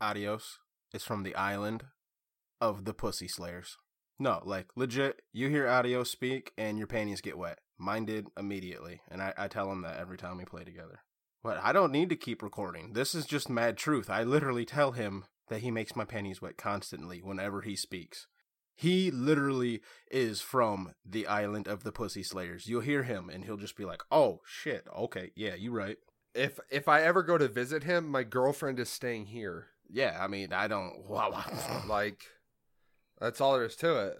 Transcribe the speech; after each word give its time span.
Adios 0.00 0.58
is 0.92 1.02
from 1.02 1.22
the 1.22 1.34
island 1.34 1.84
of 2.60 2.84
the 2.84 2.94
Pussy 2.94 3.28
Slayers. 3.28 3.76
No, 4.18 4.40
like 4.44 4.66
legit, 4.76 5.22
you 5.32 5.48
hear 5.48 5.68
Adios 5.68 6.10
speak 6.10 6.52
and 6.58 6.78
your 6.78 6.86
panties 6.86 7.20
get 7.20 7.38
wet. 7.38 7.60
Mine 7.78 8.04
did 8.04 8.26
immediately, 8.36 9.00
and 9.08 9.22
I, 9.22 9.32
I 9.38 9.48
tell 9.48 9.70
him 9.70 9.82
that 9.82 9.98
every 9.98 10.18
time 10.18 10.38
we 10.38 10.44
play 10.44 10.64
together. 10.64 11.00
But 11.44 11.60
I 11.62 11.72
don't 11.72 11.92
need 11.92 12.08
to 12.10 12.16
keep 12.16 12.42
recording. 12.42 12.94
This 12.94 13.14
is 13.14 13.24
just 13.24 13.48
mad 13.48 13.76
truth. 13.76 14.10
I 14.10 14.24
literally 14.24 14.64
tell 14.64 14.92
him 14.92 15.24
that 15.48 15.60
he 15.60 15.70
makes 15.70 15.94
my 15.94 16.04
panties 16.04 16.42
wet 16.42 16.56
constantly 16.56 17.20
whenever 17.22 17.62
he 17.62 17.76
speaks. 17.76 18.26
He 18.74 19.10
literally 19.10 19.80
is 20.10 20.40
from 20.40 20.92
the 21.04 21.26
island 21.26 21.66
of 21.66 21.84
the 21.84 21.92
Pussy 21.92 22.22
Slayers. 22.22 22.66
You'll 22.68 22.80
hear 22.80 23.02
him 23.02 23.28
and 23.28 23.44
he'll 23.44 23.56
just 23.56 23.76
be 23.76 23.84
like, 23.84 24.02
"Oh 24.10 24.40
shit, 24.46 24.86
okay, 24.96 25.32
yeah, 25.34 25.54
you 25.54 25.72
right." 25.72 25.96
If 26.34 26.60
if 26.70 26.86
I 26.86 27.02
ever 27.02 27.22
go 27.22 27.38
to 27.38 27.48
visit 27.48 27.84
him, 27.84 28.08
my 28.08 28.22
girlfriend 28.22 28.78
is 28.78 28.88
staying 28.88 29.26
here. 29.26 29.68
Yeah, 29.90 30.18
I 30.20 30.26
mean, 30.28 30.52
I 30.52 30.68
don't. 30.68 30.92
Wow. 31.08 31.42
Like, 31.86 32.22
that's 33.20 33.40
all 33.40 33.54
there 33.54 33.64
is 33.64 33.76
to 33.76 34.08
it. 34.08 34.18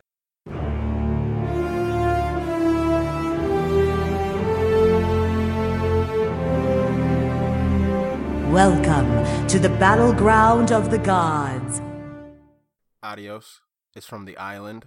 Welcome 8.51 9.47
to 9.49 9.59
the 9.59 9.69
battleground 9.69 10.73
of 10.73 10.91
the 10.91 10.99
gods. 10.99 11.83
Adios 13.03 13.61
is 13.95 14.07
from 14.07 14.25
the 14.25 14.39
island 14.39 14.87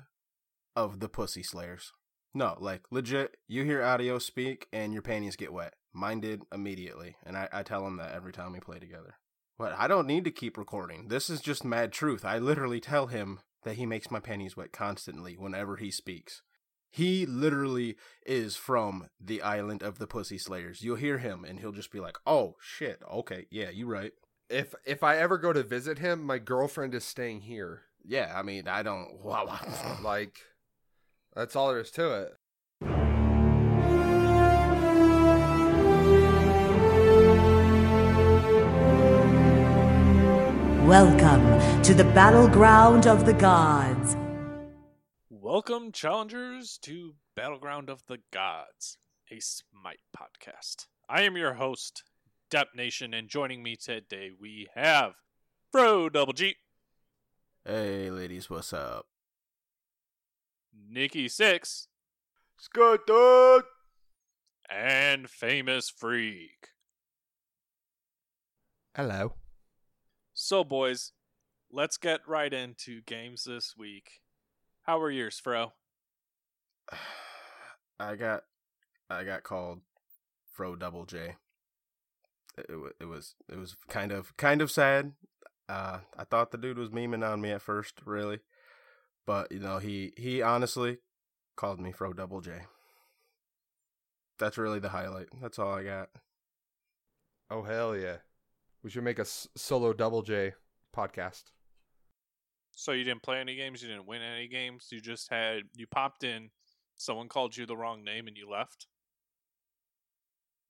of 0.75 1.00
the 1.00 1.08
Pussy 1.08 1.44
Slayers. 1.44 1.94
No, 2.34 2.58
like 2.59 2.81
legit, 2.89 3.38
you 3.48 3.63
hear 3.63 3.84
Adios 3.84 4.25
speak 4.25 4.67
and 4.73 4.94
your 4.94 5.03
panties 5.03 5.36
get 5.36 5.53
wet. 5.53 5.75
Mine 5.94 6.22
did 6.22 6.41
immediately, 6.52 7.17
and 7.23 7.38
I, 7.38 7.48
I 7.53 7.63
tell 7.63 7.86
him 7.86 7.98
that 7.98 8.13
every 8.13 8.34
time 8.34 8.53
we 8.53 8.59
play 8.59 8.80
together. 8.80 9.16
But 9.61 9.75
I 9.77 9.88
don't 9.88 10.07
need 10.07 10.23
to 10.23 10.31
keep 10.31 10.57
recording. 10.57 11.09
This 11.09 11.29
is 11.29 11.39
just 11.39 11.63
mad 11.63 11.91
truth. 11.91 12.25
I 12.25 12.39
literally 12.39 12.79
tell 12.79 13.05
him 13.05 13.41
that 13.63 13.75
he 13.75 13.85
makes 13.85 14.09
my 14.09 14.19
panties 14.19 14.57
wet 14.57 14.72
constantly 14.72 15.36
whenever 15.36 15.77
he 15.77 15.91
speaks. 15.91 16.41
He 16.89 17.27
literally 17.27 17.95
is 18.25 18.55
from 18.55 19.09
the 19.23 19.44
island 19.44 19.83
of 19.83 19.99
the 19.99 20.08
Pussy 20.08 20.39
Slayers. 20.39 20.81
You'll 20.81 20.95
hear 20.95 21.19
him 21.19 21.45
and 21.45 21.59
he'll 21.59 21.73
just 21.73 21.91
be 21.91 21.99
like, 21.99 22.17
"Oh 22.25 22.55
shit, 22.59 23.03
okay, 23.08 23.45
yeah, 23.52 23.69
you 23.69 23.86
right." 23.86 24.13
If 24.49 24.73
if 24.83 25.03
I 25.03 25.17
ever 25.17 25.38
go 25.38 25.53
to 25.53 25.61
visit 25.61 25.99
him, 25.99 26.23
my 26.23 26.39
girlfriend 26.39 26.95
is 26.95 27.03
staying 27.03 27.41
here. 27.41 27.83
Yeah, 28.03 28.33
I 28.36 28.41
mean, 28.41 28.67
I 28.67 28.81
don't. 28.81 29.19
Wow. 29.23 29.59
Like, 30.02 30.39
that's 31.36 31.55
all 31.55 31.67
there 31.67 31.81
is 31.81 31.91
to 31.91 32.31
it. 32.81 33.11
Welcome 40.85 41.83
to 41.83 41.93
the 41.93 42.03
battleground 42.03 43.05
of 43.05 43.25
the 43.25 43.33
gods. 43.33 44.17
Welcome, 45.29 45.91
challengers, 45.91 46.79
to 46.81 47.13
Battleground 47.35 47.89
of 47.89 48.03
the 48.07 48.17
Gods, 48.33 48.97
a 49.31 49.39
Smite 49.39 49.99
podcast. 50.17 50.87
I 51.07 51.21
am 51.21 51.37
your 51.37 51.53
host, 51.53 52.03
Dep 52.49 52.69
Nation, 52.75 53.13
and 53.13 53.29
joining 53.29 53.61
me 53.61 53.75
today 53.75 54.31
we 54.37 54.67
have 54.75 55.13
Fro 55.71 56.09
Double 56.09 56.33
G, 56.33 56.55
hey, 57.63 58.09
ladies, 58.09 58.49
what's 58.49 58.73
up? 58.73 59.05
Nikki 60.89 61.27
Six, 61.29 61.87
Scott 62.57 63.02
Dog. 63.05 63.63
and 64.69 65.29
Famous 65.29 65.89
Freak. 65.89 66.69
Hello. 68.95 69.35
So, 70.44 70.64
boys, 70.64 71.11
let's 71.72 71.97
get 71.97 72.28
right 72.28 72.52
into 72.52 73.02
games 73.03 73.44
this 73.44 73.78
week. 73.78 74.22
How 74.81 74.98
were 74.98 75.11
yours, 75.11 75.39
Fro? 75.39 75.73
I 78.00 78.16
got, 78.16 78.45
I 79.08 79.23
got 79.23 79.43
called 79.43 79.82
Fro 80.52 80.76
Double 80.76 81.05
J. 81.05 81.36
It, 82.58 82.65
it, 82.70 82.95
it 83.02 83.05
was 83.05 83.36
it 83.48 83.60
was 83.60 83.76
kind 83.88 84.11
of 84.11 84.36
kind 84.36 84.64
of 84.64 84.71
sad. 84.71 85.11
Uh, 85.70 85.99
I 86.17 86.23
thought 86.23 86.49
the 86.49 86.58
dude 86.58 86.80
was 86.80 86.89
memeing 86.89 87.23
on 87.26 87.39
me 87.39 87.52
at 87.52 87.61
first, 87.61 88.02
really, 88.04 88.39
but 89.27 89.52
you 89.52 89.60
know 89.60 89.77
he 89.77 90.11
he 90.17 90.42
honestly 90.42 90.98
called 91.55 91.80
me 91.80 91.92
Fro 91.92 92.14
Double 92.14 92.42
J. 92.42 92.64
That's 94.39 94.58
really 94.58 94.80
the 94.80 94.89
highlight. 94.89 95.27
That's 95.39 95.60
all 95.60 95.76
I 95.76 95.83
got. 95.83 96.10
Oh 97.52 97.61
hell 97.61 97.95
yeah. 97.95 98.17
We 98.83 98.89
should 98.89 99.03
make 99.03 99.19
a 99.19 99.25
solo 99.25 99.93
double 99.93 100.21
J 100.21 100.53
podcast. 100.95 101.43
So, 102.73 102.93
you 102.93 103.03
didn't 103.03 103.23
play 103.23 103.39
any 103.39 103.55
games, 103.55 103.81
you 103.81 103.89
didn't 103.89 104.08
win 104.08 104.21
any 104.21 104.47
games, 104.47 104.87
you 104.92 105.02
just 105.02 105.30
had, 105.30 105.64
you 105.75 105.86
popped 105.87 106.23
in, 106.23 106.49
someone 106.97 107.27
called 107.27 107.55
you 107.55 107.65
the 107.65 107.75
wrong 107.75 108.03
name, 108.03 108.27
and 108.27 108.37
you 108.37 108.49
left? 108.49 108.87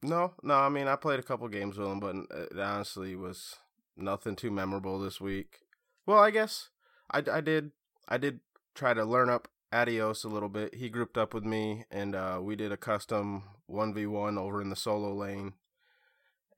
No, 0.04 0.34
no. 0.42 0.56
I 0.56 0.70
mean, 0.70 0.88
I 0.88 0.96
played 0.96 1.20
a 1.20 1.24
couple 1.24 1.48
games 1.48 1.78
with 1.78 1.88
him, 1.88 2.00
but 2.00 2.16
it 2.32 2.60
honestly 2.60 3.16
was 3.16 3.58
nothing 3.96 4.36
too 4.36 4.50
memorable 4.50 5.00
this 5.00 5.22
week. 5.22 5.60
Well, 6.06 6.18
I 6.18 6.32
guess 6.32 6.70
I, 7.12 7.24
I 7.32 7.42
did 7.42 7.72
I 8.08 8.18
did 8.18 8.40
try 8.74 8.94
to 8.94 9.06
learn 9.06 9.30
up 9.30 9.48
Adios 9.72 10.24
a 10.24 10.30
little 10.30 10.50
bit. 10.50 10.76
He 10.76 10.90
grouped 10.90 11.18
up 11.18 11.34
with 11.34 11.46
me, 11.46 11.86
and 11.92 12.16
uh, 12.16 12.40
we 12.42 12.56
did 12.56 12.72
a 12.72 12.78
custom 12.78 13.44
one 13.68 13.94
v 13.94 14.08
one 14.08 14.38
over 14.38 14.62
in 14.62 14.70
the 14.70 14.76
solo 14.76 15.14
lane. 15.14 15.54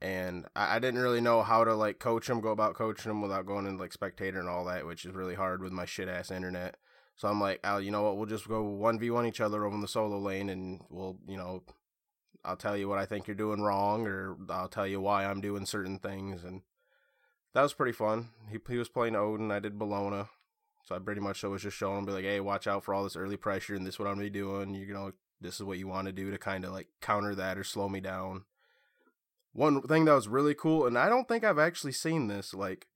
And 0.03 0.45
I, 0.53 0.79
didn't 0.79 0.99
really 0.99 1.21
know 1.21 1.43
how 1.43 1.63
to 1.63 1.73
like 1.73 1.97
coach 1.97 2.29
him, 2.29 2.41
go 2.41 2.49
about 2.49 2.75
coaching 2.75 3.09
him 3.09 3.21
without 3.21 3.45
going 3.45 3.65
into 3.65 3.81
like 3.81 3.93
spectator 3.93 4.37
and 4.37 4.49
all 4.49 4.65
that, 4.65 4.85
which 4.85 5.05
is 5.05 5.15
really 5.15 5.35
hard 5.35 5.63
with 5.63 5.71
my 5.71 5.85
shit 5.85 6.09
ass 6.09 6.29
internet. 6.29 6.75
So 7.15 7.29
I'm 7.29 7.39
like, 7.39 7.61
Al, 7.63 7.79
you 7.79 7.89
know 7.89 8.03
what? 8.03 8.17
We'll 8.17 8.25
just 8.25 8.45
go 8.45 8.63
one 8.63 8.99
v 8.99 9.11
one 9.11 9.25
each 9.25 9.39
other 9.39 9.63
over 9.63 9.73
in 9.73 9.79
the 9.79 9.87
solo 9.87 10.19
lane, 10.19 10.49
and 10.49 10.81
we'll, 10.89 11.17
you 11.25 11.37
know, 11.37 11.63
I'll 12.43 12.57
tell 12.57 12.75
you 12.75 12.89
what 12.89 12.99
I 12.99 13.05
think 13.05 13.27
you're 13.27 13.35
doing 13.35 13.61
wrong, 13.61 14.05
or 14.05 14.35
I'll 14.49 14.67
tell 14.67 14.85
you 14.85 14.99
why 14.99 15.25
I'm 15.25 15.39
doing 15.39 15.65
certain 15.65 15.99
things, 15.99 16.43
and 16.43 16.63
that 17.53 17.61
was 17.61 17.73
pretty 17.73 17.93
fun. 17.93 18.29
He 18.51 18.57
he 18.67 18.77
was 18.77 18.89
playing 18.89 19.15
Odin, 19.15 19.51
I 19.51 19.59
did 19.59 19.79
Bellona, 19.79 20.27
so 20.83 20.95
I 20.95 20.99
pretty 20.99 21.21
much 21.21 21.43
was 21.43 21.61
just 21.61 21.77
showing 21.77 21.99
him, 21.99 22.05
be 22.05 22.11
like, 22.11 22.25
hey, 22.25 22.41
watch 22.41 22.67
out 22.67 22.83
for 22.83 22.93
all 22.93 23.05
this 23.05 23.15
early 23.15 23.37
pressure, 23.37 23.75
and 23.75 23.87
this 23.87 23.95
is 23.95 23.99
what 23.99 24.09
I'm 24.09 24.15
gonna 24.15 24.25
be 24.25 24.29
doing. 24.31 24.73
You 24.73 24.93
know, 24.93 25.13
this 25.39 25.55
is 25.55 25.63
what 25.63 25.77
you 25.77 25.87
want 25.87 26.07
to 26.07 26.11
do 26.11 26.29
to 26.31 26.37
kind 26.37 26.65
of 26.65 26.73
like 26.73 26.87
counter 26.99 27.35
that 27.35 27.57
or 27.57 27.63
slow 27.63 27.87
me 27.87 28.01
down. 28.01 28.43
One 29.53 29.81
thing 29.83 30.05
that 30.05 30.13
was 30.13 30.27
really 30.27 30.55
cool, 30.55 30.85
and 30.85 30.97
I 30.97 31.09
don't 31.09 31.27
think 31.27 31.43
I've 31.43 31.59
actually 31.59 31.93
seen 31.93 32.27
this, 32.27 32.53
like, 32.53 32.87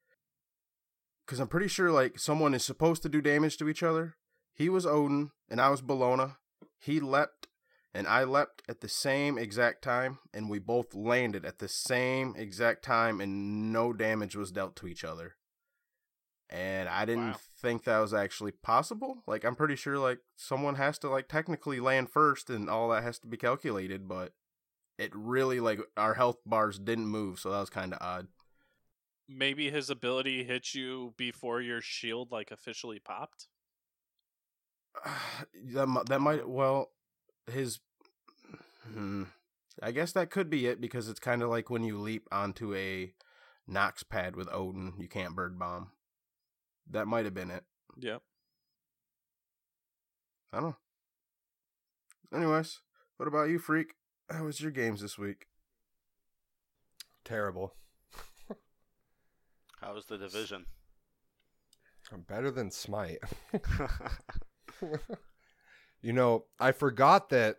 because 1.26 1.40
I'm 1.40 1.48
pretty 1.48 1.68
sure 1.68 1.92
like 1.92 2.20
someone 2.20 2.54
is 2.54 2.66
supposed 2.66 3.04
to 3.04 3.10
do 3.10 3.22
damage 3.22 3.58
to 3.58 3.70
each 3.70 3.84
other. 3.84 4.16
He 4.54 4.70
was 4.70 4.86
Odin, 4.86 5.32
and 5.50 5.62
I 5.62 5.70
was 5.70 5.82
Bellona. 5.82 6.38
He 6.80 7.00
leapt 7.00 7.48
and 7.94 8.08
I 8.08 8.24
leapt 8.26 8.62
at 8.70 8.82
the 8.82 8.90
same 8.90 9.40
exact 9.40 9.82
time, 9.82 10.20
and 10.32 10.50
we 10.50 10.60
both 10.60 10.94
landed 10.94 11.46
at 11.46 11.58
the 11.58 11.68
same 11.68 12.36
exact 12.38 12.84
time, 12.84 13.20
and 13.20 13.74
no 13.74 13.92
damage 13.92 14.36
was 14.36 14.52
dealt 14.52 14.76
to 14.78 14.88
each 14.88 15.04
other. 15.04 15.36
And 16.48 16.88
I 16.88 17.06
didn't 17.06 17.32
Wow. 17.32 17.40
think 17.60 17.86
that 17.86 17.98
was 17.98 18.14
actually 18.14 18.52
possible. 18.52 19.24
Like, 19.26 19.44
I'm 19.44 19.56
pretty 19.56 19.76
sure, 19.76 19.98
like, 19.98 20.20
someone 20.36 20.76
has 20.76 21.00
to, 21.00 21.10
like, 21.10 21.28
technically 21.28 21.80
land 21.80 22.12
first, 22.12 22.52
and 22.52 22.70
all 22.70 22.90
that 22.90 23.02
has 23.02 23.18
to 23.20 23.28
be 23.28 23.36
calculated, 23.36 24.08
but 24.08 24.34
it 24.98 25.12
really, 25.14 25.60
like, 25.60 25.80
our 25.96 26.14
health 26.14 26.38
bars 26.46 26.80
didn't 26.80 27.08
move, 27.08 27.40
so 27.40 27.52
that 27.52 27.60
was 27.60 27.70
kind 27.70 27.94
of 27.94 28.00
odd. 28.02 28.28
Maybe 29.30 29.70
his 29.70 29.90
ability 29.90 30.44
hit 30.44 30.74
you 30.74 31.14
before 31.18 31.62
your 31.62 31.82
shield, 31.82 32.32
like, 32.32 32.52
officially 32.52 33.00
popped? 33.00 33.48
that 35.74 36.06
that 36.08 36.22
might 36.22 36.48
well 36.48 36.92
his 37.52 37.80
hmm, 38.92 39.24
I 39.82 39.92
guess 39.92 40.12
that 40.14 40.32
could 40.32 40.50
be 40.50 40.66
it 40.66 40.82
because 40.82 41.08
it's 41.08 41.20
kind 41.20 41.42
of 41.42 41.50
like 41.50 41.70
when 41.70 41.84
you 41.84 42.00
leap 42.00 42.28
onto 42.32 42.74
a 42.76 43.14
Nox 43.68 44.04
pad 44.04 44.36
with 44.36 44.48
Odin, 44.52 44.94
you 44.98 45.08
can't 45.08 45.36
bird 45.36 45.60
bomb. 45.60 45.92
That 46.90 47.08
might 47.08 47.26
have 47.26 47.34
been 47.34 47.52
it. 47.52 47.64
Yep. 48.00 48.22
I 50.54 50.60
don't 50.60 50.70
know. 50.70 52.38
Anyways, 52.38 52.80
what 53.18 53.28
about 53.28 53.50
you, 53.50 53.60
freak? 53.60 53.94
How 54.30 54.44
was 54.44 54.60
your 54.60 54.72
games 54.72 55.02
this 55.02 55.18
week? 55.18 55.48
Terrible. 57.24 57.74
How 59.82 59.94
was 59.94 60.06
the 60.06 60.18
division? 60.18 60.66
I'm 62.12 62.22
better 62.22 62.52
than 62.52 62.72
Smite. 62.72 63.20
you 66.02 66.14
know, 66.14 66.46
I 66.60 66.72
forgot 66.72 67.30
that 67.30 67.58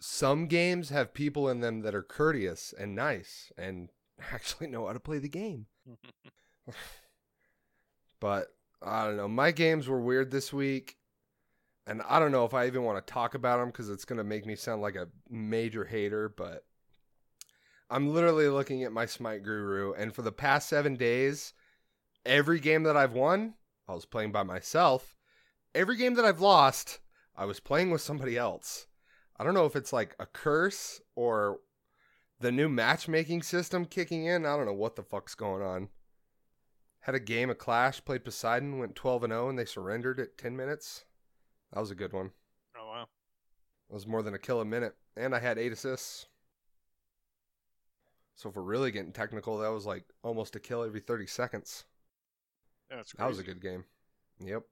some 0.00 0.46
games 0.46 0.90
have 0.90 1.14
people 1.14 1.48
in 1.48 1.60
them 1.60 1.80
that 1.82 1.94
are 1.94 2.02
courteous 2.02 2.74
and 2.78 2.94
nice 2.94 3.52
and 3.56 3.90
actually 4.32 4.66
know 4.66 4.86
how 4.86 4.92
to 4.92 5.00
play 5.00 5.18
the 5.18 5.28
game. 5.28 5.66
But 8.20 8.48
I 8.80 9.04
don't 9.04 9.16
know. 9.16 9.28
My 9.28 9.50
games 9.50 9.88
were 9.88 10.00
weird 10.00 10.30
this 10.30 10.52
week. 10.52 10.96
And 11.86 12.02
I 12.08 12.18
don't 12.18 12.32
know 12.32 12.44
if 12.44 12.54
I 12.54 12.66
even 12.66 12.84
want 12.84 13.04
to 13.04 13.12
talk 13.12 13.34
about 13.34 13.58
them 13.58 13.68
because 13.68 13.90
it's 13.90 14.04
going 14.04 14.18
to 14.18 14.24
make 14.24 14.46
me 14.46 14.54
sound 14.54 14.82
like 14.82 14.94
a 14.94 15.08
major 15.28 15.84
hater. 15.84 16.28
But 16.28 16.64
I'm 17.90 18.12
literally 18.12 18.48
looking 18.48 18.84
at 18.84 18.92
my 18.92 19.06
Smite 19.06 19.42
Guru. 19.42 19.92
And 19.92 20.14
for 20.14 20.22
the 20.22 20.32
past 20.32 20.68
seven 20.68 20.96
days, 20.96 21.54
every 22.24 22.60
game 22.60 22.84
that 22.84 22.96
I've 22.96 23.14
won, 23.14 23.54
I 23.88 23.94
was 23.94 24.06
playing 24.06 24.32
by 24.32 24.44
myself. 24.44 25.16
Every 25.74 25.96
game 25.96 26.14
that 26.14 26.24
I've 26.24 26.40
lost, 26.40 27.00
I 27.36 27.46
was 27.46 27.60
playing 27.60 27.90
with 27.90 28.00
somebody 28.00 28.36
else. 28.36 28.86
I 29.36 29.44
don't 29.44 29.54
know 29.54 29.66
if 29.66 29.74
it's 29.74 29.92
like 29.92 30.14
a 30.20 30.26
curse 30.26 31.00
or 31.16 31.58
the 32.38 32.52
new 32.52 32.68
matchmaking 32.68 33.42
system 33.42 33.86
kicking 33.86 34.26
in. 34.26 34.46
I 34.46 34.56
don't 34.56 34.66
know 34.66 34.72
what 34.72 34.96
the 34.96 35.02
fuck's 35.02 35.34
going 35.34 35.62
on. 35.62 35.88
Had 37.00 37.14
a 37.14 37.20
game 37.20 37.50
of 37.50 37.58
Clash, 37.58 38.04
played 38.04 38.24
Poseidon, 38.24 38.78
went 38.78 38.94
12 38.94 39.24
and 39.24 39.32
0, 39.32 39.48
and 39.48 39.58
they 39.58 39.64
surrendered 39.64 40.20
at 40.20 40.38
10 40.38 40.56
minutes. 40.56 41.04
That 41.72 41.80
was 41.80 41.90
a 41.90 41.96
good 41.96 42.12
one. 42.12 42.30
Oh 42.76 42.86
wow. 42.86 43.06
It 43.90 43.94
was 43.94 44.06
more 44.06 44.22
than 44.22 44.34
a 44.34 44.38
kill 44.38 44.60
a 44.60 44.64
minute, 44.64 44.94
and 45.16 45.34
I 45.34 45.38
had 45.38 45.58
eight 45.58 45.72
assists. 45.72 46.26
So 48.34 48.48
if 48.48 48.56
we're 48.56 48.62
really 48.62 48.90
getting 48.90 49.12
technical, 49.12 49.58
that 49.58 49.70
was 49.70 49.86
like 49.86 50.04
almost 50.22 50.56
a 50.56 50.60
kill 50.60 50.82
every 50.82 51.00
30 51.00 51.26
seconds. 51.26 51.84
Yeah, 52.90 52.96
that's 52.96 53.12
That 53.12 53.28
was 53.28 53.38
a 53.38 53.44
good 53.44 53.60
game. 53.60 53.84
Yep. 54.40 54.62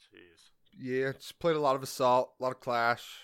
Jeez. 0.00 0.50
Yeah, 0.78 1.12
just 1.12 1.38
played 1.38 1.56
a 1.56 1.60
lot 1.60 1.76
of 1.76 1.82
Assault, 1.82 2.34
a 2.38 2.42
lot 2.42 2.52
of 2.52 2.60
Clash. 2.60 3.22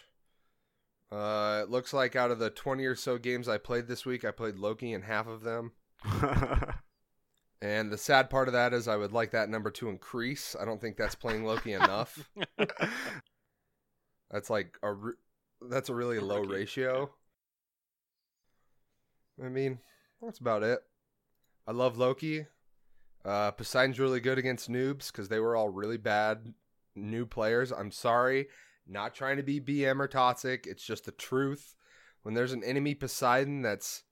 Uh, 1.10 1.60
it 1.62 1.70
looks 1.70 1.92
like 1.92 2.16
out 2.16 2.30
of 2.30 2.38
the 2.38 2.50
20 2.50 2.84
or 2.84 2.96
so 2.96 3.16
games 3.16 3.48
I 3.48 3.58
played 3.58 3.86
this 3.86 4.04
week, 4.04 4.24
I 4.24 4.32
played 4.32 4.56
Loki 4.56 4.92
in 4.92 5.02
half 5.02 5.26
of 5.26 5.42
them. 5.42 5.72
And 7.66 7.90
the 7.90 7.98
sad 7.98 8.30
part 8.30 8.46
of 8.46 8.52
that 8.54 8.72
is 8.72 8.86
I 8.86 8.94
would 8.94 9.10
like 9.10 9.32
that 9.32 9.48
number 9.48 9.72
to 9.72 9.88
increase. 9.88 10.54
I 10.58 10.64
don't 10.64 10.80
think 10.80 10.96
that's 10.96 11.16
playing 11.16 11.44
Loki 11.44 11.72
enough. 11.72 12.30
That's 14.30 14.50
like 14.50 14.76
a 14.82 14.92
re- 14.92 15.12
that's 15.62 15.88
a 15.88 15.94
really 15.94 16.18
low 16.18 16.40
rookie, 16.40 16.52
ratio. 16.52 17.10
I 19.42 19.48
mean, 19.48 19.78
that's 20.20 20.40
about 20.40 20.64
it. 20.64 20.80
I 21.64 21.70
love 21.70 21.96
Loki. 21.96 22.46
Uh, 23.24 23.52
Poseidon's 23.52 24.00
really 24.00 24.18
good 24.18 24.36
against 24.36 24.68
noobs 24.68 25.12
because 25.12 25.28
they 25.28 25.38
were 25.38 25.54
all 25.54 25.68
really 25.68 25.96
bad 25.96 26.54
new 26.96 27.24
players. 27.24 27.70
I'm 27.70 27.92
sorry, 27.92 28.48
not 28.84 29.14
trying 29.14 29.36
to 29.36 29.44
be 29.44 29.60
BM 29.60 30.00
or 30.00 30.08
toxic. 30.08 30.66
It's 30.66 30.84
just 30.84 31.04
the 31.04 31.12
truth. 31.12 31.76
When 32.22 32.34
there's 32.34 32.52
an 32.52 32.64
enemy 32.64 32.96
Poseidon 32.96 33.62
that's 33.62 34.02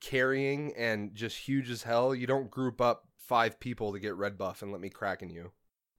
carrying 0.00 0.72
and 0.76 1.14
just 1.14 1.36
huge 1.36 1.70
as 1.70 1.82
hell, 1.82 2.14
you 2.14 2.26
don't 2.26 2.50
group 2.50 2.80
up 2.80 3.08
five 3.16 3.60
people 3.60 3.92
to 3.92 4.00
get 4.00 4.16
red 4.16 4.36
buff 4.36 4.62
and 4.62 4.72
let 4.72 4.80
me 4.80 4.90
crack 4.90 5.22
in 5.22 5.30
you. 5.30 5.52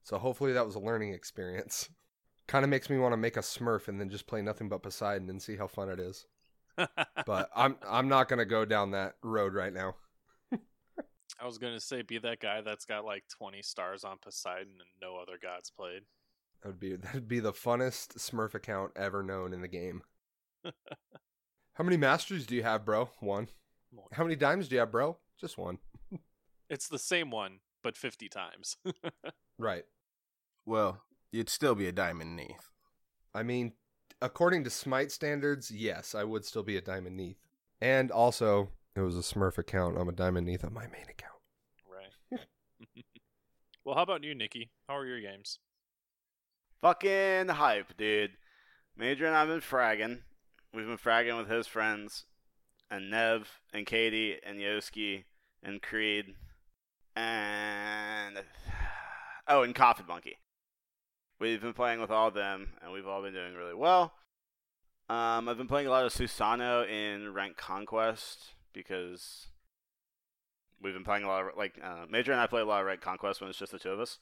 So 0.04 0.18
hopefully 0.18 0.54
that 0.54 0.66
was 0.66 0.76
a 0.76 0.80
learning 0.80 1.14
experience. 1.14 1.90
Kind 2.48 2.66
of 2.66 2.70
makes 2.70 2.90
me 2.90 2.98
want 2.98 3.14
to 3.14 3.18
make 3.18 3.38
a 3.38 3.42
Smurf 3.42 3.88
and 3.88 4.02
then 4.02 4.10
just 4.10 4.28
play 4.28 4.42
nothing 4.42 4.68
but 4.68 4.84
Poseidon 4.84 5.30
and 5.30 5.42
see 5.42 5.56
how 5.56 5.68
fun 5.68 5.90
it 5.90 6.00
is. 6.00 6.26
But 7.26 7.50
I'm 7.56 7.78
I'm 7.88 8.08
not 8.10 8.28
gonna 8.28 8.46
go 8.46 8.66
down 8.66 8.92
that 8.92 9.14
road 9.22 9.54
right 9.54 9.72
now. 9.72 9.96
I 11.40 11.46
was 11.46 11.60
gonna 11.60 11.80
say, 11.80 12.02
be 12.02 12.18
that 12.20 12.40
guy 12.40 12.62
that's 12.62 12.86
got 12.86 13.06
like 13.06 13.24
20 13.38 13.62
stars 13.62 14.04
on 14.04 14.18
Poseidon 14.22 14.74
and 14.80 14.90
no 15.02 15.18
other 15.18 15.38
gods 15.42 15.72
played. 15.72 16.02
That 16.62 16.70
would 16.70 16.80
be 16.80 16.96
that'd 16.98 17.28
be 17.28 17.40
the 17.40 17.54
funnest 17.54 18.18
Smurf 18.18 18.54
account 18.56 18.92
ever 18.96 19.24
known 19.24 19.54
in 19.54 19.62
the 19.62 19.68
game. 19.68 20.02
How 20.64 21.84
many 21.84 21.98
masters 21.98 22.46
do 22.46 22.56
you 22.56 22.64
have, 22.64 22.86
bro? 22.86 23.10
One. 23.20 23.48
One. 23.92 24.08
How 24.14 24.24
many 24.24 24.36
dimes 24.36 24.68
do 24.68 24.76
you 24.76 24.80
have, 24.80 24.92
bro? 24.92 25.18
Just 25.40 25.58
one. 25.58 25.80
It's 26.70 26.88
the 26.88 27.00
same 27.00 27.30
one, 27.32 27.60
but 27.84 27.98
50 27.98 28.30
times. 28.30 28.78
Right. 29.60 29.84
well, 30.66 31.04
you'd 31.32 31.50
still 31.50 31.76
be 31.76 31.86
a 31.88 31.92
diamond 31.92 32.36
Neith. 32.36 32.72
I 33.32 33.44
mean, 33.44 33.74
according 34.24 34.64
to 34.64 34.72
Smite 34.72 35.12
standards, 35.12 35.70
yes, 35.70 36.16
I 36.16 36.24
would 36.24 36.46
still 36.46 36.64
be 36.64 36.78
a 36.78 36.82
diamond 36.82 37.16
Neith. 37.16 37.38
And 37.80 38.10
also, 38.10 38.70
it 38.96 39.02
was 39.02 39.16
a 39.16 39.22
Smurf 39.22 39.60
account. 39.60 39.98
I'm 40.00 40.10
a 40.10 40.14
diamond 40.14 40.48
Neith 40.48 40.64
on 40.66 40.74
my 40.74 40.88
main 40.88 41.06
account. 41.10 41.42
right. 41.88 42.40
well, 43.86 43.96
how 43.96 44.02
about 44.02 44.24
you, 44.24 44.34
Nikki? 44.34 44.72
How 44.90 44.98
are 44.98 45.06
your 45.06 45.22
games? 45.22 45.60
Fucking 46.82 47.50
hype, 47.50 47.96
dude. 47.98 48.32
Major 48.98 49.28
and 49.28 49.36
I've 49.36 49.48
been 49.48 49.60
fragging. 49.62 50.22
We've 50.74 50.88
been 50.88 50.98
fragging 50.98 51.38
with 51.38 51.50
his 51.50 51.68
friends, 51.68 52.26
and 52.92 53.10
Nev, 53.10 53.62
and 53.74 53.88
Katie, 53.88 54.36
and 54.46 54.60
Yoski, 54.60 55.24
and 55.64 55.82
Creed, 55.82 56.36
and 57.16 58.38
oh, 59.48 59.64
and 59.64 59.74
Coffee 59.74 60.04
Monkey. 60.08 60.38
We've 61.40 61.62
been 61.62 61.74
playing 61.74 62.02
with 62.02 62.12
all 62.12 62.28
of 62.28 62.36
them, 62.36 62.74
and 62.84 62.92
we've 62.92 63.08
all 63.08 63.24
been 63.24 63.34
doing 63.34 63.56
really 63.56 63.74
well. 63.74 64.14
Um, 65.10 65.50
I've 65.50 65.58
been 65.58 65.68
playing 65.68 65.88
a 65.88 65.90
lot 65.90 66.06
of 66.06 66.14
Susano 66.14 66.88
in 66.88 67.34
Rank 67.34 67.58
Conquest 67.58 68.54
because 68.74 69.48
we've 70.82 70.94
been 70.94 71.04
playing 71.04 71.24
a 71.24 71.28
lot 71.28 71.42
of 71.42 71.58
like 71.58 71.80
uh, 71.84 72.06
Major 72.10 72.32
and 72.32 72.40
I 72.40 72.48
play 72.48 72.62
a 72.62 72.66
lot 72.66 72.82
of 72.82 72.88
Rank 72.88 73.02
Conquest 73.02 73.42
when 73.42 73.50
it's 73.50 73.60
just 73.60 73.72
the 73.72 73.80
two 73.80 73.90
of 73.90 74.00
us. 74.00 74.20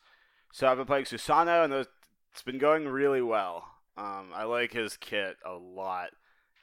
So 0.53 0.67
I've 0.67 0.77
been 0.77 0.85
playing 0.85 1.05
Susano, 1.05 1.63
and 1.63 1.73
it's 1.73 2.41
been 2.43 2.57
going 2.57 2.87
really 2.87 3.21
well. 3.21 3.65
Um, 3.97 4.31
I 4.33 4.45
like 4.45 4.71
his 4.71 4.95
kit 4.97 5.35
a 5.45 5.53
lot, 5.53 6.09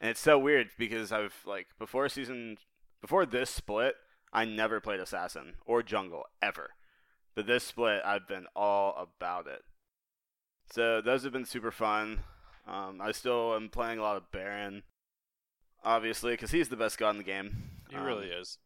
and 0.01 0.11
it's 0.11 0.21
so 0.21 0.39
weird 0.39 0.69
because 0.79 1.13
I've 1.13 1.35
like 1.47 1.69
before 1.79 2.09
season, 2.09 2.59
before 3.01 3.27
this 3.27 3.51
split, 3.51 3.95
I 4.33 4.45
never 4.45 4.81
played 4.81 5.01
assassin 5.01 5.55
or 5.65 5.83
jungle 5.83 6.25
ever, 6.43 6.71
but 7.35 7.47
this 7.47 7.65
split 7.65 8.03
I've 8.05 8.29
been 8.29 8.47
all 8.55 8.95
about 9.21 9.47
it. 9.47 9.63
So 10.71 11.01
those 11.01 11.23
have 11.25 11.33
been 11.33 11.45
super 11.45 11.71
fun. 11.71 12.21
Um, 12.67 13.01
I 13.01 13.13
still 13.13 13.55
am 13.55 13.69
playing 13.69 13.99
a 13.99 14.03
lot 14.03 14.17
of 14.17 14.31
Baron, 14.33 14.83
obviously, 15.85 16.33
because 16.33 16.51
he's 16.51 16.69
the 16.69 16.77
best 16.77 16.99
god 16.99 17.11
in 17.11 17.19
the 17.19 17.23
game. 17.23 17.71
He 17.89 17.95
Um, 17.97 18.03
really 18.05 18.27
is. 18.29 18.59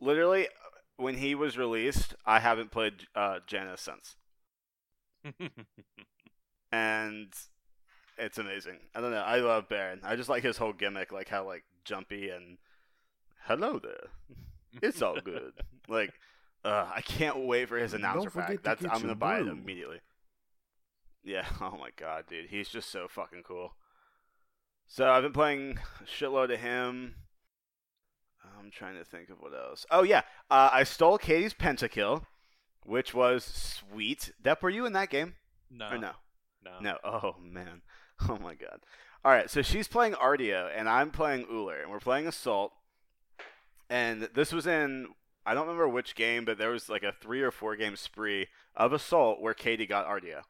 Literally, 0.00 0.48
when 0.96 1.16
he 1.16 1.34
was 1.34 1.56
released, 1.56 2.14
I 2.26 2.40
haven't 2.40 2.70
played 2.70 3.06
uh, 3.14 3.38
Janus 3.46 3.80
since. 3.80 4.16
and 6.72 7.28
it's 8.18 8.38
amazing. 8.38 8.78
I 8.94 9.00
don't 9.00 9.10
know. 9.10 9.22
I 9.22 9.38
love 9.38 9.68
Baron. 9.68 10.00
I 10.02 10.16
just 10.16 10.28
like 10.28 10.42
his 10.42 10.56
whole 10.56 10.72
gimmick, 10.72 11.12
like 11.12 11.28
how 11.28 11.46
like 11.46 11.64
jumpy 11.84 12.30
and 12.30 12.58
hello 13.44 13.78
there. 13.78 14.08
It's 14.82 15.00
all 15.02 15.20
good. 15.20 15.52
like, 15.88 16.12
uh, 16.64 16.86
I 16.94 17.00
can't 17.00 17.38
wait 17.38 17.68
for 17.68 17.78
his 17.78 17.94
announcer 17.94 18.30
pack. 18.30 18.62
That's 18.62 18.84
I'm 18.84 19.00
gonna 19.00 19.14
buy 19.14 19.38
it 19.38 19.48
immediately. 19.48 20.00
Yeah. 21.24 21.46
Oh 21.60 21.76
my 21.78 21.90
god, 21.96 22.24
dude, 22.28 22.46
he's 22.50 22.68
just 22.68 22.90
so 22.90 23.06
fucking 23.08 23.42
cool. 23.42 23.72
So 24.86 25.08
I've 25.10 25.22
been 25.22 25.32
playing 25.32 25.78
shitload 26.06 26.52
of 26.52 26.60
him. 26.60 27.14
I'm 28.58 28.70
trying 28.70 28.96
to 28.96 29.04
think 29.04 29.28
of 29.28 29.40
what 29.40 29.52
else. 29.52 29.84
Oh 29.90 30.02
yeah, 30.02 30.22
uh, 30.50 30.70
I 30.72 30.84
stole 30.84 31.18
Katie's 31.18 31.54
pentakill, 31.54 32.24
which 32.84 33.14
was 33.14 33.44
sweet. 33.44 34.32
Depp, 34.42 34.62
were 34.62 34.70
you 34.70 34.86
in 34.86 34.94
that 34.94 35.10
game 35.10 35.34
no, 35.70 35.88
or 35.90 35.98
no? 35.98 36.12
no, 36.64 36.80
No. 36.80 36.98
Oh 37.04 37.36
man. 37.40 37.82
Oh 38.28 38.38
my 38.42 38.54
god. 38.54 38.80
All 39.24 39.32
right. 39.32 39.48
So 39.48 39.62
she's 39.62 39.88
playing 39.88 40.14
Artio 40.14 40.68
and 40.74 40.88
I'm 40.88 41.10
playing 41.10 41.46
Ullr, 41.46 41.82
and 41.82 41.90
we're 41.90 42.00
playing 42.00 42.26
Assault. 42.26 42.72
And 43.88 44.28
this 44.34 44.52
was 44.52 44.66
in 44.66 45.08
I 45.46 45.54
don't 45.54 45.66
remember 45.66 45.88
which 45.88 46.14
game, 46.14 46.44
but 46.44 46.58
there 46.58 46.70
was 46.70 46.90
like 46.90 47.02
a 47.02 47.12
three 47.12 47.40
or 47.40 47.50
four 47.50 47.74
game 47.74 47.96
spree 47.96 48.48
of 48.76 48.92
Assault 48.92 49.40
where 49.40 49.54
Katie 49.54 49.86
got 49.86 50.06
Artio. 50.06 50.42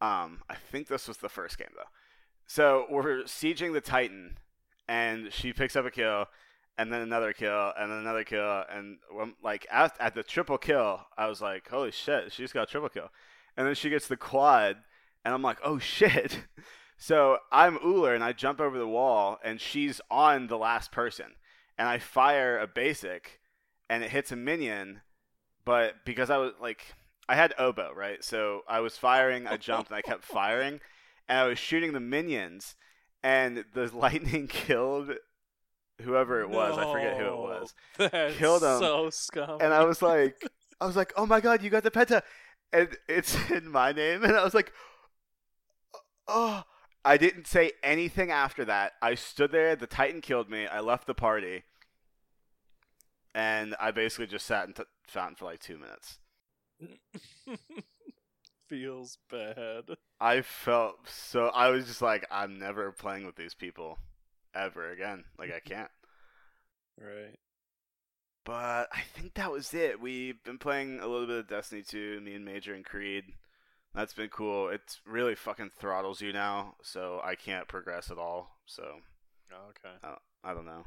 Um, 0.00 0.40
I 0.48 0.54
think 0.54 0.88
this 0.88 1.08
was 1.08 1.18
the 1.18 1.28
first 1.28 1.58
game 1.58 1.68
though. 1.76 1.90
So 2.46 2.86
we're 2.88 3.24
sieging 3.24 3.74
the 3.74 3.80
Titan, 3.80 4.38
and 4.88 5.32
she 5.32 5.52
picks 5.52 5.76
up 5.76 5.84
a 5.84 5.90
kill, 5.90 6.26
and 6.78 6.92
then 6.92 7.02
another 7.02 7.32
kill, 7.32 7.72
and 7.78 7.90
then 7.90 7.98
another 7.98 8.24
kill, 8.24 8.64
and 8.70 8.98
when, 9.10 9.34
like 9.42 9.66
at, 9.70 9.94
at 10.00 10.14
the 10.14 10.22
triple 10.22 10.58
kill, 10.58 11.00
I 11.16 11.26
was 11.26 11.40
like, 11.40 11.68
holy 11.68 11.90
shit, 11.90 12.32
she's 12.32 12.52
got 12.52 12.68
triple 12.68 12.88
kill, 12.88 13.10
and 13.56 13.66
then 13.66 13.74
she 13.74 13.90
gets 13.90 14.08
the 14.08 14.16
quad, 14.16 14.76
and 15.24 15.34
I'm 15.34 15.42
like, 15.42 15.58
oh 15.62 15.78
shit. 15.78 16.40
So 16.96 17.38
I'm 17.52 17.78
Ullr, 17.78 18.14
and 18.14 18.24
I 18.24 18.32
jump 18.32 18.60
over 18.60 18.78
the 18.78 18.88
wall, 18.88 19.38
and 19.44 19.60
she's 19.60 20.00
on 20.10 20.46
the 20.46 20.56
last 20.56 20.92
person, 20.92 21.34
and 21.76 21.88
I 21.88 21.98
fire 21.98 22.58
a 22.58 22.66
basic, 22.66 23.40
and 23.90 24.02
it 24.02 24.10
hits 24.10 24.32
a 24.32 24.36
minion, 24.36 25.02
but 25.64 26.04
because 26.04 26.30
I 26.30 26.38
was 26.38 26.52
like, 26.60 26.94
I 27.28 27.34
had 27.34 27.54
oboe 27.58 27.92
right, 27.94 28.22
so 28.22 28.62
I 28.68 28.80
was 28.80 28.96
firing, 28.96 29.46
I 29.46 29.56
jumped, 29.56 29.90
and 29.90 29.96
I 29.96 30.02
kept 30.02 30.24
firing, 30.24 30.80
and 31.28 31.38
I 31.38 31.46
was 31.46 31.58
shooting 31.58 31.92
the 31.92 32.00
minions, 32.00 32.76
and 33.22 33.64
the 33.74 33.90
lightning 33.94 34.46
killed 34.46 35.10
whoever 36.02 36.40
it 36.40 36.50
was. 36.50 36.78
I 36.78 36.92
forget 36.92 37.18
who 37.18 37.26
it 37.26 37.36
was. 37.36 37.74
That's 37.98 38.36
Killed 38.36 38.62
him. 38.62 38.78
so 38.78 39.10
scum. 39.10 39.58
And 39.60 39.72
I 39.74 39.84
was 39.84 40.00
like, 40.00 40.36
I 40.80 40.86
was 40.86 40.96
like, 40.96 41.12
oh 41.16 41.26
my 41.26 41.40
god, 41.40 41.62
you 41.62 41.70
got 41.70 41.82
the 41.82 41.90
penta, 41.90 42.22
and 42.72 42.88
it's 43.08 43.36
in 43.50 43.68
my 43.68 43.92
name, 43.92 44.22
and 44.24 44.36
I 44.36 44.44
was 44.44 44.54
like, 44.54 44.72
oh. 46.28 46.62
I 47.04 47.16
didn't 47.16 47.46
say 47.46 47.72
anything 47.82 48.30
after 48.30 48.64
that. 48.64 48.92
I 49.02 49.14
stood 49.14 49.52
there. 49.52 49.76
The 49.76 49.86
Titan 49.86 50.20
killed 50.20 50.48
me. 50.48 50.66
I 50.66 50.80
left 50.80 51.06
the 51.06 51.14
party, 51.14 51.64
and 53.34 53.74
I 53.80 53.90
basically 53.90 54.26
just 54.26 54.46
sat 54.46 54.66
in 54.66 54.74
t- 54.74 54.84
fountain 55.06 55.36
for 55.36 55.44
like 55.44 55.60
two 55.60 55.78
minutes. 55.78 56.18
feels 58.68 59.18
bad. 59.30 59.84
I 60.20 60.42
felt 60.42 61.08
so. 61.08 61.46
I 61.48 61.68
was 61.70 61.86
just 61.86 62.02
like, 62.02 62.26
I'm 62.30 62.58
never 62.58 62.90
playing 62.92 63.26
with 63.26 63.36
these 63.36 63.54
people 63.54 63.98
ever 64.54 64.90
again. 64.90 65.24
Like 65.38 65.52
I 65.54 65.60
can't. 65.60 65.90
Right. 66.98 67.38
But 68.44 68.88
I 68.92 69.02
think 69.14 69.34
that 69.34 69.52
was 69.52 69.72
it. 69.72 70.00
We've 70.00 70.42
been 70.44 70.58
playing 70.58 71.00
a 71.00 71.06
little 71.06 71.26
bit 71.26 71.38
of 71.38 71.48
Destiny 71.48 71.82
2, 71.82 72.20
me 72.20 72.34
and 72.34 72.44
Major 72.44 72.74
and 72.74 72.84
Creed. 72.84 73.24
That's 73.94 74.12
been 74.14 74.28
cool. 74.28 74.68
It 74.70 74.98
really 75.06 75.34
fucking 75.36 75.70
throttles 75.78 76.20
you 76.20 76.32
now, 76.32 76.74
so 76.82 77.20
I 77.22 77.34
can't 77.36 77.68
progress 77.68 78.10
at 78.10 78.18
all. 78.18 78.56
So 78.66 79.00
Oh, 79.52 79.68
okay. 79.70 80.16
I 80.42 80.52
don't 80.54 80.66
know. 80.66 80.84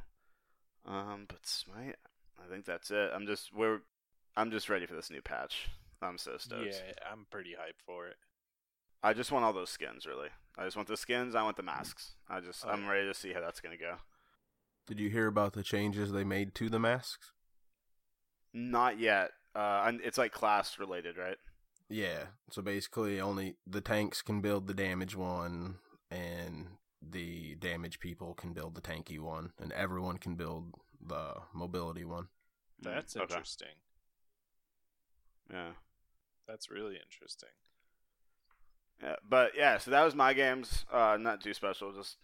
Um, 0.85 1.25
but 1.27 1.45
Smite, 1.45 1.95
I 2.43 2.49
think 2.51 2.65
that's 2.65 2.91
it. 2.91 3.11
I'm 3.13 3.25
just 3.25 3.53
we're, 3.53 3.79
I'm 4.35 4.51
just 4.51 4.69
ready 4.69 4.85
for 4.85 4.93
this 4.95 5.09
new 5.09 5.21
patch. 5.21 5.69
I'm 6.01 6.17
so 6.17 6.37
stoked. 6.37 6.65
Yeah, 6.67 6.93
I'm 7.11 7.25
pretty 7.31 7.51
hyped 7.51 7.81
for 7.85 8.07
it. 8.07 8.17
I 9.01 9.13
just 9.13 9.31
want 9.31 9.45
all 9.45 9.53
those 9.53 9.69
skins, 9.69 10.05
really. 10.05 10.29
I 10.57 10.65
just 10.65 10.75
want 10.75 10.87
the 10.89 10.97
skins. 10.97 11.33
I 11.35 11.43
want 11.43 11.55
the 11.55 11.63
masks. 11.63 12.15
I 12.29 12.39
just, 12.41 12.65
Oh, 12.65 12.69
I'm 12.69 12.83
yeah. 12.83 12.89
ready 12.91 13.07
to 13.07 13.13
see 13.13 13.31
how 13.31 13.41
that's 13.41 13.61
gonna 13.61 13.77
go. 13.77 13.95
Did 14.85 14.99
you 14.99 15.09
hear 15.09 15.27
about 15.27 15.53
the 15.53 15.63
changes 15.63 16.11
they 16.11 16.23
made 16.23 16.53
to 16.55 16.69
the 16.69 16.79
masks? 16.79 17.31
Not 18.53 18.99
yet. 18.99 19.31
Uh, 19.55 19.83
and 19.87 20.01
it's 20.03 20.17
like 20.17 20.31
class 20.31 20.77
related, 20.79 21.17
right? 21.17 21.37
Yeah. 21.89 22.25
So 22.51 22.61
basically, 22.61 23.19
only 23.19 23.55
the 23.65 23.81
tanks 23.81 24.21
can 24.21 24.41
build 24.41 24.67
the 24.67 24.73
damage 24.73 25.15
one, 25.15 25.75
and 26.11 26.67
the 27.01 27.55
damage 27.55 27.99
people 27.99 28.33
can 28.33 28.53
build 28.53 28.75
the 28.75 28.81
tanky 28.81 29.19
one, 29.19 29.51
and 29.61 29.71
everyone 29.73 30.17
can 30.17 30.35
build 30.35 30.73
the 31.05 31.35
mobility 31.53 32.03
one. 32.05 32.23
Mm, 32.83 32.93
That's 32.95 33.15
okay. 33.15 33.23
interesting. 33.23 33.67
Yeah. 35.51 35.71
That's 36.47 36.69
really 36.69 36.97
interesting. 37.03 37.49
Yeah, 39.03 39.15
but 39.27 39.51
yeah, 39.55 39.77
so 39.77 39.91
that 39.91 40.03
was 40.03 40.15
my 40.15 40.33
games. 40.33 40.85
Uh, 40.91 41.17
not 41.19 41.41
too 41.41 41.53
special, 41.53 41.91
just 41.93 42.17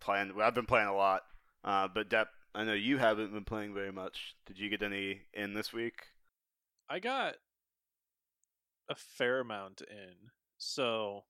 playing. 0.00 0.32
I've 0.40 0.54
been 0.54 0.66
playing 0.66 0.88
a 0.88 0.96
lot. 0.96 1.22
Uh, 1.62 1.86
but 1.92 2.08
Depp, 2.08 2.26
I 2.54 2.64
know 2.64 2.72
you 2.72 2.98
haven't 2.98 3.32
been 3.32 3.44
playing 3.44 3.74
very 3.74 3.92
much. 3.92 4.34
Did 4.46 4.58
you 4.58 4.68
get 4.70 4.82
any 4.82 5.20
in 5.34 5.54
this 5.54 5.72
week? 5.72 6.06
I 6.88 6.98
got 6.98 7.36
a 8.90 8.94
fair 8.96 9.40
amount 9.40 9.80
in. 9.88 10.30
So 10.58 11.24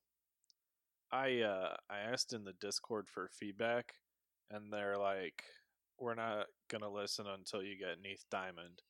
I 1.11 1.41
uh 1.41 1.75
I 1.89 1.99
asked 2.11 2.33
in 2.33 2.43
the 2.43 2.53
Discord 2.53 3.07
for 3.07 3.29
feedback 3.31 3.93
and 4.49 4.73
they're 4.73 4.97
like 4.97 5.43
we're 5.99 6.15
not 6.15 6.47
going 6.67 6.81
to 6.81 6.89
listen 6.89 7.27
until 7.27 7.61
you 7.61 7.77
get 7.77 8.01
Neith 8.01 8.25
Diamond. 8.31 8.81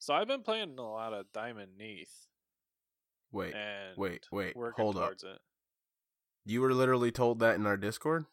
So 0.00 0.12
I've 0.12 0.26
been 0.26 0.42
playing 0.42 0.74
a 0.76 0.82
lot 0.82 1.12
of 1.12 1.26
Diamond 1.32 1.72
Neith 1.78 2.26
Wait, 3.30 3.54
and 3.54 3.96
wait, 3.96 4.26
wait. 4.32 4.54
Hold 4.76 4.96
up. 4.96 5.12
it. 5.12 5.38
You 6.44 6.60
were 6.60 6.74
literally 6.74 7.12
told 7.12 7.38
that 7.40 7.56
in 7.56 7.66
our 7.66 7.76
Discord? 7.76 8.26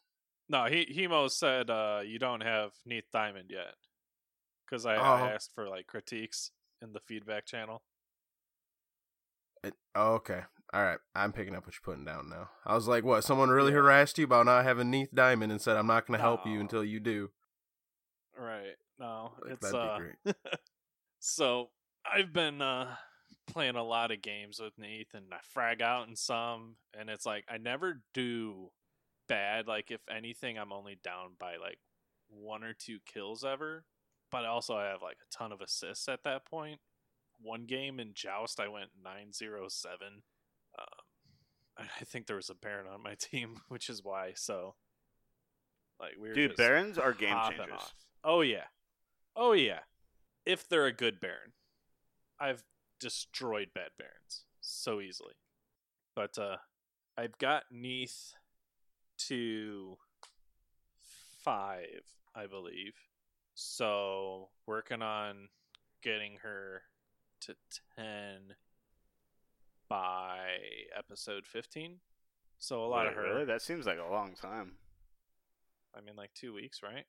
No, 0.48 0.64
he 0.64 0.86
Hemo 0.86 1.30
said 1.30 1.70
uh 1.70 2.00
you 2.04 2.18
don't 2.18 2.42
have 2.42 2.72
Neith 2.84 3.06
Diamond 3.12 3.50
yet. 3.50 3.74
Cuz 4.68 4.84
I, 4.84 4.96
Oh. 4.96 5.00
I 5.00 5.32
asked 5.32 5.52
for 5.54 5.68
like 5.68 5.86
critiques 5.86 6.50
in 6.82 6.92
the 6.92 7.00
feedback 7.00 7.46
channel. 7.46 7.82
It, 9.66 9.74
oh, 9.94 10.14
okay. 10.14 10.40
All 10.72 10.82
right. 10.82 10.98
I'm 11.14 11.32
picking 11.32 11.54
up 11.54 11.64
what 11.66 11.74
you're 11.74 11.94
putting 11.94 12.04
down 12.04 12.28
now. 12.28 12.50
I 12.64 12.74
was 12.74 12.88
like, 12.88 13.04
what? 13.04 13.24
Someone 13.24 13.50
really 13.50 13.72
harassed 13.72 14.18
you 14.18 14.24
about 14.24 14.46
not 14.46 14.64
having 14.64 14.90
Neith 14.90 15.10
Diamond 15.14 15.52
and 15.52 15.60
said, 15.60 15.76
I'm 15.76 15.86
not 15.86 16.06
going 16.06 16.18
to 16.18 16.22
help 16.22 16.46
you 16.46 16.60
until 16.60 16.84
you 16.84 17.00
do. 17.00 17.30
Right. 18.38 18.76
No, 18.98 19.32
Like, 19.42 19.52
it's 19.52 19.70
that'd 19.70 19.80
be 19.80 19.88
uh 19.88 19.98
great. 19.98 20.36
so 21.20 21.68
I've 22.10 22.32
been 22.32 22.62
uh 22.62 22.94
playing 23.46 23.76
a 23.76 23.82
lot 23.82 24.10
of 24.10 24.22
games 24.22 24.58
with 24.60 24.72
Neith 24.78 25.14
and 25.14 25.26
I 25.32 25.38
frag 25.52 25.80
out 25.82 26.08
in 26.08 26.16
some 26.16 26.76
and 26.98 27.08
it's 27.08 27.26
like 27.26 27.44
I 27.48 27.58
never 27.58 28.00
do 28.14 28.70
bad. 29.28 29.66
Like 29.66 29.90
if 29.90 30.00
anything 30.14 30.58
I'm 30.58 30.72
only 30.72 30.98
down 31.02 31.32
by 31.38 31.56
like 31.56 31.78
one 32.28 32.64
or 32.64 32.72
two 32.72 32.98
kills 33.06 33.44
ever. 33.44 33.84
But 34.30 34.44
also 34.44 34.76
I 34.76 34.86
have 34.86 35.02
like 35.02 35.18
a 35.22 35.36
ton 35.36 35.52
of 35.52 35.60
assists 35.60 36.08
at 36.08 36.24
that 36.24 36.44
point. 36.44 36.80
One 37.40 37.66
game 37.66 38.00
in 38.00 38.12
Joust 38.14 38.60
I 38.60 38.68
went 38.68 38.90
nine 39.02 39.32
zero 39.32 39.66
seven. 39.68 40.22
Um 40.78 41.04
I 41.78 42.04
think 42.04 42.26
there 42.26 42.36
was 42.36 42.48
a 42.50 42.54
Baron 42.54 42.86
on 42.86 43.02
my 43.02 43.14
team, 43.18 43.60
which 43.68 43.88
is 43.88 44.02
why 44.02 44.32
so 44.34 44.74
like 46.00 46.12
we 46.20 46.28
were 46.28 46.34
Dude, 46.34 46.56
Barons 46.56 46.98
are 46.98 47.12
game 47.12 47.36
changers. 47.48 47.72
off. 47.72 47.94
Oh 48.24 48.40
yeah, 48.40 48.64
oh 49.34 49.52
yeah. 49.52 49.80
If 50.44 50.68
they're 50.68 50.86
a 50.86 50.92
good 50.92 51.20
Baron, 51.20 51.52
I've 52.38 52.62
destroyed 53.00 53.68
bad 53.74 53.90
Barons 53.98 54.44
so 54.60 55.00
easily. 55.00 55.34
But 56.14 56.38
uh, 56.38 56.56
I've 57.16 57.36
got 57.38 57.64
Neith 57.70 58.34
to 59.28 59.96
five, 61.42 62.02
I 62.34 62.46
believe. 62.46 62.94
So 63.54 64.48
working 64.66 65.02
on 65.02 65.48
getting 66.02 66.38
her 66.42 66.82
to 67.46 67.54
ten 67.96 68.54
by 69.88 70.38
episode 70.96 71.46
fifteen. 71.46 72.00
So 72.58 72.84
a 72.84 72.86
lot 72.86 73.04
Wait, 73.04 73.08
of 73.08 73.14
her. 73.14 73.22
Really? 73.22 73.44
That 73.44 73.62
seems 73.62 73.86
like 73.86 73.98
a 73.98 74.12
long 74.12 74.34
time. 74.34 74.72
I 75.96 76.00
mean, 76.00 76.16
like 76.16 76.34
two 76.34 76.52
weeks, 76.52 76.82
right? 76.82 77.04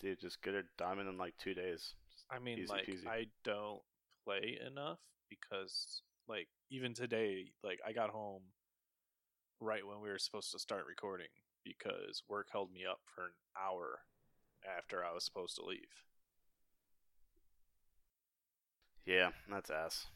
Dude, 0.00 0.20
just 0.20 0.42
get 0.42 0.54
her 0.54 0.64
diamond 0.78 1.08
in 1.08 1.18
like 1.18 1.34
two 1.38 1.54
days. 1.54 1.94
I 2.30 2.38
mean, 2.38 2.66
like 2.68 2.86
peasy. 2.86 3.06
I 3.06 3.26
don't 3.44 3.80
play 4.24 4.58
enough 4.66 4.98
because, 5.28 6.02
like, 6.28 6.48
even 6.70 6.94
today, 6.94 7.52
like 7.64 7.80
I 7.86 7.92
got 7.92 8.10
home 8.10 8.42
right 9.60 9.86
when 9.86 10.00
we 10.00 10.08
were 10.08 10.18
supposed 10.18 10.52
to 10.52 10.58
start 10.58 10.84
recording 10.88 11.26
because 11.64 12.22
work 12.28 12.48
held 12.52 12.72
me 12.72 12.82
up 12.88 13.00
for 13.14 13.24
an 13.24 13.32
hour 13.60 14.00
after 14.78 15.04
I 15.04 15.12
was 15.12 15.24
supposed 15.24 15.56
to 15.56 15.64
leave. 15.64 16.04
Yeah, 19.10 19.30
that's 19.50 19.70
ass. 19.70 20.06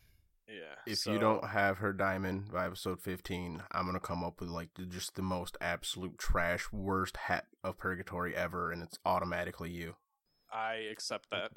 Yeah. 0.46 0.76
If 0.86 0.98
so- 0.98 1.12
you 1.12 1.18
don't 1.18 1.48
have 1.48 1.78
her 1.78 1.92
diamond 1.92 2.52
by 2.52 2.66
episode 2.66 3.00
15, 3.00 3.62
I'm 3.72 3.84
going 3.86 3.94
to 3.94 4.00
come 4.00 4.22
up 4.22 4.40
with 4.40 4.50
like 4.50 4.68
just 4.88 5.16
the 5.16 5.22
most 5.22 5.56
absolute 5.60 6.16
trash, 6.18 6.70
worst 6.72 7.16
hat 7.16 7.46
of 7.64 7.76
purgatory 7.78 8.36
ever, 8.36 8.70
and 8.70 8.82
it's 8.82 8.98
automatically 9.04 9.70
you. 9.70 9.96
I 10.52 10.74
accept 10.92 11.30
that 11.30 11.50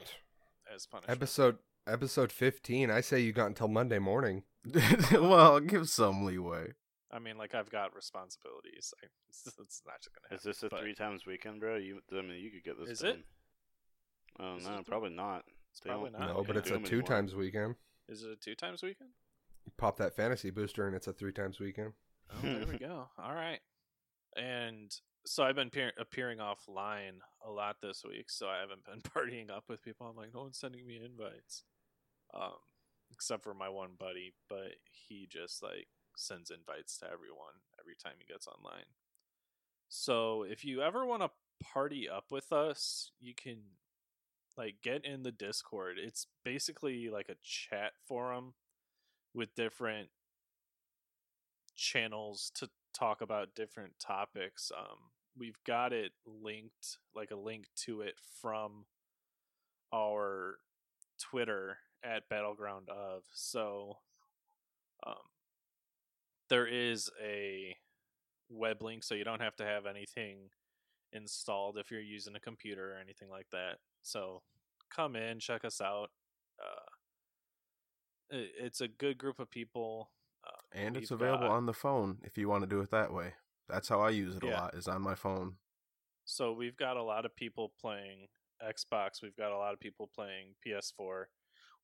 as 0.74 0.88
punishment. 0.88 1.15
Episode 1.17 1.58
episode 1.88 2.32
15. 2.32 2.89
I 2.89 3.01
say 3.01 3.20
you 3.20 3.32
got 3.34 3.48
until 3.48 3.67
Monday 3.67 4.00
morning. 4.00 4.44
well, 5.12 5.60
give 5.60 5.88
some 5.89 6.25
leeway. 6.25 6.70
I 7.12 7.20
mean, 7.20 7.38
like 7.38 7.53
I've 7.53 7.70
got 7.70 7.96
responsibilities. 7.96 8.94
I, 9.03 9.08
it's, 9.29 9.46
it's 9.48 9.82
not 9.86 10.01
just 10.01 10.15
gonna 10.15 10.27
happen. 10.29 10.38
Is 10.38 10.44
this 10.44 10.63
a 10.63 10.70
but 10.70 10.79
three 10.79 10.96
times 10.96 11.25
weekend, 11.27 11.60
bro? 11.60 11.75
You, 11.75 12.00
I 12.12 12.22
mean, 12.22 12.39
you 12.41 12.50
could 12.50 12.63
get 12.63 12.79
this 12.79 12.89
Is 12.89 13.00
done. 13.00 13.10
it? 13.12 13.25
Oh 14.39 14.56
Is 14.58 14.65
no, 14.65 14.75
three- 14.77 14.84
probably 14.86 15.10
not. 15.12 15.44
It's 15.77 15.84
They 15.84 15.89
probably 15.91 16.10
don't- 16.10 16.22
no, 16.22 16.43
but 16.43 16.57
it's 16.57 16.69
a 16.72 16.79
two 16.79 16.96
anymore. 16.96 17.03
times 17.03 17.36
weekend. 17.36 17.75
Is 18.10 18.24
it 18.24 18.31
a 18.31 18.36
two 18.36 18.55
times 18.55 18.81
weekend? 18.81 19.12
You 19.65 19.72
pop 19.77 19.98
that 19.98 20.15
fantasy 20.15 20.50
booster 20.50 20.88
and 20.88 20.96
it's 20.96 21.05
a 21.07 21.13
three 21.13 21.31
times 21.31 21.60
weekend. 21.60 21.93
Oh, 22.31 22.38
there 22.41 22.65
we 22.65 22.77
go. 22.79 23.10
All 23.19 23.34
right. 23.36 23.60
And 24.36 24.91
so 25.25 25.43
I've 25.43 25.55
been 25.55 25.67
appear- 25.67 25.93
appearing 26.00 26.39
offline 26.39 27.19
a 27.46 27.51
lot 27.51 27.77
this 27.81 28.03
week, 28.03 28.31
so 28.31 28.48
I 28.48 28.60
haven't 28.60 28.86
been 28.86 29.01
partying 29.12 29.51
up 29.51 29.65
with 29.69 29.84
people. 29.84 30.07
I'm 30.07 30.15
like, 30.15 30.34
no 30.34 30.41
one's 30.41 30.57
sending 30.57 30.88
me 30.88 31.00
invites, 31.03 31.63
um, 32.34 32.53
except 33.12 33.43
for 33.43 33.53
my 33.53 33.69
one 33.69 33.91
buddy. 34.00 34.34
But 34.50 34.77
he 34.89 35.27
just 35.29 35.62
like 35.62 35.88
sends 36.15 36.50
invites 36.50 36.98
to 37.00 37.05
everyone 37.05 37.53
every 37.79 37.96
time 38.01 38.13
he 38.17 38.25
gets 38.25 38.48
online. 38.48 38.86
So 39.89 40.43
if 40.43 40.65
you 40.65 40.81
ever 40.81 41.05
want 41.05 41.22
to 41.22 41.29
party 41.63 42.10
up 42.10 42.25
with 42.31 42.51
us, 42.51 43.12
you 43.19 43.34
can 43.36 43.57
like 44.58 44.76
get 44.84 45.06
in 45.06 45.24
the 45.24 45.32
Discord. 45.32 45.98
It's 46.04 46.28
basically 46.44 47.10
like 47.10 47.30
a 47.30 47.36
chat 47.44 47.92
forum 48.08 48.54
with 49.34 49.56
different 49.56 50.10
channels 51.76 52.52
to 52.56 52.70
talk 52.94 53.22
about 53.22 53.56
different 53.56 53.94
topics. 54.00 54.72
Um, 54.78 54.98
we've 55.38 55.60
got 55.66 55.94
it 55.94 56.12
linked, 56.26 56.98
like 57.16 57.32
a 57.32 57.36
link 57.36 57.66
to 57.86 58.02
it 58.02 58.16
from 58.42 58.86
our 59.94 60.58
Twitter 61.20 61.78
at 62.04 62.30
Battleground 62.30 62.90
of. 62.90 63.24
So, 63.34 63.98
um, 65.06 65.16
there 66.50 66.68
is 66.68 67.10
a 67.24 67.76
web 68.50 68.82
link, 68.82 69.04
so 69.04 69.16
you 69.16 69.24
don't 69.24 69.42
have 69.42 69.56
to 69.58 69.66
have 69.66 69.86
anything 69.86 70.50
installed 71.14 71.78
if 71.78 71.92
you're 71.92 72.02
using 72.02 72.36
a 72.36 72.40
computer 72.40 72.94
or 72.94 73.00
anything 73.00 73.30
like 73.30 73.48
that. 73.52 73.78
So, 74.08 74.42
come 74.90 75.16
in, 75.18 75.40
check 75.40 75.66
us 75.66 75.82
out. 75.82 76.12
Uh, 76.64 76.86
it- 78.30 78.56
it's 78.58 78.80
a 78.82 78.88
good 78.88 79.18
group 79.18 79.40
of 79.40 79.50
people. 79.50 80.12
Uh, 80.44 80.52
And 80.72 80.96
it's 80.96 81.12
available 81.12 81.48
got- 81.50 81.56
on 81.58 81.66
the 81.66 81.74
phone 81.74 82.22
if 82.24 82.38
you 82.38 82.48
want 82.48 82.62
to 82.64 82.68
do 82.68 82.80
it 82.82 82.90
that 82.92 83.12
way. 83.12 83.36
That's 83.68 83.90
how 83.90 84.00
I 84.00 84.12
use 84.12 84.38
it 84.38 84.44
a 84.44 84.48
Yeah. 84.48 84.62
lot, 84.62 84.76
is 84.76 84.88
on 84.88 85.02
my 85.02 85.14
phone. 85.16 85.60
So 86.24 86.54
we've 86.54 86.78
got 86.78 86.96
a 86.98 87.04
lot 87.04 87.26
of 87.26 87.36
people 87.36 87.70
playing 87.70 88.30
Xbox. 88.62 89.22
We've 89.22 89.36
got 89.36 89.52
a 89.52 89.58
lot 89.58 89.74
of 89.74 89.80
people 89.80 90.08
playing 90.08 90.56
PS4. 90.62 91.30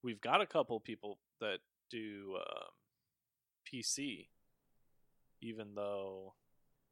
We've 0.01 0.21
got 0.21 0.39
a 0.41 0.47
couple 0.47 0.79
people 0.79 1.19
that 1.39 1.61
do 1.89 2.37
um, 2.37 2.73
PC, 3.65 4.31
even 5.41 5.75
though 5.75 6.35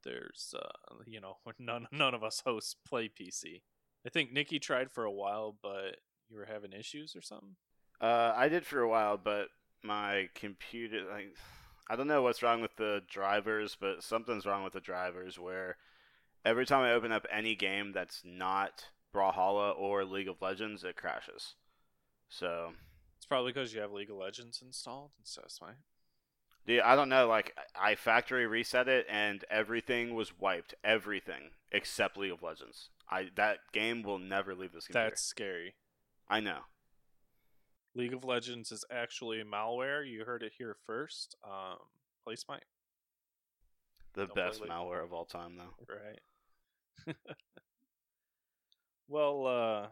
there's 0.03 0.53
uh, 0.55 1.03
you 1.05 1.19
know 1.21 1.39
none 1.59 1.87
none 1.91 2.13
of 2.13 2.23
us 2.23 2.41
hosts 2.41 2.73
play 2.85 3.07
PC. 3.09 3.63
I 4.05 4.09
think 4.09 4.31
Nikki 4.31 4.59
tried 4.59 4.91
for 4.91 5.03
a 5.03 5.11
while, 5.11 5.55
but 5.61 5.97
you 6.29 6.37
were 6.37 6.45
having 6.45 6.73
issues 6.73 7.15
or 7.15 7.21
something? 7.21 7.55
Uh, 7.99 8.33
I 8.35 8.49
did 8.49 8.65
for 8.65 8.79
a 8.81 8.89
while, 8.89 9.17
but 9.17 9.49
my 9.83 10.29
computer, 10.33 11.03
like, 11.11 11.35
I 11.89 11.95
don't 11.95 12.07
know 12.07 12.21
what's 12.21 12.41
wrong 12.41 12.61
with 12.61 12.75
the 12.77 13.01
drivers, 13.09 13.75
but 13.79 14.03
something's 14.03 14.45
wrong 14.45 14.63
with 14.63 14.73
the 14.73 14.79
drivers 14.79 15.37
where 15.37 15.75
every 16.45 16.65
time 16.65 16.83
I 16.83 16.93
open 16.93 17.11
up 17.11 17.25
any 17.31 17.53
game 17.55 17.91
that's 17.91 18.21
not 18.23 18.85
Brawlhalla 19.13 19.77
or 19.77 20.05
League 20.05 20.29
of 20.29 20.41
Legends, 20.41 20.83
it 20.83 20.95
crashes. 20.95 21.55
So, 22.29 22.73
It's 23.17 23.25
probably 23.25 23.51
because 23.51 23.73
you 23.73 23.81
have 23.81 23.91
League 23.91 24.09
of 24.09 24.15
Legends 24.15 24.61
installed 24.65 25.11
and 25.17 25.27
so 25.27 25.41
that's 25.41 25.59
why. 25.59 25.71
dude, 26.65 26.79
I 26.81 26.95
don't 26.95 27.09
know. 27.09 27.27
Like, 27.27 27.57
I 27.75 27.95
factory 27.95 28.47
reset 28.47 28.87
it, 28.87 29.05
and 29.09 29.43
everything 29.49 30.15
was 30.15 30.39
wiped. 30.39 30.73
Everything 30.83 31.49
except 31.73 32.17
League 32.17 32.31
of 32.31 32.41
Legends. 32.41 32.89
I 33.11 33.27
that 33.35 33.57
game 33.73 34.03
will 34.03 34.19
never 34.19 34.55
leave 34.55 34.71
this 34.71 34.85
computer. 34.87 35.09
That's 35.09 35.23
scary. 35.23 35.75
I 36.29 36.39
know. 36.39 36.59
League 37.93 38.13
of 38.13 38.23
Legends 38.23 38.71
is 38.71 38.85
actually 38.89 39.43
malware. 39.43 40.09
You 40.09 40.23
heard 40.25 40.43
it 40.43 40.53
here 40.57 40.77
first. 40.85 41.35
Um, 41.43 41.77
play 42.23 42.37
Smite, 42.37 42.63
The 44.13 44.21
Don't 44.27 44.33
play 44.33 44.43
best 44.43 44.61
League. 44.61 44.71
malware 44.71 45.03
of 45.03 45.11
all 45.11 45.25
time, 45.25 45.57
though. 45.57 45.85
right? 45.93 47.15
well, 49.09 49.45
uh, 49.45 49.87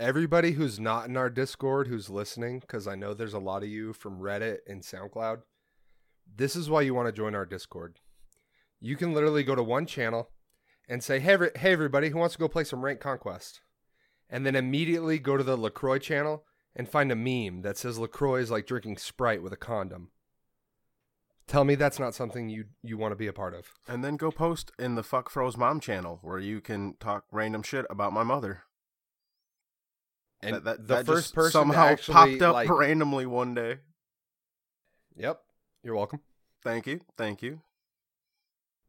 Everybody 0.00 0.52
who's 0.52 0.80
not 0.80 1.06
in 1.06 1.16
our 1.16 1.30
Discord 1.30 1.86
who's 1.86 2.10
listening, 2.10 2.58
because 2.58 2.88
I 2.88 2.96
know 2.96 3.14
there's 3.14 3.32
a 3.32 3.38
lot 3.38 3.62
of 3.62 3.68
you 3.68 3.92
from 3.92 4.18
Reddit 4.18 4.58
and 4.66 4.82
SoundCloud, 4.82 5.42
this 6.36 6.56
is 6.56 6.68
why 6.68 6.82
you 6.82 6.94
want 6.94 7.06
to 7.06 7.12
join 7.12 7.34
our 7.34 7.46
Discord. 7.46 8.00
You 8.80 8.96
can 8.96 9.14
literally 9.14 9.44
go 9.44 9.54
to 9.54 9.62
one 9.62 9.86
channel 9.86 10.30
and 10.88 11.02
say, 11.02 11.20
hey, 11.20 11.36
hey 11.56 11.72
everybody, 11.72 12.10
who 12.10 12.18
wants 12.18 12.34
to 12.34 12.38
go 12.38 12.48
play 12.48 12.64
some 12.64 12.84
Rank 12.84 13.00
Conquest? 13.00 13.60
And 14.28 14.44
then 14.44 14.56
immediately 14.56 15.18
go 15.18 15.36
to 15.36 15.44
the 15.44 15.56
LaCroix 15.56 15.98
channel 15.98 16.44
and 16.74 16.88
find 16.88 17.12
a 17.12 17.16
meme 17.16 17.62
that 17.62 17.76
says 17.76 17.98
LaCroix 17.98 18.40
is 18.40 18.50
like 18.50 18.66
drinking 18.66 18.96
Sprite 18.96 19.42
with 19.42 19.52
a 19.52 19.56
condom. 19.56 20.10
Tell 21.46 21.64
me 21.64 21.74
that's 21.74 21.98
not 21.98 22.14
something 22.14 22.48
you, 22.48 22.64
you 22.82 22.96
want 22.96 23.12
to 23.12 23.16
be 23.16 23.26
a 23.26 23.32
part 23.32 23.54
of. 23.54 23.74
And 23.86 24.02
then 24.02 24.16
go 24.16 24.30
post 24.30 24.72
in 24.78 24.94
the 24.94 25.02
Fuck 25.02 25.28
Froze 25.28 25.56
Mom 25.56 25.78
channel 25.78 26.18
where 26.22 26.38
you 26.38 26.60
can 26.60 26.94
talk 26.98 27.24
random 27.30 27.62
shit 27.62 27.84
about 27.90 28.12
my 28.14 28.22
mother. 28.22 28.62
And 30.40 30.56
that, 30.56 30.64
that, 30.64 30.88
the 30.88 30.94
that 30.96 31.06
first 31.06 31.34
person 31.34 31.52
somehow 31.52 31.86
actually, 31.86 32.14
popped 32.14 32.42
up 32.42 32.54
like- 32.54 32.70
randomly 32.70 33.26
one 33.26 33.54
day. 33.54 33.78
Yep, 35.16 35.40
you're 35.82 35.94
welcome. 35.94 36.20
Thank 36.62 36.86
you, 36.86 37.00
thank 37.16 37.42
you. 37.42 37.60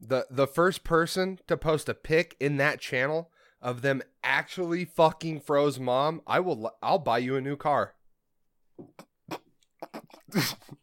The 0.08 0.28
the 0.30 0.48
first 0.48 0.84
person 0.84 1.40
to 1.48 1.58
post 1.58 1.90
a 1.90 1.94
pic 1.94 2.36
in 2.40 2.58
that 2.58 2.80
channel 2.80 3.32
of 3.62 3.82
them 3.82 4.02
actually 4.24 4.86
fucking 4.86 5.40
froze 5.40 5.80
mom, 5.80 6.22
I 6.28 6.40
will 6.40 6.72
I'll 6.82 7.00
buy 7.00 7.20
you 7.20 7.36
a 7.36 7.42
new 7.42 7.56
car. 7.56 7.94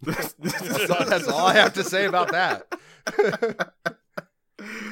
That's, 0.00 0.90
all, 0.90 1.04
that's 1.04 1.28
all 1.28 1.46
I 1.46 1.54
have 1.54 1.74
to 1.74 1.84
say 1.84 2.06
about 2.06 2.32
that. 2.32 2.66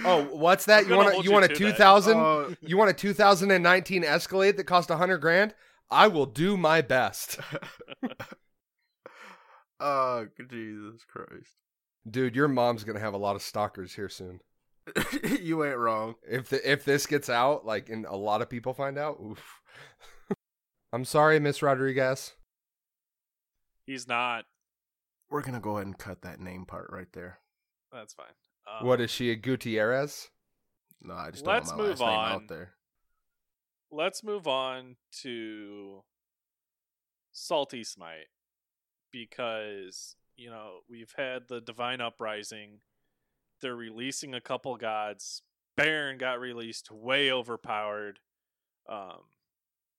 oh, 0.05 0.29
what's 0.33 0.67
that? 0.67 0.87
You 0.87 0.97
want 0.97 1.09
a, 1.09 1.13
hold 1.13 1.25
you 1.25 1.31
you 1.31 1.35
want 1.35 1.47
a 1.47 1.49
that. 1.49 1.57
2000 1.57 2.19
Uh, 2.19 2.55
you 2.61 2.77
want 2.77 2.91
a 2.91 2.95
2019 2.95 4.05
Escalade 4.05 4.57
that 4.57 4.65
cost 4.65 4.91
100 4.91 5.19
grand? 5.19 5.55
I 5.91 6.07
will 6.09 6.27
do 6.27 6.57
my 6.57 6.83
best. 6.83 7.41
oh, 9.81 10.27
Jesus 10.49 11.05
Christ. 11.05 11.57
Dude, 12.09 12.35
your 12.37 12.49
mom's 12.49 12.85
going 12.85 12.97
to 12.97 13.03
have 13.03 13.15
a 13.15 13.19
lot 13.19 13.37
of 13.37 13.43
stalkers 13.43 13.95
here 13.95 14.09
soon. 14.09 14.41
you 15.41 15.65
ain't 15.65 15.77
wrong. 15.77 16.15
If 16.29 16.49
the, 16.49 16.71
if 16.71 16.85
this 16.85 17.07
gets 17.07 17.29
out, 17.29 17.65
like, 17.67 17.89
and 17.89 18.07
a 18.07 18.17
lot 18.17 18.43
of 18.43 18.49
people 18.49 18.73
find 18.73 18.99
out, 18.99 19.19
oof. 19.23 19.61
I'm 20.93 21.05
sorry, 21.05 21.39
Miss 21.39 21.63
Rodriguez. 21.63 22.33
he's 23.87 24.09
not. 24.09 24.45
We're 25.31 25.43
gonna 25.43 25.61
go 25.61 25.77
ahead 25.77 25.87
and 25.87 25.97
cut 25.97 26.23
that 26.23 26.41
name 26.41 26.65
part 26.65 26.89
right 26.91 27.07
there. 27.13 27.39
That's 27.93 28.15
fine. 28.15 28.27
Um, 28.67 28.87
what 28.87 29.01
is 29.01 29.11
she, 29.11 29.31
a 29.31 29.37
Gutierrez? 29.37 30.29
No, 31.01 31.15
I 31.15 31.31
just 31.31 31.47
Let's 31.47 31.69
don't 31.69 31.79
want 31.79 31.89
my 31.89 31.91
move 31.91 32.01
last 32.01 32.09
name 32.09 32.19
on. 32.19 32.33
out 32.33 32.49
there. 32.49 32.73
let's 33.93 34.25
move 34.25 34.49
on 34.49 34.97
to 35.23 36.03
Salty 37.31 37.85
Smite 37.85 38.27
because 39.13 40.17
you 40.41 40.51
know 40.51 40.81
we've 40.89 41.15
had 41.17 41.49
the 41.49 41.61
Divine 41.61 42.01
Uprising. 42.01 42.81
They're 43.61 43.77
releasing 43.77 44.35
a 44.35 44.41
couple 44.41 44.75
gods. 44.77 45.43
Baron 45.77 46.19
got 46.19 46.41
released, 46.41 46.91
way 46.91 47.31
overpowered. 47.31 48.19
Um, 48.89 49.21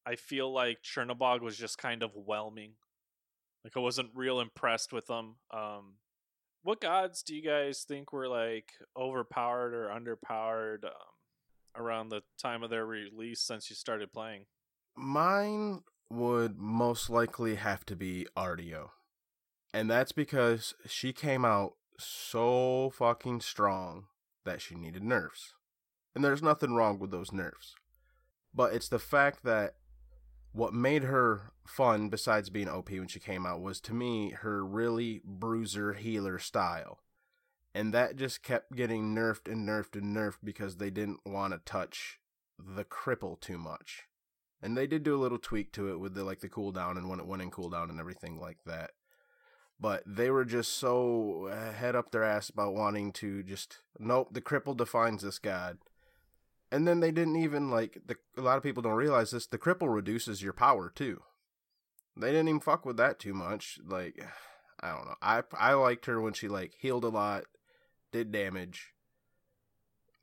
I 0.06 0.16
feel 0.16 0.52
like 0.52 0.80
Chernobog 0.84 1.42
was 1.42 1.58
just 1.58 1.78
kind 1.78 2.04
of 2.04 2.12
whelming. 2.16 2.74
Like 3.64 3.78
I 3.78 3.80
wasn't 3.80 4.10
real 4.16 4.40
impressed 4.40 4.92
with 4.92 5.06
them. 5.06 5.36
Um, 5.54 5.98
what 6.64 6.82
gods 6.82 7.22
do 7.22 7.36
you 7.36 7.44
guys 7.44 7.86
think 7.88 8.12
were 8.12 8.28
like 8.28 8.72
overpowered 8.98 9.74
or 9.74 9.90
underpowered? 9.90 10.86
Um, 10.86 11.12
around 11.76 12.10
the 12.10 12.22
time 12.42 12.64
of 12.64 12.70
their 12.70 12.86
release 12.86 13.42
since 13.42 13.70
you 13.70 13.76
started 13.76 14.12
playing. 14.12 14.46
Mine 14.96 15.82
would 16.10 16.58
most 16.58 17.10
likely 17.10 17.56
have 17.56 17.86
to 17.86 17.96
be 17.96 18.28
Artio. 18.36 18.90
And 19.74 19.90
that's 19.90 20.12
because 20.12 20.74
she 20.86 21.14
came 21.14 21.46
out 21.46 21.74
so 21.98 22.92
fucking 22.96 23.42
strong 23.42 24.06
that 24.44 24.62
she 24.62 24.76
needed 24.76 25.04
nerfs. 25.04 25.54
And 26.14 26.24
there's 26.24 26.44
nothing 26.44 26.74
wrong 26.74 27.00
with 27.00 27.12
those 27.12 27.32
nerfs. 27.32 27.76
But 28.54 28.74
it's 28.74 28.90
the 28.90 29.00
fact 29.00 29.44
that 29.44 29.76
what 30.52 30.74
made 30.74 31.04
her 31.04 31.54
fun, 31.66 32.10
besides 32.10 32.50
being 32.50 32.68
OP 32.68 32.90
when 32.90 33.08
she 33.08 33.20
came 33.20 33.46
out, 33.46 33.62
was 33.62 33.80
to 33.82 33.94
me 33.94 34.32
her 34.32 34.66
really 34.66 35.22
bruiser 35.24 35.94
healer 35.94 36.38
style. 36.38 37.00
And 37.74 37.94
that 37.94 38.18
just 38.18 38.44
kept 38.44 38.76
getting 38.76 39.16
nerfed 39.16 39.50
and 39.50 39.68
nerfed 39.68 39.96
and 39.96 40.16
nerfed 40.16 40.40
because 40.44 40.76
they 40.76 40.90
didn't 40.90 41.22
want 41.26 41.54
to 41.54 41.60
touch 41.60 42.20
the 42.60 42.84
cripple 42.84 43.40
too 43.40 43.58
much. 43.58 44.04
And 44.62 44.78
they 44.78 44.86
did 44.86 45.04
do 45.04 45.16
a 45.16 45.22
little 45.22 45.40
tweak 45.40 45.72
to 45.74 45.90
it 45.90 46.00
with 46.00 46.14
the 46.14 46.26
like 46.26 46.42
the 46.42 46.50
cooldown 46.50 46.98
and 46.98 47.10
when 47.10 47.20
it 47.20 47.26
went 47.26 47.42
in 47.42 47.50
cooldown 47.50 47.90
and 47.90 48.00
everything 48.00 48.40
like 48.40 48.58
that. 48.66 48.92
But 49.82 50.04
they 50.06 50.30
were 50.30 50.46
just 50.46 50.78
so 50.78 51.50
uh, 51.52 51.74
head 51.74 51.96
up 51.96 52.12
their 52.12 52.24
ass 52.24 52.50
about 52.50 52.76
wanting 52.76 53.12
to 53.13 53.41
just 53.41 53.80
nope, 53.98 54.30
the 54.32 54.41
cripple 54.41 54.78
defines 54.78 55.24
this 55.24 55.39
god. 55.39 55.80
And 56.72 56.88
then 56.88 57.00
they 57.00 57.12
didn't 57.12 57.38
even 57.38 57.72
like 57.72 57.98
the 58.06 58.15
a 58.38 58.41
lot 58.41 58.58
of 58.58 58.63
people 58.63 58.84
don't 58.84 58.94
realize 58.94 59.32
this, 59.32 59.48
the 59.48 59.58
cripple 59.58 59.94
reduces 59.94 60.44
your 60.44 60.54
power 60.54 60.91
too. 60.94 61.24
They 62.15 62.32
didn't 62.32 62.50
even 62.50 62.60
fuck 62.60 62.86
with 62.86 62.98
that 62.98 63.17
too 63.17 63.34
much. 63.34 63.80
Like 63.84 64.24
I 64.80 64.91
don't 64.91 65.06
know. 65.06 65.15
I 65.20 65.44
I 65.58 65.74
liked 65.74 66.06
her 66.06 66.22
when 66.22 66.34
she 66.34 66.48
like 66.48 66.76
healed 66.80 67.04
a 67.04 67.10
lot, 67.10 67.46
did 68.12 68.32
damage. 68.32 68.94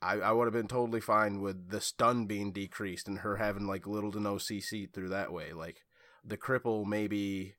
I, 0.00 0.14
I 0.14 0.30
would 0.30 0.44
have 0.44 0.54
been 0.54 0.68
totally 0.68 1.00
fine 1.00 1.40
with 1.40 1.70
the 1.70 1.80
stun 1.80 2.26
being 2.26 2.52
decreased 2.52 3.08
and 3.08 3.18
her 3.18 3.36
having 3.36 3.66
like 3.66 3.88
little 3.88 4.12
to 4.12 4.20
no 4.20 4.36
CC 4.36 4.88
through 4.92 5.08
that 5.08 5.32
way. 5.32 5.52
Like 5.52 5.82
the 6.24 6.36
cripple 6.36 6.86
maybe 6.86 7.56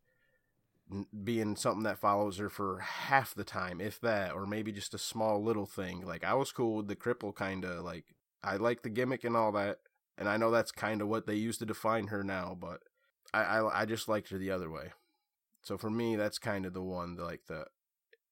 being 1.23 1.55
something 1.55 1.83
that 1.83 1.99
follows 1.99 2.37
her 2.37 2.49
for 2.49 2.79
half 2.79 3.33
the 3.33 3.43
time, 3.43 3.79
if 3.79 3.99
that, 4.01 4.33
or 4.33 4.45
maybe 4.45 4.71
just 4.71 4.93
a 4.93 4.99
small 4.99 5.43
little 5.43 5.65
thing. 5.65 6.05
Like 6.05 6.23
I 6.23 6.33
was 6.33 6.51
cool 6.51 6.77
with 6.77 6.87
the 6.87 6.95
cripple 6.95 7.33
kind 7.33 7.63
of 7.63 7.83
like 7.83 8.05
I 8.43 8.55
like 8.55 8.81
the 8.81 8.89
gimmick 8.89 9.23
and 9.23 9.35
all 9.35 9.51
that, 9.53 9.79
and 10.17 10.27
I 10.27 10.37
know 10.37 10.51
that's 10.51 10.71
kind 10.71 11.01
of 11.01 11.07
what 11.07 11.27
they 11.27 11.35
use 11.35 11.57
to 11.59 11.65
define 11.65 12.07
her 12.07 12.23
now, 12.23 12.57
but 12.59 12.81
I, 13.33 13.41
I 13.41 13.81
I 13.81 13.85
just 13.85 14.07
liked 14.07 14.29
her 14.29 14.37
the 14.37 14.51
other 14.51 14.69
way. 14.69 14.91
So 15.61 15.77
for 15.77 15.89
me, 15.89 16.15
that's 16.15 16.39
kind 16.39 16.65
of 16.65 16.73
the 16.73 16.81
one 16.81 17.15
that, 17.15 17.23
like 17.23 17.41
the 17.47 17.65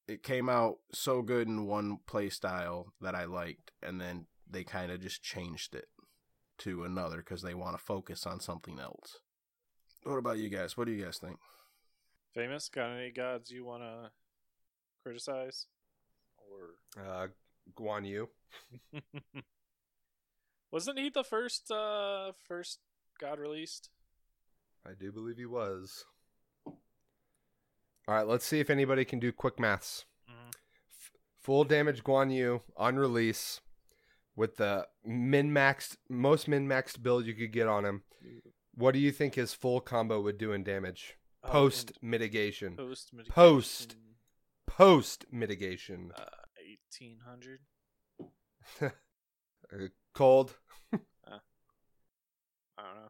it 0.07 0.23
came 0.23 0.49
out 0.49 0.77
so 0.93 1.21
good 1.21 1.47
in 1.47 1.67
one 1.67 1.97
play 2.07 2.29
style 2.29 2.93
that 3.01 3.13
I 3.13 3.25
liked, 3.25 3.71
and 3.83 3.99
then 3.99 4.27
they 4.49 4.63
kind 4.63 4.91
of 4.91 5.01
just 5.01 5.21
changed 5.21 5.75
it 5.75 5.87
to 6.59 6.83
another 6.83 7.17
because 7.17 7.41
they 7.41 7.53
want 7.53 7.77
to 7.77 7.83
focus 7.83 8.25
on 8.25 8.39
something 8.39 8.79
else. 8.79 9.19
What 10.03 10.17
about 10.17 10.37
you 10.37 10.49
guys? 10.49 10.77
What 10.77 10.87
do 10.87 10.93
you 10.93 11.03
guys 11.03 11.17
think? 11.17 11.37
Famous, 12.37 12.69
got 12.69 12.91
any 12.91 13.09
gods 13.09 13.49
you 13.49 13.65
want 13.65 13.81
to 13.81 14.11
criticize? 15.01 15.65
Or 16.37 17.03
Uh, 17.03 17.27
Guan 17.75 18.05
Yu. 18.07 18.29
wasn't 20.71 20.99
he 20.99 21.09
the 21.09 21.23
first 21.23 21.71
uh 21.71 22.33
first 22.47 22.77
god 23.19 23.39
released? 23.39 23.89
I 24.85 24.91
do 24.93 25.11
believe 25.11 25.37
he 25.37 25.47
was. 25.47 26.05
All 26.67 26.75
right, 28.07 28.27
let's 28.27 28.45
see 28.45 28.59
if 28.59 28.69
anybody 28.69 29.03
can 29.03 29.17
do 29.17 29.31
quick 29.31 29.59
maths. 29.59 30.05
Mhm. 30.29 30.49
F- 30.91 31.11
full 31.41 31.63
damage 31.63 32.03
Guan 32.03 32.31
Yu 32.31 32.61
on 32.75 32.97
release 32.97 33.61
with 34.35 34.57
the 34.57 34.87
min 35.03 35.49
maxed, 35.51 35.97
most 36.07 36.47
min 36.47 36.67
maxed 36.67 37.01
build 37.01 37.25
you 37.25 37.33
could 37.33 37.51
get 37.51 37.67
on 37.67 37.83
him. 37.83 38.03
What 38.75 38.91
do 38.91 38.99
you 38.99 39.11
think 39.11 39.33
his 39.33 39.55
full 39.55 39.81
combo 39.81 40.21
would 40.21 40.37
do 40.37 40.53
in 40.53 40.63
damage? 40.63 41.15
Post 41.47 41.93
and 42.01 42.11
mitigation. 42.11 42.75
post 42.75 43.11
Post. 43.29 43.95
mitigation, 43.95 44.15
Post 44.67 45.25
mitigation. 45.31 46.11
uh, 46.17 46.25
eighteen 46.59 47.19
hundred. 47.25 47.61
Uh, 49.73 49.87
cold. 50.13 50.53
I 50.93 50.97
don't 52.77 52.77
know. 52.77 53.07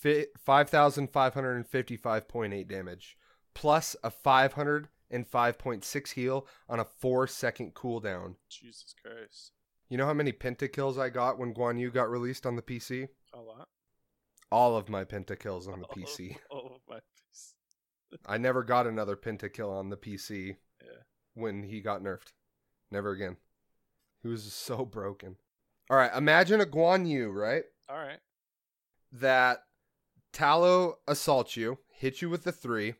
fi- 0.00 0.26
5,555.8 0.46 2.68
damage, 2.68 3.16
plus 3.54 3.94
a 4.02 4.10
505.6 4.10 6.10
heal 6.12 6.46
on 6.68 6.80
a 6.80 6.84
4 6.84 7.26
second 7.28 7.74
cooldown. 7.74 8.34
Jesus 8.48 8.94
Christ. 9.00 9.52
You 9.88 9.96
know 9.98 10.06
how 10.06 10.14
many 10.14 10.32
pentakills 10.32 10.98
I 10.98 11.08
got 11.10 11.38
when 11.38 11.54
Guan 11.54 11.78
Yu 11.78 11.90
got 11.90 12.10
released 12.10 12.46
on 12.46 12.56
the 12.56 12.62
PC? 12.62 13.08
A 13.32 13.38
lot. 13.40 13.68
All 14.50 14.76
of 14.76 14.88
my 14.88 15.04
pentakills 15.04 15.68
on 15.72 15.80
the 15.80 15.86
Oh, 15.86 15.94
PC. 15.94 16.36
Oh, 16.50 16.78
my 16.88 16.96
face. 17.30 17.54
I 18.26 18.38
never 18.38 18.62
got 18.64 18.86
another 18.86 19.16
pentakill 19.16 19.70
on 19.72 19.90
the 19.90 19.96
PC 19.96 20.56
Yeah. 20.82 20.88
when 21.34 21.62
he 21.62 21.80
got 21.80 22.02
nerfed. 22.02 22.32
Never 22.90 23.10
again. 23.10 23.36
He 24.22 24.28
was 24.28 24.52
so 24.52 24.84
broken. 24.84 25.36
All 25.88 25.96
right, 25.96 26.10
imagine 26.14 26.60
a 26.60 26.66
Guan 26.66 27.08
Yu, 27.08 27.30
right? 27.30 27.64
All 27.88 27.96
right. 27.98 28.18
That 29.12 29.64
Tallow 30.32 30.98
assaults 31.08 31.56
you, 31.56 31.78
hits 31.88 32.22
you 32.22 32.30
with 32.30 32.44
the 32.44 32.52
three, 32.52 32.94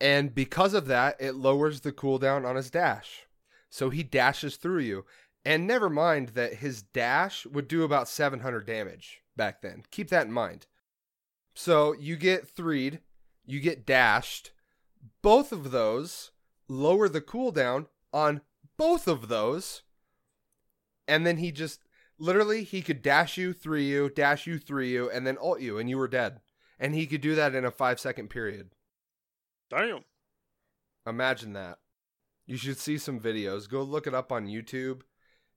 and 0.00 0.34
because 0.34 0.74
of 0.74 0.86
that, 0.86 1.16
it 1.18 1.34
lowers 1.34 1.80
the 1.80 1.92
cooldown 1.92 2.46
on 2.46 2.56
his 2.56 2.70
dash. 2.70 3.26
So 3.70 3.90
he 3.90 4.02
dashes 4.02 4.56
through 4.56 4.80
you. 4.80 5.04
And 5.44 5.66
never 5.66 5.88
mind 5.90 6.30
that 6.30 6.54
his 6.54 6.82
dash 6.82 7.46
would 7.46 7.68
do 7.68 7.82
about 7.82 8.08
700 8.08 8.66
damage 8.66 9.22
back 9.38 9.62
then. 9.62 9.84
Keep 9.90 10.10
that 10.10 10.26
in 10.26 10.32
mind. 10.32 10.66
So 11.54 11.94
you 11.94 12.16
get 12.16 12.46
threed, 12.46 13.00
you 13.46 13.60
get 13.60 13.86
dashed. 13.86 14.52
Both 15.22 15.50
of 15.50 15.70
those 15.70 16.32
lower 16.68 17.08
the 17.08 17.22
cooldown 17.22 17.86
on 18.12 18.42
both 18.76 19.08
of 19.08 19.28
those. 19.28 19.82
And 21.06 21.26
then 21.26 21.38
he 21.38 21.50
just 21.50 21.80
literally 22.18 22.64
he 22.64 22.82
could 22.82 23.00
dash 23.00 23.38
you, 23.38 23.54
three 23.54 23.84
you, 23.84 24.10
dash 24.10 24.46
you, 24.46 24.58
three 24.58 24.90
you, 24.90 25.10
and 25.10 25.26
then 25.26 25.38
ult 25.40 25.60
you, 25.60 25.78
and 25.78 25.88
you 25.88 25.96
were 25.96 26.08
dead. 26.08 26.40
And 26.78 26.94
he 26.94 27.06
could 27.06 27.22
do 27.22 27.34
that 27.34 27.54
in 27.54 27.64
a 27.64 27.70
five 27.70 27.98
second 27.98 28.28
period. 28.28 28.70
Damn. 29.70 30.04
Imagine 31.06 31.54
that. 31.54 31.78
You 32.46 32.56
should 32.56 32.78
see 32.78 32.98
some 32.98 33.20
videos. 33.20 33.68
Go 33.68 33.82
look 33.82 34.06
it 34.06 34.14
up 34.14 34.30
on 34.30 34.46
YouTube. 34.46 35.02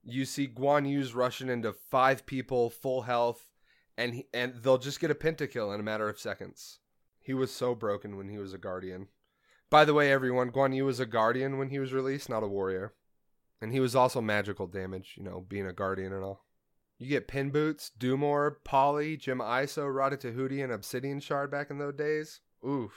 You 0.03 0.25
see 0.25 0.47
Guan 0.47 0.89
Yu's 0.89 1.13
rushing 1.13 1.49
into 1.49 1.73
five 1.73 2.25
people, 2.25 2.69
full 2.69 3.03
health, 3.03 3.50
and 3.97 4.13
he, 4.13 4.27
and 4.33 4.55
they'll 4.61 4.77
just 4.77 4.99
get 4.99 5.11
a 5.11 5.15
pentakill 5.15 5.73
in 5.73 5.79
a 5.79 5.83
matter 5.83 6.09
of 6.09 6.19
seconds. 6.19 6.79
He 7.19 7.33
was 7.33 7.51
so 7.51 7.75
broken 7.75 8.17
when 8.17 8.29
he 8.29 8.37
was 8.37 8.53
a 8.53 8.57
guardian. 8.57 9.07
By 9.69 9.85
the 9.85 9.93
way, 9.93 10.11
everyone, 10.11 10.51
Guan 10.51 10.75
Yu 10.75 10.85
was 10.85 10.99
a 10.99 11.05
guardian 11.05 11.57
when 11.57 11.69
he 11.69 11.79
was 11.79 11.93
released, 11.93 12.29
not 12.29 12.43
a 12.43 12.47
warrior. 12.47 12.93
And 13.61 13.71
he 13.71 13.79
was 13.79 13.95
also 13.95 14.21
magical 14.21 14.67
damage, 14.67 15.13
you 15.17 15.23
know, 15.23 15.45
being 15.47 15.67
a 15.67 15.73
guardian 15.73 16.13
and 16.13 16.23
all. 16.23 16.45
You 16.97 17.07
get 17.07 17.27
pin 17.27 17.51
boots, 17.51 17.91
Doomorb, 17.97 18.63
Polly, 18.63 19.17
Jim 19.17 19.39
Iso, 19.39 19.85
Ratatouille, 19.85 20.63
and 20.63 20.73
Obsidian 20.73 21.19
Shard 21.19 21.49
back 21.51 21.69
in 21.69 21.77
those 21.77 21.95
days. 21.95 22.41
Oof. 22.67 22.91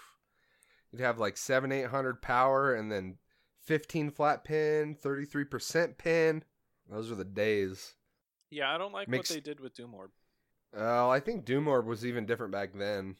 You'd 0.90 1.00
have 1.00 1.18
like 1.18 1.36
seven, 1.36 1.72
eight 1.72 1.88
hundred 1.88 2.22
power, 2.22 2.74
and 2.74 2.90
then 2.90 3.16
fifteen 3.60 4.10
flat 4.10 4.44
pin, 4.44 4.94
thirty 4.94 5.24
three 5.24 5.44
percent 5.44 5.98
pin. 5.98 6.44
Those 6.88 7.10
are 7.10 7.14
the 7.14 7.24
days. 7.24 7.94
Yeah, 8.50 8.72
I 8.72 8.78
don't 8.78 8.92
like 8.92 9.08
what 9.08 9.26
they 9.26 9.40
did 9.40 9.58
with 9.58 9.74
Doomorb. 9.74 10.10
Oh, 10.76 11.08
I 11.08 11.20
think 11.20 11.44
Doomorb 11.44 11.84
was 11.86 12.04
even 12.04 12.26
different 12.26 12.52
back 12.52 12.72
then. 12.74 13.16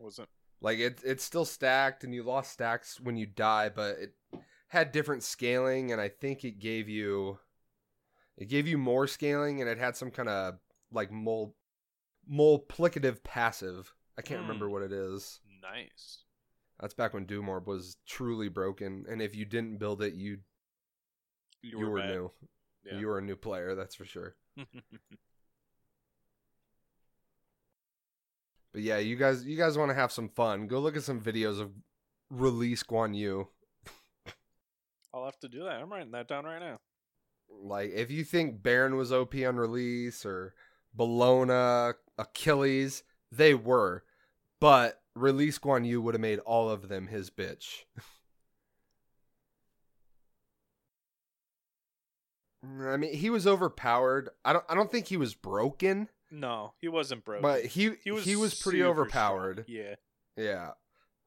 Wasn't 0.00 0.28
Like 0.60 0.78
it, 0.78 1.00
it's 1.04 1.24
still 1.24 1.44
stacked, 1.44 2.04
and 2.04 2.14
you 2.14 2.22
lost 2.22 2.52
stacks 2.52 2.98
when 3.00 3.16
you 3.16 3.26
die, 3.26 3.68
but 3.68 3.98
it 3.98 4.14
had 4.68 4.92
different 4.92 5.22
scaling, 5.22 5.92
and 5.92 6.00
I 6.00 6.08
think 6.08 6.44
it 6.44 6.58
gave 6.58 6.88
you, 6.88 7.38
it 8.36 8.48
gave 8.48 8.66
you 8.66 8.78
more 8.78 9.06
scaling, 9.06 9.60
and 9.60 9.68
it 9.70 9.78
had 9.78 9.96
some 9.96 10.10
kind 10.10 10.28
of 10.28 10.58
like 10.90 11.10
mul, 11.12 11.54
multiplicative 12.30 13.22
passive. 13.22 13.94
I 14.18 14.22
can't 14.22 14.40
Hmm. 14.40 14.46
remember 14.46 14.70
what 14.70 14.82
it 14.82 14.92
is. 14.92 15.40
nice. 15.62 16.22
That's 16.80 16.94
back 16.94 17.14
when 17.14 17.26
Doomorb 17.26 17.66
was 17.66 17.96
truly 18.06 18.48
broken, 18.48 19.04
and 19.08 19.20
if 19.22 19.34
you 19.34 19.44
didn't 19.46 19.78
build 19.78 20.02
it, 20.02 20.14
you 20.14 20.38
you, 21.62 21.78
were, 21.78 21.98
bad. 21.98 22.10
new. 22.10 22.30
Yeah. 22.84 22.98
You 22.98 23.06
were 23.08 23.18
a 23.18 23.22
new 23.22 23.36
player, 23.36 23.74
that's 23.74 23.94
for 23.94 24.04
sure. 24.04 24.36
But 28.76 28.82
yeah, 28.82 28.98
you 28.98 29.16
guys, 29.16 29.42
you 29.46 29.56
guys 29.56 29.78
want 29.78 29.90
to 29.90 29.94
have 29.94 30.12
some 30.12 30.28
fun? 30.28 30.66
Go 30.66 30.80
look 30.80 30.98
at 30.98 31.02
some 31.02 31.18
videos 31.18 31.62
of 31.62 31.70
release 32.28 32.82
Guan 32.82 33.16
Yu. 33.16 33.48
I'll 35.14 35.24
have 35.24 35.38
to 35.38 35.48
do 35.48 35.64
that. 35.64 35.80
I'm 35.80 35.90
writing 35.90 36.10
that 36.10 36.28
down 36.28 36.44
right 36.44 36.60
now. 36.60 36.76
Like, 37.48 37.92
if 37.94 38.10
you 38.10 38.22
think 38.22 38.62
Baron 38.62 38.96
was 38.96 39.10
OP 39.10 39.34
on 39.34 39.56
release 39.56 40.26
or 40.26 40.52
Bellona, 40.94 41.94
Achilles, 42.18 43.02
they 43.32 43.54
were, 43.54 44.04
but 44.60 45.00
release 45.14 45.58
Guan 45.58 45.86
Yu 45.86 46.02
would 46.02 46.12
have 46.12 46.20
made 46.20 46.40
all 46.40 46.68
of 46.68 46.88
them 46.90 47.06
his 47.06 47.30
bitch. 47.30 47.84
I 52.62 52.98
mean, 52.98 53.14
he 53.14 53.30
was 53.30 53.46
overpowered. 53.46 54.28
I 54.44 54.52
don't. 54.52 54.66
I 54.68 54.74
don't 54.74 54.90
think 54.90 55.06
he 55.06 55.16
was 55.16 55.34
broken, 55.34 56.10
No, 56.30 56.74
he 56.80 56.88
wasn't 56.88 57.24
broken. 57.24 57.42
but 57.42 57.64
he 57.66 57.92
he 58.02 58.10
was 58.10 58.24
he 58.24 58.36
was 58.36 58.54
pretty 58.54 58.82
overpowered. 58.82 59.64
strong. 59.64 59.76
Yeah. 59.78 59.94
Yeah. 60.36 60.70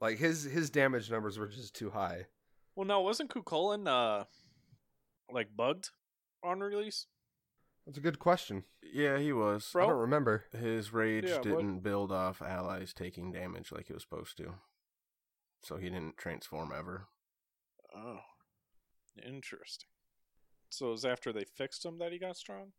Like 0.01 0.17
his 0.17 0.43
his 0.43 0.69
damage 0.69 1.09
numbers 1.09 1.37
were 1.39 1.47
just 1.47 1.73
too 1.75 1.89
high. 1.91 2.25
Well, 2.75 2.85
no, 2.85 3.01
wasn't 3.01 3.29
Kukulkan 3.33 3.87
uh 3.87 4.25
like 5.31 5.55
bugged 5.55 5.89
on 6.43 6.59
release? 6.59 7.07
That's 7.85 7.97
a 7.97 8.01
good 8.01 8.19
question. 8.19 8.65
Yeah, 8.83 9.17
he 9.17 9.33
was. 9.33 9.69
Bro? 9.71 9.83
I 9.83 9.87
don't 9.87 9.97
remember. 9.99 10.45
His 10.51 10.93
rage 10.93 11.25
Yeah, 11.27 11.39
didn't 11.39 11.79
build 11.79 12.11
off 12.11 12.41
allies 12.41 12.93
taking 12.93 13.31
damage 13.31 13.71
like 13.71 13.89
it 13.89 13.93
was 13.93 14.03
supposed 14.03 14.37
to. 14.37 14.55
So 15.63 15.77
he 15.77 15.89
didn't 15.89 16.17
transform 16.17 16.71
ever. 16.77 17.07
Oh, 17.95 18.19
interesting. 19.25 19.89
So 20.69 20.87
it 20.89 20.91
was 20.91 21.05
after 21.05 21.33
they 21.33 21.45
fixed 21.45 21.83
him 21.83 21.97
that 21.97 22.11
he 22.11 22.19
got 22.19 22.37
strong. 22.37 22.73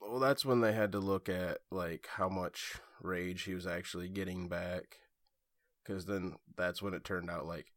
Well, 0.00 0.20
that's 0.20 0.44
when 0.44 0.60
they 0.60 0.72
had 0.72 0.92
to 0.92 1.00
look 1.00 1.28
at 1.28 1.58
like 1.70 2.08
how 2.16 2.28
much 2.28 2.76
rage 3.00 3.42
he 3.42 3.54
was 3.54 3.66
actually 3.66 4.08
getting 4.08 4.48
back, 4.48 4.98
because 5.84 6.06
then 6.06 6.36
that's 6.56 6.82
when 6.82 6.94
it 6.94 7.04
turned 7.04 7.30
out 7.30 7.46
like, 7.46 7.72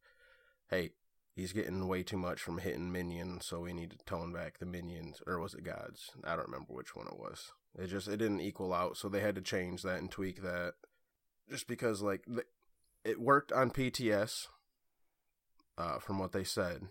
hey, 0.69 0.91
he's 1.35 1.53
getting 1.53 1.87
way 1.87 2.03
too 2.03 2.17
much 2.17 2.41
from 2.41 2.59
hitting 2.59 2.91
minions, 2.91 3.45
so 3.45 3.61
we 3.61 3.73
need 3.73 3.91
to 3.91 3.97
tone 4.05 4.31
back 4.33 4.59
the 4.59 4.65
minions, 4.65 5.21
or 5.27 5.39
was 5.39 5.53
it 5.53 5.63
gods? 5.63 6.11
I 6.23 6.35
don't 6.35 6.47
remember 6.47 6.73
which 6.73 6.95
one 6.95 7.07
it 7.07 7.19
was. 7.19 7.51
It 7.77 7.87
just 7.87 8.07
it 8.07 8.17
didn't 8.17 8.41
equal 8.41 8.73
out, 8.73 8.97
so 8.97 9.09
they 9.09 9.21
had 9.21 9.35
to 9.35 9.41
change 9.41 9.81
that 9.83 9.99
and 9.99 10.11
tweak 10.11 10.41
that, 10.43 10.73
just 11.49 11.67
because 11.67 12.01
like 12.01 12.25
th- 12.25 12.47
it 13.03 13.19
worked 13.19 13.51
on 13.51 13.71
PTS, 13.71 14.47
uh, 15.77 15.99
from 15.99 16.19
what 16.19 16.31
they 16.31 16.43
said, 16.43 16.87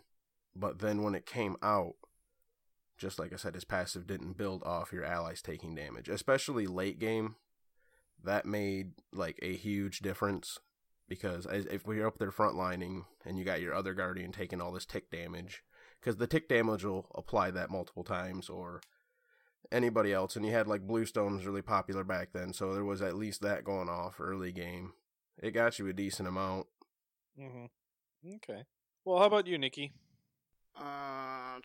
but 0.54 0.80
then 0.80 1.02
when 1.02 1.14
it 1.14 1.26
came 1.26 1.56
out 1.62 1.94
just 3.00 3.18
like 3.18 3.32
I 3.32 3.36
said, 3.36 3.54
his 3.54 3.64
passive 3.64 4.06
didn't 4.06 4.36
build 4.36 4.62
off 4.62 4.92
your 4.92 5.04
allies 5.04 5.42
taking 5.42 5.74
damage, 5.74 6.08
especially 6.08 6.66
late 6.66 6.98
game. 6.98 7.36
That 8.22 8.44
made 8.44 8.92
like 9.12 9.38
a 9.40 9.56
huge 9.56 10.00
difference 10.00 10.58
because 11.08 11.46
if 11.50 11.86
we're 11.86 12.06
up 12.06 12.18
there 12.18 12.30
frontlining 12.30 13.04
and 13.24 13.38
you 13.38 13.44
got 13.44 13.62
your 13.62 13.74
other 13.74 13.94
guardian 13.94 14.30
taking 14.30 14.60
all 14.60 14.70
this 14.70 14.84
tick 14.84 15.10
damage, 15.10 15.64
because 15.98 16.16
the 16.16 16.26
tick 16.26 16.48
damage 16.48 16.84
will 16.84 17.06
apply 17.14 17.50
that 17.50 17.70
multiple 17.70 18.04
times, 18.04 18.48
or 18.48 18.82
anybody 19.72 20.12
else, 20.12 20.36
and 20.36 20.44
you 20.44 20.52
had 20.52 20.66
like 20.68 20.86
Bluestone 20.86 21.36
was 21.36 21.46
really 21.46 21.62
popular 21.62 22.04
back 22.04 22.28
then, 22.32 22.52
so 22.52 22.74
there 22.74 22.84
was 22.84 23.02
at 23.02 23.16
least 23.16 23.40
that 23.40 23.64
going 23.64 23.88
off 23.88 24.20
early 24.20 24.52
game. 24.52 24.92
It 25.42 25.52
got 25.52 25.78
you 25.78 25.88
a 25.88 25.92
decent 25.92 26.28
amount. 26.28 26.66
Mm-hmm. 27.38 28.34
Okay. 28.36 28.64
Well, 29.04 29.18
how 29.18 29.24
about 29.24 29.46
you, 29.46 29.56
Nikki? 29.56 29.92
Uh, 30.76 31.58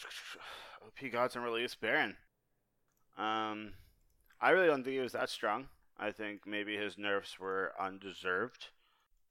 OP 0.86 1.12
Gods 1.12 1.36
and 1.36 1.44
release 1.44 1.76
Baron. 1.76 2.16
Um, 3.18 3.74
I 4.42 4.52
really 4.52 4.68
don't 4.68 4.84
think 4.84 4.96
he 4.96 5.00
was 5.00 5.14
that 5.14 5.30
strong. 5.30 5.68
I 5.98 6.12
think 6.12 6.46
maybe 6.46 6.76
his 6.76 6.98
nerfs 6.98 7.40
were 7.40 7.74
undeserved. 7.80 8.68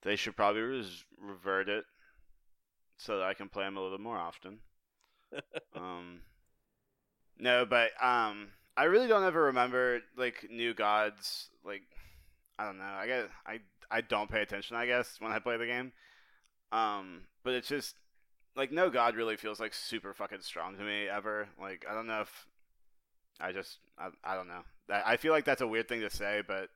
They 0.01 0.15
should 0.15 0.35
probably 0.35 0.61
res- 0.61 1.05
revert 1.19 1.69
it 1.69 1.85
so 2.97 3.17
that 3.17 3.25
I 3.25 3.33
can 3.33 3.49
play 3.49 3.65
him 3.65 3.77
a 3.77 3.81
little 3.81 3.99
more 3.99 4.17
often. 4.17 4.59
um, 5.75 6.21
no, 7.37 7.65
but 7.65 7.91
um, 8.01 8.49
I 8.77 8.85
really 8.85 9.07
don't 9.07 9.23
ever 9.23 9.43
remember 9.43 10.01
like 10.17 10.47
new 10.49 10.73
gods. 10.73 11.49
Like, 11.63 11.83
I 12.57 12.65
don't 12.65 12.77
know. 12.77 12.83
I 12.83 13.07
guess 13.07 13.25
I 13.45 13.59
I 13.91 14.01
don't 14.01 14.29
pay 14.29 14.41
attention. 14.41 14.75
I 14.75 14.85
guess 14.85 15.17
when 15.19 15.31
I 15.31 15.39
play 15.39 15.57
the 15.57 15.65
game. 15.65 15.91
Um, 16.71 17.21
but 17.43 17.53
it's 17.53 17.67
just 17.67 17.95
like 18.55 18.71
no 18.71 18.89
god 18.89 19.15
really 19.15 19.37
feels 19.37 19.59
like 19.59 19.73
super 19.73 20.13
fucking 20.13 20.41
strong 20.41 20.77
to 20.77 20.83
me 20.83 21.07
ever. 21.07 21.47
Like 21.59 21.85
I 21.89 21.93
don't 21.93 22.07
know 22.07 22.21
if 22.21 22.47
I 23.39 23.51
just 23.51 23.79
I, 23.97 24.09
I 24.23 24.35
don't 24.35 24.47
know. 24.47 24.63
I 24.89 25.13
I 25.13 25.17
feel 25.17 25.33
like 25.33 25.45
that's 25.45 25.61
a 25.61 25.67
weird 25.67 25.87
thing 25.87 26.01
to 26.01 26.09
say, 26.09 26.41
but 26.47 26.69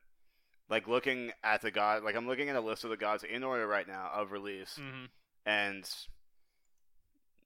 like 0.68 0.86
looking 0.88 1.32
at 1.42 1.62
the 1.62 1.70
god, 1.70 2.02
like 2.04 2.14
I'm 2.16 2.26
looking 2.28 2.48
at 2.48 2.56
a 2.56 2.60
list 2.60 2.84
of 2.84 2.90
the 2.90 2.96
gods 2.96 3.24
in 3.24 3.42
order 3.42 3.66
right 3.66 3.88
now 3.88 4.10
of 4.14 4.30
release, 4.32 4.78
Mm-hmm. 4.80 5.04
and 5.46 5.88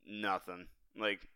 nothing. 0.07 0.67
Like 0.99 1.29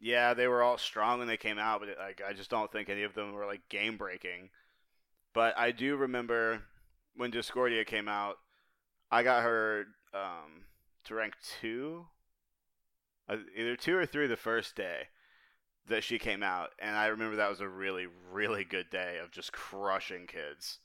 yeah, 0.00 0.34
they 0.34 0.46
were 0.46 0.62
all 0.62 0.78
strong 0.78 1.18
when 1.18 1.28
they 1.28 1.36
came 1.36 1.58
out, 1.58 1.80
but 1.80 1.88
like 1.98 2.22
I 2.26 2.32
just 2.32 2.50
don't 2.50 2.70
think 2.70 2.88
any 2.88 3.02
of 3.02 3.14
them 3.14 3.32
were 3.32 3.46
like 3.46 3.68
game 3.68 3.96
breaking. 3.96 4.50
But 5.34 5.58
I 5.58 5.72
do 5.72 5.96
remember 5.96 6.62
when 7.16 7.30
Discordia 7.30 7.84
came 7.84 8.08
out, 8.08 8.38
I 9.10 9.22
got 9.22 9.42
her 9.42 9.86
um, 10.14 10.64
to 11.04 11.14
rank 11.14 11.34
two, 11.60 12.06
either 13.28 13.76
two 13.76 13.96
or 13.96 14.06
three 14.06 14.26
the 14.26 14.36
first 14.36 14.74
day 14.74 15.08
that 15.88 16.04
she 16.04 16.18
came 16.18 16.42
out, 16.42 16.70
and 16.78 16.96
I 16.96 17.06
remember 17.06 17.36
that 17.36 17.50
was 17.50 17.60
a 17.60 17.68
really, 17.68 18.06
really 18.30 18.64
good 18.64 18.90
day 18.90 19.18
of 19.22 19.30
just 19.30 19.52
crushing 19.52 20.26
kids. 20.26 20.78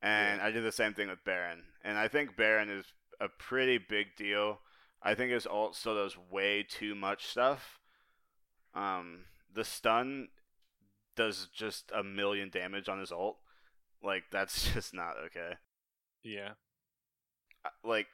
And 0.00 0.40
I 0.40 0.52
did 0.52 0.62
the 0.62 0.72
same 0.72 0.94
thing 0.94 1.08
with 1.08 1.24
Baron, 1.24 1.64
and 1.82 1.98
I 1.98 2.06
think 2.06 2.36
Baron 2.36 2.70
is 2.70 2.86
a 3.20 3.28
pretty 3.28 3.78
big 3.78 4.14
deal. 4.16 4.60
I 5.02 5.14
think 5.14 5.32
his 5.32 5.46
ult 5.46 5.74
still 5.74 5.96
does 5.96 6.16
way 6.30 6.64
too 6.68 6.94
much 6.94 7.26
stuff. 7.26 7.80
Um, 8.74 9.24
the 9.52 9.64
stun 9.64 10.28
does 11.16 11.48
just 11.52 11.90
a 11.94 12.04
million 12.04 12.48
damage 12.48 12.88
on 12.88 13.00
his 13.00 13.10
ult. 13.10 13.38
Like 14.02 14.24
that's 14.30 14.72
just 14.74 14.94
not 14.94 15.14
okay. 15.26 15.54
Yeah. 16.22 16.50
Like 17.84 18.06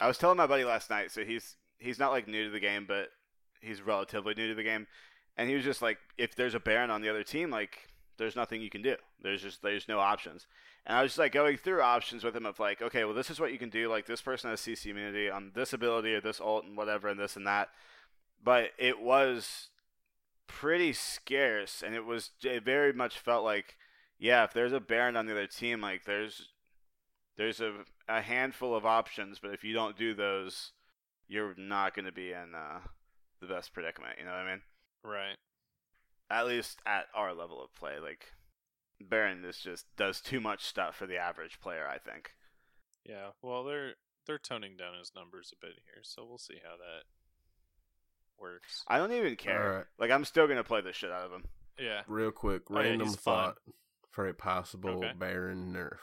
I 0.00 0.08
was 0.08 0.18
telling 0.18 0.36
my 0.36 0.46
buddy 0.48 0.64
last 0.64 0.90
night, 0.90 1.12
so 1.12 1.24
he's 1.24 1.56
he's 1.82 1.98
not 1.98 2.12
like 2.12 2.28
new 2.28 2.44
to 2.44 2.50
the 2.50 2.60
game, 2.60 2.84
but 2.86 3.08
he's 3.60 3.82
relatively 3.82 4.34
new 4.34 4.48
to 4.48 4.54
the 4.54 4.62
game, 4.62 4.86
and 5.36 5.48
he 5.48 5.54
was 5.54 5.64
just 5.64 5.82
like, 5.82 5.98
if 6.18 6.34
there's 6.34 6.54
a 6.54 6.60
Baron 6.60 6.90
on 6.90 7.02
the 7.02 7.08
other 7.08 7.24
team, 7.24 7.50
like 7.50 7.88
there's 8.18 8.36
nothing 8.36 8.60
you 8.60 8.70
can 8.70 8.82
do. 8.82 8.96
There's 9.22 9.42
just 9.42 9.62
there's 9.62 9.88
no 9.88 9.98
options. 9.98 10.46
And 10.86 10.96
I 10.96 11.02
was 11.02 11.12
just 11.12 11.18
like 11.18 11.32
going 11.32 11.56
through 11.56 11.82
options 11.82 12.24
with 12.24 12.34
him 12.34 12.46
of 12.46 12.58
like, 12.58 12.82
okay, 12.82 13.04
well 13.04 13.14
this 13.14 13.30
is 13.30 13.40
what 13.40 13.52
you 13.52 13.58
can 13.58 13.70
do. 13.70 13.88
Like 13.88 14.06
this 14.06 14.22
person 14.22 14.50
has 14.50 14.60
CC 14.60 14.86
immunity 14.86 15.30
on 15.30 15.52
this 15.54 15.72
ability 15.72 16.14
or 16.14 16.20
this 16.20 16.40
ult 16.40 16.64
and 16.64 16.76
whatever 16.76 17.08
and 17.08 17.18
this 17.18 17.36
and 17.36 17.46
that. 17.46 17.68
But 18.42 18.70
it 18.78 19.00
was 19.00 19.68
pretty 20.46 20.92
scarce, 20.92 21.82
and 21.84 21.94
it 21.94 22.04
was 22.04 22.30
it 22.42 22.64
very 22.64 22.92
much 22.92 23.18
felt 23.18 23.44
like, 23.44 23.76
yeah, 24.18 24.44
if 24.44 24.52
there's 24.52 24.72
a 24.72 24.80
Baron 24.80 25.16
on 25.16 25.26
the 25.26 25.32
other 25.32 25.46
team, 25.46 25.80
like 25.80 26.04
there's 26.04 26.48
there's 27.36 27.60
a 27.60 27.72
a 28.08 28.20
handful 28.20 28.74
of 28.74 28.84
options, 28.84 29.38
but 29.38 29.52
if 29.52 29.64
you 29.64 29.72
don't 29.72 29.96
do 29.96 30.14
those, 30.14 30.72
you're 31.32 31.54
not 31.56 31.94
going 31.94 32.04
to 32.04 32.12
be 32.12 32.30
in 32.32 32.54
uh, 32.54 32.80
the 33.40 33.46
best 33.46 33.72
predicament. 33.72 34.16
You 34.18 34.26
know 34.26 34.32
what 34.32 34.40
I 34.40 34.50
mean? 34.50 34.60
Right. 35.02 35.36
At 36.30 36.46
least 36.46 36.80
at 36.86 37.06
our 37.14 37.32
level 37.34 37.62
of 37.62 37.74
play, 37.74 37.98
like 38.02 38.26
Baron 39.00 39.44
is 39.44 39.58
just 39.58 39.86
does 39.96 40.20
too 40.20 40.40
much 40.40 40.64
stuff 40.64 40.96
for 40.96 41.06
the 41.06 41.16
average 41.16 41.58
player. 41.60 41.86
I 41.88 41.98
think. 41.98 42.30
Yeah. 43.04 43.30
Well, 43.42 43.64
they're 43.64 43.94
they're 44.26 44.38
toning 44.38 44.76
down 44.76 44.98
his 44.98 45.12
numbers 45.16 45.52
a 45.52 45.66
bit 45.66 45.74
here, 45.84 46.02
so 46.02 46.24
we'll 46.26 46.38
see 46.38 46.58
how 46.62 46.76
that 46.76 47.04
works. 48.38 48.84
I 48.88 48.98
don't 48.98 49.12
even 49.12 49.36
care. 49.36 49.62
Alright. 49.70 49.84
Like 49.98 50.10
I'm 50.10 50.24
still 50.24 50.46
gonna 50.46 50.64
play 50.64 50.80
the 50.80 50.92
shit 50.92 51.10
out 51.10 51.24
of 51.26 51.32
him. 51.32 51.44
Yeah. 51.78 52.02
Real 52.06 52.30
quick, 52.30 52.62
Oh, 52.70 52.74
yeah, 52.80 52.88
random 52.88 53.08
fun. 53.08 53.16
thought 53.16 53.56
for 54.10 54.28
a 54.28 54.34
possible 54.34 54.90
Okay. 54.90 55.12
Baron 55.18 55.72
nerf. 55.74 55.98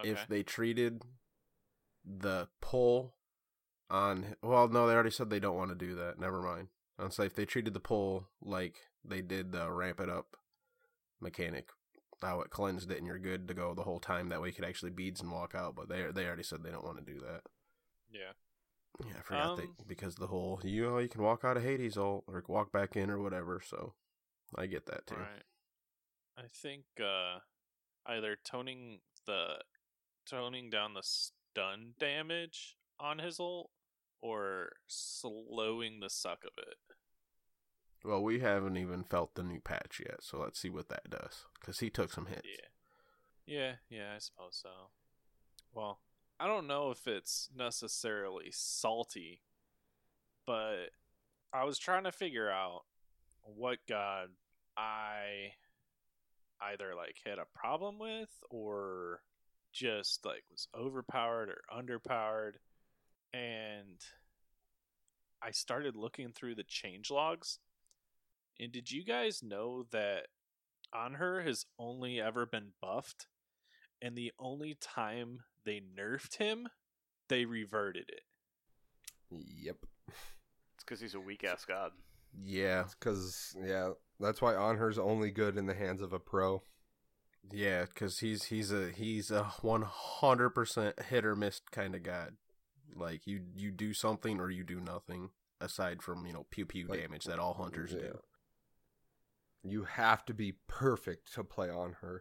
Okay. 0.00 0.10
If 0.10 0.26
they 0.28 0.42
treated 0.42 1.02
the 2.04 2.48
pull 2.60 3.14
on, 3.90 4.36
well, 4.42 4.68
no, 4.68 4.86
they 4.86 4.94
already 4.94 5.10
said 5.10 5.30
they 5.30 5.40
don't 5.40 5.56
want 5.56 5.70
to 5.70 5.86
do 5.86 5.94
that. 5.96 6.18
Never 6.18 6.42
mind. 6.42 6.68
Say 7.12 7.26
if 7.26 7.34
they 7.34 7.44
treated 7.44 7.74
the 7.74 7.80
pull 7.80 8.28
like 8.42 8.76
they 9.04 9.22
did 9.22 9.52
the 9.52 9.70
ramp 9.70 10.00
it 10.00 10.08
up 10.10 10.36
mechanic, 11.20 11.68
how 12.20 12.40
it 12.40 12.50
cleansed 12.50 12.90
it 12.90 12.98
and 12.98 13.06
you're 13.06 13.18
good 13.20 13.46
to 13.48 13.54
go 13.54 13.72
the 13.72 13.84
whole 13.84 14.00
time. 14.00 14.28
That 14.28 14.40
way 14.42 14.48
you 14.48 14.54
could 14.54 14.64
actually 14.64 14.90
beads 14.90 15.20
and 15.20 15.30
walk 15.30 15.54
out. 15.54 15.76
But 15.76 15.88
they 15.88 16.06
they 16.12 16.26
already 16.26 16.42
said 16.42 16.62
they 16.62 16.70
don't 16.70 16.84
want 16.84 16.98
to 16.98 17.12
do 17.12 17.20
that. 17.20 17.42
yeah. 18.10 18.32
Yeah, 19.06 19.18
I 19.18 19.22
forgot 19.22 19.58
Um, 19.60 19.76
because 19.86 20.16
the 20.16 20.26
whole 20.26 20.60
you 20.64 20.82
know 20.90 20.98
you 20.98 21.08
can 21.08 21.22
walk 21.22 21.44
out 21.44 21.56
of 21.56 21.62
Hades 21.62 21.96
ult 21.96 22.24
or 22.26 22.42
walk 22.48 22.72
back 22.72 22.96
in 22.96 23.10
or 23.10 23.20
whatever. 23.20 23.60
So 23.64 23.94
I 24.56 24.66
get 24.66 24.86
that 24.86 25.06
too. 25.06 25.14
Right. 25.14 25.44
I 26.36 26.48
think 26.52 26.82
uh 27.00 27.38
either 28.06 28.36
toning 28.44 29.00
the 29.24 29.58
toning 30.28 30.68
down 30.68 30.94
the 30.94 31.02
stun 31.04 31.94
damage 32.00 32.76
on 32.98 33.20
his 33.20 33.38
ult 33.38 33.70
or 34.20 34.70
slowing 34.86 36.00
the 36.00 36.10
suck 36.10 36.44
of 36.44 36.52
it. 36.58 36.76
Well, 38.04 38.22
we 38.22 38.40
haven't 38.40 38.76
even 38.76 39.04
felt 39.04 39.34
the 39.34 39.42
new 39.42 39.60
patch 39.60 40.00
yet, 40.04 40.22
so 40.22 40.38
let's 40.38 40.60
see 40.60 40.70
what 40.70 40.88
that 40.88 41.10
does. 41.10 41.44
Because 41.60 41.80
he 41.80 41.90
took 41.90 42.12
some 42.12 42.26
hits. 42.26 42.42
Yeah. 42.44 42.68
Yeah, 43.48 43.72
yeah, 43.88 44.12
I 44.14 44.18
suppose 44.18 44.60
so. 44.62 44.90
Well, 45.72 46.00
I 46.38 46.46
don't 46.46 46.66
know 46.66 46.90
if 46.90 47.06
it's 47.06 47.48
necessarily 47.56 48.48
salty, 48.50 49.40
but 50.46 50.90
I 51.52 51.64
was 51.64 51.78
trying 51.78 52.04
to 52.04 52.12
figure 52.12 52.50
out 52.50 52.82
what 53.42 53.78
god 53.88 54.28
I 54.76 55.54
either 56.60 56.94
like 56.94 57.16
had 57.24 57.38
a 57.38 57.58
problem 57.58 57.98
with 57.98 58.28
or 58.50 59.22
just 59.72 60.24
like 60.26 60.44
was 60.50 60.68
overpowered 60.78 61.48
or 61.48 61.62
underpowered 61.74 62.54
and 63.32 64.00
I 65.42 65.50
started 65.52 65.96
looking 65.96 66.32
through 66.32 66.54
the 66.56 66.64
change 66.64 67.10
logs 67.10 67.58
and 68.60 68.72
did 68.72 68.90
you 68.90 69.04
guys 69.04 69.42
know 69.42 69.84
that 69.92 70.26
Anhur 70.94 71.46
has 71.46 71.66
only 71.78 72.20
ever 72.20 72.46
been 72.46 72.72
buffed, 72.80 73.26
and 74.02 74.16
the 74.16 74.32
only 74.38 74.74
time 74.80 75.40
they 75.64 75.80
nerfed 75.80 76.36
him, 76.38 76.68
they 77.28 77.44
reverted 77.44 78.08
it. 78.08 78.22
Yep. 79.30 79.76
It's 80.08 80.84
because 80.84 81.00
he's 81.00 81.14
a 81.14 81.20
weak 81.20 81.44
ass 81.44 81.64
god. 81.64 81.92
Yeah, 82.42 82.84
Because 82.98 83.54
yeah, 83.64 83.90
that's 84.18 84.40
why 84.42 84.54
Anhur's 84.54 84.98
only 84.98 85.30
good 85.30 85.56
in 85.56 85.66
the 85.66 85.74
hands 85.74 86.02
of 86.02 86.12
a 86.12 86.18
pro. 86.18 86.62
yeah, 87.50 87.84
because 87.84 88.18
he's 88.18 88.44
he's 88.44 88.72
a 88.72 88.90
he's 88.90 89.30
a 89.30 89.44
one 89.62 89.82
hundred 89.86 90.50
percent 90.50 91.00
hit 91.02 91.24
or 91.24 91.36
miss 91.36 91.60
kind 91.70 91.94
of 91.94 92.02
god. 92.02 92.36
Like 92.94 93.26
you 93.26 93.42
you 93.54 93.70
do 93.70 93.92
something 93.92 94.40
or 94.40 94.50
you 94.50 94.64
do 94.64 94.80
nothing 94.80 95.30
aside 95.60 96.02
from 96.02 96.26
you 96.26 96.32
know 96.32 96.46
pew 96.50 96.66
pew 96.66 96.86
Like, 96.88 97.00
damage 97.00 97.24
that 97.24 97.38
all 97.38 97.54
hunters 97.54 97.92
yeah. 97.92 98.00
do. 98.00 98.18
You 99.62 99.84
have 99.84 100.24
to 100.26 100.34
be 100.34 100.54
perfect 100.66 101.32
to 101.34 101.44
play 101.44 101.68
Anhur. 101.68 102.20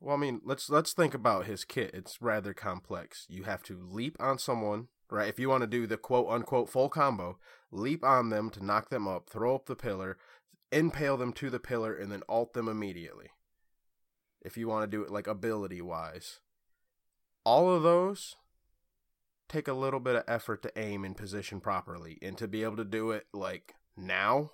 Well, 0.00 0.16
I 0.16 0.18
mean, 0.18 0.40
let's 0.44 0.70
let's 0.70 0.92
think 0.92 1.12
about 1.14 1.46
his 1.46 1.64
kit. 1.64 1.90
It's 1.92 2.22
rather 2.22 2.54
complex. 2.54 3.26
You 3.28 3.42
have 3.42 3.62
to 3.64 3.78
leap 3.78 4.16
on 4.18 4.38
someone, 4.38 4.88
right? 5.10 5.28
If 5.28 5.38
you 5.38 5.48
want 5.48 5.62
to 5.62 5.66
do 5.66 5.86
the 5.86 5.98
quote 5.98 6.28
unquote 6.30 6.70
full 6.70 6.88
combo, 6.88 7.38
leap 7.70 8.02
on 8.02 8.30
them 8.30 8.48
to 8.50 8.64
knock 8.64 8.88
them 8.88 9.06
up, 9.06 9.28
throw 9.28 9.54
up 9.54 9.66
the 9.66 9.76
pillar, 9.76 10.16
impale 10.72 11.18
them 11.18 11.32
to 11.34 11.50
the 11.50 11.60
pillar, 11.60 11.94
and 11.94 12.10
then 12.10 12.22
alt 12.28 12.54
them 12.54 12.68
immediately. 12.68 13.28
If 14.40 14.56
you 14.56 14.68
want 14.68 14.90
to 14.90 14.96
do 14.96 15.02
it 15.02 15.10
like 15.10 15.26
ability 15.26 15.82
wise, 15.82 16.40
all 17.44 17.70
of 17.70 17.82
those 17.82 18.36
take 19.50 19.68
a 19.68 19.72
little 19.72 20.00
bit 20.00 20.16
of 20.16 20.24
effort 20.28 20.62
to 20.62 20.78
aim 20.78 21.04
and 21.04 21.16
position 21.16 21.60
properly, 21.60 22.18
and 22.22 22.38
to 22.38 22.48
be 22.48 22.62
able 22.62 22.76
to 22.76 22.84
do 22.84 23.10
it 23.10 23.26
like 23.34 23.74
now, 23.96 24.52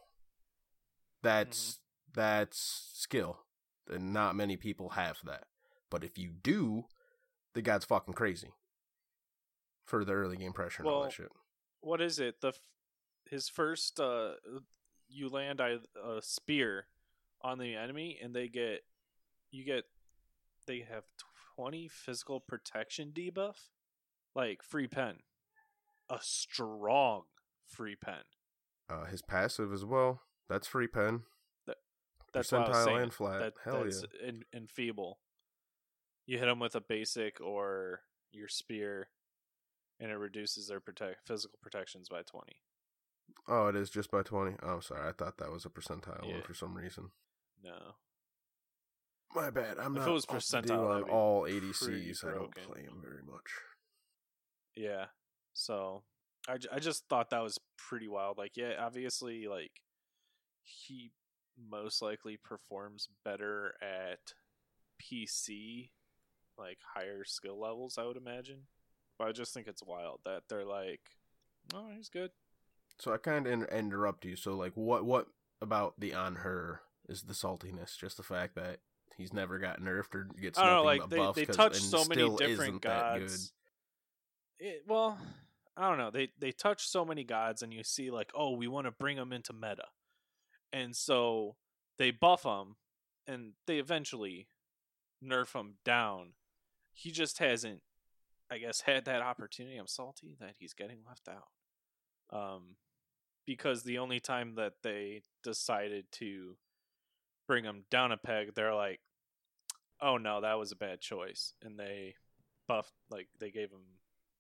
that's 1.23 1.81
that's 2.15 2.91
skill 2.95 3.39
and 3.89 4.13
not 4.13 4.35
many 4.35 4.57
people 4.57 4.91
have 4.91 5.19
that. 5.25 5.45
But 5.91 6.03
if 6.03 6.19
you 6.19 6.31
do, 6.31 6.87
the 7.55 7.63
guy's 7.63 7.85
fucking 7.85 8.15
crazy 8.15 8.53
for 9.85 10.05
the 10.05 10.13
early 10.13 10.37
game 10.37 10.53
pressure 10.53 10.83
and 10.83 10.91
all 10.91 11.01
Well, 11.01 11.05
that 11.05 11.13
shit. 11.13 11.31
What 11.81 12.01
is 12.01 12.19
it? 12.19 12.41
The 12.41 12.49
f- 12.49 12.61
his 13.31 13.49
first 13.49 14.01
uh 14.01 14.33
you 15.09 15.29
land 15.29 15.61
a, 15.61 15.81
a 16.05 16.23
spear 16.23 16.87
on 17.43 17.59
the 17.59 17.77
enemy 17.77 18.19
and 18.23 18.35
they 18.35 18.49
get 18.49 18.83
you 19.51 19.65
get 19.65 19.85
they 20.67 20.81
have 20.81 21.05
20 21.57 21.89
physical 21.89 22.41
protection 22.41 23.13
debuff 23.15 23.57
like 24.37 24.63
free 24.63 24.87
pen. 24.87 25.17
A 26.09 26.19
strong 26.21 27.23
free 27.67 27.97
pen. 27.97 28.23
Uh, 28.89 29.07
his 29.07 29.23
passive 29.23 29.73
as 29.73 29.85
well. 29.85 30.21
That's 30.49 30.69
free 30.69 30.87
pen. 30.87 31.23
That's 32.33 32.53
what 32.53 32.69
Percentile 32.69 33.03
and 33.03 33.13
flat. 33.13 33.39
That, 33.41 33.53
Hell 33.65 33.85
that's 33.85 34.05
in, 34.25 34.45
enfeeble. 34.55 35.15
You 36.27 36.39
hit 36.39 36.47
them 36.47 36.59
with 36.61 36.75
a 36.75 36.81
basic 36.83 37.41
or 37.41 38.01
your 38.31 38.49
spear, 38.49 39.09
and 39.99 40.11
it 40.11 40.17
reduces 40.17 40.69
their 40.69 40.81
protect 40.81 41.27
physical 41.27 41.59
protections 41.63 42.09
by 42.09 42.23
twenty. 42.23 42.61
Oh, 43.49 43.69
it 43.69 43.77
is 43.77 43.91
just 43.91 44.11
by 44.11 44.23
20. 44.23 44.57
Oh, 44.63 44.81
sorry. 44.81 45.09
I 45.09 45.13
thought 45.13 45.39
that 45.39 45.53
was 45.53 45.65
a 45.65 45.69
percentile 45.69 46.31
one 46.31 46.43
for 46.43 46.55
some 46.55 46.77
reason. 46.77 47.11
No, 47.63 47.95
My 49.35 49.51
bad. 49.51 49.79
I'm 49.79 49.97
If 49.97 50.03
it 50.03 50.07
not 50.07 50.13
was 50.15 50.25
up 50.25 50.31
to 50.31 50.37
percentile, 50.37 51.03
on 51.05 51.11
all 51.11 51.43
ADCs. 51.43 52.25
I 52.25 52.35
don't 52.35 52.55
play 52.55 52.83
them 52.83 53.01
very 53.03 53.23
much. 53.29 53.51
Yeah. 54.77 55.07
So 55.55 56.03
I, 56.49 56.57
I 56.73 56.79
just 56.79 57.09
thought 57.09 57.31
that 57.31 57.43
was 57.43 57.59
pretty 57.77 58.09
wild. 58.09 58.39
Like, 58.39 58.57
yeah, 58.57 58.73
obviously, 58.79 59.47
like 59.49 59.73
he 60.63 61.11
most 61.71 62.03
likely 62.03 62.37
performs 62.37 63.09
better 63.25 63.75
at 63.81 64.35
PC, 65.03 65.91
like 66.59 66.79
higher 66.95 67.25
skill 67.25 67.59
levels. 67.61 67.99
I 67.99 68.05
would 68.05 68.17
imagine, 68.17 68.63
but 69.19 69.29
I 69.29 69.33
just 69.33 69.55
think 69.55 69.67
it's 69.67 69.83
wild 69.83 70.21
that 70.25 70.43
they're 70.49 70.65
like, 70.65 71.01
oh, 71.75 71.89
he's 71.97 72.09
good. 72.09 72.31
So 72.99 73.13
I 73.13 73.19
kind 73.19 73.47
of 73.47 73.53
inter- 73.53 73.67
interrupt 73.77 74.25
you. 74.25 74.37
So 74.37 74.55
like, 74.57 74.73
what 74.75 75.05
what 75.05 75.27
about 75.61 75.95
the 75.99 76.13
Anhur 76.13 76.79
is 77.09 77.23
the 77.23 77.35
saltiness? 77.35 77.97
Just 77.99 78.17
the 78.17 78.23
fact 78.23 78.55
that 78.57 78.79
he's 79.17 79.33
never 79.33 79.59
got 79.59 79.81
nerfed 79.81 80.15
or 80.15 80.29
gets 80.41 80.59
I 80.59 80.65
don't 80.67 80.75
know, 80.75 80.83
nothing 80.85 81.01
like 81.01 81.11
they, 81.11 81.17
buffs. 81.17 81.37
they 81.37 81.47
'cause- 81.47 81.57
touch 81.57 81.81
so 81.81 82.05
many 82.05 82.23
still 82.23 82.37
different 82.37 82.61
isn't 82.61 82.83
that 82.83 83.15
good. 83.19 83.29
gods. 83.29 83.53
It, 84.59 84.85
well, 84.87 85.19
I 85.77 85.89
don't 85.89 85.99
know. 85.99 86.11
They 86.11 86.29
they 86.39 86.53
touch 86.53 86.87
so 86.87 87.05
many 87.05 87.25
gods, 87.25 87.63
and 87.63 87.73
you 87.73 87.83
see 87.85 88.11
like, 88.11 88.31
oh, 88.35 88.53
we 88.53 88.69
want 88.69 88.87
to 88.87 88.91
bring 88.91 89.17
them 89.17 89.33
into 89.33 89.53
meta, 89.53 89.87
and 90.73 90.97
so 90.97 91.57
they 91.99 92.11
buff 92.11 92.45
them, 92.45 92.77
and 93.27 93.53
they 93.67 93.79
eventually 93.79 94.49
nerf 95.23 95.55
him 95.55 95.75
down. 95.85 96.33
He 96.93 97.11
just 97.11 97.39
hasn't, 97.39 97.83
I 98.51 98.59
guess, 98.59 98.83
had 98.83 99.05
that 99.05 99.21
opportunity. 99.23 99.77
I'm 99.77 99.87
salty 99.87 100.37
that 100.41 100.55
he's 100.59 100.73
getting 100.73 100.99
left 101.07 101.29
out. 101.29 102.39
Um, 102.39 102.77
because 103.47 103.83
the 103.83 103.99
only 103.99 104.19
time 104.19 104.55
that 104.57 104.75
they 104.83 105.23
decided 105.45 106.07
to 106.13 106.57
bring 107.47 107.65
him 107.65 107.85
down 107.91 108.13
a 108.13 108.17
peg, 108.17 108.55
they're 108.55 108.75
like, 108.75 109.01
"Oh 110.01 110.17
no, 110.17 110.41
that 110.41 110.59
was 110.59 110.73
a 110.73 110.77
bad 110.77 111.01
choice," 111.01 111.53
and 111.63 111.79
they 111.79 112.17
buffed 112.67 112.95
like 113.11 113.29
they 113.39 113.51
gave 113.51 113.71
him 113.71 113.85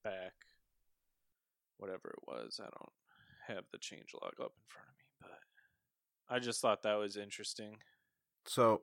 back 0.06 0.32
whatever 1.78 2.08
it 2.08 2.26
was. 2.26 2.60
I 2.60 2.68
don't 2.78 3.56
have 3.56 3.64
the 3.72 3.78
change 3.78 4.12
log 4.14 4.34
up 4.40 4.52
in 4.56 4.64
front 4.68 4.88
of 4.88 4.96
me, 4.96 5.04
but 5.20 6.34
I 6.34 6.38
just 6.38 6.60
thought 6.60 6.82
that 6.82 6.98
was 6.98 7.16
interesting. 7.16 7.78
So, 8.46 8.82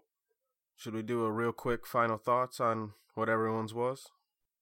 should 0.75 0.93
we 0.93 1.01
do 1.01 1.23
a 1.23 1.31
real 1.31 1.51
quick 1.51 1.87
final 1.87 2.17
thoughts 2.17 2.59
on 2.59 2.93
what 3.15 3.29
everyone's 3.29 3.73
was? 3.73 4.07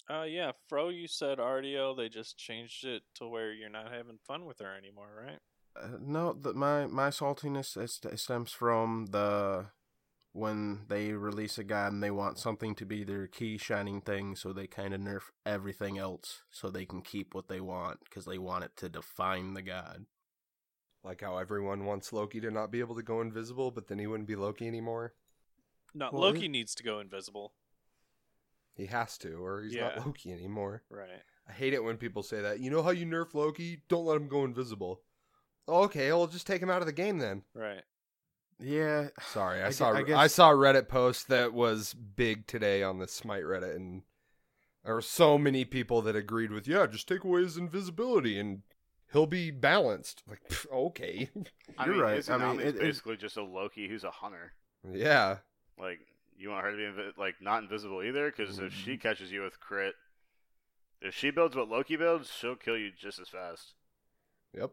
Uh, 0.09 0.23
yeah, 0.23 0.51
Fro, 0.67 0.89
you 0.89 1.07
said 1.07 1.37
Artio. 1.37 1.95
They 1.95 2.09
just 2.09 2.37
changed 2.37 2.85
it 2.85 3.03
to 3.15 3.27
where 3.27 3.53
you're 3.53 3.69
not 3.69 3.91
having 3.91 4.19
fun 4.27 4.45
with 4.45 4.59
her 4.59 4.75
anymore, 4.75 5.25
right? 5.25 5.39
Uh, 5.75 5.97
no, 6.01 6.33
the, 6.33 6.53
my 6.53 6.85
my 6.85 7.09
saltiness 7.09 7.77
it, 7.77 8.11
it 8.11 8.19
stems 8.19 8.51
from 8.51 9.07
the 9.11 9.67
when 10.33 10.85
they 10.87 11.11
release 11.11 11.57
a 11.57 11.63
god 11.63 11.91
and 11.91 12.01
they 12.01 12.11
want 12.11 12.37
something 12.39 12.73
to 12.75 12.85
be 12.85 13.03
their 13.03 13.27
key 13.27 13.57
shining 13.57 13.99
thing, 14.01 14.35
so 14.35 14.53
they 14.53 14.67
kind 14.67 14.93
of 14.93 15.01
nerf 15.01 15.23
everything 15.45 15.97
else 15.97 16.43
so 16.49 16.69
they 16.69 16.85
can 16.85 17.01
keep 17.01 17.33
what 17.35 17.47
they 17.49 17.59
want 17.59 17.99
because 18.05 18.25
they 18.25 18.37
want 18.37 18.63
it 18.63 18.71
to 18.77 18.87
define 18.89 19.53
the 19.53 19.61
god. 19.61 20.05
Like 21.03 21.21
how 21.21 21.37
everyone 21.37 21.85
wants 21.85 22.13
Loki 22.13 22.39
to 22.41 22.51
not 22.51 22.71
be 22.71 22.79
able 22.79 22.95
to 22.95 23.01
go 23.03 23.21
invisible, 23.21 23.71
but 23.71 23.87
then 23.87 23.99
he 23.99 24.07
wouldn't 24.07 24.27
be 24.27 24.35
Loki 24.35 24.67
anymore. 24.67 25.13
No, 25.93 26.09
Well, 26.13 26.21
Loki 26.21 26.45
it- 26.45 26.49
needs 26.49 26.75
to 26.75 26.83
go 26.83 26.99
invisible. 26.99 27.53
He 28.73 28.85
has 28.85 29.17
to, 29.17 29.33
or 29.43 29.63
he's 29.63 29.73
Yeah. 29.73 29.95
not 29.95 30.05
Loki 30.05 30.31
anymore. 30.31 30.83
Right. 30.89 31.23
I 31.47 31.51
hate 31.51 31.73
it 31.73 31.83
when 31.83 31.97
people 31.97 32.23
say 32.23 32.41
that. 32.41 32.59
You 32.61 32.69
know 32.69 32.83
how 32.83 32.91
you 32.91 33.05
nerf 33.05 33.33
Loki? 33.33 33.81
Don't 33.89 34.05
let 34.05 34.15
him 34.15 34.29
go 34.29 34.45
invisible. 34.45 35.01
Okay, 35.67 36.09
I'll 36.09 36.27
just 36.27 36.47
take 36.47 36.61
him 36.61 36.69
out 36.69 36.81
of 36.81 36.85
the 36.85 36.93
game 36.93 37.17
then. 37.17 37.43
Right. 37.53 37.83
Yeah, 38.61 39.07
Sorry, 39.21 39.59
I, 39.61 39.65
I 39.65 39.69
gue- 39.69 39.73
saw 39.73 39.91
I 39.91 39.97
I, 39.97 40.03
guess- 40.03 40.33
saw 40.33 40.51
a 40.51 40.55
Reddit 40.55 40.87
post 40.87 41.27
that 41.29 41.53
was 41.53 41.93
big 41.93 42.45
today 42.47 42.83
on 42.83 42.99
the 42.99 43.07
Smite 43.07 43.43
Reddit, 43.43 43.75
and 43.75 44.03
there 44.85 44.93
were 44.93 45.01
so 45.01 45.37
many 45.37 45.65
people 45.65 46.01
that 46.03 46.15
agreed 46.15 46.51
with, 46.51 46.67
yeah, 46.67 46.85
just 46.87 47.07
take 47.07 47.23
away 47.23 47.41
his 47.41 47.57
invisibility 47.57 48.39
and 48.39 48.61
he'll 49.11 49.25
be 49.27 49.51
balanced. 49.51 50.23
Like, 50.27 50.41
pff, 50.49 50.65
okay, 50.71 51.29
I 51.77 51.85
You're 51.85 51.95
mean, 51.95 52.03
right. 52.03 52.29
I 52.29 52.37
mean, 52.37 52.59
is 52.59 52.67
it- 52.67 52.75
it- 52.75 52.81
basically 52.81 53.17
just 53.17 53.37
a 53.37 53.43
Loki 53.43 53.87
who's 53.87 54.03
a 54.03 54.11
hunter. 54.11 54.53
yeah, 54.91 55.37
Like, 55.79 55.99
you 56.37 56.49
want 56.49 56.63
her 56.65 56.71
to 56.71 56.77
be 56.77 56.83
invi- 56.83 57.17
like 57.17 57.35
not 57.41 57.63
invisible 57.63 58.01
either, 58.03 58.31
because 58.31 58.59
if 58.59 58.73
she 58.73 58.91
Mm-hmm. 58.91 59.01
catches 59.01 59.31
you 59.31 59.41
with 59.41 59.59
crit, 59.59 59.95
if 61.01 61.15
she 61.15 61.31
builds 61.31 61.55
what 61.55 61.67
Loki 61.69 61.95
builds, 61.95 62.31
she'll 62.31 62.55
kill 62.55 62.77
you 62.77 62.91
just 62.95 63.17
as 63.19 63.27
fast. 63.29 63.73
yep. 64.55 64.71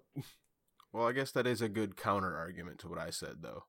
Well, 0.92 1.06
I 1.06 1.12
guess 1.12 1.30
that 1.32 1.46
is 1.46 1.60
a 1.60 1.68
good 1.68 1.96
counter 1.96 2.34
argument 2.36 2.78
to 2.80 2.88
what 2.88 2.98
I 2.98 3.10
said, 3.10 3.36
though. 3.42 3.64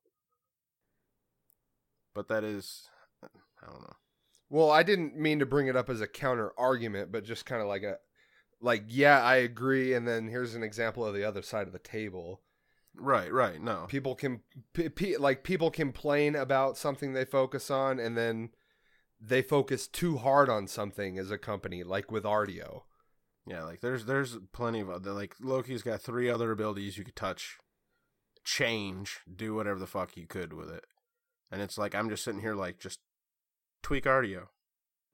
But 2.20 2.28
that 2.28 2.44
is, 2.44 2.90
I 3.24 3.72
don't 3.72 3.82
know. 3.82 3.96
Well, 4.50 4.70
I 4.72 4.84
didn't 4.84 5.16
mean 5.16 5.40
to 5.40 5.46
bring 5.46 5.68
it 5.68 5.78
up 5.78 5.90
as 5.90 6.02
a 6.02 6.08
counter 6.08 6.52
argument, 6.58 7.14
but 7.14 7.24
just 7.24 7.46
kind 7.46 7.62
of 7.62 7.70
like 7.70 7.84
a, 7.84 7.96
like, 8.60 8.84
yeah, 8.90 9.24
I 9.24 9.38
agree, 9.38 9.94
and 9.94 10.06
then 10.06 10.28
here's 10.28 10.54
an 10.54 10.62
example 10.62 11.06
of 11.06 11.14
the 11.14 11.24
other 11.24 11.42
side 11.42 11.66
of 11.66 11.72
the 11.72 11.80
table. 11.80 12.42
Right, 12.94 13.32
right. 13.32 13.62
No, 13.62 13.86
people 13.88 14.16
can 14.16 14.42
p- 14.74 14.90
p- 14.90 15.16
like 15.16 15.46
people 15.46 15.72
complain 15.72 16.36
about 16.36 16.76
something 16.76 17.14
they 17.14 17.24
focus 17.24 17.72
on 17.72 18.02
and 18.02 18.18
then 18.18 18.50
they 19.22 19.42
focus 19.42 19.88
too 19.88 20.18
hard 20.18 20.50
on 20.50 20.68
something 20.68 21.18
as 21.18 21.32
a 21.32 21.38
company 21.38 21.84
like 21.84 22.12
with 22.12 22.26
Artio. 22.26 22.82
yeah, 23.48 23.64
like 23.64 23.80
there's 23.80 24.04
there's 24.06 24.40
plenty 24.52 24.82
of 24.82 24.90
other 24.90 25.14
like 25.14 25.36
Loki's 25.40 25.84
got 25.84 26.02
three 26.02 26.30
other 26.30 26.52
abilities 26.52 26.98
you 26.98 27.06
could 27.06 27.16
touch, 27.16 27.60
change, 28.44 29.22
do 29.34 29.56
whatever 29.56 29.80
the 29.80 29.88
fuck 29.88 30.18
you 30.18 30.28
could 30.28 30.52
with 30.52 30.70
it, 30.70 30.84
and 31.52 31.62
it's 31.62 31.78
like 31.78 31.96
I'm 31.96 32.10
just 32.10 32.24
sitting 32.24 32.42
here 32.42 32.56
like 32.56 32.80
just 32.80 33.00
tweak 33.84 34.06
Artio, 34.06 34.48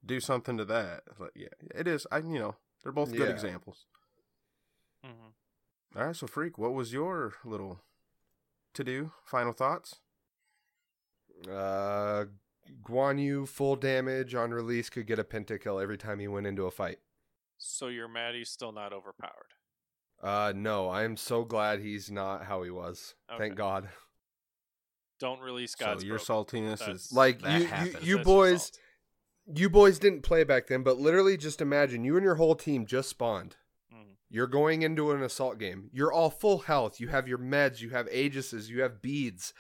do 0.06 0.20
something 0.20 0.58
to 0.58 0.66
that. 0.66 1.02
It's 1.10 1.20
like 1.20 1.32
yeah, 1.36 1.48
it 1.74 1.88
is. 1.88 2.06
I 2.12 2.20
you 2.20 2.40
know 2.40 2.56
they're 2.84 2.92
both 2.92 3.12
good 3.12 3.28
Yeah. 3.28 3.34
examples. 3.34 3.86
hmm 5.04 5.10
All 5.96 6.06
right, 6.08 6.16
so 6.16 6.28
freak, 6.28 6.58
what 6.58 6.74
was 6.74 6.94
your 6.94 7.34
little 7.44 7.82
to 8.74 8.84
do? 8.84 9.12
Final 9.24 9.54
thoughts? 9.54 9.96
Uh 11.50 12.26
Guan 12.84 13.22
Yu 13.22 13.46
full 13.46 13.76
damage 13.76 14.34
on 14.34 14.52
release 14.52 14.90
could 14.90 15.06
get 15.06 15.20
a 15.20 15.24
pentakill 15.24 15.82
every 15.82 15.98
time 15.98 16.20
he 16.20 16.28
went 16.28 16.48
into 16.48 16.66
a 16.66 16.72
fight. 16.72 17.00
So 17.58 17.88
your 17.88 18.08
Maddie's 18.08 18.50
still 18.50 18.72
not 18.72 18.92
overpowered. 18.94 19.54
Uh 20.22 20.54
no, 20.56 20.88
I 20.90 21.04
am 21.04 21.18
so 21.18 21.44
glad 21.44 21.80
he's 21.80 22.10
not 22.10 22.46
how 22.46 22.64
he 22.64 22.72
was. 22.72 23.16
Okay. 23.32 23.38
Thank 23.44 23.56
God. 23.56 23.90
Don't 25.20 25.40
release 25.40 25.76
God's 25.76 26.02
so 26.02 26.08
your 26.08 26.18
broken. 26.18 26.36
saltiness 26.46 26.80
That's- 26.80 27.06
is 27.06 27.14
Like, 27.14 27.42
you- 27.46 27.68
you- 27.84 28.00
you 28.02 28.18
boys- 28.20 28.72
You 29.48 29.70
boys 29.70 30.00
didn't 30.00 30.24
play 30.24 30.44
back 30.44 30.66
then, 30.66 30.82
but 30.82 30.98
literally 30.98 31.38
just 31.38 31.62
imagine 31.62 32.04
you 32.04 32.16
and 32.18 32.24
your 32.24 32.34
whole 32.36 32.56
team 32.56 32.88
just 32.88 33.10
spawned. 33.10 33.58
Mhm. 33.94 34.16
You're 34.28 34.48
going 34.48 34.82
into 34.82 35.12
an 35.12 35.22
assault 35.22 35.60
game. 35.60 35.92
You're 35.94 36.12
all 36.12 36.32
full 36.32 36.60
health. 36.62 37.00
You 37.00 37.10
have 37.10 37.28
your 37.28 37.38
meds. 37.38 37.80
You 37.80 37.92
have 37.92 38.10
Aegises. 38.10 38.70
You 38.70 38.82
have 38.82 39.04
beads. 39.04 39.54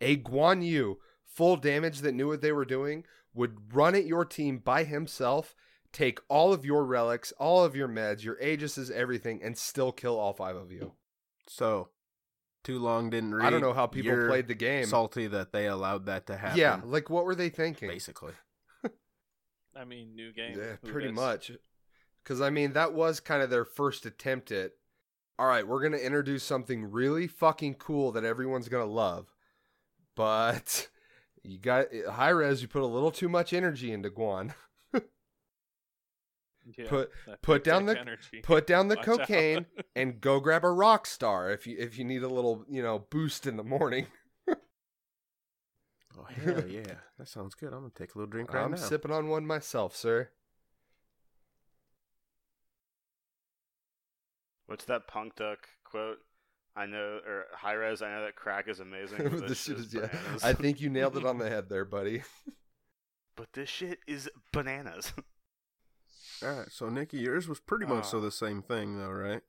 A 0.00 0.16
Guan 0.16 0.64
Yu, 0.64 1.00
full 1.24 1.56
damage 1.56 2.02
that 2.02 2.12
knew 2.12 2.28
what 2.28 2.40
they 2.40 2.52
were 2.52 2.64
doing, 2.64 3.04
would 3.34 3.74
run 3.74 3.96
at 3.96 4.06
your 4.06 4.24
team 4.24 4.58
by 4.58 4.84
himself, 4.84 5.56
take 5.90 6.20
all 6.28 6.52
of 6.52 6.64
your 6.64 6.84
relics, 6.84 7.32
all 7.32 7.64
of 7.64 7.74
your 7.74 7.88
meds, 7.88 8.22
your 8.22 8.36
Aegises, 8.36 8.92
everything, 8.92 9.42
and 9.42 9.58
still 9.58 9.90
kill 9.90 10.20
all 10.20 10.32
five 10.34 10.54
of 10.54 10.70
you. 10.70 10.94
So, 11.48 11.90
too 12.64 12.78
long 12.78 13.10
didn't 13.10 13.34
read. 13.34 13.46
I 13.46 13.50
don't 13.50 13.60
know 13.60 13.72
how 13.72 13.86
people 13.86 14.12
You're 14.12 14.28
played 14.28 14.48
the 14.48 14.54
game. 14.54 14.86
Salty 14.86 15.26
that 15.26 15.52
they 15.52 15.66
allowed 15.66 16.06
that 16.06 16.26
to 16.26 16.36
happen. 16.36 16.58
yeah, 16.58 16.80
like 16.84 17.10
what 17.10 17.24
were 17.24 17.34
they 17.34 17.48
thinking? 17.48 17.88
basically. 17.88 18.32
I 19.76 19.84
mean, 19.84 20.14
new 20.14 20.32
game. 20.32 20.58
Yeah, 20.58 20.76
Who 20.82 20.92
pretty 20.92 21.08
dis? 21.08 21.16
much. 21.16 21.52
Because 22.22 22.40
I 22.40 22.50
mean, 22.50 22.72
that 22.74 22.92
was 22.92 23.20
kind 23.20 23.42
of 23.42 23.50
their 23.50 23.64
first 23.64 24.06
attempt 24.06 24.52
at. 24.52 24.72
All 25.38 25.46
right, 25.46 25.66
we're 25.66 25.82
gonna 25.82 25.96
introduce 25.96 26.44
something 26.44 26.90
really 26.90 27.26
fucking 27.26 27.74
cool 27.74 28.12
that 28.12 28.24
everyone's 28.24 28.68
gonna 28.68 28.84
love, 28.84 29.32
but 30.14 30.88
you 31.42 31.58
got 31.58 31.86
Hi-Rez. 32.10 32.62
You 32.62 32.68
put 32.68 32.82
a 32.82 32.86
little 32.86 33.10
too 33.10 33.28
much 33.28 33.52
energy 33.52 33.92
into 33.92 34.10
Guan. 34.10 34.54
Yeah, 36.76 36.88
Put 36.88 37.10
put 37.42 37.64
down 37.64 37.86
the 37.86 37.98
energy. 37.98 38.40
put 38.42 38.66
down 38.66 38.88
the 38.88 38.96
Watch 38.96 39.04
cocaine 39.04 39.66
and 39.96 40.20
go 40.20 40.40
grab 40.40 40.64
a 40.64 40.70
rock 40.70 41.06
star 41.06 41.50
if 41.50 41.66
you 41.66 41.76
if 41.78 41.98
you 41.98 42.04
need 42.04 42.22
a 42.22 42.28
little 42.28 42.64
you 42.68 42.82
know 42.82 43.06
boost 43.10 43.46
in 43.46 43.56
the 43.56 43.64
morning. 43.64 44.06
Oh 46.18 46.24
hell 46.24 46.66
yeah, 46.68 46.96
that 47.18 47.26
sounds 47.26 47.54
good. 47.54 47.72
I'm 47.72 47.80
gonna 47.80 47.90
take 47.96 48.14
a 48.14 48.18
little 48.18 48.30
drink 48.30 48.52
right 48.52 48.60
now. 48.60 48.66
I'm 48.66 48.76
sipping 48.76 49.10
on 49.10 49.28
one 49.28 49.46
myself, 49.46 49.96
sir. 49.96 50.28
What's 54.66 54.84
that 54.86 55.08
punk 55.08 55.36
duck 55.36 55.68
quote? 55.84 56.18
I 56.74 56.86
know, 56.86 57.20
or 57.26 57.44
Hi-Rez. 57.54 58.00
I 58.00 58.10
know 58.10 58.24
that 58.24 58.36
crack 58.36 58.68
is 58.68 58.80
amazing. 58.80 59.28
but 59.28 59.48
this 59.48 59.64
shit 59.64 59.78
is 59.78 59.92
yeah. 59.92 60.06
bananas. 60.06 60.44
I 60.44 60.52
think 60.54 60.80
you 60.80 60.88
nailed 60.88 61.16
it 61.16 61.26
on 61.26 61.38
the 61.38 61.48
head 61.48 61.68
there, 61.68 61.84
buddy. 61.84 62.22
but 63.36 63.52
this 63.52 63.68
shit 63.68 63.98
is 64.06 64.30
bananas. 64.52 65.12
All 66.42 66.58
right, 66.58 66.70
so 66.72 66.88
Nikki, 66.88 67.18
yours 67.18 67.48
was 67.48 67.60
pretty 67.60 67.86
much 67.86 68.06
so 68.06 68.18
Ah. 68.18 68.22
the 68.22 68.30
same 68.32 68.62
thing, 68.62 68.98
though, 68.98 69.10
right? 69.10 69.42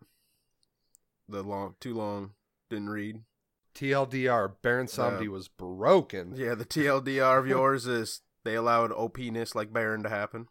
The 1.28 1.41
long, 1.44 1.76
too 1.80 1.94
long, 1.94 2.34
didn't 2.70 2.89
read. 2.89 3.24
TLDR, 3.74 4.48
Baron 4.62 4.86
Samedi 4.88 5.28
Uh, 5.28 5.32
was 5.32 5.48
broken. 5.48 6.36
Yeah, 6.36 6.54
the 6.54 6.66
TLDR 6.66 7.39
of 7.39 7.48
yours 7.48 7.88
is 7.88 8.22
they 8.44 8.56
allowed 8.56 8.91
OPness 8.91 9.56
like 9.56 9.74
Baron 9.74 10.04
to 10.04 10.10
happen. 10.10 10.48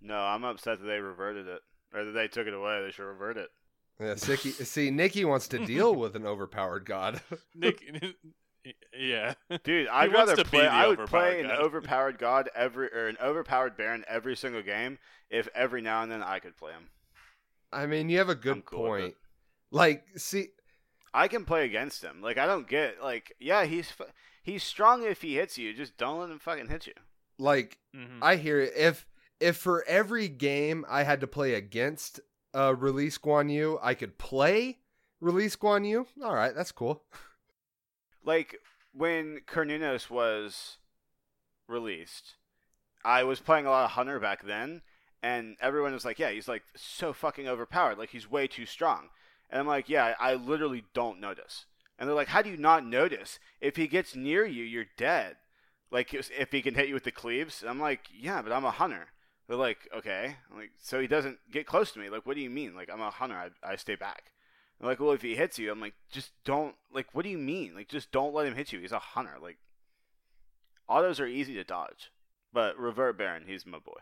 no, 0.00 0.16
I'm 0.16 0.44
upset 0.44 0.78
that 0.80 0.86
they 0.86 1.00
reverted 1.00 1.46
it, 1.48 1.60
or 1.92 2.04
that 2.04 2.12
they 2.12 2.28
took 2.28 2.46
it 2.46 2.54
away. 2.54 2.82
They 2.82 2.90
should 2.92 3.04
revert 3.04 3.36
it. 3.36 3.50
Yeah, 3.98 4.14
Sicky, 4.14 4.52
see, 4.64 4.90
Nikki 4.90 5.24
wants 5.24 5.48
to 5.48 5.58
deal 5.66 5.94
with 5.94 6.14
an 6.16 6.24
overpowered 6.26 6.84
god. 6.86 7.20
Nick, 7.54 7.82
yeah. 8.98 9.34
Dude, 9.64 9.88
I'd 9.88 10.12
rather 10.12 10.36
to 10.36 10.44
play. 10.44 10.66
I 10.66 10.86
would 10.86 10.98
overpowered 11.00 11.30
play 11.32 11.40
an 11.40 11.50
overpowered 11.50 12.18
god 12.18 12.50
every 12.54 12.88
or 12.92 13.08
an 13.08 13.16
overpowered 13.22 13.76
baron 13.76 14.04
every 14.08 14.36
single 14.36 14.62
game 14.62 14.98
if 15.30 15.48
every 15.54 15.80
now 15.82 16.02
and 16.02 16.10
then 16.10 16.22
I 16.22 16.38
could 16.38 16.56
play 16.56 16.72
him. 16.72 16.88
I 17.72 17.86
mean, 17.86 18.08
you 18.08 18.18
have 18.18 18.28
a 18.28 18.32
I'm 18.32 18.38
good 18.38 18.64
cool 18.64 18.86
point. 18.86 19.14
Like, 19.70 20.04
see, 20.16 20.48
I 21.14 21.28
can 21.28 21.44
play 21.44 21.64
against 21.64 22.02
him. 22.02 22.20
Like 22.22 22.38
I 22.38 22.46
don't 22.46 22.68
get 22.68 23.02
like 23.02 23.34
yeah 23.40 23.64
he's 23.64 23.92
he's 24.42 24.62
strong 24.62 25.04
if 25.04 25.22
he 25.22 25.36
hits 25.36 25.56
you. 25.58 25.72
Just 25.74 25.96
don't 25.96 26.20
let 26.20 26.30
him 26.30 26.38
fucking 26.38 26.68
hit 26.68 26.86
you. 26.86 26.94
Like 27.38 27.78
Mhm. 27.96 28.18
I 28.22 28.36
hear 28.36 28.60
it. 28.60 28.72
If 28.76 29.06
if 29.40 29.56
for 29.56 29.84
every 29.86 30.28
game 30.28 30.84
I 30.88 31.02
had 31.04 31.20
to 31.22 31.26
play 31.26 31.54
against 31.54 32.20
uh 32.54 32.74
release 32.76 33.16
Guan 33.16 33.50
Yu, 33.52 33.78
I 33.80 33.94
could 33.94 34.18
play 34.18 34.78
release 35.20 35.56
Guan 35.56 35.88
Yu. 35.88 36.06
All 36.22 36.34
right, 36.34 36.54
that's 36.54 36.72
cool. 36.72 37.04
Like 38.24 38.58
when 38.92 39.40
Cernunnos 39.46 40.10
was 40.10 40.78
released, 41.68 42.34
I 43.04 43.24
was 43.24 43.40
playing 43.40 43.66
a 43.66 43.70
lot 43.70 43.84
of 43.84 43.92
Hunter 43.92 44.20
back 44.20 44.44
then, 44.44 44.82
and 45.22 45.56
everyone 45.60 45.92
was 45.92 46.04
like, 46.04 46.18
"Yeah, 46.18 46.30
he's 46.30 46.48
like 46.48 46.62
so 46.76 47.12
fucking 47.12 47.48
overpowered. 47.48 47.98
Like 47.98 48.10
he's 48.10 48.30
way 48.30 48.46
too 48.46 48.66
strong." 48.66 49.10
And 49.48 49.60
I'm 49.60 49.66
like, 49.66 49.88
"Yeah, 49.88 50.14
I 50.18 50.34
literally 50.34 50.84
don't 50.94 51.20
notice." 51.20 51.66
And 51.98 52.08
they're 52.08 52.16
like, 52.16 52.28
"How 52.28 52.42
do 52.42 52.50
you 52.50 52.56
not 52.56 52.84
notice? 52.84 53.38
If 53.60 53.76
he 53.76 53.86
gets 53.86 54.14
near 54.16 54.44
you, 54.46 54.64
you're 54.64 54.86
dead. 54.96 55.36
Like 55.90 56.14
if 56.14 56.52
he 56.52 56.62
can 56.62 56.74
hit 56.74 56.88
you 56.88 56.94
with 56.94 57.04
the 57.04 57.10
cleaves." 57.10 57.64
I'm 57.66 57.80
like, 57.80 58.08
"Yeah, 58.12 58.42
but 58.42 58.52
I'm 58.52 58.64
a 58.64 58.70
hunter." 58.70 59.08
They're 59.48 59.56
like, 59.56 59.88
"Okay." 59.94 60.36
I'm 60.50 60.58
like, 60.58 60.72
"So 60.78 61.00
he 61.00 61.06
doesn't 61.06 61.38
get 61.50 61.66
close 61.66 61.92
to 61.92 61.98
me? 61.98 62.10
Like, 62.10 62.26
what 62.26 62.36
do 62.36 62.42
you 62.42 62.50
mean? 62.50 62.74
Like 62.74 62.90
I'm 62.92 63.00
a 63.00 63.10
hunter. 63.10 63.36
I, 63.36 63.72
I 63.72 63.76
stay 63.76 63.96
back." 63.96 64.32
I'm 64.80 64.86
like, 64.86 65.00
"Well, 65.00 65.12
if 65.12 65.22
he 65.22 65.36
hits 65.36 65.58
you, 65.58 65.70
I'm 65.70 65.80
like, 65.80 65.94
just 66.10 66.32
don't. 66.44 66.74
Like, 66.92 67.08
what 67.12 67.22
do 67.22 67.28
you 67.28 67.38
mean? 67.38 67.74
Like, 67.74 67.88
just 67.88 68.10
don't 68.10 68.34
let 68.34 68.46
him 68.46 68.54
hit 68.54 68.72
you. 68.72 68.80
He's 68.80 68.92
a 68.92 68.98
hunter. 68.98 69.36
Like, 69.40 69.58
autos 70.88 71.20
are 71.20 71.26
easy 71.26 71.54
to 71.54 71.64
dodge." 71.64 72.12
But 72.52 72.78
revert 72.78 73.16
Baron, 73.16 73.44
he's 73.46 73.64
my 73.64 73.78
boy. 73.78 74.00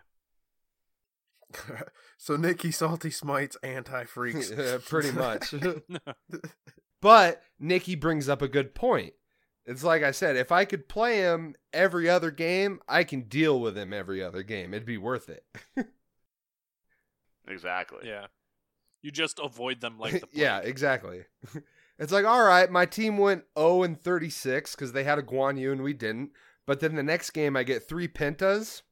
so 2.16 2.36
Nikki 2.36 2.70
Salty 2.70 3.10
Smites 3.10 3.56
anti 3.62 4.04
freaks. 4.04 4.50
Yeah, 4.56 4.78
pretty 4.84 5.12
much. 5.12 5.54
but 7.00 7.42
Nikki 7.58 7.94
brings 7.94 8.28
up 8.28 8.42
a 8.42 8.48
good 8.48 8.74
point. 8.74 9.14
It's 9.66 9.84
like 9.84 10.02
I 10.02 10.12
said, 10.12 10.36
if 10.36 10.50
I 10.50 10.64
could 10.64 10.88
play 10.88 11.18
him 11.18 11.54
every 11.74 12.08
other 12.08 12.30
game, 12.30 12.80
I 12.88 13.04
can 13.04 13.22
deal 13.22 13.60
with 13.60 13.76
him 13.76 13.92
every 13.92 14.22
other 14.22 14.42
game. 14.42 14.72
It'd 14.72 14.86
be 14.86 14.96
worth 14.96 15.28
it. 15.28 15.44
Exactly. 17.46 18.06
yeah. 18.08 18.26
You 19.02 19.10
just 19.10 19.38
avoid 19.42 19.80
them 19.80 19.98
like 19.98 20.20
the 20.20 20.28
yeah, 20.32 20.58
exactly. 20.58 21.24
it's 21.98 22.12
like, 22.12 22.24
all 22.24 22.42
right, 22.42 22.70
my 22.70 22.84
team 22.86 23.16
went 23.16 23.44
0 23.58 23.84
and 23.84 24.00
36 24.00 24.74
because 24.74 24.92
they 24.92 25.04
had 25.04 25.18
a 25.18 25.22
Guan 25.22 25.58
Yu 25.58 25.72
and 25.72 25.82
we 25.82 25.92
didn't. 25.92 26.30
But 26.66 26.80
then 26.80 26.96
the 26.96 27.02
next 27.02 27.30
game, 27.30 27.56
I 27.56 27.62
get 27.62 27.88
three 27.88 28.08
pentas. 28.08 28.82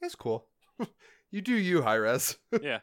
It's 0.00 0.14
cool. 0.14 0.46
you 1.30 1.40
do 1.40 1.54
you, 1.54 1.82
Hi-Rez. 1.82 2.36
yeah. 2.62 2.80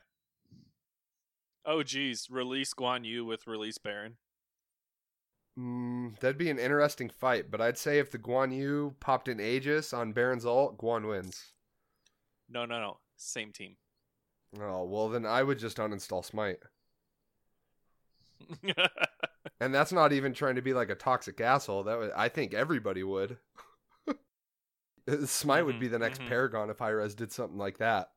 Oh 1.65 1.83
geez, 1.83 2.27
release 2.31 2.73
Guan 2.73 3.05
Yu 3.05 3.23
with 3.23 3.45
release 3.45 3.77
Baron. 3.77 4.15
mm, 5.57 6.17
that'd 6.19 6.37
be 6.37 6.49
an 6.49 6.57
interesting 6.57 7.09
fight. 7.09 7.51
But 7.51 7.61
I'd 7.61 7.77
say 7.77 7.99
if 7.99 8.09
the 8.09 8.17
Guan 8.17 8.55
Yu 8.55 8.95
popped 8.99 9.27
in 9.27 9.39
Aegis 9.39 9.93
on 9.93 10.13
Baron's 10.13 10.45
ult, 10.45 10.79
Guan 10.79 11.07
wins. 11.07 11.53
No, 12.49 12.65
no, 12.65 12.79
no. 12.81 12.97
Same 13.17 13.51
team. 13.51 13.75
Oh, 14.57 14.83
well, 14.85 15.09
then 15.09 15.25
I 15.25 15.41
would 15.41 15.57
just 15.57 15.77
uninstall 15.77 16.23
Smite. 16.23 16.59
And 19.61 19.73
that's 19.73 19.91
not 19.93 20.11
even 20.11 20.33
trying 20.33 20.55
to 20.55 20.61
be 20.61 20.73
like 20.73 20.89
a 20.89 20.95
toxic 20.95 21.39
asshole. 21.39 21.83
That 21.83 21.97
would, 21.97 22.11
I 22.11 22.27
think 22.29 22.53
everybody 22.53 23.03
would. 23.03 23.37
Smite 25.25 25.65
would 25.65 25.77
Mhm, 25.77 25.79
be 25.79 25.87
the 25.87 25.99
next 25.99 26.23
mhm. 26.23 26.25
Paragon 26.25 26.69
if 26.69 26.79
Hi-Rez 26.79 27.15
did 27.15 27.31
something 27.31 27.57
like 27.57 27.77
that. 27.79 28.11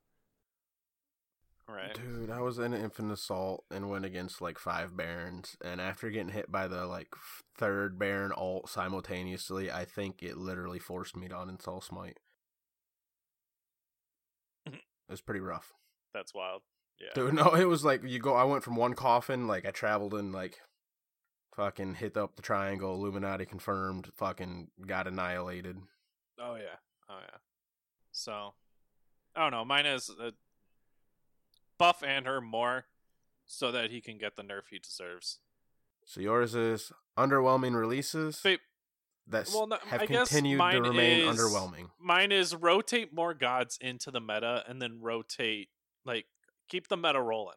right. 1.69 1.99
Dude, 1.99 2.29
I 2.31 2.41
was 2.41 2.59
in 2.59 2.75
Infinite 2.75 3.13
Assault 3.15 3.65
and 3.71 3.89
went 3.89 4.05
against 4.05 4.41
like 4.43 4.59
five 4.59 4.97
Barons, 4.97 5.57
and 5.65 5.81
after 5.81 6.11
getting 6.11 6.33
hit 6.33 6.51
by 6.51 6.67
the 6.69 6.87
like 6.87 7.15
third 7.57 7.99
Baron 7.99 8.33
alt 8.33 8.69
simultaneously, 8.69 9.71
I 9.71 9.85
think 9.85 10.23
it 10.23 10.37
literally 10.37 10.79
forced 10.79 11.17
me 11.17 11.29
to 11.29 11.35
uninstall 11.35 11.83
Smite. 11.83 12.19
it 14.73 14.83
was 15.09 15.21
pretty 15.21 15.41
rough. 15.41 15.73
That's 16.15 16.35
wild. 16.35 16.63
Yeah. 17.01 17.09
Dude, 17.15 17.35
no, 17.35 17.55
it 17.55 17.65
was 17.65 17.85
like 17.85 18.03
you 18.05 18.19
go. 18.19 18.35
I 18.35 18.45
went 18.45 18.63
from 18.65 18.77
one 18.77 18.95
coffin, 18.95 19.47
like 19.47 19.67
I 19.67 19.71
traveled 19.71 20.15
and 20.15 20.33
like 20.33 20.59
fucking 21.57 21.95
hit 21.97 22.17
up 22.17 22.37
the 22.37 22.43
triangle, 22.43 22.95
Illuminati 22.95 23.45
confirmed, 23.47 24.09
fucking 24.17 24.69
got 24.87 25.07
annihilated. 25.07 25.79
Oh 26.41 26.55
yeah. 26.57 26.79
Oh 27.09 27.19
yeah. 27.21 27.39
So, 28.11 28.55
I 29.35 29.41
don't 29.43 29.51
know. 29.53 29.65
Mine 29.65 29.87
is 29.87 30.11
uh, 30.11 30.31
buff 31.79 32.01
Anhur 32.03 32.43
more, 32.43 32.85
so 33.47 33.73
that 33.73 33.91
he 33.91 34.01
can 34.01 34.19
get 34.19 34.37
the 34.37 34.43
nerf 34.43 34.63
he 34.71 34.79
deserves. 34.79 35.39
So 36.05 36.21
yours 36.21 36.55
is 36.55 36.93
underwhelming 37.17 37.75
releases 37.75 38.41
But 38.43 38.59
that 39.29 39.49
well, 39.55 39.67
no, 39.69 39.77
have 39.87 40.03
I 40.03 40.07
guess 40.07 40.29
continued 40.29 40.59
to 40.73 40.81
remain 40.83 41.29
is- 41.29 41.39
underwhelming. 41.39 41.91
mine 42.01 42.33
is 42.33 42.55
rotate 42.55 43.13
more 43.15 43.35
gods 43.35 43.79
into 43.81 44.11
the 44.11 44.21
meta, 44.21 44.65
and 44.69 44.81
then 44.83 44.99
rotate 45.01 45.69
like 46.05 46.27
keep 46.69 46.89
the 46.89 46.97
meta 46.97 47.21
rolling. 47.21 47.57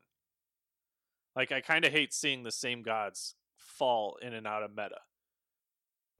Like 1.35 1.51
I 1.51 1.61
kind 1.61 1.83
of 1.85 1.91
hate 1.91 2.13
seeing 2.13 2.43
the 2.43 2.51
same 2.51 2.81
gods 2.81 3.35
fall 3.57 4.17
in 4.21 4.33
and 4.33 4.47
out 4.47 4.63
of 4.63 4.71
meta. 4.71 4.99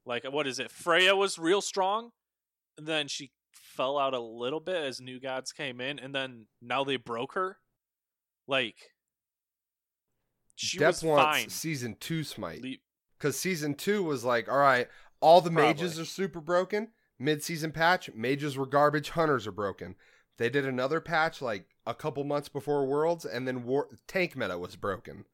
Like 0.05 0.25
uh, 0.25 0.31
what 0.31 0.47
is 0.47 0.59
it? 0.59 0.71
Freya 0.71 1.15
was 1.15 1.39
real 1.39 1.61
strong, 1.61 2.11
and 2.77 2.85
then 2.87 3.07
she 3.07 3.31
fell 3.51 3.97
out 3.97 4.13
a 4.13 4.19
little 4.19 4.59
bit 4.59 4.75
as 4.83 4.99
new 5.01 5.19
gods 5.19 5.51
came 5.51 5.79
in, 5.81 5.99
and 5.99 6.13
then 6.13 6.47
now 6.61 6.83
they 6.83 6.97
broke 6.97 7.33
her. 7.33 7.57
Like 8.47 8.75
she 10.55 10.77
Dep 10.77 10.87
was 10.89 11.03
wants 11.03 11.23
fine. 11.39 11.49
season 11.49 11.95
two 11.99 12.23
Smite. 12.23 12.61
Le- 12.61 12.75
Because 13.17 13.37
season 13.39 13.73
two 13.75 14.03
was 14.03 14.23
like, 14.23 14.49
all 14.49 14.57
right, 14.57 14.87
all 15.19 15.41
the 15.41 15.49
Probably. 15.49 15.73
mages 15.73 15.99
are 15.99 16.05
super 16.05 16.39
broken. 16.41 16.89
Mid 17.17 17.43
season 17.43 17.71
patch, 17.71 18.09
mages 18.13 18.57
were 18.57 18.65
garbage, 18.65 19.11
hunters 19.11 19.47
are 19.47 19.51
broken. 19.51 19.95
They 20.37 20.49
did 20.49 20.65
another 20.65 20.99
patch 20.99 21.41
like 21.41 21.67
a 21.85 21.93
couple 21.93 22.23
months 22.23 22.49
before 22.49 22.85
Worlds, 22.85 23.25
and 23.25 23.47
then 23.47 23.63
war- 23.65 23.97
tank 24.07 24.35
meta 24.35 24.57
was 24.57 24.75
broken. 24.75 25.25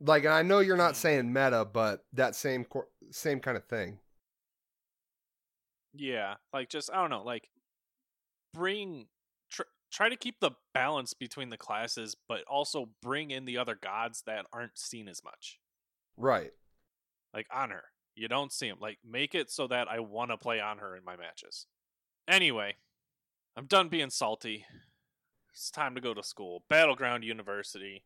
Like, 0.00 0.24
I 0.26 0.42
know 0.42 0.58
you're 0.60 0.76
not 0.76 0.92
Hmm. 0.94 1.00
saying 1.00 1.32
meta, 1.32 1.64
but 1.64 2.04
that 2.12 2.34
same 2.34 2.64
cor- 2.64 2.88
same 3.10 3.40
kind 3.40 3.56
of 3.56 3.64
thing. 3.66 3.98
Yeah, 5.94 6.36
like 6.52 6.68
just 6.70 6.90
I 6.90 6.96
don't 6.96 7.10
know, 7.10 7.22
like 7.22 7.50
bring 8.54 9.08
tr- 9.50 9.62
try 9.90 10.08
to 10.08 10.16
keep 10.16 10.40
the 10.40 10.52
balance 10.72 11.12
between 11.12 11.50
the 11.50 11.58
classes, 11.58 12.16
but 12.28 12.44
also 12.44 12.86
bring 13.02 13.30
in 13.30 13.44
the 13.44 13.58
other 13.58 13.74
gods 13.74 14.22
that 14.26 14.46
aren't 14.52 14.78
seen 14.78 15.06
as 15.08 15.22
much. 15.22 15.58
Right. 16.16 16.52
Like 17.34 17.46
Anhur, 17.48 17.82
you 18.14 18.26
don't 18.28 18.52
see 18.52 18.68
them. 18.68 18.78
Like 18.80 18.98
make 19.04 19.34
it 19.34 19.50
so 19.50 19.66
that 19.66 19.88
I 19.88 20.00
want 20.00 20.30
to 20.30 20.38
play 20.38 20.58
Anhur 20.58 20.96
in 20.96 21.04
my 21.04 21.16
matches. 21.16 21.66
Anyway, 22.26 22.76
I'm 23.56 23.66
done 23.66 23.88
being 23.88 24.10
salty. 24.10 24.64
It's 25.52 25.70
time 25.70 25.94
to 25.94 26.00
go 26.00 26.14
to 26.14 26.22
school. 26.22 26.64
Battleground 26.70 27.22
University. 27.22 28.04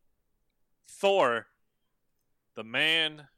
Thor, 0.88 1.46
the 2.56 2.64
man 2.64 3.28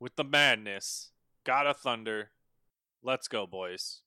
with 0.00 0.16
the 0.16 0.24
madness, 0.24 1.12
God 1.44 1.66
of 1.66 1.76
Thunder. 1.76 2.30
Let's 3.02 3.28
go, 3.28 3.46
boys. 3.46 4.00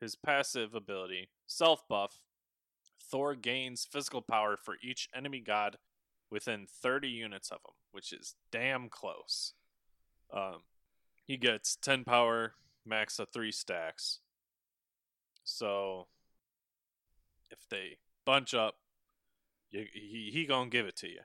His 0.00 0.14
passive 0.14 0.74
ability, 0.74 1.30
self 1.46 1.86
buff. 1.88 2.20
Thor 3.00 3.34
gains 3.34 3.84
physical 3.90 4.22
power 4.22 4.56
for 4.56 4.76
each 4.82 5.08
enemy 5.14 5.40
god 5.40 5.78
within 6.30 6.66
30 6.68 7.08
units 7.08 7.50
of 7.50 7.58
him, 7.58 7.74
which 7.92 8.12
is 8.12 8.34
damn 8.50 8.88
close. 8.88 9.54
Um, 10.32 10.62
he 11.24 11.36
gets 11.36 11.76
10 11.76 12.04
power, 12.04 12.54
max 12.84 13.18
of 13.18 13.28
3 13.32 13.50
stacks. 13.50 14.20
So, 15.44 16.08
if 17.50 17.68
they 17.68 17.98
bunch 18.24 18.54
up, 18.54 18.76
you, 19.70 19.86
he, 19.92 20.30
he 20.32 20.46
gonna 20.46 20.70
give 20.70 20.86
it 20.86 20.96
to 20.96 21.08
you. 21.08 21.20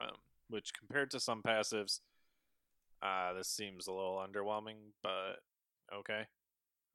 Um, 0.00 0.16
which 0.48 0.72
compared 0.74 1.10
to 1.12 1.20
some 1.20 1.42
passives, 1.42 2.00
uh, 3.02 3.32
this 3.32 3.48
seems 3.48 3.86
a 3.86 3.92
little 3.92 4.22
underwhelming, 4.22 4.92
but 5.02 5.40
okay. 5.94 6.26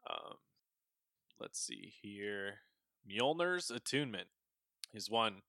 Um, 0.09 0.35
let's 1.39 1.59
see 1.59 1.93
here. 2.01 2.59
Mjolnir's 3.09 3.71
attunement 3.71 4.27
is 4.93 5.09
one. 5.09 5.41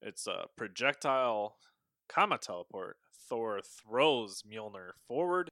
It's 0.00 0.26
a 0.26 0.46
projectile 0.56 1.56
comma 2.08 2.38
teleport. 2.38 2.96
Thor 3.28 3.60
throws 3.60 4.42
Mjolnir 4.42 4.92
forward, 5.06 5.50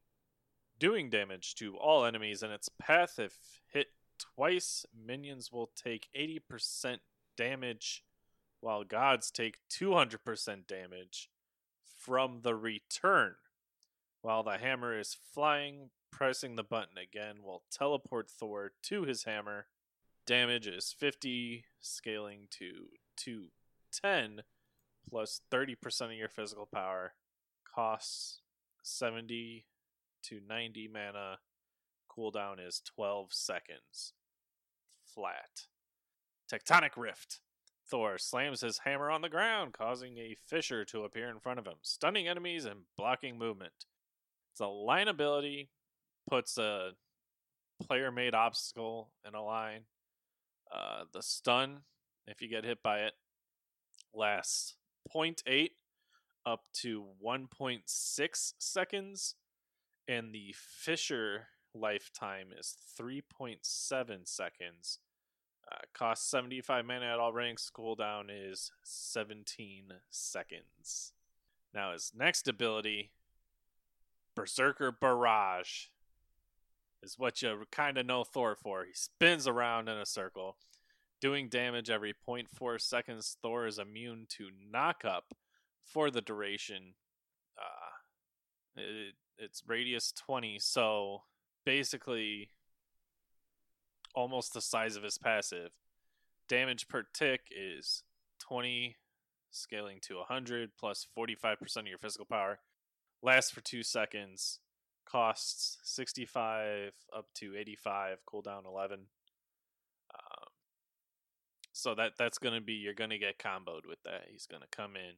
doing 0.79 1.11
damage 1.11 1.55
to 1.57 1.77
all 1.77 2.05
enemies 2.05 2.43
in 2.43 2.51
its 2.51 2.68
path. 2.68 3.18
If 3.18 3.35
hit 3.68 3.89
twice, 4.18 4.86
minions 4.94 5.52
will 5.52 5.70
take 5.74 6.08
80% 6.16 6.98
damage, 7.36 8.04
while 8.60 8.84
gods 8.84 9.30
take 9.30 9.58
200% 9.70 10.66
damage 10.66 11.30
from 11.84 12.40
the 12.42 12.54
return. 12.54 13.34
While 14.22 14.42
the 14.42 14.58
hammer 14.58 14.98
is 14.98 15.16
flying, 15.32 15.90
pressing 16.10 16.56
the 16.56 16.64
button 16.64 16.98
again 16.98 17.42
will 17.42 17.62
teleport 17.70 18.30
Thor 18.30 18.72
to 18.84 19.02
his 19.02 19.24
hammer. 19.24 19.66
Damage 20.26 20.66
is 20.66 20.94
50, 20.96 21.64
scaling 21.80 22.48
to 22.50 22.86
210, 23.16 24.42
plus 25.08 25.40
30% 25.52 26.00
of 26.06 26.12
your 26.12 26.28
physical 26.28 26.66
power. 26.66 27.14
Costs 27.74 28.40
70 28.82 29.66
to 30.24 30.40
90 30.48 30.88
mana. 30.88 31.38
Cooldown 32.16 32.56
is 32.66 32.82
12 32.94 33.32
seconds. 33.32 34.14
Flat. 35.04 35.66
Tectonic 36.50 36.96
Rift. 36.96 37.40
Thor 37.88 38.18
slams 38.18 38.62
his 38.62 38.78
hammer 38.78 39.10
on 39.10 39.22
the 39.22 39.28
ground, 39.28 39.72
causing 39.72 40.18
a 40.18 40.36
fissure 40.46 40.84
to 40.86 41.04
appear 41.04 41.28
in 41.30 41.38
front 41.38 41.60
of 41.60 41.66
him, 41.66 41.76
stunning 41.82 42.26
enemies 42.26 42.64
and 42.64 42.80
blocking 42.96 43.38
movement. 43.38 43.86
A 44.60 44.66
line 44.66 45.06
ability, 45.06 45.68
puts 46.28 46.58
a 46.58 46.92
player 47.82 48.10
made 48.10 48.34
obstacle 48.34 49.10
in 49.26 49.34
a 49.34 49.42
line. 49.42 49.82
Uh, 50.74 51.04
the 51.12 51.22
stun, 51.22 51.82
if 52.26 52.42
you 52.42 52.48
get 52.48 52.64
hit 52.64 52.82
by 52.82 53.00
it, 53.00 53.12
lasts 54.12 54.76
0.8 55.14 55.70
up 56.44 56.64
to 56.72 57.04
1.6 57.24 58.52
seconds, 58.58 59.34
and 60.08 60.32
the 60.32 60.54
fissure 60.56 61.48
lifetime 61.81 62.49
is 62.59 62.77
3.7 62.99 63.61
seconds. 64.24 64.99
Uh, 65.70 65.79
cost 65.93 66.31
75 66.31 66.85
mana 66.85 67.07
at 67.07 67.18
all 67.18 67.33
ranks. 67.33 67.70
Cooldown 67.74 68.27
is 68.31 68.70
17 68.85 69.93
seconds. 70.11 71.12
Now, 71.74 71.93
his 71.93 72.12
next 72.16 72.47
ability, 72.47 73.11
Berserker 74.35 74.93
Barrage, 74.93 75.87
is 77.03 77.18
what 77.18 77.43
you 77.43 77.64
kind 77.70 77.99
of 77.99 78.07
know 78.07 78.24
Thor 78.24 78.55
for. 78.55 78.85
He 78.85 78.95
spins 78.95 79.47
around 79.47 79.89
in 79.89 79.99
a 79.99 80.07
circle, 80.07 80.57
doing 81.20 81.49
damage 81.49 81.91
every 81.91 82.14
0.4 82.27 82.81
seconds. 82.81 83.37
Thor 83.43 83.66
is 83.66 83.79
immune 83.79 84.27
to 84.31 84.49
knock 84.70 85.05
up 85.05 85.35
for 85.85 86.11
the 86.11 86.20
duration. 86.20 86.95
Uh, 87.59 88.81
it, 88.81 89.14
it's 89.39 89.62
radius 89.66 90.12
20, 90.12 90.59
so 90.59 91.22
basically 91.66 92.48
almost 94.14 94.54
the 94.54 94.62
size 94.62 94.96
of 94.96 95.02
his 95.02 95.18
passive. 95.18 95.72
Damage 96.48 96.88
per 96.88 97.04
tick 97.12 97.42
is 97.50 98.04
20, 98.40 98.96
scaling 99.50 99.98
to 100.02 100.16
100, 100.16 100.70
plus 100.78 101.06
45% 101.18 101.76
of 101.76 101.86
your 101.88 101.98
physical 101.98 102.24
power. 102.24 102.60
Lasts 103.22 103.50
for 103.50 103.60
2 103.60 103.82
seconds. 103.82 104.60
Costs 105.04 105.78
65 105.84 106.92
up 107.14 107.26
to 107.34 107.54
85, 107.56 108.18
cooldown 108.32 108.64
11. 108.66 109.00
Um, 110.14 110.48
so 111.72 111.94
that 111.94 112.12
that's 112.18 112.38
going 112.38 112.54
to 112.54 112.60
be, 112.60 112.72
you're 112.72 112.94
going 112.94 113.10
to 113.10 113.18
get 113.18 113.38
comboed 113.38 113.86
with 113.86 114.02
that. 114.04 114.24
He's 114.30 114.46
going 114.46 114.62
to 114.62 114.76
come 114.76 114.96
in, 114.96 115.14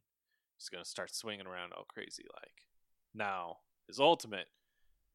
he's 0.57 0.69
going 0.69 0.85
to 0.85 0.89
start 0.89 1.15
swinging 1.15 1.47
around 1.47 1.73
all 1.73 1.87
crazy 1.89 2.25
like. 2.35 2.65
Now, 3.15 3.59
his 3.87 3.99
ultimate, 3.99 4.49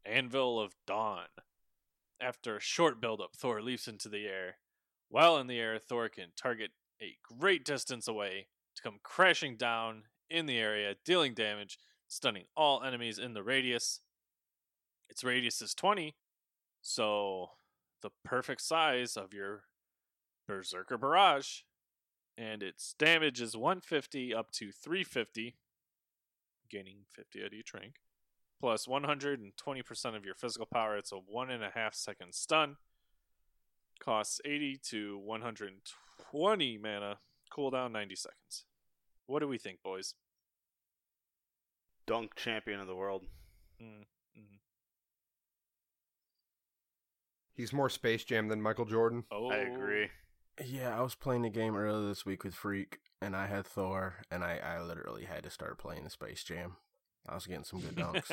Anvil 0.06 0.60
of 0.60 0.76
Dawn. 0.86 1.28
After 2.20 2.56
a 2.56 2.62
short 2.62 3.02
buildup, 3.02 3.36
Thor 3.36 3.62
leaps 3.62 3.88
into 3.88 4.10
the 4.10 4.26
air. 4.26 4.58
While 5.10 5.38
in 5.38 5.48
the 5.48 5.60
air, 5.60 5.78
Thor 5.78 6.10
can 6.10 6.30
target 6.36 6.72
a 7.02 7.18
great 7.22 7.66
distance 7.66 8.08
away 8.08 8.48
to 8.76 8.82
come 8.82 9.00
crashing 9.04 9.58
down 9.58 10.04
in 10.30 10.46
the 10.46 10.58
area, 10.58 10.96
dealing 11.06 11.34
damage, 11.34 11.78
stunning 12.08 12.46
all 12.56 12.84
enemies 12.84 13.20
in 13.20 13.34
the 13.34 13.44
radius. 13.44 14.00
Its 15.10 15.24
radius 15.24 15.62
is 15.62 15.74
20, 15.74 16.16
so 16.82 17.52
the 18.02 18.12
perfect 18.24 18.62
size 18.62 19.16
of 19.16 19.34
your 19.34 19.64
Berserker 20.48 20.98
Barrage. 20.98 21.62
And 22.38 22.64
its 22.64 22.96
damage 22.98 23.42
is 23.42 23.56
150 23.56 24.34
up 24.34 24.52
to 24.54 24.72
350, 24.72 25.56
gaining 26.70 27.06
50 27.14 27.44
at 27.44 27.54
each 27.54 27.74
rank 27.74 27.96
plus 28.64 28.88
120% 28.88 30.16
of 30.16 30.24
your 30.24 30.36
physical 30.36 30.66
power. 30.66 30.96
It's 30.96 31.12
a 31.12 31.18
one 31.18 31.50
and 31.50 31.62
a 31.62 31.72
half 31.76 31.94
second 31.94 32.34
stun. 32.34 32.78
Costs 34.00 34.40
80 34.46 34.80
to 34.86 35.18
120 35.18 36.78
mana. 36.78 37.18
Cooldown 37.52 37.92
90 37.92 38.16
seconds. 38.16 38.64
What 39.28 39.42
do 39.42 39.50
we 39.50 39.58
think, 39.58 39.84
boys? 39.84 40.14
Dunk 42.08 42.36
champion 42.36 42.80
of 42.80 42.88
the 42.88 42.96
world. 42.96 43.26
Mm, 43.82 44.06
mm. 44.38 44.60
He's 47.54 47.74
more 47.74 47.90
Space 47.90 48.24
Jam 48.24 48.48
than 48.48 48.62
Michael 48.62 48.86
Jordan. 48.86 49.26
Oh, 49.30 49.52
I 49.52 49.58
agree. 49.58 50.08
Yeah, 50.66 50.98
I 50.98 51.02
was 51.02 51.16
playing 51.16 51.46
a 51.46 51.50
game 51.50 51.76
earlier 51.76 52.08
this 52.08 52.26
week 52.26 52.46
with 52.46 52.56
Freak, 52.56 53.00
and 53.22 53.36
I 53.36 53.48
had 53.48 53.66
Thor, 53.66 54.22
and 54.32 54.42
I, 54.42 54.62
I 54.64 54.82
literally 54.82 55.26
had 55.26 55.44
to 55.44 55.50
start 55.50 55.78
playing 55.78 56.06
the 56.06 56.10
Space 56.10 56.46
Jam. 56.46 56.78
I 57.28 57.36
was 57.36 57.46
getting 57.48 57.64
some 57.64 57.80
good 57.80 57.96
dunks. 57.96 58.32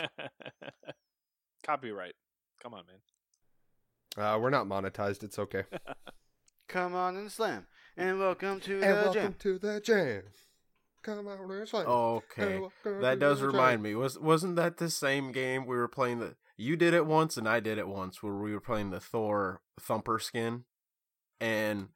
Copyright. 1.64 2.14
Come 2.62 2.74
on, 2.74 2.84
man. 2.86 4.24
Uh, 4.24 4.38
we're 4.38 4.50
not 4.50 4.66
monetized. 4.66 5.22
It's 5.22 5.38
okay. 5.38 5.64
Come 6.68 6.94
on 6.94 7.16
and 7.16 7.30
slam. 7.30 7.66
And 7.96 8.18
welcome 8.18 8.60
to 8.60 8.74
and 8.74 8.82
the 8.82 8.86
welcome 8.86 9.12
jam. 9.22 9.34
to 9.40 9.58
the 9.58 9.80
jam. 9.80 10.22
Come 11.02 11.26
on 11.28 11.50
and 11.50 11.68
slam. 11.68 11.86
okay, 11.86 12.60
And 12.84 13.02
that 13.02 13.18
does 13.18 13.42
remind 13.42 13.78
jam. 13.78 13.82
me. 13.82 13.94
Was 13.94 14.18
wasn't 14.18 14.56
that 14.56 14.76
the 14.78 14.90
same 14.90 15.32
game 15.32 15.66
we 15.66 15.76
were 15.76 15.88
playing? 15.88 16.18
The 16.20 16.36
you 16.56 16.76
did 16.76 16.92
it 16.94 17.06
once, 17.06 17.36
and 17.36 17.48
I 17.48 17.60
did 17.60 17.78
it 17.78 17.88
once, 17.88 18.22
where 18.22 18.34
we 18.34 18.52
were 18.52 18.60
playing 18.60 18.90
the 18.90 19.00
Thor 19.00 19.62
Thumper 19.80 20.18
skin, 20.18 20.64
and 21.40 21.88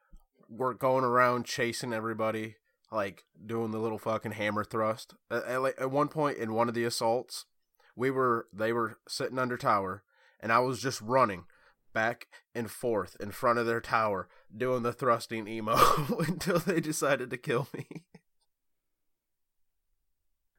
we're 0.49 0.75
going 0.75 1.05
around 1.05 1.45
chasing 1.47 1.93
everybody, 1.93 2.57
like 2.95 3.25
doing 3.45 3.71
the 3.73 3.79
little 3.79 3.99
fucking 3.99 4.33
hammer 4.33 4.65
thrust. 4.65 5.15
At, 5.31 5.45
at, 5.45 5.79
at 5.79 5.91
one 5.91 6.09
point 6.09 6.39
in 6.39 6.53
one 6.55 6.69
of 6.69 6.75
the 6.75 6.85
assaults, 6.85 7.47
we 7.97 8.11
were 8.11 8.47
they 8.53 8.73
were 8.73 8.99
sitting 9.09 9.39
under 9.39 9.57
tower, 9.57 10.03
and 10.41 10.53
I 10.53 10.61
was 10.61 10.81
just 10.81 11.01
running 11.01 11.45
back 11.93 12.27
and 12.55 12.71
forth 12.71 13.17
in 13.21 13.31
front 13.31 13.59
of 13.59 13.67
their 13.67 13.81
tower 13.81 14.29
doing 14.57 14.83
the 14.83 14.93
thrusting 14.93 15.47
emo 15.49 15.77
until 16.27 16.59
they 16.59 16.81
decided 16.81 17.31
to 17.31 17.37
kill 17.37 17.69
me. 17.75 17.87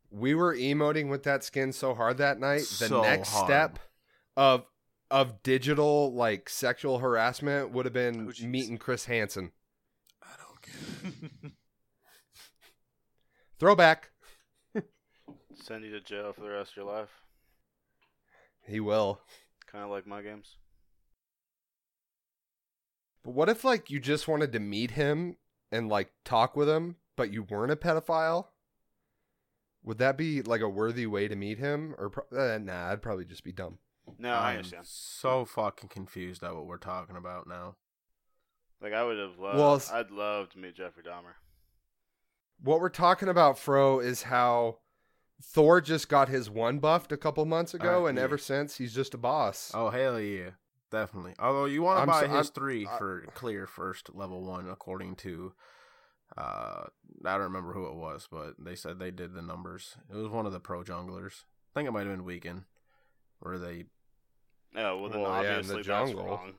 we 0.09 0.33
were 0.33 0.55
emoting 0.55 1.09
with 1.09 1.23
that 1.23 1.43
skin 1.43 1.73
so 1.73 1.93
hard 1.93 2.17
that 2.17 2.39
night. 2.39 2.59
The 2.59 2.87
So 2.87 3.01
next 3.01 3.29
hard. 3.31 3.45
step 3.45 3.79
of 4.37 4.65
of 5.11 5.43
digital 5.43 6.13
like 6.13 6.49
sexual 6.49 6.99
harassment 6.99 7.71
would 7.71 7.85
have 7.85 7.93
been 7.93 8.29
Oh, 8.41 8.45
meeting 8.47 8.77
Chris 8.77 9.05
Hansen. 9.05 9.51
I 10.23 10.27
don't 10.37 10.61
care. 10.61 11.29
Throwback. 13.59 14.11
Send 15.55 15.85
you 15.85 15.91
to 15.91 16.01
jail 16.01 16.33
for 16.33 16.41
the 16.41 16.49
rest 16.49 16.71
of 16.71 16.77
your 16.77 16.85
life. 16.85 17.09
He 18.67 18.79
will. 18.81 19.21
Kind 19.71 19.83
of 19.85 19.89
like 19.89 20.05
my 20.05 20.21
games. 20.21 20.57
But 23.23 23.31
what 23.33 23.49
if 23.49 23.63
like 23.63 23.89
you 23.89 23.99
just 23.99 24.27
wanted 24.27 24.51
to 24.53 24.59
meet 24.59 24.91
him 24.91 25.37
and 25.71 25.87
like 25.89 26.11
talk 26.25 26.55
with 26.55 26.67
him, 26.69 26.97
but 27.15 27.31
you 27.31 27.43
weren't 27.43 27.71
a 27.71 27.75
pedophile? 27.75 28.47
Would 29.83 29.97
that 29.99 30.17
be 30.17 30.41
like 30.41 30.61
a 30.61 30.69
worthy 30.69 31.05
way 31.05 31.27
to 31.27 31.35
meet 31.35 31.57
him? 31.59 31.95
Or 31.97 32.09
pro- 32.09 32.37
uh, 32.55 32.57
nah, 32.57 32.91
I'd 32.91 33.01
probably 33.01 33.25
just 33.25 33.43
be 33.43 33.51
dumb. 33.51 33.77
No, 34.19 34.31
I 34.33 34.51
I'm 34.51 34.57
understand. 34.57 34.85
so 34.87 35.45
fucking 35.45 35.89
confused 35.89 36.43
at 36.43 36.53
what 36.53 36.65
we're 36.67 36.77
talking 36.77 37.15
about 37.15 37.47
now. 37.47 37.75
Like 38.81 38.93
I 38.93 39.03
would 39.03 39.17
have 39.17 39.39
loved. 39.39 39.57
Well, 39.57 39.75
s- 39.75 39.91
I'd 39.91 40.11
love 40.11 40.49
to 40.49 40.59
meet 40.59 40.75
Jeffrey 40.75 41.03
Dahmer. 41.03 41.35
What 42.61 42.79
we're 42.79 42.89
talking 42.89 43.27
about, 43.29 43.59
Fro, 43.59 43.99
is 43.99 44.23
how 44.23 44.77
Thor 45.43 45.81
just 45.81 46.09
got 46.09 46.29
his 46.29 46.49
one 46.49 46.79
buffed 46.79 47.11
a 47.11 47.17
couple 47.17 47.45
months 47.45 47.73
ago, 47.73 48.05
Uh, 48.05 48.09
and 48.09 48.17
yeah. 48.17 48.23
ever 48.23 48.37
since 48.37 48.77
he's 48.77 48.93
just 48.93 49.13
a 49.13 49.17
boss. 49.17 49.71
Oh 49.73 49.89
hell 49.89 50.19
yeah, 50.19 50.51
definitely. 50.91 51.33
Although 51.39 51.65
you 51.65 51.81
want 51.83 52.01
to 52.01 52.07
buy 52.07 52.21
so- 52.21 52.27
his 52.27 52.47
I'm- 52.47 52.53
three 52.53 52.87
I- 52.87 52.97
for 52.97 53.21
clear 53.35 53.67
first 53.67 54.15
level 54.15 54.43
one, 54.43 54.69
according 54.69 55.15
to 55.17 55.53
uh, 56.37 56.85
I 57.23 57.33
don't 57.33 57.41
remember 57.41 57.73
who 57.73 57.85
it 57.87 57.95
was, 57.95 58.27
but 58.31 58.55
they 58.57 58.75
said 58.75 58.97
they 58.97 59.11
did 59.11 59.33
the 59.35 59.41
numbers. 59.43 59.95
It 60.09 60.15
was 60.15 60.27
one 60.27 60.45
of 60.47 60.51
the 60.53 60.59
pro 60.59 60.83
junglers. 60.83 61.43
I 61.71 61.79
think 61.79 61.87
it 61.87 61.91
might 61.91 62.07
have 62.07 62.15
been 62.17 62.25
Weak3n, 62.25 62.63
where 63.39 63.59
they 63.59 63.85
Oh 64.75 64.97
well, 64.97 65.09
then 65.09 65.21
Well, 65.21 65.31
yeah, 65.43 65.59
in 65.59 65.67
the 65.67 65.75
obviously 65.75 65.75
that's 65.83 65.87
jungle. 65.87 66.25
wrong. 66.25 66.53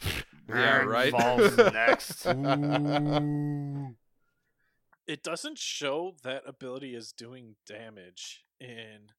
Yeah, 0.48 0.82
right. 0.82 1.12
Falls 1.12 1.56
next. 1.72 2.24
It 5.10 5.22
doesn't 5.24 5.58
show 5.58 6.14
that 6.22 6.44
ability 6.46 6.94
is 6.94 7.12
doing 7.12 7.56
damage 7.66 8.44
in. 8.60 9.10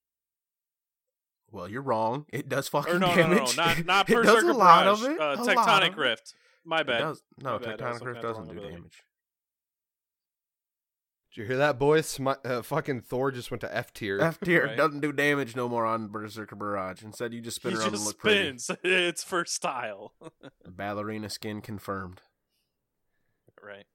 Well, 1.51 1.67
you're 1.67 1.81
wrong. 1.81 2.25
It 2.31 2.47
does 2.47 2.69
fucking 2.69 2.93
Or 2.93 2.99
no, 2.99 3.07
no, 3.09 3.15
damage. 3.15 3.57
no, 3.57 3.63
no, 3.65 3.73
not 3.73 3.85
not 3.85 4.09
it 4.09 4.13
does 4.13 4.25
Berserker 4.25 4.49
a 4.51 4.53
lot 4.53 4.83
Barrage. 4.85 5.01
of 5.03 5.11
it. 5.11 5.19
Uh, 5.19 5.23
a 5.23 5.43
lot 5.43 5.47
Tectonic 5.67 5.87
of 5.89 5.93
it. 5.93 6.01
Rift. 6.01 6.33
My 6.63 6.83
bad. 6.83 6.99
does. 6.99 7.23
No, 7.41 7.53
My 7.53 7.57
bad, 7.57 7.79
Tectonic 7.79 7.93
looking 7.93 8.07
Rift 8.07 8.21
doesn't 8.21 8.45
do 8.45 8.51
ability. 8.51 8.73
damage. 8.75 9.03
Did 11.33 11.41
you 11.41 11.47
hear 11.47 11.57
that, 11.57 11.77
boys? 11.79 12.17
Smi- 12.17 12.45
uh, 12.45 12.61
fucking 12.61 13.01
Thor 13.01 13.31
just 13.31 13.51
went 13.51 13.61
to 13.61 13.75
F 13.75 13.93
tier. 13.93 14.19
F 14.21 14.39
tier 14.43 14.65
Right. 14.67 14.77
doesn't 14.77 14.99
do 15.01 15.11
damage 15.11 15.55
no 15.55 15.67
more 15.69 15.85
on 15.85 16.07
Berserker 16.09 16.55
Barrage. 16.55 17.03
Instead, 17.03 17.33
you 17.33 17.41
just 17.41 17.57
spin 17.57 17.71
he 17.71 17.77
around 17.77 17.91
just 17.91 18.01
and 18.01 18.05
look 18.05 18.17
pretty. 18.19 18.57
spins. 18.57 18.79
it's 18.83 19.23
for 19.23 19.43
style. 19.45 20.13
Ballerina 20.65 21.29
skin 21.29 21.59
confirmed. 21.61 22.21
right. 23.61 23.85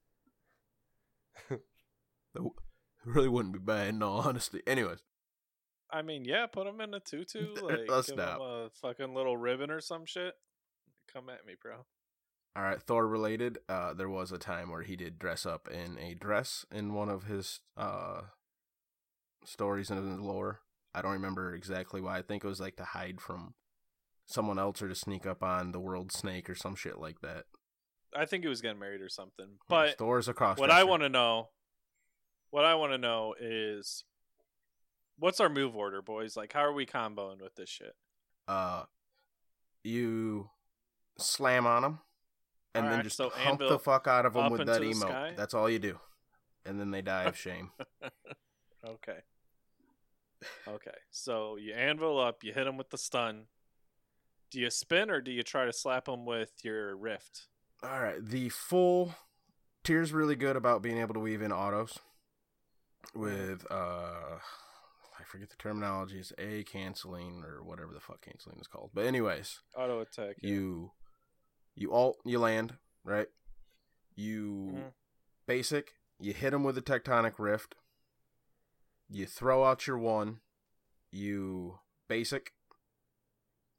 It 3.05 3.13
really 3.13 3.29
wouldn't 3.29 3.53
be 3.53 3.59
bad 3.59 3.89
in 3.89 4.03
all 4.03 4.19
honesty. 4.19 4.61
Anyways, 4.67 4.99
I 5.89 6.01
mean, 6.01 6.25
yeah, 6.25 6.45
put 6.47 6.67
him 6.67 6.81
in 6.81 6.93
a 6.93 6.99
tutu. 6.99 7.53
Like, 7.63 7.87
Let's 7.87 8.07
give 8.07 8.17
not. 8.17 8.35
him 8.35 8.41
a 8.41 8.69
fucking 8.81 9.13
little 9.13 9.37
ribbon 9.37 9.71
or 9.71 9.79
some 9.79 10.05
shit. 10.05 10.33
Come 11.13 11.29
at 11.29 11.45
me, 11.45 11.53
bro. 11.61 11.85
All 12.55 12.63
right, 12.63 12.81
Thor 12.81 13.07
related. 13.07 13.59
Uh, 13.69 13.93
there 13.93 14.09
was 14.09 14.31
a 14.31 14.37
time 14.37 14.71
where 14.71 14.81
he 14.81 14.95
did 14.97 15.19
dress 15.19 15.45
up 15.45 15.69
in 15.71 15.97
a 15.99 16.15
dress 16.15 16.65
in 16.71 16.93
one 16.95 17.07
of 17.07 17.25
his 17.25 17.61
uh 17.77 18.21
stories 19.45 19.89
in 19.89 19.97
his 19.97 20.19
lore. 20.19 20.61
I 20.93 21.01
don't 21.01 21.11
remember 21.13 21.53
exactly 21.53 22.01
why. 22.01 22.17
I 22.17 22.21
think 22.23 22.43
it 22.43 22.47
was 22.47 22.59
like 22.59 22.75
to 22.77 22.83
hide 22.83 23.21
from 23.21 23.53
someone 24.25 24.59
else 24.59 24.81
or 24.81 24.89
to 24.89 24.95
sneak 24.95 25.25
up 25.25 25.43
on 25.43 25.71
the 25.71 25.79
world 25.79 26.11
snake 26.11 26.49
or 26.49 26.55
some 26.55 26.75
shit 26.75 26.99
like 26.99 27.21
that. 27.21 27.45
I 28.15 28.25
think 28.25 28.43
he 28.43 28.49
was 28.49 28.61
getting 28.61 28.79
married 28.79 29.01
or 29.01 29.09
something. 29.09 29.57
But 29.69 29.97
Thor's 29.97 30.27
a 30.27 30.33
cross. 30.33 30.57
what 30.57 30.71
I 30.71 30.83
want 30.83 31.03
to 31.03 31.09
know, 31.09 31.49
what 32.57 32.65
I 32.65 32.73
want 32.73 32.91
to 32.91 32.97
know 32.97 33.35
is, 33.39 34.03
what's 35.19 35.39
our 35.39 35.47
move 35.47 35.75
order, 35.75 36.01
boys? 36.01 36.35
Like, 36.35 36.53
how 36.53 36.61
are 36.61 36.73
we 36.73 36.87
comboing 36.87 37.39
with 37.39 37.53
this 37.53 37.69
shit? 37.69 37.93
uh, 38.47 38.83
you 39.83 40.49
slam 41.19 41.67
on 41.67 41.83
them, 41.83 41.99
and 42.73 42.85
then 42.85 42.91
Alright, 42.93 43.03
just 43.03 43.17
so 43.17 43.29
hump 43.29 43.59
the 43.59 43.77
fuck 43.77 44.07
out 44.07 44.25
of 44.25 44.33
them 44.33 44.51
with 44.51 44.65
that 44.65 44.81
the 44.81 44.87
emote. 44.87 45.01
sky? 45.01 45.33
That's 45.37 45.53
all 45.53 45.69
you 45.69 45.77
do, 45.77 45.99
and 46.65 46.79
then 46.79 46.89
they 46.89 47.03
die 47.03 47.25
of 47.25 47.37
shame. 47.45 47.69
Okay. 48.83 49.19
Okay. 50.67 50.97
So 51.11 51.57
you 51.57 51.73
anvil 51.73 52.19
up, 52.19 52.43
you 52.43 52.53
hit 52.53 52.63
them 52.63 52.77
with 52.77 52.89
the 52.89 52.97
stun. 52.97 53.43
Do 54.49 54.59
you 54.59 54.71
spin 54.71 55.11
or 55.11 55.21
do 55.21 55.29
you 55.29 55.43
try 55.43 55.65
to 55.65 55.73
slap 55.73 56.05
them 56.05 56.25
with 56.25 56.53
your 56.63 56.97
rift? 56.97 57.49
All 57.83 58.01
right, 58.01 58.17
the 58.19 58.49
full 58.49 59.13
tier's 59.83 60.11
really 60.11 60.35
good 60.35 60.55
about 60.55 60.81
being 60.81 60.97
able 60.97 61.13
to 61.13 61.19
weave 61.19 61.43
in 61.43 61.51
autos 61.51 61.99
with 63.15 63.65
uh 63.71 64.39
I 65.19 65.23
forget 65.25 65.49
the 65.49 65.55
terminology, 65.57 66.19
it's 66.19 66.31
A 66.37 66.63
canceling 66.63 67.43
or 67.43 67.63
whatever 67.63 67.93
the 67.93 67.99
fuck 67.99 68.21
canceling 68.21 68.57
is 68.59 68.67
called. 68.67 68.91
But 68.93 69.05
anyways, 69.05 69.59
Auto 69.75 69.99
attack. 70.01 70.35
yeah. 70.41 70.49
you 70.51 70.91
you 71.75 71.91
alt, 71.93 72.17
you 72.25 72.39
land, 72.39 72.77
right? 73.03 73.27
You 74.15 74.73
Mhm. 74.75 74.93
basic, 75.45 75.93
you 76.19 76.33
hit 76.33 76.51
them 76.51 76.63
with 76.63 76.77
a 76.77 76.81
tectonic 76.81 77.35
rift. 77.37 77.75
You 79.09 79.25
throw 79.25 79.63
out 79.63 79.85
your 79.87 79.97
one, 79.97 80.41
you 81.11 81.79
basic 82.07 82.53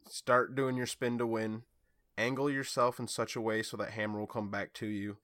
start 0.06 0.54
doing 0.54 0.76
your 0.76 0.86
spin 0.86 1.18
to 1.18 1.26
win, 1.26 1.64
angle 2.16 2.48
yourself 2.50 2.98
in 2.98 3.06
such 3.08 3.36
a 3.36 3.40
way 3.40 3.62
so 3.62 3.76
that 3.76 3.90
hammer 3.90 4.18
will 4.18 4.26
come 4.26 4.50
back 4.50 4.72
to 4.74 4.86
you, 4.86 5.18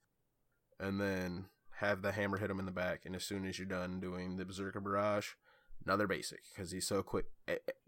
and 0.79 0.99
then 1.01 1.49
have 1.79 2.01
the 2.01 2.11
hammer 2.11 2.37
hit 2.37 2.49
him 2.49 2.59
in 2.59 2.65
the 2.65 2.71
back. 2.71 3.01
And 3.05 3.15
as 3.15 3.23
soon 3.23 3.45
as 3.45 3.59
you're 3.59 3.67
done 3.67 3.99
doing 3.99 4.37
the 4.37 4.45
Berserker 4.45 4.79
Barrage, 4.79 5.29
another 5.85 6.07
basic 6.07 6.41
because 6.53 6.71
he's 6.71 6.87
so 6.87 7.03
quick. 7.03 7.25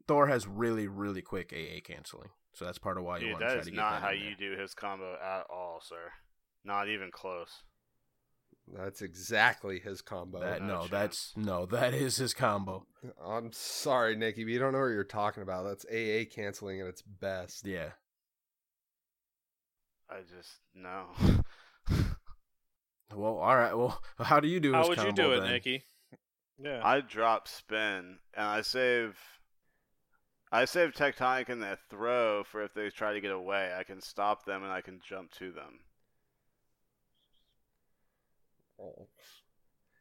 Thor 0.08 0.28
has 0.28 0.48
really, 0.48 0.88
really 0.88 1.22
quick 1.22 1.54
AA 1.54 1.80
canceling, 1.84 2.30
so 2.54 2.66
that's 2.66 2.78
part 2.78 2.98
of 2.98 3.04
why 3.04 3.20
you 3.20 3.32
want 3.32 3.40
to 3.40 3.46
try 3.46 3.56
to 3.56 3.60
get 3.60 3.68
him. 3.68 3.76
That 3.76 3.84
is 3.86 3.92
not 3.92 4.02
that 4.02 4.02
how 4.02 4.12
you 4.12 4.36
do 4.38 4.58
his 4.58 4.74
combo 4.74 5.16
at 5.16 5.46
all, 5.50 5.80
sir. 5.82 6.12
Not 6.64 6.90
even 6.90 7.12
close. 7.12 7.64
That's 8.74 9.02
exactly 9.02 9.80
his 9.80 10.02
combo. 10.02 10.42
That 10.42 10.62
no 10.62 10.68
no, 10.68 10.80
chance. 10.80 10.92
that's 10.92 11.34
no, 11.38 11.66
that 11.68 11.94
is 11.94 12.18
his 12.18 12.34
combo. 12.34 12.86
I'm 13.26 13.52
sorry, 13.54 14.16
Nikki, 14.18 14.44
but 14.44 14.52
you 14.52 14.60
don't 14.60 14.74
know 14.74 14.80
what 14.80 14.88
you're 14.88 15.06
talking 15.06 15.44
about. 15.44 15.64
That's 15.64 15.86
AA 15.86 16.26
canceling 16.30 16.82
at 16.82 16.88
its 16.88 17.02
best. 17.02 17.66
Yeah. 17.66 17.92
I 20.10 20.20
just 20.22 20.60
no. 20.76 21.06
Well, 23.14 23.38
all 23.38 23.56
right. 23.56 23.76
Well, 23.76 24.02
how 24.20 24.40
do 24.40 24.48
you 24.48 24.60
do? 24.60 24.72
It? 24.72 24.76
How 24.76 24.82
his 24.82 24.90
would 24.90 25.04
you 25.04 25.12
do 25.12 25.34
it, 25.34 25.42
then? 25.42 25.50
Nikki? 25.50 25.84
Yeah. 26.60 26.82
I 26.84 27.02
drop 27.02 27.48
spin 27.48 28.18
and 28.34 28.46
I 28.46 28.62
save. 28.62 29.18
I 30.52 30.66
save 30.66 30.94
tectonic 30.94 31.50
in 31.50 31.60
that 31.60 31.80
throw 31.90 32.44
for 32.44 32.64
if 32.64 32.74
they 32.74 32.90
try 32.90 33.14
to 33.14 33.22
get 33.22 33.32
away. 33.32 33.74
I 33.78 33.84
can 33.84 34.02
stop 34.02 34.46
them 34.46 34.64
and 34.64 34.72
I 34.72 34.82
can 34.82 35.02
jump 35.06 35.32
to 35.34 35.52
them. 35.52 35.80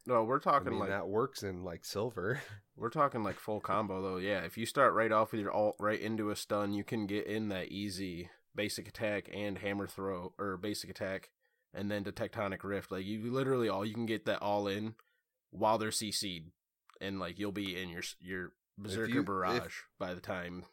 No, 0.07 0.22
we're 0.22 0.38
I 0.38 0.42
talking 0.42 0.70
mean, 0.70 0.78
like 0.78 0.90
that 0.90 1.09
works 1.09 1.42
in 1.42 1.64
like 1.64 1.84
silver. 1.84 2.40
we're 2.76 2.90
talking 2.90 3.24
like 3.24 3.40
full 3.40 3.61
combo 3.61 4.00
though. 4.00 4.16
Yeah, 4.18 4.40
if 4.40 4.57
you 4.57 4.64
start 4.64 4.94
right 4.94 5.11
off 5.11 5.32
with 5.32 5.40
your 5.40 5.50
alt 5.50 5.76
right 5.80 6.00
into 6.00 6.30
a 6.30 6.36
stun, 6.36 6.72
you 6.72 6.84
can 6.84 7.07
get 7.07 7.26
in 7.26 7.48
that 7.48 7.68
easy 7.68 8.30
basic 8.54 8.88
attack 8.88 9.28
and 9.34 9.59
hammer 9.59 9.86
throw 9.86 10.32
or 10.38 10.57
basic 10.57 10.90
attack, 10.90 11.30
and 11.74 11.90
then 11.90 12.04
to 12.04 12.12
tectonic 12.12 12.64
rift. 12.64 12.90
Like 12.90 13.04
you 13.04 13.30
literally 13.30 13.68
all 13.68 13.84
you 13.84 13.94
can 13.94 14.06
get 14.06 14.26
that 14.26 14.42
all 14.42 14.66
in 14.68 14.94
while 15.50 15.78
they're 15.78 15.90
CC'd, 15.90 16.50
and 17.00 17.18
like 17.18 17.38
you'll 17.38 17.52
be 17.52 17.80
in 17.80 17.88
your 17.88 18.02
your 18.20 18.52
berserker 18.78 19.10
you- 19.10 19.20
if- 19.20 19.26
barrage 19.26 19.74
by 19.98 20.14
the 20.14 20.20
time 20.20 20.64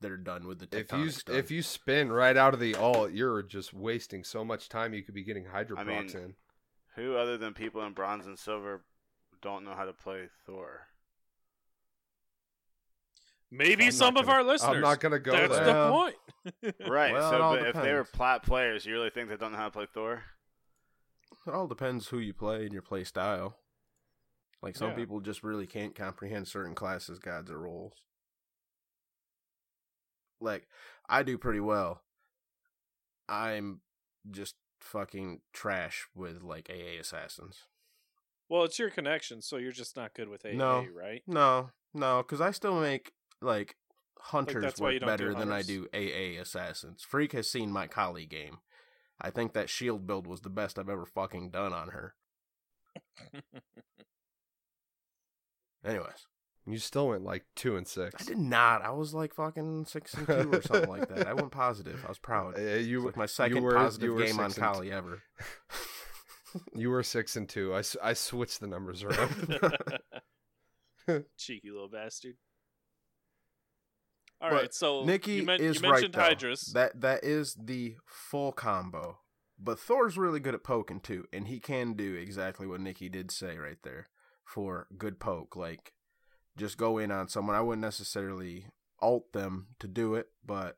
they're 0.00 0.16
done 0.18 0.46
with 0.46 0.58
the 0.58 0.66
Tectonic 0.66 0.80
if 0.80 0.92
you 0.92 1.10
stun. 1.10 1.36
if 1.36 1.50
you 1.50 1.62
spin 1.62 2.12
right 2.12 2.36
out 2.36 2.52
of 2.52 2.60
the 2.60 2.74
alt, 2.74 3.12
you're 3.12 3.42
just 3.42 3.72
wasting 3.72 4.22
so 4.24 4.44
much 4.44 4.68
time. 4.68 4.92
You 4.92 5.02
could 5.02 5.14
be 5.14 5.24
getting 5.24 5.46
Hydro 5.46 5.78
I 5.78 5.84
mean, 5.84 6.10
in. 6.10 6.34
Who 6.96 7.16
other 7.16 7.38
than 7.38 7.54
people 7.54 7.82
in 7.82 7.94
bronze 7.94 8.26
and 8.26 8.38
silver 8.38 8.84
don't 9.40 9.64
know 9.64 9.74
how 9.74 9.86
to 9.86 9.92
play 9.94 10.28
Thor? 10.44 10.88
Maybe 13.50 13.86
I'm 13.86 13.92
some 13.92 14.16
of 14.16 14.26
gonna- 14.26 14.38
our 14.38 14.44
listeners. 14.44 14.76
I'm 14.76 14.80
not 14.80 15.00
gonna 15.00 15.18
go 15.20 15.32
That's 15.32 15.56
there. 15.56 15.64
the 15.64 15.90
point. 15.90 16.16
Right. 16.88 17.12
Well, 17.12 17.30
so, 17.30 17.40
all 17.42 17.56
but 17.56 17.66
if 17.68 17.74
they 17.74 17.92
were 17.92 18.04
plat 18.04 18.42
players, 18.44 18.86
you 18.86 18.92
really 18.92 19.10
think 19.10 19.28
they 19.28 19.36
don't 19.36 19.50
know 19.52 19.58
how 19.58 19.64
to 19.64 19.70
play 19.70 19.86
Thor? 19.92 20.22
It 21.46 21.52
all 21.52 21.66
depends 21.66 22.08
who 22.08 22.18
you 22.18 22.32
play 22.34 22.62
and 22.64 22.72
your 22.72 22.82
play 22.82 23.02
style. 23.04 23.56
Like 24.62 24.76
some 24.76 24.90
Yeah. 24.90 24.96
people 24.96 25.20
just 25.20 25.42
really 25.42 25.66
can't 25.66 25.94
comprehend 25.94 26.46
certain 26.48 26.74
classes, 26.74 27.18
gods, 27.18 27.50
or 27.50 27.58
roles. 27.58 27.94
Like 30.40 30.66
I 31.08 31.22
do 31.22 31.38
pretty 31.38 31.60
well. 31.60 32.02
I'm 33.28 33.80
just 34.30 34.54
fucking 34.80 35.40
trash 35.52 36.06
with 36.14 36.42
like 36.42 36.70
AA 36.70 37.00
assassins. 37.00 37.64
well, 38.48 38.62
it's 38.62 38.78
your 38.78 38.90
connection, 38.90 39.42
so 39.42 39.56
you're 39.56 39.72
just 39.72 39.96
not 39.96 40.14
good 40.14 40.28
with 40.28 40.46
AA, 40.46 40.52
No. 40.52 40.86
right? 40.94 41.22
No, 41.26 41.70
no, 41.92 42.18
because 42.22 42.40
I 42.40 42.52
still 42.52 42.80
make 42.80 43.12
like 43.42 43.76
hunters 44.18 44.62
that's 44.62 44.80
why 44.80 44.86
work 44.88 44.94
you 44.94 45.00
don't 45.00 45.06
do 45.08 45.12
better 45.12 45.34
than 45.34 45.52
I 45.52 45.56
hunters? 45.62 45.66
do 45.66 45.88
AA 45.94 46.40
assassins. 46.40 47.02
Freak 47.02 47.32
has 47.32 47.50
seen 47.50 47.70
my 47.70 47.86
Kali 47.86 48.26
game. 48.26 48.58
I 49.20 49.30
think 49.30 49.52
that 49.54 49.70
shield 49.70 50.06
build 50.06 50.26
was 50.26 50.40
the 50.40 50.50
best 50.50 50.78
I've 50.78 50.88
ever 50.88 51.06
fucking 51.06 51.50
done 51.50 51.72
on 51.72 51.88
her. 51.88 52.14
Anyways. 55.84 56.26
You 56.68 56.78
still 56.78 57.08
went 57.08 57.22
like 57.22 57.44
two 57.54 57.76
and 57.76 57.86
six. 57.86 58.20
I 58.20 58.24
did 58.24 58.38
not. 58.38 58.82
I 58.82 58.90
was 58.90 59.14
like 59.14 59.32
fucking 59.34 59.84
six 59.86 60.14
and 60.14 60.26
two 60.26 60.50
or 60.52 60.60
something 60.62 60.90
like 60.90 61.08
that. 61.10 61.28
I 61.28 61.32
went 61.32 61.52
positive. 61.52 62.02
I 62.04 62.08
was 62.08 62.18
proud. 62.18 62.58
Uh, 62.58 62.60
It 62.62 62.86
you 62.86 62.96
was 62.98 63.06
like 63.06 63.16
my 63.16 63.26
second 63.26 63.62
were- 63.62 63.76
positive 63.76 64.06
you 64.08 64.14
were 64.14 64.24
game 64.24 64.40
on 64.40 64.50
six 64.50 64.58
and 64.58 64.66
Kali 64.66 64.90
ever. 64.90 65.22
you 66.74 66.90
were 66.90 67.04
six 67.04 67.36
and 67.36 67.48
two. 67.48 67.72
I, 67.72 67.82
I 68.02 68.14
switched 68.14 68.58
the 68.60 68.66
numbers 68.66 69.04
around. 69.04 69.60
Cheeky 71.38 71.70
little 71.70 71.88
bastard. 71.88 72.34
All 74.40 74.50
But 74.50 74.56
right, 74.56 74.74
so 74.74 75.04
Nikki 75.04 75.34
you, 75.36 75.42
men- 75.44 75.60
is 75.60 75.76
you 75.76 75.88
mentioned 75.90 76.16
right. 76.16 76.28
Hydras. 76.28 76.72
That 76.74 77.00
that 77.00 77.24
is 77.24 77.54
the 77.54 77.96
full 78.06 78.52
combo. 78.52 79.18
But 79.58 79.78
Thor's 79.80 80.18
really 80.18 80.40
good 80.40 80.54
at 80.54 80.62
poking 80.64 81.00
too, 81.00 81.24
and 81.32 81.48
he 81.48 81.58
can 81.60 81.94
do 81.94 82.14
exactly 82.14 82.66
what 82.66 82.80
Nikki 82.80 83.08
did 83.08 83.30
say 83.30 83.56
right 83.56 83.78
there 83.82 84.08
for 84.44 84.86
good 84.98 85.18
poke. 85.18 85.56
Like 85.56 85.94
just 86.58 86.76
go 86.76 86.98
in 86.98 87.10
on 87.10 87.28
someone. 87.28 87.56
I 87.56 87.62
wouldn't 87.62 87.80
necessarily 87.82 88.66
alt 89.00 89.32
them 89.32 89.68
to 89.78 89.88
do 89.88 90.14
it, 90.14 90.28
but 90.44 90.76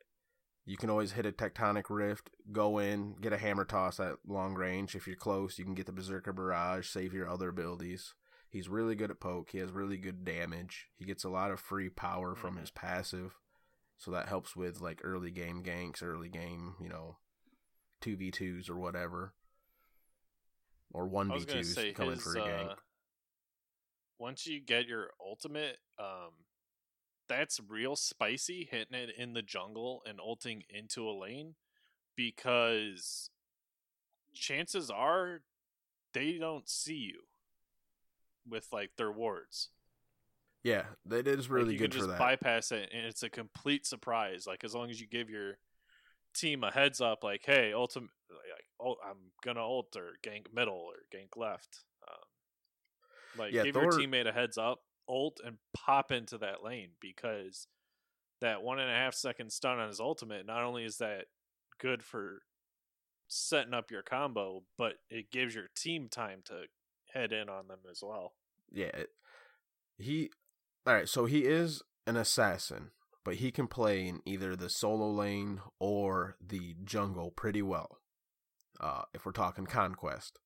you 0.65 0.77
can 0.77 0.91
always 0.91 1.13
hit 1.13 1.27
a 1.27 1.33
tectonic 1.33 1.85
rift, 1.89 2.31
go 2.53 2.79
in, 2.79 3.15
get 3.21 3.33
a 3.33 3.39
hammer 3.39 3.65
toss 3.65 3.99
at 3.99 4.17
long 4.27 4.55
range. 4.55 4.95
If 4.95 5.07
you're 5.09 5.17
close, 5.17 5.59
you 5.59 5.65
can 5.65 5.75
get 5.75 5.87
the 5.87 5.93
berserker 5.93 6.33
barrage, 6.33 6.89
save 6.89 7.13
your 7.15 7.29
other 7.29 7.49
abilities. 7.49 8.15
He's 8.51 8.69
really 8.69 8.95
good 8.95 9.11
at 9.11 9.19
poke. 9.21 9.51
He 9.51 9.59
has 9.59 9.71
really 9.73 9.97
good 9.99 10.25
damage. 10.25 10.87
He 10.97 11.05
gets 11.05 11.25
a 11.25 11.29
lot 11.31 11.51
of 11.51 11.59
free 11.61 11.89
power 11.89 12.35
from 12.35 12.57
Mhm. 12.57 12.61
his 12.61 12.71
passive. 12.71 13.35
So 13.99 14.13
that 14.13 14.29
helps 14.29 14.55
with 14.55 14.81
like 14.81 15.01
early 15.03 15.31
game 15.31 15.63
ganks, 15.63 16.03
early 16.03 16.29
game, 16.29 16.75
you 16.81 16.89
know, 16.89 17.17
two 18.01 18.17
v 18.17 18.31
twos 18.31 18.71
or 18.71 18.77
whatever, 18.79 19.35
or 20.93 21.07
one 21.07 21.31
I 21.31 21.35
v 21.35 21.35
was 21.35 21.45
gonna 21.47 21.63
twos 21.63 21.75
say 21.75 21.93
coming 21.93 22.15
his, 22.15 22.23
for 22.23 22.37
a 22.37 22.41
gank. 22.41 22.71
uh, 22.71 22.75
once 24.19 24.47
you 24.47 24.61
get 24.61 24.87
your 24.87 25.11
ultimate, 25.21 25.79
um, 25.99 26.31
that's 27.29 27.61
real 27.69 27.97
spicy 27.97 28.69
hitting 28.71 28.99
it 28.99 29.11
in 29.17 29.35
the 29.35 29.43
jungle 29.43 30.03
and 30.07 30.21
ulting 30.21 30.63
into 30.71 31.09
a 31.09 31.13
lane 31.13 31.55
because 32.17 33.31
chances 34.33 34.91
are 34.91 35.43
they 36.15 36.39
don't 36.39 36.69
see 36.69 36.95
you 37.13 37.21
with 38.49 38.69
like 38.73 38.91
their 38.97 39.13
wards. 39.13 39.71
Yeah, 40.63 40.85
that 41.07 41.27
is 41.29 41.49
Like, 41.49 41.51
really 41.51 41.73
you 41.75 41.79
good 41.79 41.93
can 41.93 42.01
for 42.01 42.07
just 42.07 42.09
that. 42.09 42.19
bypass 42.19 42.73
it, 42.73 42.91
and 42.93 43.07
it's 43.07 43.23
a 43.23 43.31
complete 43.31 43.87
surprise. 43.87 44.47
Like 44.47 44.65
as 44.65 44.75
long 44.75 44.91
as 44.91 45.01
you 45.01 45.07
give 45.07 45.31
your 45.31 45.59
team 46.35 46.63
a 46.65 46.71
heads 46.71 47.01
up, 47.01 47.23
like, 47.25 47.43
"Hey, 47.45 47.73
ultimate, 47.73 48.11
like, 48.31 48.65
oh, 48.81 48.97
I'm 49.05 49.33
gonna 49.43 49.61
ult 49.65 49.97
or 49.97 50.15
gank 50.23 50.53
middle 50.53 50.75
or 50.77 51.05
gank 51.13 51.37
left." 51.37 51.85
Um, 52.09 52.29
like, 53.39 53.53
Yeah, 53.53 53.65
give 53.65 53.77
your 53.77 53.93
teammate 53.93 54.27
a 54.27 54.33
heads 54.33 54.59
up. 54.59 54.85
ult 55.09 55.41
and 55.43 55.59
pop 55.73 56.13
into 56.13 56.37
that 56.39 56.63
lane 56.63 56.91
because 57.01 57.67
that 58.41 58.63
one 58.63 58.79
and 58.79 58.91
a 58.91 58.95
half 58.95 59.15
second 59.15 59.51
stun 59.51 59.79
on 59.79 59.89
his 59.89 60.01
ultimate, 60.01 60.45
not 60.45 60.63
only 60.65 60.85
is 60.85 60.99
that 60.99 61.27
good 61.79 62.05
for 62.05 62.43
setting 63.29 63.73
up 63.75 63.91
your 63.91 64.03
combo, 64.03 64.65
but 64.77 64.95
it 65.09 65.31
gives 65.31 65.55
your 65.55 65.69
team 65.75 66.09
time 66.09 66.43
to 66.45 66.69
head 67.13 67.33
in 67.33 67.49
on 67.49 67.69
them 67.69 67.81
as 67.91 68.03
well. 68.03 68.35
Yeah, 68.71 69.05
he. 69.97 70.31
All 70.87 70.95
right, 70.95 71.09
so 71.09 71.27
he 71.27 71.45
is 71.45 71.83
an 72.07 72.17
assassin, 72.17 72.91
but 73.25 73.37
he 73.37 73.51
can 73.51 73.67
play 73.67 74.07
in 74.07 74.21
either 74.25 74.57
the 74.57 74.71
solo 74.71 75.11
lane 75.11 75.61
or 75.79 76.37
the 76.41 76.77
jungle 76.85 77.31
pretty 77.31 77.63
well. 77.63 77.99
Uh, 78.81 79.03
if 79.13 79.27
we're 79.27 79.33
talking 79.33 79.67
conquest, 79.67 80.39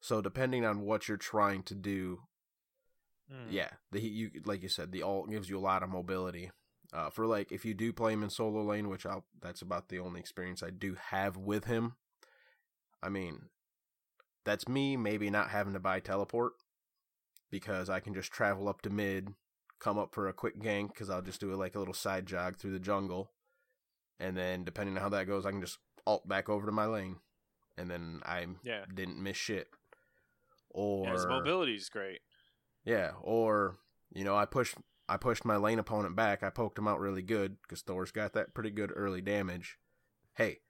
so 0.00 0.20
depending 0.20 0.64
on 0.64 0.80
what 0.80 1.06
you're 1.08 1.16
trying 1.16 1.62
to 1.64 1.74
do, 1.74 2.20
Mm. 3.32 3.46
yeah, 3.50 3.70
the 3.90 4.00
he, 4.00 4.08
you 4.08 4.30
like 4.44 4.62
you 4.62 4.68
said, 4.68 4.92
the 4.92 5.02
alt 5.02 5.30
gives 5.30 5.48
you 5.48 5.58
a 5.58 5.60
lot 5.60 5.82
of 5.82 5.88
mobility. 5.88 6.50
Uh, 6.92 7.08
for 7.08 7.26
like 7.26 7.50
if 7.50 7.64
you 7.64 7.72
do 7.72 7.92
play 7.92 8.12
him 8.12 8.22
in 8.22 8.28
solo 8.28 8.62
lane, 8.62 8.88
which 8.88 9.06
I'll 9.06 9.24
that's 9.40 9.62
about 9.62 9.88
the 9.88 9.98
only 9.98 10.20
experience 10.20 10.62
I 10.62 10.70
do 10.70 10.96
have 11.10 11.36
with 11.36 11.64
him. 11.64 11.94
I 13.02 13.08
mean, 13.08 13.48
that's 14.44 14.68
me 14.68 14.96
maybe 14.96 15.30
not 15.30 15.50
having 15.50 15.72
to 15.72 15.80
buy 15.80 16.00
teleport 16.00 16.52
because 17.50 17.88
I 17.88 18.00
can 18.00 18.14
just 18.14 18.30
travel 18.30 18.68
up 18.68 18.82
to 18.82 18.90
mid, 18.90 19.34
come 19.84 19.98
up 19.98 20.14
for 20.14 20.26
a 20.28 20.32
quick 20.32 20.58
gank 20.58 20.88
because 20.88 21.10
I'll 21.10 21.20
just 21.20 21.40
do 21.40 21.52
it 21.52 21.56
like 21.56 21.74
a 21.74 21.78
little 21.78 21.92
side 21.92 22.24
jog 22.24 22.56
through 22.56 22.72
the 22.72 22.78
jungle, 22.78 23.30
and 24.18 24.34
then 24.34 24.64
depending 24.64 24.96
on 24.96 25.02
how 25.02 25.10
that 25.10 25.26
goes, 25.26 25.44
I 25.44 25.50
can 25.50 25.60
just 25.60 25.78
alt 26.06 26.26
back 26.26 26.48
over 26.48 26.64
to 26.64 26.72
my 26.72 26.86
lane, 26.86 27.16
and 27.76 27.90
then 27.90 28.22
I 28.24 28.46
Yeah. 28.62 28.86
didn't 28.92 29.22
miss 29.22 29.36
shit. 29.36 29.68
Or 30.70 31.06
Yeah, 31.06 31.12
his 31.12 31.26
mobility 31.26 31.74
is 31.76 31.90
great. 31.90 32.22
yeah, 32.84 33.12
or 33.20 33.76
you 34.10 34.24
know, 34.24 34.36
I 34.36 34.46
pushed 34.46 34.76
I 35.06 35.18
pushed 35.18 35.44
my 35.44 35.56
lane 35.56 35.78
opponent 35.78 36.16
back. 36.16 36.42
I 36.42 36.48
poked 36.48 36.78
him 36.78 36.88
out 36.88 36.98
really 36.98 37.20
good 37.22 37.60
because 37.60 37.82
Thor's 37.82 38.10
got 38.10 38.32
that 38.32 38.54
pretty 38.54 38.70
good 38.70 38.90
early 38.96 39.20
damage. 39.20 39.78
Hey, 40.34 40.60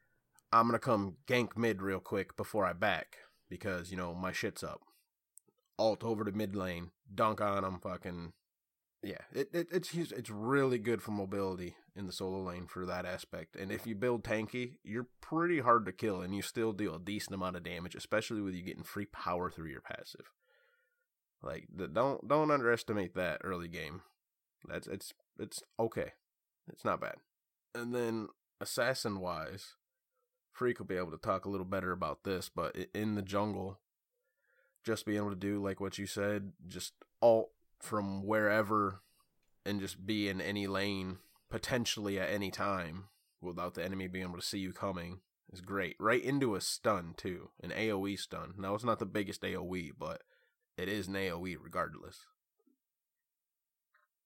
I'm 0.53 0.67
gonna 0.67 0.81
come 0.81 1.19
gank 1.29 1.57
mid 1.57 1.81
real 1.83 2.01
quick 2.01 2.37
before 2.37 2.67
I 2.67 2.73
back 2.73 3.19
because 3.49 3.93
you 3.93 3.97
know 3.97 4.13
my 4.13 4.33
shit's 4.33 4.65
up. 4.65 4.81
Alt 5.79 6.03
over 6.03 6.25
to 6.25 6.33
mid 6.33 6.57
lane, 6.57 6.91
dunk 7.15 7.41
on 7.41 7.65
him, 7.65 7.79
fucking 7.79 8.33
yeah. 9.05 9.19
It, 9.33 9.51
it 9.53 9.69
it's 9.71 9.95
it's 9.95 10.31
really 10.31 10.79
good 10.79 11.03
for 11.03 11.11
mobility 11.11 11.77
in 11.97 12.07
the 12.07 12.13
solo 12.13 12.43
lane 12.43 12.67
for 12.67 12.87
that 12.87 13.05
aspect. 13.05 13.57
And 13.57 13.71
if 13.71 13.87
you 13.87 13.95
build 13.95 14.25
tanky, 14.25 14.79
you're 14.83 15.07
pretty 15.21 15.61
hard 15.61 15.87
to 15.87 15.93
kill, 15.93 16.21
and 16.21 16.35
you 16.35 16.43
still 16.43 16.73
deal 16.73 16.97
a 16.97 17.01
decent 17.01 17.35
amount 17.35 17.57
of 17.57 17.63
damage, 17.63 17.95
especially 17.95 18.41
with 18.41 18.55
you 18.55 18.63
getting 18.63 18.83
free 18.83 19.07
power 19.07 19.51
through 19.51 19.69
your 19.69 19.81
passive. 19.81 20.33
Like 21.43 21.67
the, 21.75 21.87
don't 21.89 22.27
don't 22.27 22.51
underestimate 22.51 23.15
that 23.15 23.41
early 23.45 23.69
game. 23.69 24.03
That's 24.67 24.87
it's 24.87 25.13
it's 25.39 25.63
okay. 25.79 26.13
It's 26.73 26.85
not 26.85 27.01
bad. 27.01 27.17
And 27.75 27.95
then 27.95 28.29
assassin 28.61 29.21
wise, 29.21 29.75
Freak 30.53 30.79
will 30.79 30.87
be 30.87 30.97
able 30.97 31.11
to 31.11 31.19
talk 31.19 31.45
a 31.45 31.51
little 31.51 31.67
better 31.67 31.93
about 31.93 32.25
this, 32.25 32.49
but 32.49 32.77
in 32.95 33.15
the 33.15 33.23
jungle, 33.23 33.79
just 34.85 35.05
being 35.05 35.19
able 35.19 35.31
to 35.31 35.37
do 35.37 35.63
like 35.63 35.81
what 35.81 35.99
you 35.99 36.07
said, 36.07 36.53
just 36.67 36.95
alt 37.21 37.51
from 37.85 38.25
wherever 38.25 39.01
and 39.65 39.81
just 39.81 40.07
be 40.07 40.29
in 40.29 40.41
any 40.41 40.67
lane 40.67 41.19
potentially 41.51 42.19
at 42.19 42.31
any 42.31 42.51
time 42.51 43.05
without 43.41 43.75
the 43.75 43.85
enemy 43.85 44.09
being 44.09 44.25
able 44.25 44.39
to 44.39 44.45
see 44.45 44.59
you 44.59 44.73
coming 44.73 45.21
is 45.53 45.61
great. 45.61 45.97
Right 46.01 46.23
into 46.23 46.55
a 46.55 46.61
stun 46.61 47.15
too, 47.17 47.51
an 47.63 47.71
AoE 47.71 48.19
stun. 48.19 48.55
Now 48.59 48.75
it's 48.75 48.85
not 48.85 48.99
the 48.99 49.07
biggest 49.07 49.43
AoE, 49.43 49.93
but 49.99 50.23
it 50.77 50.89
is 50.89 51.09
an 51.09 51.15
AoE 51.15 51.57
regardless. 51.61 52.27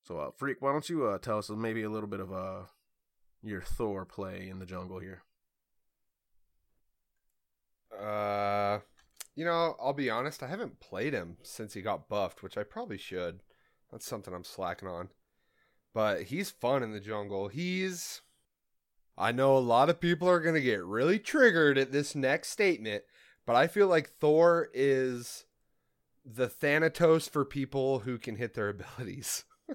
So, 0.04 0.18
uh, 0.18 0.30
Freak, 0.36 0.62
why 0.62 0.72
don't 0.72 0.88
you 0.88 1.06
uh, 1.06 1.18
tell 1.18 1.38
us 1.38 1.50
maybe 1.50 1.82
a 1.82 1.90
little 1.90 2.08
bit 2.08 2.20
of 2.20 2.32
uh, 2.32 2.62
your 3.42 3.60
Thor 3.60 4.06
play 4.06 4.48
in 4.48 4.58
the 4.58 4.64
jungle 4.64 5.00
here? 5.00 5.22
Uh, 7.92 8.78
you 9.34 9.44
know, 9.44 9.76
I'll 9.78 9.92
be 9.92 10.08
honest. 10.08 10.42
I 10.42 10.46
haven't 10.46 10.80
played 10.80 11.12
him 11.12 11.36
since 11.42 11.74
he 11.74 11.82
got 11.82 12.08
buffed, 12.08 12.42
which 12.42 12.56
I 12.56 12.62
probably 12.62 12.96
should. 12.96 13.40
That's 13.90 14.06
something 14.06 14.34
I'm 14.34 14.44
slacking 14.44 14.88
on. 14.88 15.08
But 15.94 16.24
he's 16.24 16.50
fun 16.50 16.82
in 16.82 16.92
the 16.92 17.00
jungle. 17.00 17.48
He's. 17.48 18.22
I 19.16 19.32
know 19.32 19.56
a 19.56 19.58
lot 19.58 19.90
of 19.90 20.00
people 20.00 20.28
are 20.28 20.40
going 20.40 20.54
to 20.54 20.60
get 20.60 20.84
really 20.84 21.18
triggered 21.18 21.76
at 21.76 21.90
this 21.90 22.14
next 22.14 22.50
statement, 22.50 23.02
but 23.44 23.56
I 23.56 23.66
feel 23.66 23.88
like 23.88 24.10
Thor 24.10 24.68
is 24.72 25.46
the 26.24 26.48
Thanatos 26.48 27.26
for 27.26 27.44
people 27.44 28.00
who 28.00 28.16
can 28.16 28.36
hit 28.36 28.54
their 28.54 28.68
abilities 28.68 29.44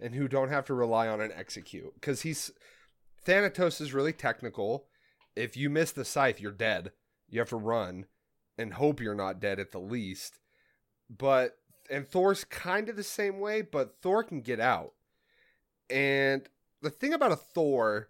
and 0.00 0.14
who 0.14 0.28
don't 0.28 0.50
have 0.50 0.66
to 0.66 0.74
rely 0.74 1.08
on 1.08 1.20
an 1.20 1.32
execute. 1.34 1.94
Because 1.94 2.22
he's. 2.22 2.50
Thanatos 3.24 3.80
is 3.80 3.94
really 3.94 4.12
technical. 4.12 4.86
If 5.36 5.56
you 5.56 5.70
miss 5.70 5.92
the 5.92 6.04
scythe, 6.04 6.40
you're 6.40 6.50
dead. 6.50 6.90
You 7.28 7.38
have 7.38 7.48
to 7.50 7.56
run 7.56 8.06
and 8.58 8.74
hope 8.74 9.00
you're 9.00 9.14
not 9.14 9.40
dead 9.40 9.60
at 9.60 9.70
the 9.70 9.78
least. 9.78 10.40
But 11.08 11.56
and 11.92 12.08
Thor's 12.08 12.44
kind 12.44 12.88
of 12.88 12.96
the 12.96 13.04
same 13.04 13.38
way, 13.38 13.60
but 13.60 13.96
Thor 14.00 14.24
can 14.24 14.40
get 14.40 14.58
out. 14.58 14.94
And 15.90 16.48
the 16.80 16.88
thing 16.88 17.12
about 17.12 17.32
a 17.32 17.36
Thor, 17.36 18.08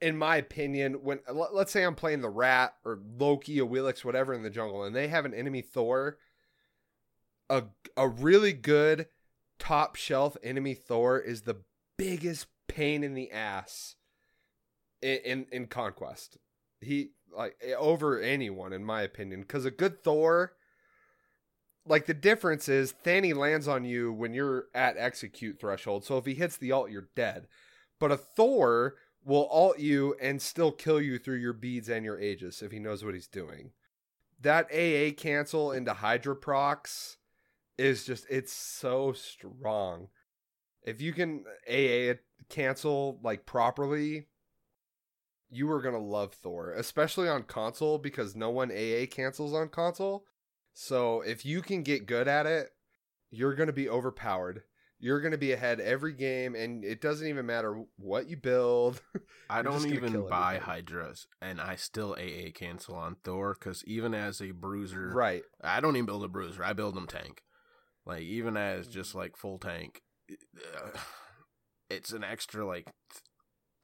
in 0.00 0.16
my 0.16 0.36
opinion, 0.36 1.02
when 1.02 1.20
let- 1.28 1.54
let's 1.54 1.72
say 1.72 1.82
I'm 1.82 1.96
playing 1.96 2.20
the 2.20 2.30
Rat 2.30 2.76
or 2.84 3.00
Loki 3.18 3.60
or 3.60 3.68
Wheelix, 3.68 4.04
whatever 4.04 4.32
in 4.32 4.44
the 4.44 4.50
jungle, 4.50 4.84
and 4.84 4.94
they 4.94 5.08
have 5.08 5.24
an 5.24 5.34
enemy 5.34 5.60
Thor, 5.60 6.18
a 7.50 7.64
a 7.96 8.08
really 8.08 8.52
good 8.52 9.08
top 9.58 9.96
shelf 9.96 10.36
enemy 10.42 10.74
Thor 10.74 11.18
is 11.18 11.42
the 11.42 11.62
biggest 11.96 12.46
pain 12.68 13.02
in 13.02 13.14
the 13.14 13.30
ass 13.32 13.96
in 15.02 15.18
in, 15.24 15.46
in 15.50 15.66
conquest. 15.66 16.38
He 16.80 17.10
like 17.30 17.60
over 17.76 18.20
anyone 18.20 18.72
in 18.72 18.84
my 18.84 19.02
opinion 19.02 19.40
because 19.40 19.64
a 19.64 19.70
good 19.70 20.02
Thor 20.02 20.54
like 21.86 22.06
the 22.06 22.14
difference 22.14 22.68
is 22.68 22.94
Thany 23.04 23.34
lands 23.34 23.66
on 23.66 23.84
you 23.84 24.12
when 24.12 24.34
you're 24.34 24.66
at 24.74 24.96
execute 24.96 25.58
threshold. 25.58 26.04
So 26.04 26.16
if 26.16 26.26
he 26.26 26.34
hits 26.34 26.56
the 26.56 26.72
alt, 26.72 26.90
you're 26.90 27.08
dead. 27.14 27.46
But 27.98 28.12
a 28.12 28.16
Thor 28.16 28.94
will 29.24 29.46
alt 29.46 29.78
you 29.78 30.16
and 30.20 30.40
still 30.40 30.72
kill 30.72 31.00
you 31.00 31.18
through 31.18 31.36
your 31.36 31.52
beads 31.52 31.88
and 31.88 32.04
your 32.04 32.20
Aegis 32.20 32.62
if 32.62 32.72
he 32.72 32.78
knows 32.78 33.04
what 33.04 33.14
he's 33.14 33.28
doing. 33.28 33.70
That 34.40 34.66
AA 34.72 35.14
cancel 35.14 35.72
into 35.72 35.94
Hydra 35.94 36.36
procs 36.36 37.16
is 37.78 38.04
just 38.04 38.26
it's 38.28 38.52
so 38.52 39.12
strong. 39.12 40.08
If 40.82 41.00
you 41.00 41.12
can 41.12 41.44
AA 41.68 42.14
cancel 42.48 43.20
like 43.22 43.46
properly, 43.46 44.26
you 45.50 45.70
are 45.70 45.82
gonna 45.82 45.98
love 45.98 46.34
Thor, 46.34 46.72
especially 46.72 47.28
on 47.28 47.44
console 47.44 47.98
because 47.98 48.34
no 48.34 48.50
one 48.50 48.70
AA 48.72 49.06
cancels 49.08 49.54
on 49.54 49.68
console. 49.68 50.24
So 50.74 51.20
if 51.22 51.44
you 51.44 51.62
can 51.62 51.82
get 51.82 52.06
good 52.06 52.28
at 52.28 52.46
it, 52.46 52.70
you're 53.30 53.54
gonna 53.54 53.72
be 53.72 53.88
overpowered. 53.88 54.62
You're 54.98 55.20
gonna 55.20 55.38
be 55.38 55.52
ahead 55.52 55.80
every 55.80 56.12
game, 56.12 56.54
and 56.54 56.84
it 56.84 57.00
doesn't 57.00 57.26
even 57.26 57.46
matter 57.46 57.82
what 57.96 58.28
you 58.28 58.36
build. 58.36 59.02
I 59.50 59.62
don't 59.62 59.86
even 59.86 60.28
buy. 60.28 60.58
Hydras, 60.58 61.26
and 61.40 61.60
I 61.60 61.76
still 61.76 62.16
AA 62.18 62.50
cancel 62.54 62.94
on 62.94 63.16
Thor 63.24 63.56
because 63.58 63.84
even 63.84 64.14
as 64.14 64.40
a 64.40 64.52
bruiser, 64.52 65.10
right. 65.12 65.42
I 65.62 65.80
don't 65.80 65.96
even 65.96 66.06
build 66.06 66.24
a 66.24 66.28
bruiser. 66.28 66.64
I 66.64 66.72
build 66.72 66.94
them 66.94 67.06
tank. 67.06 67.42
Like 68.06 68.22
even 68.22 68.56
as 68.56 68.88
mm. 68.88 68.92
just 68.92 69.14
like 69.14 69.36
full 69.36 69.58
tank, 69.58 70.02
it's 71.90 72.12
an 72.12 72.24
extra 72.24 72.66
like 72.66 72.84
th- 72.84 73.22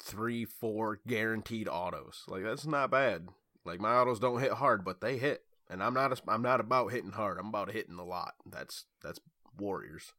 three, 0.02 0.44
four 0.44 1.00
guaranteed 1.06 1.68
autos. 1.68 2.24
Like 2.28 2.44
that's 2.44 2.66
not 2.66 2.90
bad. 2.90 3.28
Like 3.64 3.80
my 3.80 3.94
autos 3.94 4.20
don't 4.20 4.40
hit 4.40 4.52
hard, 4.52 4.84
but 4.84 5.00
they 5.00 5.18
hit, 5.18 5.42
and 5.70 5.82
I'm 5.82 5.94
not. 5.94 6.12
A, 6.12 6.22
I'm 6.28 6.42
not 6.42 6.60
about 6.60 6.92
hitting 6.92 7.12
hard. 7.12 7.38
I'm 7.38 7.48
about 7.48 7.70
hitting 7.70 7.98
a 7.98 8.04
lot. 8.04 8.34
That's 8.46 8.84
that's 9.02 9.20
warriors. 9.58 10.12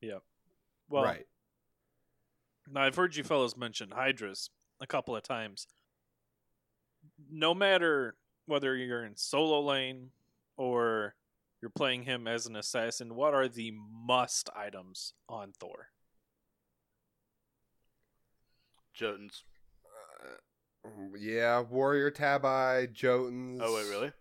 Yeah. 0.00 0.18
Well, 0.88 1.04
right. 1.04 1.26
Now, 2.70 2.82
I've 2.82 2.96
heard 2.96 3.16
you 3.16 3.24
fellows 3.24 3.56
mention 3.56 3.90
Hydras 3.90 4.50
a 4.80 4.86
couple 4.86 5.16
of 5.16 5.22
times. 5.22 5.66
No 7.30 7.54
matter 7.54 8.16
whether 8.46 8.76
you're 8.76 9.04
in 9.04 9.16
solo 9.16 9.60
lane 9.60 10.10
or 10.56 11.14
you're 11.60 11.70
playing 11.70 12.04
him 12.04 12.26
as 12.26 12.46
an 12.46 12.56
assassin, 12.56 13.14
what 13.14 13.34
are 13.34 13.48
the 13.48 13.72
must 13.72 14.50
items 14.54 15.14
on 15.28 15.52
Thor? 15.58 15.88
Jotuns. 18.98 19.42
Yeah, 21.16 21.60
Warrior 21.60 22.10
Tabi, 22.10 22.88
Jotuns. 22.92 23.58
Oh 23.60 23.74
wait, 23.74 23.88
really? 23.88 24.12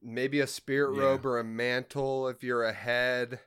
Maybe 0.00 0.40
a 0.40 0.46
spirit 0.46 0.94
Yeah. 0.94 1.02
robe 1.02 1.26
or 1.26 1.38
a 1.38 1.44
mantle 1.44 2.28
if 2.28 2.42
you're 2.42 2.64
ahead. 2.64 3.40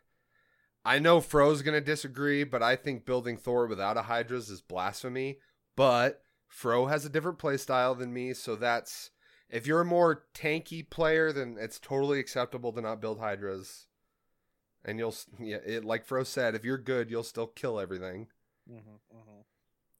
I 0.83 0.99
know 0.99 1.21
Fro's 1.21 1.61
gonna 1.61 1.81
disagree, 1.81 2.43
but 2.43 2.61
I 2.63 2.75
think 2.75 3.05
building 3.05 3.37
Thor 3.37 3.67
without 3.67 3.97
a 3.97 4.03
Hydras 4.03 4.49
is 4.49 4.61
blasphemy. 4.61 5.39
But 5.75 6.23
Fro 6.47 6.87
has 6.87 7.05
a 7.05 7.09
different 7.09 7.39
playstyle 7.39 7.97
than 7.97 8.13
me, 8.13 8.33
so 8.33 8.55
that's 8.55 9.11
if 9.49 9.65
you're 9.67 9.81
a 9.81 9.85
more 9.85 10.25
tanky 10.33 10.87
player, 10.87 11.31
then 11.31 11.57
it's 11.59 11.79
totally 11.79 12.19
acceptable 12.19 12.71
to 12.73 12.81
not 12.81 13.01
build 13.01 13.19
Hydras. 13.19 13.87
and 14.83 14.97
you'll 14.99 15.15
yeah, 15.39 15.57
it, 15.65 15.85
like 15.85 16.05
Fro 16.05 16.23
said, 16.23 16.55
if 16.55 16.63
you're 16.65 16.77
good, 16.77 17.09
you'll 17.11 17.23
still 17.23 17.47
kill 17.47 17.79
everything. 17.79 18.27
Mm-hmm, 18.69 19.17
mm-hmm. 19.17 19.40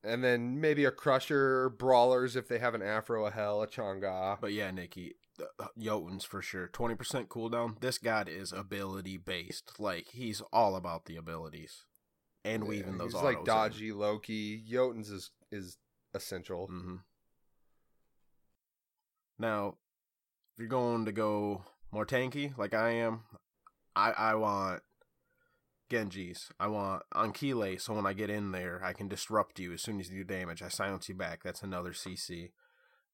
And 0.03 0.23
then 0.23 0.59
maybe 0.59 0.83
a 0.85 0.91
crusher, 0.91 1.69
brawlers 1.69 2.35
if 2.35 2.47
they 2.47 2.57
have 2.59 2.73
an 2.73 2.81
Aphro, 2.81 3.27
a 3.27 3.31
Hel, 3.31 3.61
a 3.61 3.67
Chang'e. 3.67 4.37
But 4.41 4.51
yeah, 4.51 4.71
Nikki, 4.71 5.13
uh, 5.59 5.67
Jotun's 5.77 6.25
for 6.25 6.41
sure. 6.41 6.67
20% 6.69 7.27
cooldown. 7.27 7.79
This 7.79 7.99
god 7.99 8.27
is 8.27 8.51
ability 8.51 9.17
based. 9.17 9.79
Like, 9.79 10.07
he's 10.09 10.41
all 10.51 10.75
about 10.75 11.05
the 11.05 11.17
abilities. 11.17 11.85
And 12.43 12.67
weaving 12.67 12.97
those 12.97 13.13
He's 13.13 13.21
like 13.21 13.45
dodgy 13.45 13.91
Loki. 13.91 14.63
Jotun's 14.67 15.11
is 15.11 15.29
is 15.51 15.77
essential. 16.15 16.65
hmm 16.65 16.95
Now, 19.37 19.75
if 20.53 20.59
you're 20.59 20.67
going 20.67 21.05
to 21.05 21.11
go 21.11 21.63
more 21.91 22.05
tanky, 22.05 22.57
like 22.57 22.73
I 22.73 22.91
am, 22.93 23.21
I 23.95 24.11
I 24.11 24.35
want 24.35 24.81
Genji's. 25.91 26.49
I 26.59 26.67
want 26.67 27.03
Ancile, 27.13 27.77
so 27.77 27.93
when 27.93 28.05
I 28.05 28.13
get 28.13 28.29
in 28.29 28.51
there, 28.51 28.81
I 28.83 28.93
can 28.93 29.09
disrupt 29.09 29.59
you 29.59 29.73
as 29.73 29.81
soon 29.81 29.99
as 29.99 30.09
you 30.09 30.23
do 30.23 30.33
damage. 30.33 30.61
I 30.61 30.69
silence 30.69 31.09
you 31.09 31.15
back. 31.15 31.43
That's 31.43 31.61
another 31.61 31.91
CC. 31.91 32.51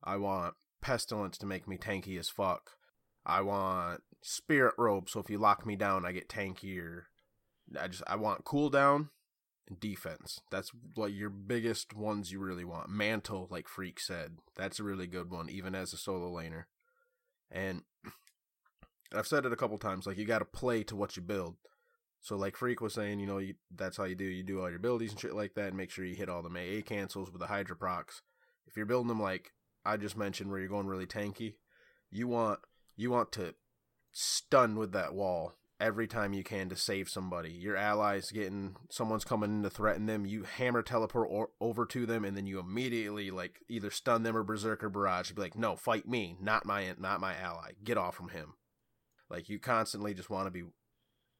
I 0.03 0.17
want 0.17 0.53
Pestilence 0.80 1.38
to 1.39 1.47
make 1.47 1.67
me 1.67 1.78
tanky 1.78 2.19
as 2.19 2.30
fuck. 2.30 2.71
I 3.25 3.41
want 3.41 4.01
Spirit 4.21 4.75
Robe, 4.78 5.09
so 5.09 5.19
if 5.19 5.30
you 5.30 5.39
lock 5.39 5.65
me 5.65 5.75
down, 5.75 6.05
I 6.05 6.11
get 6.11 6.30
tankier. 6.30 7.03
I 7.80 7.88
just 7.88 8.03
I 8.07 8.15
want 8.15 8.45
cooldown 8.45 9.09
and 9.67 9.80
defense. 9.80 10.39
That's 10.51 10.71
like 10.95 11.13
your 11.13 11.32
biggest 11.32 11.95
ones 11.95 12.32
you 12.32 12.39
really 12.39 12.63
want. 12.63 12.89
Mantle, 12.89 13.47
like 13.49 13.67
Freak 13.67 13.99
said, 13.99 14.38
that's 14.55 14.80
a 14.80 14.84
really 14.84 15.07
good 15.07 15.32
one, 15.32 15.49
even 15.49 15.73
as 15.73 15.93
a 15.93 15.97
solo 15.97 16.32
laner. 16.32 16.65
And 17.51 17.82
I've 19.13 19.28
said 19.28 19.45
it 19.45 19.51
a 19.51 19.57
couple 19.57 19.78
times, 19.80 20.05
like 20.05 20.17
you 20.17 20.25
got 20.25 20.39
to 20.39 20.45
play 20.45 20.84
to 20.84 20.95
what 20.95 21.17
you 21.17 21.23
build. 21.23 21.55
So 22.28 22.36
like 22.36 22.57
Freak 22.57 22.82
was 22.82 22.93
saying, 22.93 23.21
you 23.21 23.25
know, 23.25 23.38
you, 23.38 23.53
that's 23.73 23.95
how 23.95 24.03
you 24.03 24.13
do. 24.13 24.25
You 24.25 24.43
do 24.43 24.59
all 24.59 24.67
your 24.67 24.80
abilities 24.80 25.11
and 25.11 25.19
shit 25.19 25.34
like 25.34 25.53
that, 25.53 25.69
and 25.69 25.78
make 25.78 25.89
sure 25.89 26.03
you 26.03 26.13
hit 26.13 26.28
all 26.28 26.43
the 26.43 26.49
AA 26.49 26.82
cancels 26.82 27.32
with 27.32 27.39
the 27.39 27.47
Hydra 27.47 27.78
procs. 27.78 28.21
If 28.67 28.75
you're 28.75 28.86
building 28.86 29.07
them 29.07 29.21
like 29.21 29.53
I 29.86 29.95
just 29.95 30.17
mentioned, 30.17 30.49
where 30.49 30.59
you're 30.59 30.67
going 30.67 30.88
really 30.88 31.05
tanky, 31.05 31.53
you 32.11 32.28
want 32.28 32.59
you 32.97 33.11
want 33.11 33.32
to 33.34 33.55
stun 34.11 34.75
with 34.75 34.91
that 34.91 35.13
wall 35.13 35.53
every 35.80 36.05
time 36.05 36.34
you 36.34 36.43
can 36.43 36.67
to 36.67 36.75
save 36.75 37.07
somebody. 37.07 37.51
Your 37.51 37.78
allies 37.78 38.30
getting 38.30 38.75
someone's 38.89 39.23
coming 39.23 39.49
in 39.49 39.63
to 39.63 39.69
threaten 39.69 40.05
them, 40.05 40.25
you 40.25 40.43
hammer 40.43 40.82
teleport 40.82 41.30
or, 41.32 41.51
over 41.61 41.86
to 41.86 42.05
them, 42.05 42.25
and 42.25 42.36
then 42.36 42.45
you 42.45 42.59
immediately 42.59 43.32
like 43.32 43.61
either 43.69 43.89
stun 43.89 44.23
them 44.23 44.36
or 44.36 44.43
berserker 44.43 44.89
barrage. 44.89 45.32
Be 45.32 45.43
like, 45.43 45.57
no, 45.57 45.78
fight 45.78 46.05
me, 46.05 46.36
not 46.41 46.65
my 46.65 46.93
not 46.99 47.21
my 47.21 47.38
ally. 47.38 47.71
Get 47.86 47.97
off 47.97 48.15
from 48.15 48.30
him. 48.30 48.55
Like 49.30 49.47
you 49.47 49.59
constantly 49.59 50.13
just 50.13 50.30
want 50.30 50.47
to 50.47 50.51
be 50.51 50.63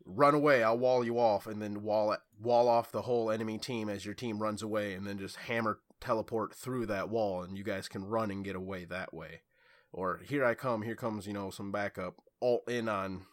run 0.08 0.34
away. 0.34 0.64
I'll 0.64 0.78
wall 0.78 1.03
you 1.03 1.20
off, 1.20 1.45
and 1.45 1.62
then 1.62 1.84
wall 1.84 2.16
wall 2.41 2.68
off 2.68 2.91
the 2.91 3.03
whole 3.03 3.30
enemy 3.30 3.58
team 3.58 3.89
as 3.89 4.05
your 4.05 4.16
team 4.16 4.41
runs 4.41 4.62
away, 4.62 4.93
and 4.93 5.05
then 5.05 5.18
just 5.18 5.36
hammer 5.36 5.80
teleport 5.99 6.55
through 6.55 6.86
that 6.88 7.10
wall, 7.10 7.43
and 7.43 7.58
you 7.58 7.64
guys 7.64 7.88
can 7.88 8.05
run 8.05 8.32
and 8.32 8.45
get 8.45 8.55
away 8.55 8.86
that 8.86 9.14
way. 9.14 9.41
Or 9.91 10.22
here 10.28 10.45
I 10.45 10.53
come, 10.53 10.82
here 10.82 10.95
comes 10.95 11.28
you 11.28 11.34
know 11.34 11.49
some 11.49 11.72
backup, 11.72 12.16
alt 12.41 12.70
in 12.70 12.88
on 12.89 13.26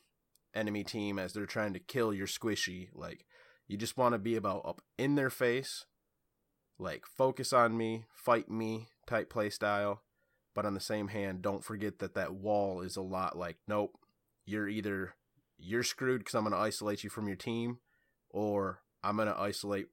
enemy 0.55 0.85
team 0.85 1.19
as 1.19 1.33
they're 1.33 1.47
trying 1.47 1.73
to 1.75 1.81
kill 1.81 2.13
your 2.13 2.27
squishy. 2.27 2.89
Like 2.95 3.25
you 3.67 3.77
just 3.77 3.97
want 3.97 4.15
to 4.15 4.19
be 4.19 4.37
about 4.37 4.67
up 4.67 4.83
in 4.99 5.15
their 5.15 5.31
face, 5.31 5.87
like 6.79 7.07
focus 7.07 7.53
on 7.53 7.77
me, 7.77 8.05
fight 8.13 8.51
me 8.51 8.89
type 9.07 9.31
play 9.31 9.51
style. 9.51 10.03
But 10.55 10.65
on 10.65 10.75
the 10.75 10.81
same 10.81 11.09
hand, 11.09 11.43
don't 11.43 11.65
forget 11.65 11.99
that 11.99 12.15
that 12.15 12.35
wall 12.35 12.81
is 12.81 12.97
a 12.97 13.03
lot 13.03 13.37
like 13.37 13.57
nope, 13.67 13.99
you're 14.47 14.69
either 14.69 15.15
you're 15.59 15.83
screwed 15.83 16.21
because 16.21 16.35
I'm 16.35 16.45
gonna 16.45 16.57
isolate 16.57 17.05
you 17.05 17.11
from 17.11 17.27
your 17.27 17.37
team, 17.37 17.79
or 18.31 18.83
I'm 19.03 19.17
gonna 19.17 19.37
isolate 19.39 19.87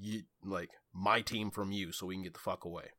you 0.00 0.22
like 0.44 0.70
my 0.92 1.20
team 1.20 1.50
from 1.50 1.72
you 1.72 1.92
so 1.92 2.06
we 2.06 2.14
can 2.14 2.22
get 2.24 2.34
the 2.34 2.40
fuck 2.40 2.64
away. 2.64 2.90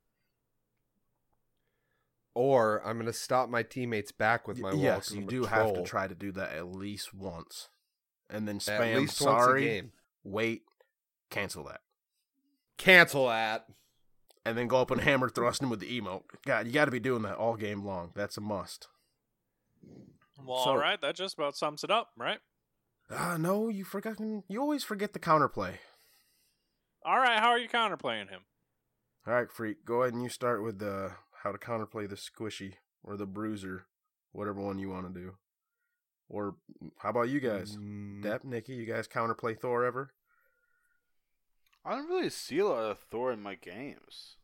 Or 2.35 2.81
I'm 2.85 2.97
gonna 2.97 3.13
stop 3.13 3.49
my 3.49 3.61
teammates 3.63 4.11
back 4.11 4.47
with 4.47 4.57
my 4.59 4.73
wall. 4.73 4.81
yes, 4.81 5.11
you 5.11 5.21
I'm 5.21 5.27
do 5.27 5.43
have 5.45 5.73
to 5.73 5.83
try 5.83 6.07
to 6.07 6.15
do 6.15 6.31
that 6.31 6.53
at 6.53 6.67
least 6.67 7.13
once, 7.13 7.69
and 8.29 8.47
then 8.47 8.57
spam 8.59 8.95
least 8.95 9.21
once 9.21 9.21
a 9.21 9.23
sorry, 9.23 9.83
wait, 10.23 10.63
cancel 11.29 11.63
that, 11.65 11.81
Cancel 12.77 13.27
that. 13.27 13.67
and 14.45 14.57
then 14.57 14.67
go 14.67 14.77
up 14.77 14.89
and 14.89 15.01
hammer 15.01 15.29
thrust 15.29 15.61
him 15.61 15.69
with 15.69 15.79
the 15.79 16.01
emote. 16.01 16.23
God, 16.43 16.65
you 16.65 16.73
got 16.73 16.85
to 16.85 16.91
be 16.91 16.99
doing 16.99 17.21
that 17.21 17.35
all 17.37 17.55
game 17.55 17.85
long. 17.85 18.11
That's 18.15 18.35
a 18.37 18.41
must. 18.41 18.87
Well, 20.37 20.63
So- 20.63 20.69
all 20.71 20.77
right, 20.77 20.99
that 21.01 21.15
just 21.15 21.35
about 21.35 21.55
sums 21.55 21.83
it 21.83 21.91
up, 21.91 22.11
right? 22.17 22.39
Ah, 23.09 23.37
no, 23.37 23.67
you 23.69 23.83
forgot. 23.83 24.19
You 24.19 24.59
always 24.59 24.83
forget 24.83 25.13
the 25.13 25.19
counterplay. 25.19 25.77
All 27.05 27.17
right, 27.19 27.39
how 27.39 27.49
are 27.49 27.59
you 27.59 27.67
counterplaying 27.67 28.29
him? 28.29 28.41
All 29.27 29.33
right, 29.33 29.51
freak. 29.51 29.85
Go 29.85 30.01
ahead 30.03 30.13
and 30.13 30.23
you 30.23 30.29
start 30.29 30.63
with 30.63 30.79
the 30.79 31.11
how 31.43 31.51
to 31.51 31.57
counterplay 31.57 32.09
the 32.09 32.15
squishy 32.15 32.75
or 33.03 33.17
the 33.17 33.25
bruiser, 33.25 33.87
whatever 34.31 34.61
one 34.61 34.79
you 34.79 34.89
want 34.89 35.13
to 35.13 35.19
do. 35.19 35.37
Or 36.29 36.55
how 36.99 37.09
about 37.09 37.29
you 37.29 37.39
guys? 37.41 37.77
Mm, 37.77 38.23
Depp, 38.23 38.43
Nikki, 38.45 38.73
you 38.73 38.85
guys 38.85 39.07
counterplay 39.07 39.59
Thor 39.59 39.83
ever? 39.83 40.13
I 41.85 41.95
don't 41.95 42.09
really 42.09 42.29
see 42.29 42.59
a 42.59 42.65
lot 42.65 42.85
of 42.89 42.99
Thor 43.11 43.31
in 43.31 43.41
my 43.41 43.55
games. 43.55 44.37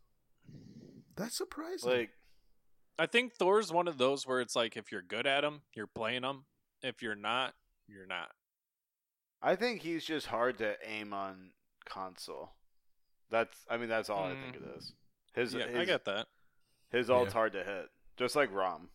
That's 1.15 1.37
surprising. 1.37 1.89
Like, 1.89 2.09
I 2.99 3.05
think 3.05 3.33
Thor's 3.33 3.71
one 3.71 3.87
of 3.87 3.97
those 3.97 4.27
where 4.27 4.41
it's 4.41 4.55
like 4.55 4.75
if 4.75 4.91
you're 4.91 5.01
good 5.01 5.25
at 5.25 5.43
him, 5.43 5.61
you're 5.73 5.87
playing 5.87 6.23
him. 6.23 6.43
If 6.83 7.01
you're 7.01 7.15
not, 7.15 7.53
you're 7.87 8.05
not. 8.05 8.29
I 9.41 9.55
think 9.55 9.81
he's 9.81 10.03
just 10.03 10.27
hard 10.27 10.57
to 10.57 10.75
aim 10.85 11.13
on 11.13 11.51
console. 11.85 12.51
That's, 13.31 13.57
I 13.69 13.77
mean, 13.77 13.87
that's 13.89 14.09
all 14.09 14.25
I 14.25 14.33
think 14.35 14.55
it 14.57 14.63
is. 14.77 14.93
His, 15.33 15.53
yeah, 15.53 15.67
his, 15.67 15.77
I 15.79 15.85
get 15.85 16.03
that. 16.05 16.27
his 16.91 17.09
ult's 17.09 17.29
Yeah. 17.29 17.33
hard 17.33 17.53
to 17.53 17.63
hit, 17.63 17.89
just 18.17 18.35
like 18.35 18.51
Rom. 18.51 18.89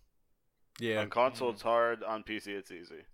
yeah, 0.78 1.00
On 1.00 1.08
console, 1.08 1.50
Mhm. 1.50 1.54
it's 1.54 1.62
hard. 1.62 2.02
On 2.02 2.22
PC, 2.24 2.48
it's 2.48 2.70
easy. 2.70 3.04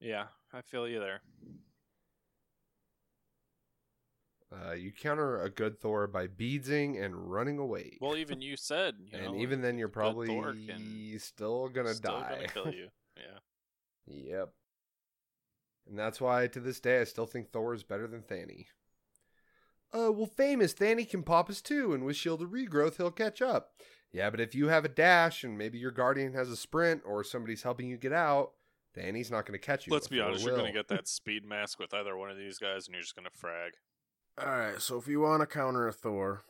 Yeah, 0.00 0.26
I 0.52 0.60
feel 0.62 0.86
you 0.86 1.00
there. 1.00 1.22
Uh, 4.64 4.72
you 4.72 4.92
counter 4.92 5.42
a 5.42 5.50
good 5.50 5.78
Thor 5.80 6.06
by 6.06 6.26
beadsing 6.26 6.96
and 6.96 7.30
running 7.30 7.58
away. 7.58 7.98
Well, 8.00 8.16
even 8.16 8.40
you 8.40 8.56
said, 8.56 8.94
you 8.98 9.18
and 9.18 9.34
know, 9.34 9.40
even 9.40 9.60
then, 9.60 9.76
you're 9.76 9.88
probably 9.88 10.28
still 11.18 11.68
gonna 11.68 11.94
still 11.94 12.20
die. 12.20 12.36
gonna 12.36 12.48
kill 12.48 12.68
you. 12.74 12.88
Yeah. 13.16 13.38
Yep. 14.06 14.52
And 15.88 15.98
that's 15.98 16.20
why 16.20 16.46
to 16.48 16.60
this 16.60 16.80
day 16.80 17.00
I 17.00 17.04
still 17.04 17.26
think 17.26 17.50
Thor 17.50 17.74
is 17.74 17.82
better 17.82 18.06
than 18.06 18.22
Thany. 18.22 18.66
Uh, 19.92 20.10
well, 20.10 20.26
famous 20.26 20.74
Thany 20.74 21.08
can 21.08 21.22
pop 21.22 21.48
us 21.48 21.60
too, 21.60 21.92
and 21.92 22.04
with 22.04 22.16
Shield 22.16 22.42
of 22.42 22.50
Regrowth, 22.50 22.96
he'll 22.96 23.10
catch 23.10 23.40
up. 23.40 23.72
Yeah, 24.12 24.30
but 24.30 24.40
if 24.40 24.54
you 24.54 24.68
have 24.68 24.84
a 24.84 24.88
dash 24.88 25.44
and 25.44 25.58
maybe 25.58 25.78
your 25.78 25.90
Guardian 25.90 26.32
has 26.32 26.48
a 26.48 26.56
sprint 26.56 27.02
or 27.04 27.22
somebody's 27.22 27.62
helping 27.62 27.88
you 27.88 27.96
get 27.96 28.12
out, 28.12 28.52
Thany's 28.96 29.30
not 29.30 29.44
going 29.44 29.58
to 29.58 29.64
catch 29.64 29.86
you. 29.86 29.92
Let's 29.92 30.08
be 30.08 30.20
honest, 30.20 30.44
you're 30.44 30.56
gonna 30.56 30.72
get 30.72 30.88
that 30.88 31.06
speed 31.08 31.44
mask 31.44 31.78
with 31.78 31.92
either 31.92 32.16
one 32.16 32.30
of 32.30 32.36
these 32.38 32.58
guys, 32.58 32.86
and 32.86 32.94
you're 32.94 33.02
just 33.02 33.14
gonna 33.14 33.30
frag. 33.30 33.74
All 34.38 34.50
right, 34.50 34.80
so 34.82 34.98
if 34.98 35.08
you 35.08 35.20
want 35.20 35.40
to 35.40 35.46
counter 35.46 35.88
a 35.88 35.92
Thor, 35.92 36.42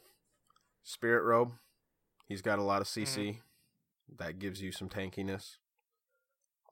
Spirit 0.82 1.22
Robe, 1.22 1.52
he's 2.26 2.42
got 2.42 2.58
a 2.58 2.64
lot 2.64 2.80
of 2.80 2.88
CC. 2.88 3.38
That 4.18 4.40
gives 4.40 4.60
you 4.60 4.72
some 4.72 4.88
tankiness. 4.88 5.58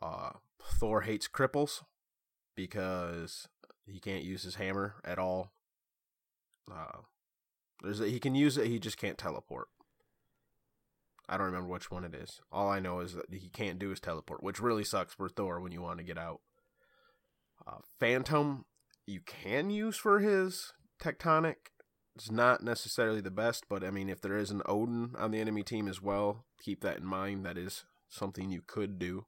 Uh, 0.03 0.31
Thor 0.61 1.03
hates 1.03 1.29
cripples 1.29 1.83
because 2.57 3.47
he 3.87 4.01
can't 4.01 4.25
use 4.25 4.43
his 4.43 4.57
hammer 4.57 4.97
at 5.05 5.21
all. 5.21 5.53
Uh, 6.69 7.03
there's 7.83 8.01
a, 8.01 8.09
he 8.09 8.19
can 8.19 8.35
use 8.35 8.59
it, 8.59 8.67
he 8.67 8.81
just 8.81 8.99
can't 8.99 9.17
teleport. 9.19 9.69
I 11.29 11.37
don't 11.37 11.47
remember 11.47 11.69
which 11.69 11.93
one 11.93 12.05
it 12.05 12.15
is. 12.15 12.41
All 12.51 12.69
I 12.69 12.81
know 12.81 12.99
is 12.99 13.15
that 13.15 13.33
he 13.33 13.49
can't 13.49 13.79
do 13.79 13.91
his 13.91 14.01
teleport, 14.01 14.43
which 14.43 14.61
really 14.61 14.85
sucks 14.85 15.15
for 15.15 15.29
Thor 15.29 15.61
when 15.61 15.71
you 15.71 15.81
want 15.81 15.99
to 15.99 16.05
get 16.05 16.19
out. 16.19 16.41
Uh, 17.65 17.79
Phantom, 18.01 18.65
you 19.07 19.21
can 19.21 19.71
use 19.71 19.97
for 19.97 20.19
his 20.19 20.73
tectonic. 21.01 21.57
It's 22.17 22.31
not 22.31 22.63
necessarily 22.63 23.21
the 23.21 23.31
best, 23.31 23.65
but 23.69 23.83
I 23.83 23.91
mean, 23.91 24.09
if 24.09 24.21
there 24.21 24.37
is 24.37 24.51
an 24.51 24.63
Odin 24.67 25.15
on 25.19 25.33
the 25.33 25.41
enemy 25.41 25.63
team 25.63 25.89
as 25.89 26.01
well, 26.01 26.45
keep 26.63 26.81
that 26.83 26.99
in 26.99 27.07
mind. 27.07 27.45
That 27.45 27.59
is 27.59 27.85
something 28.09 28.51
you 28.51 28.63
could 28.65 28.99
do. 28.99 29.27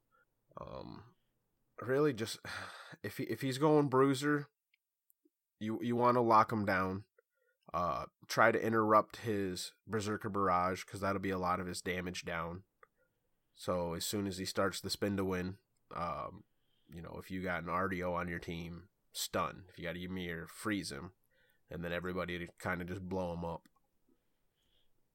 Um, 0.59 1.03
really, 1.81 2.13
just 2.13 2.39
if 3.03 3.17
he, 3.17 3.23
if 3.25 3.41
he's 3.41 3.57
going 3.57 3.89
bruiser, 3.89 4.47
you 5.59 5.79
you 5.81 5.95
want 5.95 6.15
to 6.15 6.21
lock 6.21 6.51
him 6.51 6.65
down. 6.65 7.03
Uh, 7.73 8.05
try 8.27 8.51
to 8.51 8.65
interrupt 8.65 9.17
his 9.17 9.73
berserker 9.85 10.29
barrage 10.29 10.85
because 10.85 11.01
that'll 11.01 11.21
be 11.21 11.29
a 11.29 11.37
lot 11.37 11.59
of 11.59 11.67
his 11.67 11.81
damage 11.81 12.23
down. 12.23 12.63
So 13.55 13.93
as 13.93 14.05
soon 14.05 14.27
as 14.27 14.37
he 14.37 14.45
starts 14.45 14.79
the 14.79 14.89
spin 14.89 15.17
to 15.17 15.25
win, 15.25 15.57
um, 15.95 16.43
you 16.93 17.01
know, 17.01 17.17
if 17.19 17.29
you 17.29 17.41
got 17.41 17.63
an 17.63 17.69
Artio 17.69 18.13
on 18.13 18.29
your 18.29 18.39
team, 18.39 18.83
stun. 19.11 19.63
If 19.69 19.77
you 19.77 19.83
got 19.83 19.95
a 19.95 20.03
Ymir, 20.03 20.47
freeze 20.47 20.91
him, 20.91 21.11
and 21.71 21.83
then 21.83 21.91
everybody 21.91 22.39
to 22.39 22.47
kind 22.59 22.81
of 22.81 22.87
just 22.87 23.01
blow 23.01 23.33
him 23.33 23.43
up. 23.45 23.63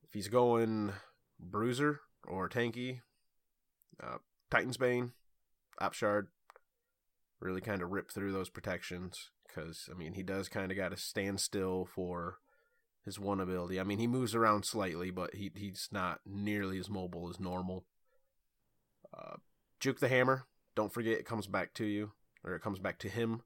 If 0.05 0.13
he's 0.13 0.29
going 0.29 0.93
bruiser 1.41 2.01
or 2.27 2.49
tanky, 2.49 3.01
Uh, 4.03 4.19
Titan's 4.51 4.77
Bane, 4.77 5.13
Opshard, 5.81 6.27
really 7.41 7.61
kind 7.61 7.83
of 7.83 7.91
rip 7.91 8.11
through 8.11 8.33
those 8.33 8.51
protections 8.51 9.31
because 9.47 9.89
I 9.91 9.95
mean 9.95 10.15
he 10.15 10.23
does 10.23 10.49
kind 10.49 10.71
of 10.71 10.77
got 10.77 10.91
to 10.91 10.97
stand 10.97 11.41
still 11.41 11.85
for 11.85 12.39
his 13.05 13.19
one 13.19 13.41
ability. 13.41 13.79
I 13.81 13.85
mean 13.85 13.99
he 13.99 14.07
moves 14.07 14.35
around 14.35 14.65
slightly, 14.65 15.11
but 15.11 15.35
he 15.35 15.51
he's 15.55 15.89
not 15.93 16.21
nearly 16.27 16.79
as 16.79 16.89
mobile 16.89 17.29
as 17.29 17.41
normal. 17.41 17.85
Uh, 19.13 19.37
Juke 19.81 20.01
the 20.01 20.09
Hammer, 20.09 20.47
don't 20.75 20.93
forget 20.93 21.19
it 21.19 21.27
comes 21.27 21.47
back 21.47 21.75
to 21.75 21.85
you 21.85 22.13
or 22.45 22.55
it 22.55 22.63
comes 22.63 22.79
back 22.79 22.99
to 23.01 23.09
him, 23.09 23.43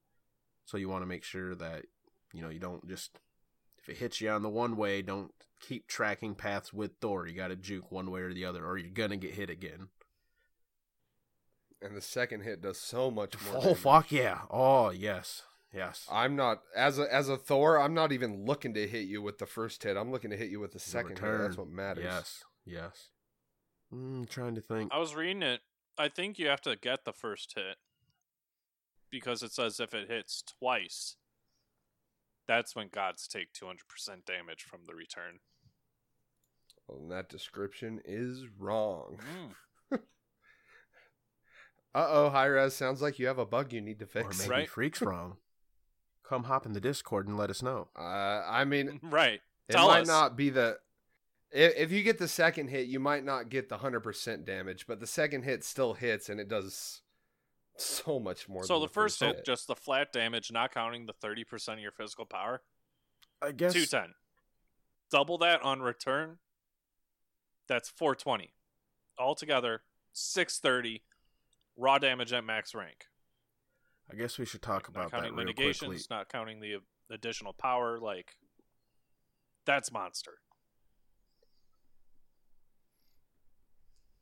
so 0.65 0.77
you 0.77 0.89
want 0.89 1.01
to 1.01 1.07
make 1.07 1.23
sure 1.23 1.55
that 1.55 1.85
you 2.33 2.41
know 2.41 2.49
you 2.49 2.59
don't 2.59 2.87
just 2.87 3.19
if 3.79 3.89
it 3.89 3.97
hits 3.97 4.21
you 4.21 4.29
on 4.29 4.41
the 4.41 4.49
one 4.49 4.75
way, 4.75 5.01
don't 5.01 5.31
keep 5.61 5.87
tracking 5.87 6.35
paths 6.35 6.73
with 6.73 6.91
Thor. 7.01 7.27
You 7.27 7.35
got 7.35 7.47
to 7.49 7.55
juke 7.55 7.91
one 7.91 8.11
way 8.11 8.21
or 8.21 8.33
the 8.33 8.45
other, 8.45 8.65
or 8.65 8.77
you're 8.77 8.89
gonna 8.89 9.17
get 9.17 9.33
hit 9.35 9.49
again. 9.49 9.89
And 11.81 11.95
the 11.95 12.01
second 12.01 12.41
hit 12.41 12.61
does 12.61 12.79
so 12.79 13.11
much 13.11 13.33
more. 13.45 13.57
Oh 13.57 13.61
damage. 13.61 13.77
fuck 13.77 14.11
yeah! 14.11 14.39
Oh 14.49 14.89
yes, 14.89 15.43
yes. 15.73 16.07
I'm 16.11 16.35
not 16.35 16.61
as 16.75 16.99
a 16.99 17.13
as 17.13 17.29
a 17.29 17.37
Thor. 17.37 17.79
I'm 17.79 17.93
not 17.93 18.11
even 18.11 18.45
looking 18.45 18.73
to 18.73 18.87
hit 18.87 19.07
you 19.07 19.21
with 19.21 19.37
the 19.37 19.45
first 19.45 19.83
hit. 19.83 19.95
I'm 19.97 20.11
looking 20.11 20.31
to 20.31 20.37
hit 20.37 20.49
you 20.49 20.59
with 20.59 20.73
the 20.73 20.79
second 20.79 21.19
hit. 21.19 21.37
That's 21.37 21.57
what 21.57 21.69
matters. 21.69 22.03
Yes, 22.03 22.43
yes. 22.65 23.09
Mm, 23.93 24.27
trying 24.27 24.55
to 24.55 24.61
think. 24.61 24.91
I 24.91 24.99
was 24.99 25.15
reading 25.15 25.43
it. 25.43 25.61
I 25.97 26.09
think 26.09 26.37
you 26.37 26.47
have 26.47 26.61
to 26.61 26.75
get 26.75 27.05
the 27.05 27.13
first 27.13 27.53
hit 27.55 27.77
because 29.09 29.41
it 29.41 29.51
says 29.51 29.79
if 29.79 29.93
it 29.93 30.09
hits 30.09 30.43
twice, 30.59 31.15
that's 32.47 32.75
when 32.75 32.87
gods 32.91 33.27
take 33.27 33.53
200% 33.53 34.25
damage 34.25 34.63
from 34.63 34.81
the 34.87 34.95
return. 34.95 35.39
Well, 36.87 37.07
that 37.09 37.29
description 37.29 37.99
is 38.05 38.45
wrong. 38.57 39.19
Mm. 39.91 39.99
Uh 41.95 42.05
oh, 42.09 42.29
Hi-Rez, 42.29 42.75
sounds 42.75 43.01
like 43.01 43.17
you 43.17 43.25
have 43.27 43.39
a 43.39 43.45
bug 43.45 43.73
you 43.73 43.81
need 43.81 43.97
to 43.99 44.05
Or 44.05 44.07
fix. 44.09 44.39
maybe 44.39 44.51
Right. 44.51 44.69
Freak's 44.69 45.01
wrong. 45.01 45.37
Come 46.27 46.43
hop 46.43 46.65
in 46.65 46.73
the 46.73 46.81
Discord 46.81 47.27
and 47.27 47.37
let 47.37 47.49
us 47.49 47.63
know. 47.63 47.87
Uh, 47.97 48.01
I 48.47 48.65
mean, 48.65 48.99
Right. 49.03 49.41
it 49.67 49.71
Tell 49.71 49.87
might 49.87 50.01
us. 50.01 50.07
not 50.07 50.35
be 50.37 50.49
the. 50.49 50.77
If, 51.51 51.73
if 51.77 51.91
you 51.91 52.03
get 52.03 52.19
the 52.19 52.27
second 52.27 52.67
hit, 52.67 52.87
you 52.87 52.99
might 52.99 53.23
not 53.23 53.49
get 53.49 53.69
the 53.69 53.77
100% 53.77 54.45
damage, 54.45 54.85
but 54.85 54.99
the 54.99 55.07
second 55.07 55.43
hit 55.43 55.63
still 55.63 55.93
hits 55.93 56.29
and 56.29 56.39
it 56.39 56.49
does 56.49 57.01
so 57.77 58.19
much 58.19 58.47
more 58.49 58.63
So 58.63 58.75
than 58.75 58.81
the 58.83 58.87
first 58.93 59.19
hit, 59.19 59.35
hit. 59.37 59.45
just 59.45 59.67
the 59.67 59.75
flat 59.75 60.11
damage, 60.11 60.51
not 60.51 60.73
counting 60.73 61.05
the 61.05 61.13
30% 61.13 61.73
of 61.73 61.79
your 61.79 61.91
physical 61.91 62.25
power, 62.25 62.61
I 63.41 63.51
guess. 63.51 63.73
210. 63.73 64.13
Double 65.11 65.37
that 65.39 65.61
on 65.63 65.81
return, 65.81 66.37
that's 67.67 67.89
420. 67.89 68.53
Altogether, 69.19 69.83
630 70.13 71.03
raw 71.77 71.97
damage 71.97 72.33
at 72.33 72.43
max 72.43 72.73
rank. 72.75 73.05
I 74.11 74.15
guess 74.15 74.37
we 74.39 74.45
should 74.45 74.61
talk 74.61 74.83
Not 74.83 74.89
about 75.07 75.11
that 75.11 75.17
counting 75.17 75.35
real 75.35 75.45
mitigations, 75.45 75.79
quickly. 75.79 76.05
not 76.09 76.29
counting 76.29 76.59
the 76.59 76.77
additional 77.09 77.53
power. 77.53 77.99
Like, 77.99 78.37
that's 79.65 79.91
monster. 79.91 80.39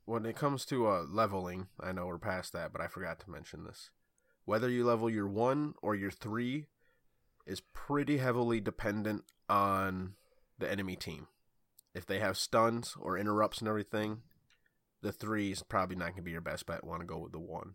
When 0.06 0.24
it 0.24 0.36
comes 0.36 0.64
to 0.66 0.86
uh, 0.86 1.02
leveling, 1.02 1.66
I 1.80 1.90
know 1.90 2.06
we're 2.06 2.18
past 2.18 2.52
that, 2.52 2.72
but 2.72 2.80
I 2.80 2.86
forgot 2.86 3.18
to 3.20 3.30
mention 3.30 3.64
this. 3.64 3.90
Whether 4.44 4.70
you 4.70 4.84
level 4.84 5.10
your 5.10 5.26
one 5.26 5.74
or 5.82 5.96
your 5.96 6.12
three 6.12 6.66
is 7.44 7.60
pretty 7.74 8.18
heavily 8.18 8.60
dependent 8.60 9.24
on 9.48 10.14
the 10.60 10.70
enemy 10.70 10.94
team. 10.94 11.26
If 11.92 12.06
they 12.06 12.20
have 12.20 12.38
stuns 12.38 12.94
or 13.00 13.18
interrupts 13.18 13.58
and 13.58 13.68
everything, 13.68 14.22
the 15.02 15.10
three 15.10 15.50
is 15.50 15.64
probably 15.64 15.96
not 15.96 16.10
going 16.10 16.16
to 16.16 16.22
be 16.22 16.30
your 16.30 16.40
best 16.40 16.66
bet. 16.66 16.84
Want 16.84 17.00
to 17.00 17.06
go 17.06 17.18
with 17.18 17.32
the 17.32 17.40
one. 17.40 17.74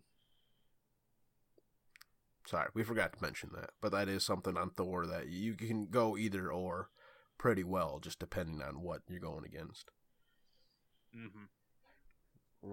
Sorry, 2.46 2.68
we 2.72 2.82
forgot 2.82 3.12
to 3.12 3.22
mention 3.22 3.50
that, 3.54 3.70
but 3.82 3.92
that 3.92 4.08
is 4.08 4.24
something 4.24 4.56
on 4.56 4.70
Thor 4.70 5.06
that 5.06 5.28
you 5.28 5.54
can 5.54 5.86
go 5.86 6.16
either 6.16 6.50
or 6.50 6.88
pretty 7.36 7.62
well, 7.62 8.00
just 8.00 8.18
depending 8.18 8.62
on 8.62 8.80
what 8.80 9.02
you're 9.06 9.20
going 9.20 9.44
against. 9.44 9.90
hmm 11.12 11.44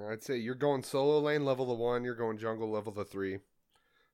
I'd 0.09 0.23
say 0.23 0.37
you're 0.37 0.55
going 0.55 0.83
solo 0.83 1.19
lane 1.19 1.45
level 1.45 1.65
the 1.65 1.73
one, 1.73 2.03
you're 2.03 2.15
going 2.15 2.37
jungle 2.37 2.69
level 2.69 2.91
the 2.91 3.05
three. 3.05 3.39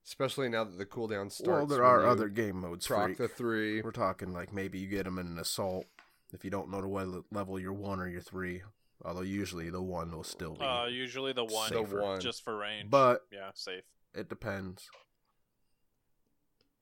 Especially 0.06 0.48
now 0.50 0.64
that 0.64 0.78
the 0.78 0.86
cooldown 0.86 1.32
starts. 1.32 1.48
well, 1.48 1.66
there 1.66 1.84
are 1.84 2.06
other 2.06 2.30
game 2.30 2.58
modes. 2.62 2.86
proc 2.88 3.06
Freak. 3.08 3.18
the 3.18 3.28
three. 3.28 3.82
We're 3.82 3.92
talking 3.92 4.32
like 4.34 4.54
maybe 4.54 4.78
you 4.80 4.88
get 4.88 5.06
them 5.06 5.18
in 5.18 5.26
an 5.28 5.40
assault 5.40 5.86
if 6.32 6.46
you 6.46 6.52
don't 6.52 6.70
know 6.70 6.80
to 6.82 6.88
wel- 6.88 7.26
level 7.32 7.60
your 7.60 7.74
one 7.74 8.00
or 8.00 8.08
your 8.08 8.22
three. 8.22 8.62
Although 9.04 9.22
usually 9.22 9.70
the 9.70 9.82
one 9.82 10.12
will 10.12 10.24
still 10.24 10.54
be. 10.56 10.64
Uh, 10.64 10.86
usually 10.86 11.34
the 11.34 11.44
one, 11.44 11.72
The 11.72 11.82
one. 11.82 12.20
just 12.22 12.44
for 12.44 12.56
range. 12.56 12.90
but 12.90 13.24
yeah, 13.32 13.50
safe. 13.56 13.84
it 14.14 14.30
depends. 14.30 14.90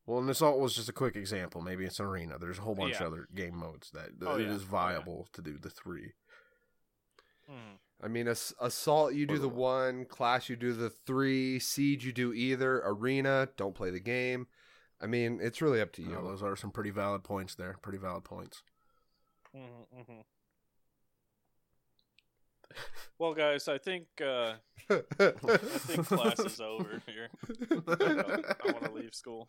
Well, 0.06 0.20
an 0.20 0.30
assault 0.30 0.60
was 0.60 0.76
just 0.76 0.90
a 0.90 0.94
quick 0.94 1.16
example. 1.16 1.62
Maybe 1.62 1.86
it's 1.86 2.00
an 2.00 2.06
arena. 2.06 2.38
There's 2.38 2.60
a 2.60 2.62
whole 2.62 2.76
bunch 2.76 2.96
Yeah. 3.00 3.08
of 3.08 3.14
other 3.14 3.28
game 3.34 3.56
modes 3.56 3.90
that, 3.92 4.20
that 4.20 4.28
Oh, 4.30 4.36
it 4.38 4.44
yeah. 4.48 4.50
is 4.54 4.62
Oh, 4.62 4.66
yeah. 4.66 4.70
viable 4.72 5.28
to 5.32 5.42
do 5.42 5.58
the 5.58 5.70
three. 5.70 6.12
Mm. 7.50 7.78
I 8.04 8.08
mean, 8.10 8.28
ass- 8.28 8.54
assault 8.60 9.14
you 9.14 9.26
do 9.26 9.36
the 9.36 9.42
the- 9.44 9.50
one, 9.50 10.06
clash 10.06 10.50
you 10.50 10.56
do 10.58 10.74
the 10.74 10.90
three, 10.90 11.58
siege 11.60 12.06
you 12.06 12.12
do 12.12 12.34
either, 12.34 12.82
arena 12.86 13.48
don't 13.56 13.74
play 13.76 13.92
the 13.92 14.00
game. 14.02 14.48
I 15.02 15.08
mean, 15.08 15.40
it's 15.42 15.62
really 15.62 15.80
up 15.82 15.92
to 15.94 16.02
You 16.02 16.10
you. 16.10 16.16
those 16.22 16.44
are 16.44 16.56
some 16.56 16.72
pretty 16.72 16.90
valid 16.92 17.24
points 17.24 17.56
there. 17.56 17.78
Pretty 17.82 17.98
valid 17.98 18.24
points. 18.26 18.62
hmm 19.54 19.62
hmm 19.96 20.20
Well, 23.20 23.34
guys, 23.36 23.68
I 23.68 23.78
think 23.78 24.08
uh, 24.22 24.54
I 24.90 25.02
think 25.58 26.08
class 26.08 26.40
is 26.40 26.60
over 26.60 27.02
here. 27.06 27.30
I 27.72 28.72
want 28.72 28.84
to 28.86 28.92
leave 28.92 29.14
school. 29.14 29.48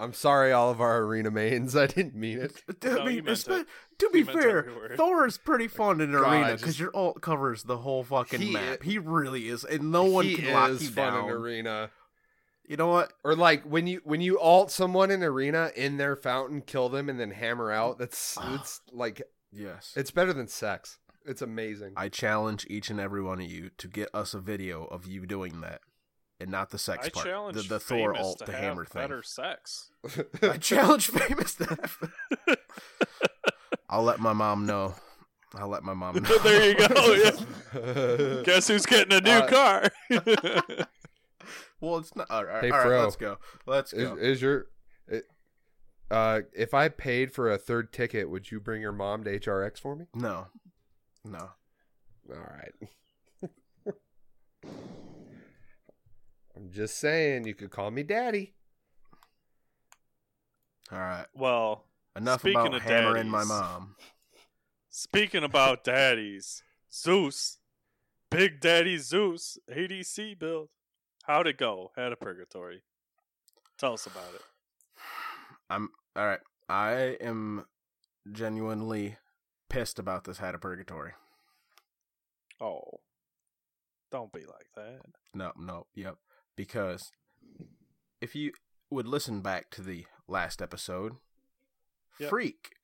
I'm 0.00 0.12
sorry, 0.12 0.50
all 0.52 0.70
of 0.70 0.80
our 0.80 1.02
arena 1.02 1.30
mains. 1.30 1.76
I 1.76 1.86
didn't 1.86 2.14
mean 2.14 2.38
it. 2.38 2.62
To, 2.80 2.94
No, 2.94 3.04
be, 3.06 3.14
you 3.14 3.22
it. 3.26 3.66
to 3.98 4.10
be 4.12 4.22
fair. 4.22 4.68
Thor 4.96 5.26
is 5.26 5.38
pretty 5.38 5.68
fun 5.68 6.00
in 6.00 6.12
God, 6.12 6.22
arena 6.22 6.56
because 6.56 6.78
your 6.80 6.90
alt 6.94 7.20
covers 7.20 7.62
the 7.64 7.78
whole 7.78 8.02
fucking 8.04 8.40
He 8.40 8.52
map. 8.52 8.82
he 8.82 8.98
really 8.98 9.48
is, 9.48 9.64
and 9.64 9.90
no 9.92 10.04
one 10.04 10.24
he 10.24 10.36
can 10.36 10.52
lock 10.52 10.70
is 10.70 10.82
you 10.84 10.90
fun 10.90 11.12
down. 11.12 11.24
in 11.24 11.30
arena. 11.30 11.90
You 12.66 12.76
know 12.78 12.88
what? 12.88 13.12
Or 13.22 13.36
like 13.36 13.62
when 13.64 13.86
you 13.86 14.00
when 14.04 14.20
you 14.22 14.40
alt 14.40 14.70
someone 14.70 15.10
in 15.10 15.22
arena 15.22 15.70
in 15.76 15.98
their 15.98 16.16
fountain, 16.16 16.62
kill 16.62 16.88
them, 16.88 17.08
and 17.10 17.20
then 17.20 17.30
hammer 17.30 17.70
out. 17.70 17.98
That's 17.98 18.38
it's 18.54 18.80
like 18.90 19.20
Yes. 19.52 19.92
it's 19.96 20.10
better 20.10 20.32
than 20.32 20.48
sex. 20.48 20.98
It's 21.26 21.42
amazing. 21.42 21.92
I 21.96 22.08
challenge 22.08 22.66
each 22.68 22.90
and 22.90 22.98
every 22.98 23.22
one 23.22 23.40
of 23.40 23.50
you 23.50 23.70
to 23.78 23.86
get 23.88 24.08
us 24.14 24.34
a 24.34 24.40
video 24.40 24.84
of 24.84 25.06
you 25.06 25.24
doing 25.26 25.60
that, 25.60 25.80
and 26.44 26.52
not 26.52 26.68
the 26.70 26.78
sex 26.78 27.06
I 27.06 27.10
part. 27.10 27.26
challenge 27.26 27.56
the, 27.68 27.74
the 27.74 27.80
Thor 27.80 28.14
alt, 28.16 28.38
to 28.40 28.44
the 28.44 28.52
have 28.52 28.60
hammer 28.60 28.84
thing. 28.84 29.02
better 29.02 29.22
sex. 29.22 29.90
I 30.42 30.58
challenge 30.58 31.08
famous 31.08 31.54
to 31.56 31.64
have- 31.64 31.98
I'll 33.88 34.02
let 34.04 34.20
my 34.20 34.32
mom 34.32 34.66
know. 34.66 34.94
I'll 35.56 35.68
let 35.68 35.82
my 35.84 35.94
mom 35.94 36.16
know. 36.22 36.38
there 36.38 36.68
you 36.70 36.74
go. 36.76 37.14
Yeah. 37.14 38.42
Guess 38.44 38.68
who's 38.68 38.84
getting 38.86 39.12
a 39.16 39.20
new 39.20 39.30
Uh, 39.30 39.48
car? 39.48 39.90
well, 41.80 41.98
it's 41.98 42.14
not. 42.16 42.30
All 42.30 42.44
right, 42.44 42.64
Hey, 42.64 42.70
all 42.70 42.78
right, 42.78 42.86
Fro. 42.86 43.02
let's 43.04 43.16
go. 43.16 43.38
Let's 43.66 43.92
is, 43.92 44.08
go. 44.08 44.16
is 44.16 44.42
your 44.42 44.66
it, 45.08 45.24
uh 46.10 46.40
if 46.54 46.74
I 46.74 46.88
paid 46.88 47.32
for 47.32 47.50
a 47.50 47.56
third 47.58 47.92
ticket, 47.92 48.28
would 48.30 48.50
you 48.50 48.60
bring 48.60 48.82
your 48.82 48.92
mom 48.92 49.24
to 49.24 49.38
HRX 49.38 49.78
for 49.78 49.96
me? 49.96 50.06
no, 50.14 50.48
no. 51.24 51.50
All 52.30 52.36
right. 52.36 52.72
I'm 56.56 56.70
just 56.70 56.98
saying, 56.98 57.46
you 57.46 57.54
could 57.54 57.70
call 57.70 57.90
me 57.90 58.02
daddy. 58.02 58.54
All 60.92 60.98
right. 60.98 61.26
well, 61.34 61.84
Enough 62.16 62.40
Speaking 62.42 62.60
about 62.60 62.74
of 62.74 62.82
hammering 62.82 63.28
my 63.28 63.38
daddies. 63.38 63.48
mom. 63.48 63.96
speaking 64.88 65.42
about 65.42 65.82
daddies, 65.84 66.62
Zeus, 66.92 67.58
Big 68.30 68.60
Daddy 68.60 68.98
Zeus, 68.98 69.58
ADC 69.68 70.38
build. 70.38 70.68
How'd 71.24 71.48
it 71.48 71.58
go? 71.58 71.90
Had 71.96 72.12
a 72.12 72.16
purgatory. 72.16 72.82
Tell 73.78 73.94
us 73.94 74.06
about 74.06 74.32
it. 74.34 74.42
I'm 75.68 75.88
all 76.14 76.26
right. 76.26 76.40
I 76.68 77.16
am 77.20 77.64
genuinely 78.30 79.16
pissed 79.68 79.98
about 79.98 80.22
this 80.24 80.38
Had 80.38 80.54
a 80.54 80.58
purgatory. 80.58 81.12
Oh, 82.60 83.00
don't 84.12 84.32
be 84.32 84.44
like 84.46 84.68
that. 84.76 85.00
No, 85.34 85.50
no, 85.58 85.86
yep. 85.96 86.16
Because 86.56 87.10
if 88.20 88.34
you 88.34 88.52
would 88.90 89.06
listen 89.06 89.40
back 89.40 89.70
to 89.70 89.82
the 89.82 90.06
last 90.28 90.62
episode, 90.62 91.14
Yep. 92.20 92.30
Freak 92.30 92.76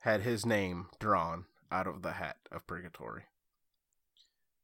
had 0.00 0.22
his 0.22 0.44
name 0.44 0.86
drawn 0.98 1.44
out 1.70 1.86
of 1.86 2.02
the 2.02 2.12
hat 2.12 2.36
of 2.50 2.66
purgatory. 2.66 3.22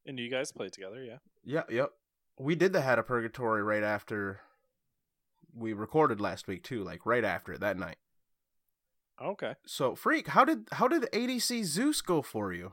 And 0.05 0.19
you 0.19 0.29
guys 0.31 0.51
played 0.51 0.73
together, 0.73 1.03
yeah? 1.03 1.19
Yeah, 1.45 1.63
yep. 1.71 1.91
We 2.39 2.55
did 2.55 2.73
the 2.73 2.81
hat 2.81 2.99
of 2.99 3.07
purgatory 3.07 3.63
right 3.63 3.83
after 3.83 4.41
we 5.55 5.73
recorded 5.73 6.21
last 6.21 6.49
week 6.49 6.63
too, 6.65 6.83
like 6.83 7.07
right 7.07 7.25
after 7.25 7.57
that 7.59 7.79
night. 7.79 7.99
Okay. 9.21 9.55
So, 9.67 9.95
freak, 9.95 10.29
how 10.29 10.45
did 10.45 10.69
how 10.73 10.87
did 10.89 11.03
ADC 11.13 11.65
Zeus 11.65 12.01
go 12.01 12.23
for 12.23 12.53
you? 12.53 12.73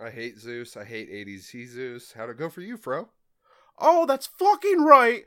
I 0.00 0.10
hate 0.10 0.38
Zeus. 0.38 0.76
I 0.76 0.84
hate 0.84 1.10
ADC 1.10 1.66
Zeus. 1.68 2.12
How'd 2.12 2.30
it 2.30 2.38
go 2.38 2.48
for 2.48 2.60
you, 2.60 2.76
Fro? 2.76 3.10
Oh, 3.78 4.06
that's 4.06 4.26
fucking 4.26 4.82
right. 4.82 5.24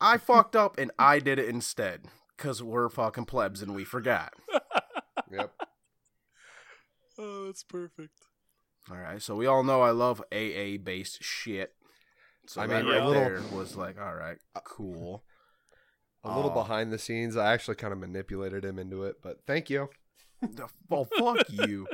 I 0.00 0.16
fucked 0.18 0.54
up 0.54 0.78
and 0.78 0.90
I 0.98 1.18
did 1.18 1.38
it 1.38 1.48
instead 1.48 2.02
because 2.36 2.62
we're 2.62 2.88
fucking 2.88 3.24
plebs 3.26 3.62
and 3.62 3.74
we 3.74 3.84
forgot. 3.84 4.34
Yep. 5.30 5.52
Oh, 7.18 7.46
that's 7.46 7.62
perfect. 7.64 8.14
All 8.90 8.96
right, 8.96 9.20
so 9.20 9.34
we 9.34 9.44
all 9.46 9.62
know 9.62 9.82
I 9.82 9.90
love 9.90 10.22
AA 10.32 10.78
based 10.82 11.22
shit. 11.22 11.74
So 12.46 12.62
I 12.62 12.66
that 12.66 12.84
mean, 12.84 12.92
right 12.94 13.02
a 13.02 13.06
little- 13.06 13.22
there 13.22 13.42
was 13.52 13.76
like, 13.76 14.00
all 14.00 14.14
right, 14.14 14.38
cool. 14.64 15.24
A 16.24 16.34
little 16.34 16.50
Oh. 16.50 16.54
behind 16.54 16.92
the 16.92 16.98
scenes. 16.98 17.36
I 17.36 17.52
actually 17.52 17.74
kind 17.74 17.92
of 17.92 17.98
manipulated 17.98 18.64
him 18.64 18.78
into 18.78 19.04
it, 19.04 19.16
but 19.22 19.40
thank 19.46 19.68
you. 19.68 19.90
The- 20.40 20.68
well, 20.88 21.04
fuck 21.04 21.44
you. 21.50 21.86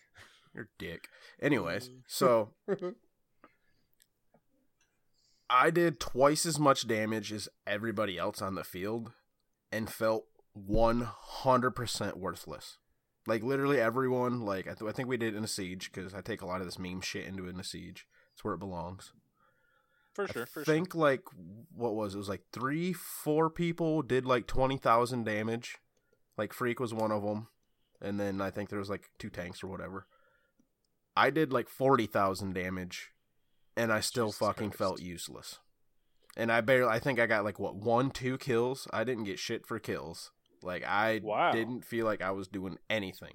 You're 0.54 0.70
dick. 0.78 1.08
Anyways, 1.42 1.90
so 2.06 2.54
I 5.50 5.70
did 5.70 6.00
twice 6.00 6.44
as 6.44 6.58
much 6.58 6.86
damage 6.86 7.32
as 7.32 7.48
everybody 7.66 8.18
else 8.18 8.42
on 8.42 8.54
the 8.54 8.64
field 8.64 9.12
and 9.72 9.90
felt 9.90 10.26
100% 10.58 12.16
worthless. 12.16 12.78
Like, 13.26 13.42
literally 13.42 13.80
everyone, 13.80 14.42
like, 14.42 14.66
I, 14.66 14.74
th- 14.74 14.88
I 14.88 14.92
think 14.92 15.08
we 15.08 15.16
did 15.16 15.34
in 15.34 15.44
a 15.44 15.48
siege 15.48 15.90
because 15.92 16.14
I 16.14 16.20
take 16.20 16.42
a 16.42 16.46
lot 16.46 16.60
of 16.60 16.66
this 16.66 16.78
meme 16.78 17.00
shit 17.00 17.26
into 17.26 17.46
it 17.46 17.54
in 17.54 17.60
a 17.60 17.64
siege. 17.64 18.06
It's 18.32 18.44
where 18.44 18.54
it 18.54 18.60
belongs. 18.60 19.12
For 20.14 20.26
sure. 20.26 20.42
I 20.42 20.46
For 20.46 20.64
think, 20.64 20.94
like, 20.94 21.22
what 21.74 21.94
was 21.94 22.14
it? 22.14 22.16
It 22.16 22.20
was 22.20 22.28
like 22.28 22.44
three, 22.52 22.92
four 22.92 23.50
people 23.50 24.02
did 24.02 24.24
like 24.24 24.46
20,000 24.46 25.24
damage. 25.24 25.76
Like, 26.36 26.52
Freak 26.52 26.80
was 26.80 26.94
one 26.94 27.12
of 27.12 27.22
them. 27.22 27.48
And 28.00 28.18
then 28.18 28.40
I 28.40 28.50
think 28.50 28.70
there 28.70 28.78
was 28.78 28.90
like 28.90 29.10
two 29.18 29.30
tanks 29.30 29.62
or 29.62 29.66
whatever. 29.66 30.06
I 31.16 31.30
did 31.30 31.52
like 31.52 31.68
40,000 31.68 32.54
damage 32.54 33.10
and 33.78 33.92
I 33.92 34.00
still 34.00 34.26
Jesus 34.26 34.38
fucking 34.38 34.68
Christ. 34.70 34.78
felt 34.78 35.00
useless. 35.02 35.58
And 36.36 36.52
I 36.52 36.60
barely, 36.60 36.90
I 36.90 36.98
think 36.98 37.18
I 37.18 37.26
got 37.26 37.44
like 37.44 37.58
what, 37.58 37.76
one, 37.76 38.10
two 38.10 38.36
kills. 38.38 38.86
I 38.92 39.04
didn't 39.04 39.24
get 39.24 39.38
shit 39.38 39.66
for 39.66 39.78
kills. 39.78 40.30
Like, 40.62 40.84
I 40.84 41.20
Wow. 41.22 41.52
didn't 41.52 41.84
feel 41.84 42.04
like 42.04 42.20
I 42.20 42.30
was 42.32 42.48
doing 42.48 42.78
anything. 42.90 43.34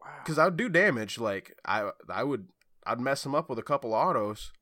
Wow. 0.00 0.08
Because 0.24 0.38
I 0.38 0.44
would 0.46 0.56
do 0.56 0.68
damage. 0.68 1.18
Like, 1.18 1.54
I, 1.64 1.90
I 2.08 2.24
would, 2.24 2.48
I'd 2.86 3.00
mess 3.00 3.22
them 3.22 3.34
up 3.34 3.48
with 3.48 3.58
a 3.58 3.62
couple 3.62 3.94
autos. 3.94 4.52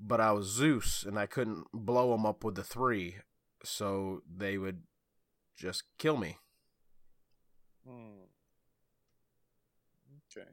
But 0.00 0.20
I 0.20 0.32
was 0.32 0.46
Zeus 0.46 1.04
and 1.04 1.18
I 1.18 1.26
couldn't 1.26 1.64
blow 1.72 2.10
them 2.12 2.26
up 2.26 2.44
with 2.44 2.54
the 2.54 2.64
three. 2.64 3.16
So 3.64 4.22
they 4.30 4.58
would 4.58 4.82
just 5.56 5.84
kill 5.98 6.16
me. 6.16 6.36
Hmm. 7.86 8.26
Okay. 10.36 10.48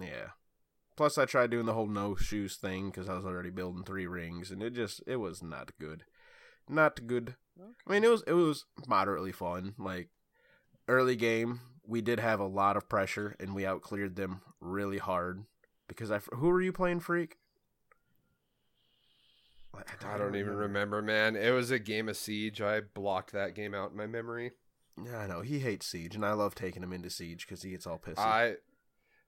Yeah. 0.00 0.30
Plus, 1.02 1.18
I 1.18 1.24
tried 1.24 1.50
doing 1.50 1.66
the 1.66 1.72
whole 1.72 1.88
no 1.88 2.14
shoes 2.14 2.54
thing 2.54 2.88
because 2.88 3.08
I 3.08 3.14
was 3.14 3.24
already 3.24 3.50
building 3.50 3.82
three 3.82 4.06
rings, 4.06 4.52
and 4.52 4.62
it 4.62 4.72
just 4.72 5.02
it 5.04 5.16
was 5.16 5.42
not 5.42 5.72
good, 5.80 6.04
not 6.68 7.08
good. 7.08 7.34
I 7.60 7.92
mean, 7.92 8.04
it 8.04 8.08
was 8.08 8.22
it 8.24 8.34
was 8.34 8.66
moderately 8.86 9.32
fun. 9.32 9.74
Like 9.76 10.10
early 10.86 11.16
game, 11.16 11.58
we 11.84 12.02
did 12.02 12.20
have 12.20 12.38
a 12.38 12.46
lot 12.46 12.76
of 12.76 12.88
pressure, 12.88 13.34
and 13.40 13.52
we 13.52 13.64
outcleared 13.64 14.14
them 14.14 14.42
really 14.60 14.98
hard. 14.98 15.42
Because 15.88 16.12
I 16.12 16.20
who 16.36 16.46
were 16.46 16.62
you 16.62 16.72
playing, 16.72 17.00
freak? 17.00 17.38
I 20.08 20.16
don't 20.16 20.36
even 20.36 20.54
remember, 20.54 21.02
man. 21.02 21.34
It 21.34 21.50
was 21.50 21.72
a 21.72 21.80
game 21.80 22.08
of 22.08 22.16
Siege. 22.16 22.60
I 22.60 22.80
blocked 22.80 23.32
that 23.32 23.56
game 23.56 23.74
out 23.74 23.90
in 23.90 23.96
my 23.96 24.06
memory. 24.06 24.52
Yeah, 25.04 25.18
I 25.18 25.26
know 25.26 25.40
he 25.40 25.58
hates 25.58 25.86
siege, 25.86 26.14
and 26.14 26.24
I 26.24 26.34
love 26.34 26.54
taking 26.54 26.84
him 26.84 26.92
into 26.92 27.10
siege 27.10 27.44
because 27.44 27.62
he 27.62 27.70
gets 27.70 27.88
all 27.88 27.98
pissed. 27.98 28.20
I 28.20 28.56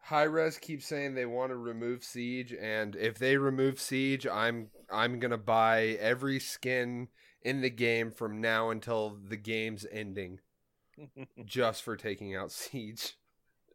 Hi-Rez 0.08 0.58
keeps 0.58 0.86
saying 0.86 1.14
they 1.14 1.24
want 1.24 1.50
to 1.50 1.56
remove 1.56 2.04
Siege, 2.04 2.52
and 2.52 2.94
if 2.94 3.18
they 3.18 3.38
remove 3.38 3.80
Siege, 3.80 4.26
I'm 4.26 4.68
I'm 4.90 5.18
gonna 5.18 5.38
buy 5.38 5.96
every 5.98 6.38
skin 6.38 7.08
in 7.42 7.62
the 7.62 7.70
game 7.70 8.10
from 8.10 8.40
now 8.40 8.68
until 8.68 9.16
the 9.28 9.36
game's 9.38 9.86
ending, 9.90 10.40
just 11.46 11.82
for 11.82 11.96
taking 11.96 12.36
out 12.36 12.52
Siege. 12.52 13.14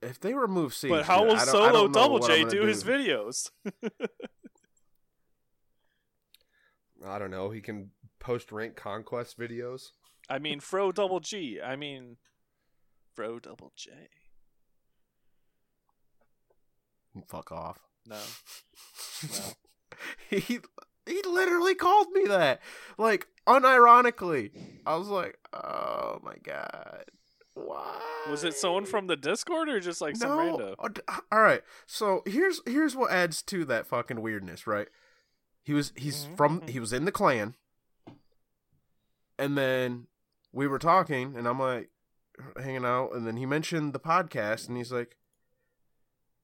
if 0.04 0.20
they 0.20 0.36
remove 0.36 0.74
siege, 0.76 0.92
but 0.92 1.06
how 1.06 1.26
will 1.26 1.36
I 1.36 1.46
Solo 1.46 1.88
Double 1.88 2.20
J 2.20 2.28
J 2.28 2.42
I'm 2.44 2.50
do 2.50 2.62
his 2.62 2.84
videos? 2.84 3.50
I 7.06 7.18
don't 7.18 7.32
know. 7.32 7.50
He 7.50 7.62
can 7.62 7.90
post 8.20 8.52
rank 8.52 8.76
conquest 8.76 9.40
videos. 9.40 9.92
I 10.30 10.38
mean, 10.38 10.60
Fro 10.60 10.92
Double 10.92 11.20
G. 11.22 11.60
I 11.60 11.76
mean, 11.76 12.18
Fro 13.16 13.40
Double 13.40 13.72
J. 13.76 13.92
Fuck 17.28 17.51
off. 17.51 17.80
No. 18.05 18.17
No. 19.34 19.51
he 20.30 20.59
he 21.05 21.22
literally 21.28 21.76
called 21.76 22.07
me 22.13 22.24
that. 22.28 22.61
Like 22.97 23.28
unironically. 23.45 24.51
I 24.86 24.95
was 24.95 25.09
like, 25.09 25.38
"Oh 25.51 26.20
my 26.24 26.36
god. 26.41 27.03
Why?" 27.53 27.99
Was 28.30 28.45
it 28.45 28.53
someone 28.53 28.86
from 28.86 29.07
the 29.07 29.17
Discord 29.17 29.67
or 29.67 29.82
just 29.82 29.99
like 29.99 30.15
some 30.15 30.30
rando? 30.32 30.76
Uh, 30.80 31.20
All 31.34 31.41
right. 31.41 31.61
So, 31.86 32.22
here's 32.26 32.61
here's 32.65 32.95
what 32.95 33.11
adds 33.11 33.41
to 33.43 33.65
that 33.65 33.88
fucking 33.88 34.22
weirdness, 34.22 34.65
right? 34.65 34.88
He 35.63 35.74
was 35.74 35.91
he's 35.97 36.26
Mhm, 36.26 36.38
from 36.38 36.61
mhm. 36.61 36.70
he 36.70 36.80
was 36.80 36.93
in 36.93 37.03
the 37.03 37.11
clan. 37.11 37.55
And 39.38 39.57
then 39.57 40.07
we 40.53 40.65
were 40.67 40.80
talking 40.80 41.36
and 41.36 41.45
I'm 41.47 41.59
like 41.59 41.89
hanging 42.57 42.86
out 42.86 43.11
and 43.13 43.28
then 43.28 43.36
he 43.36 43.45
mentioned 43.45 43.91
the 43.91 43.99
podcast 43.99 44.67
and 44.70 44.78
he's 44.78 44.91
like 44.93 45.17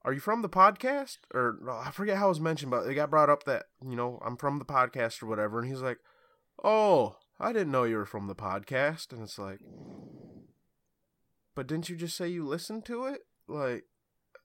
are 0.06 0.14
you 0.14 0.20
from 0.20 0.44
the 0.44 0.50
podcast? 0.50 1.18
Or 1.34 1.58
I 1.70 1.90
forget 1.90 2.18
how 2.18 2.28
it 2.28 2.30
was 2.30 2.40
mentioned, 2.40 2.70
but 2.70 2.88
it 2.88 2.94
got 2.94 3.10
brought 3.10 3.30
up 3.30 3.44
that, 3.46 3.66
you 3.84 3.96
know, 3.96 4.22
I'm 4.24 4.38
from 4.38 4.60
the 4.60 4.66
podcast 4.66 5.22
or 5.22 5.26
whatever. 5.26 5.60
And 5.60 5.68
he's 5.68 5.82
like, 5.82 5.98
Oh, 6.64 7.18
I 7.40 7.52
didn't 7.52 7.72
know 7.72 7.84
you 7.84 7.98
were 7.98 8.06
from 8.06 8.28
the 8.28 8.36
podcast. 8.36 9.12
And 9.12 9.24
it's 9.24 9.40
like, 9.40 9.60
But 11.56 11.68
didn't 11.68 11.90
you 11.90 11.96
just 11.96 12.16
say 12.16 12.28
you 12.28 12.46
listened 12.46 12.86
to 12.86 13.06
it? 13.06 13.22
Like, 13.48 13.86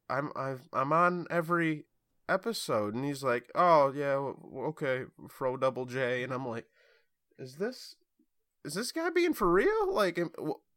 I'm 0.08 0.32
I've, 0.34 0.68
I'm 0.72 0.94
on 0.94 1.26
every 1.30 1.84
episode. 2.26 2.94
And 2.94 3.04
he's 3.04 3.22
like, 3.22 3.50
Oh 3.54 3.92
yeah, 3.94 4.32
okay, 4.68 5.02
Fro 5.28 5.58
Double 5.58 5.84
J. 5.84 6.22
And 6.22 6.32
I'm 6.32 6.48
like, 6.48 6.64
Is 7.38 7.56
this 7.56 7.96
is 8.64 8.74
this 8.74 8.92
guy 8.92 9.11
being 9.11 9.34
for 9.34 9.50
real? 9.50 9.92
Like, 9.92 10.18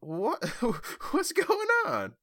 what 0.01 0.43
what's 1.11 1.31
going 1.31 1.67
on? 1.85 2.15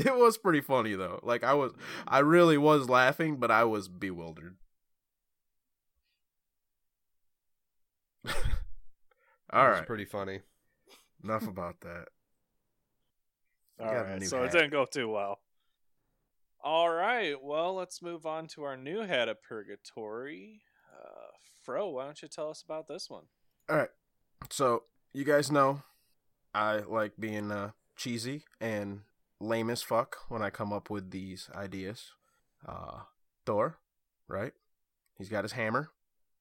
It 0.06 0.16
was 0.16 0.38
pretty 0.38 0.60
funny 0.60 0.94
though. 0.94 1.20
Like 1.22 1.44
I 1.44 1.54
was, 1.54 1.72
I 2.06 2.20
really 2.20 2.58
was 2.58 2.88
laughing, 2.88 3.36
but 3.36 3.50
I 3.50 3.64
was 3.64 3.88
bewildered. 3.88 4.56
All 9.52 9.68
It 9.68 9.70
right, 9.70 9.86
pretty 9.86 10.04
funny. 10.04 10.40
enough 11.22 11.46
about 11.48 11.80
that. 11.82 12.08
All 13.80 13.86
right. 13.86 13.94
got 13.94 14.06
a 14.06 14.10
right, 14.12 14.18
new 14.18 14.26
so 14.26 14.42
it 14.44 14.52
didn't 14.52 14.70
go 14.70 14.84
too 14.84 15.08
well. 15.08 15.40
All 16.62 16.90
right, 16.90 17.42
well, 17.42 17.74
let's 17.74 18.02
move 18.02 18.26
on 18.26 18.46
to 18.48 18.64
our 18.64 18.76
new 18.76 19.00
head 19.00 19.28
of 19.28 19.42
purgatory. 19.42 20.62
Uh, 20.92 21.30
Fro, 21.62 21.88
why 21.88 22.04
don't 22.04 22.20
you 22.22 22.28
tell 22.28 22.50
us 22.50 22.62
about 22.62 22.86
this 22.88 23.08
one? 23.08 23.24
All 23.68 23.76
right, 23.76 23.90
so 24.50 24.84
you 25.12 25.24
guys 25.24 25.50
know 25.50 25.82
I 26.54 26.78
like 26.78 27.12
being 27.18 27.50
uh, 27.52 27.70
cheesy 27.96 28.44
and 28.60 29.02
lame 29.40 29.70
as 29.70 29.82
fuck 29.82 30.18
when 30.28 30.42
I 30.42 30.50
come 30.50 30.72
up 30.72 30.90
with 30.90 31.10
these 31.10 31.48
ideas. 31.54 32.12
Uh, 32.66 33.00
Thor, 33.46 33.78
right? 34.28 34.52
He's 35.16 35.28
got 35.28 35.44
his 35.44 35.52
hammer, 35.52 35.90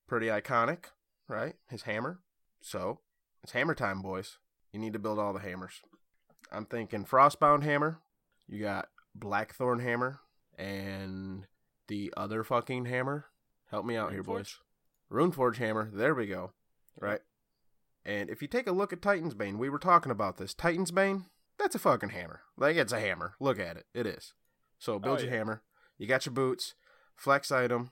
pretty 0.08 0.28
iconic, 0.28 0.86
right? 1.28 1.56
His 1.70 1.84
hammer. 1.84 2.20
So 2.62 3.00
it's 3.44 3.54
hammer 3.54 3.74
time, 3.76 4.02
boys. 4.02 4.38
You 4.74 4.80
need 4.80 4.94
to 4.94 5.00
build 5.00 5.20
all 5.20 5.34
the 5.34 5.40
hammers. 5.40 5.82
I'm 6.52 6.66
thinking 6.66 7.06
Frostbound 7.06 7.64
hammer. 7.64 8.00
You 8.48 8.62
got 8.62 8.90
Blackthorn 9.16 9.80
hammer 9.80 10.20
and 10.58 11.46
the 11.88 12.14
other 12.18 12.44
fucking 12.44 12.86
hammer. 12.86 13.26
Help 13.70 13.86
me 13.86 13.96
out 13.96 14.12
here, 14.12 14.24
Runeforge? 14.24 14.26
boys. 14.26 14.58
Runeforge 15.12 15.58
hammer. 15.58 15.90
There 15.94 16.14
we 16.14 16.28
go. 16.28 16.52
Right. 17.00 17.22
And 18.06 18.30
if 18.30 18.42
you 18.42 18.48
take 18.48 18.68
a 18.68 18.72
look 18.72 18.92
at 18.94 19.02
Titan's 19.02 19.34
Bane, 19.34 19.58
we 19.58 19.70
were 19.70 19.80
talking 19.80 20.12
about 20.12 20.38
this. 20.38 20.54
Titan's 20.54 20.92
Bane, 20.92 21.26
that's 21.60 21.76
a 21.76 21.80
fucking 21.80 22.10
hammer. 22.10 22.41
Like 22.57 22.76
it's 22.77 22.94
a 22.94 22.99
hammer. 22.99 23.36
Look 23.40 23.60
at 23.60 23.77
it. 23.77 23.86
It 23.94 24.07
is. 24.07 24.34
So 24.80 24.98
build 24.98 25.19
Oh, 25.19 25.22
your 25.22 25.31
yeah. 25.31 25.38
hammer. 25.38 25.61
You 25.98 26.07
got 26.07 26.26
your 26.26 26.34
boots, 26.34 26.76
flex 27.15 27.52
item, 27.52 27.91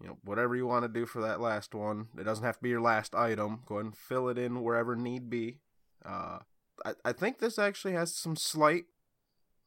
you 0.00 0.08
know, 0.08 0.18
whatever 0.22 0.54
you 0.54 0.66
want 0.66 0.84
to 0.84 0.88
do 0.88 1.06
for 1.06 1.22
that 1.22 1.40
last 1.40 1.74
one. 1.74 2.08
It 2.18 2.24
doesn't 2.24 2.44
have 2.44 2.56
to 2.58 2.62
be 2.62 2.68
your 2.68 2.82
last 2.82 3.14
item. 3.14 3.62
Go 3.66 3.76
ahead 3.76 3.86
and 3.86 3.96
fill 3.96 4.28
it 4.28 4.36
in 4.38 4.62
wherever 4.62 4.94
need 4.94 5.30
be. 5.30 5.60
Uh, 6.04 6.40
I, 6.84 6.92
I 7.04 7.12
think 7.12 7.38
this 7.38 7.58
actually 7.58 7.94
has 7.94 8.14
some 8.14 8.36
slight, 8.36 8.84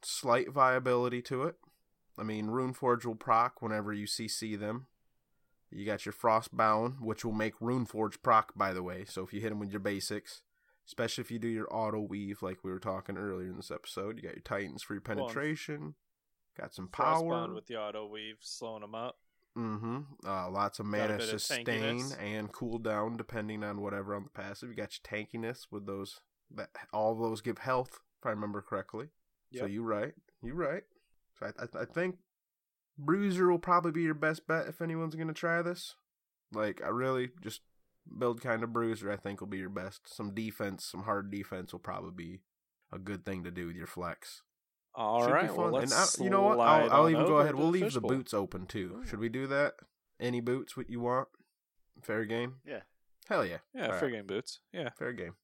slight 0.03 0.51
viability 0.51 1.21
to 1.23 1.43
it. 1.43 1.55
I 2.19 2.23
mean, 2.23 2.47
Runeforge 2.47 3.05
will 3.05 3.15
proc 3.15 3.61
whenever 3.61 3.91
you 3.93 4.05
CC 4.05 4.59
them. 4.59 4.87
You 5.71 5.85
got 5.85 6.05
your 6.05 6.13
Frostbound, 6.13 7.01
which 7.01 7.25
will 7.25 7.33
make 7.33 7.59
Runeforge 7.59 8.21
proc, 8.23 8.53
by 8.55 8.73
the 8.73 8.83
way. 8.83 9.05
So 9.05 9.23
if 9.23 9.33
you 9.33 9.41
hit 9.41 9.49
them 9.49 9.59
with 9.59 9.71
your 9.71 9.79
basics, 9.79 10.41
Especially 10.87 11.21
if 11.21 11.31
you 11.31 11.37
do 11.39 11.47
your 11.49 11.67
auto 11.73 11.99
weave, 11.99 12.41
like 12.41 12.63
we 12.63 12.71
were 12.71 12.79
talking 12.79 13.17
earlier 13.17 13.49
in 13.49 13.57
this 13.57 13.71
episode. 13.71 14.15
You 14.17 14.23
got 14.23 14.35
your 14.35 14.41
Titans 14.43 14.81
free 14.83 14.99
Well, 15.05 15.15
penetration. 15.17 15.95
got 16.57 16.73
some 16.73 16.87
power. 16.87 17.53
with 17.53 17.67
the 17.67 17.75
auto 17.77 18.07
weave, 18.07 18.37
slowing 18.39 18.81
them 18.81 18.95
up. 18.95 19.17
Mm-hmm. 19.57 19.97
Uh, 20.25 20.49
lots 20.49 20.79
of 20.79 20.85
mana 20.85 21.15
of 21.15 21.23
sustain 21.23 21.65
tankiness. 21.65 22.21
and 22.21 22.53
cooldown 22.53 23.17
depending 23.17 23.63
on 23.63 23.81
whatever 23.81 24.15
on 24.15 24.23
the 24.23 24.29
passive. 24.29 24.69
You 24.69 24.75
got 24.75 24.91
your 24.97 25.17
tankiness 25.25 25.67
with 25.71 25.85
those. 25.85 26.21
That 26.55 26.69
all 26.93 27.11
of 27.11 27.19
those 27.19 27.41
give 27.41 27.57
health, 27.57 27.99
if 28.21 28.25
I 28.25 28.29
remember 28.29 28.61
correctly. 28.61 29.07
So 29.53 29.61
Yep. 29.65 29.69
you 29.71 29.83
right. 29.83 30.13
You 30.41 30.53
right. 30.53 30.83
So 31.39 31.47
I, 31.47 31.63
I 31.63 31.81
I 31.81 31.85
think 31.85 32.17
Bruiser 32.97 33.49
will 33.51 33.59
probably 33.59 33.91
be 33.91 34.03
your 34.03 34.13
best 34.13 34.47
bet 34.47 34.67
if 34.67 34.81
anyone's 34.81 35.15
gonna 35.15 35.33
try 35.33 35.61
this. 35.61 35.95
Like 36.53 36.81
I 36.83 36.87
really 36.89 37.31
just 37.41 37.61
build 38.17 38.41
kind 38.41 38.63
of 38.63 38.73
Bruiser. 38.73 39.11
I 39.11 39.15
think 39.17 39.39
will 39.39 39.47
be 39.47 39.57
your 39.57 39.69
best. 39.69 40.13
Some 40.13 40.33
defense, 40.33 40.85
some 40.85 41.03
hard 41.03 41.31
defense 41.31 41.71
will 41.71 41.79
probably 41.79 42.11
be 42.11 42.39
a 42.91 42.99
good 42.99 43.25
thing 43.25 43.43
to 43.43 43.51
do 43.51 43.67
with 43.67 43.75
your 43.75 43.87
flex. 43.87 44.43
All 44.95 45.23
Should 45.23 45.31
right, 45.31 45.55
well, 45.55 45.75
and 45.77 45.93
I, 45.93 46.05
you 46.19 46.29
know 46.29 46.41
what? 46.41 46.59
I'll, 46.59 46.91
I'll 46.91 47.09
even 47.09 47.25
go 47.27 47.37
ahead. 47.37 47.53
We'll 47.53 47.67
leave 47.69 47.83
the 47.83 47.91
fishbowl. 47.91 48.09
boots 48.09 48.33
open 48.33 48.65
too. 48.65 49.01
Ooh. 49.01 49.05
Should 49.05 49.19
we 49.19 49.29
do 49.29 49.45
that? 49.45 49.73
Any 50.19 50.39
boots 50.39 50.75
what 50.75 50.89
you 50.89 50.99
want? 51.01 51.27
Fair 52.01 52.25
game. 52.25 52.55
Yeah. 52.65 52.81
Hell 53.29 53.45
yeah. 53.45 53.57
Yeah, 53.75 53.87
All 53.87 53.93
free 53.93 54.07
right. 54.09 54.17
game 54.17 54.25
boots. 54.27 54.59
Yeah. 54.73 54.89
Fair 54.97 55.13
game. 55.13 55.35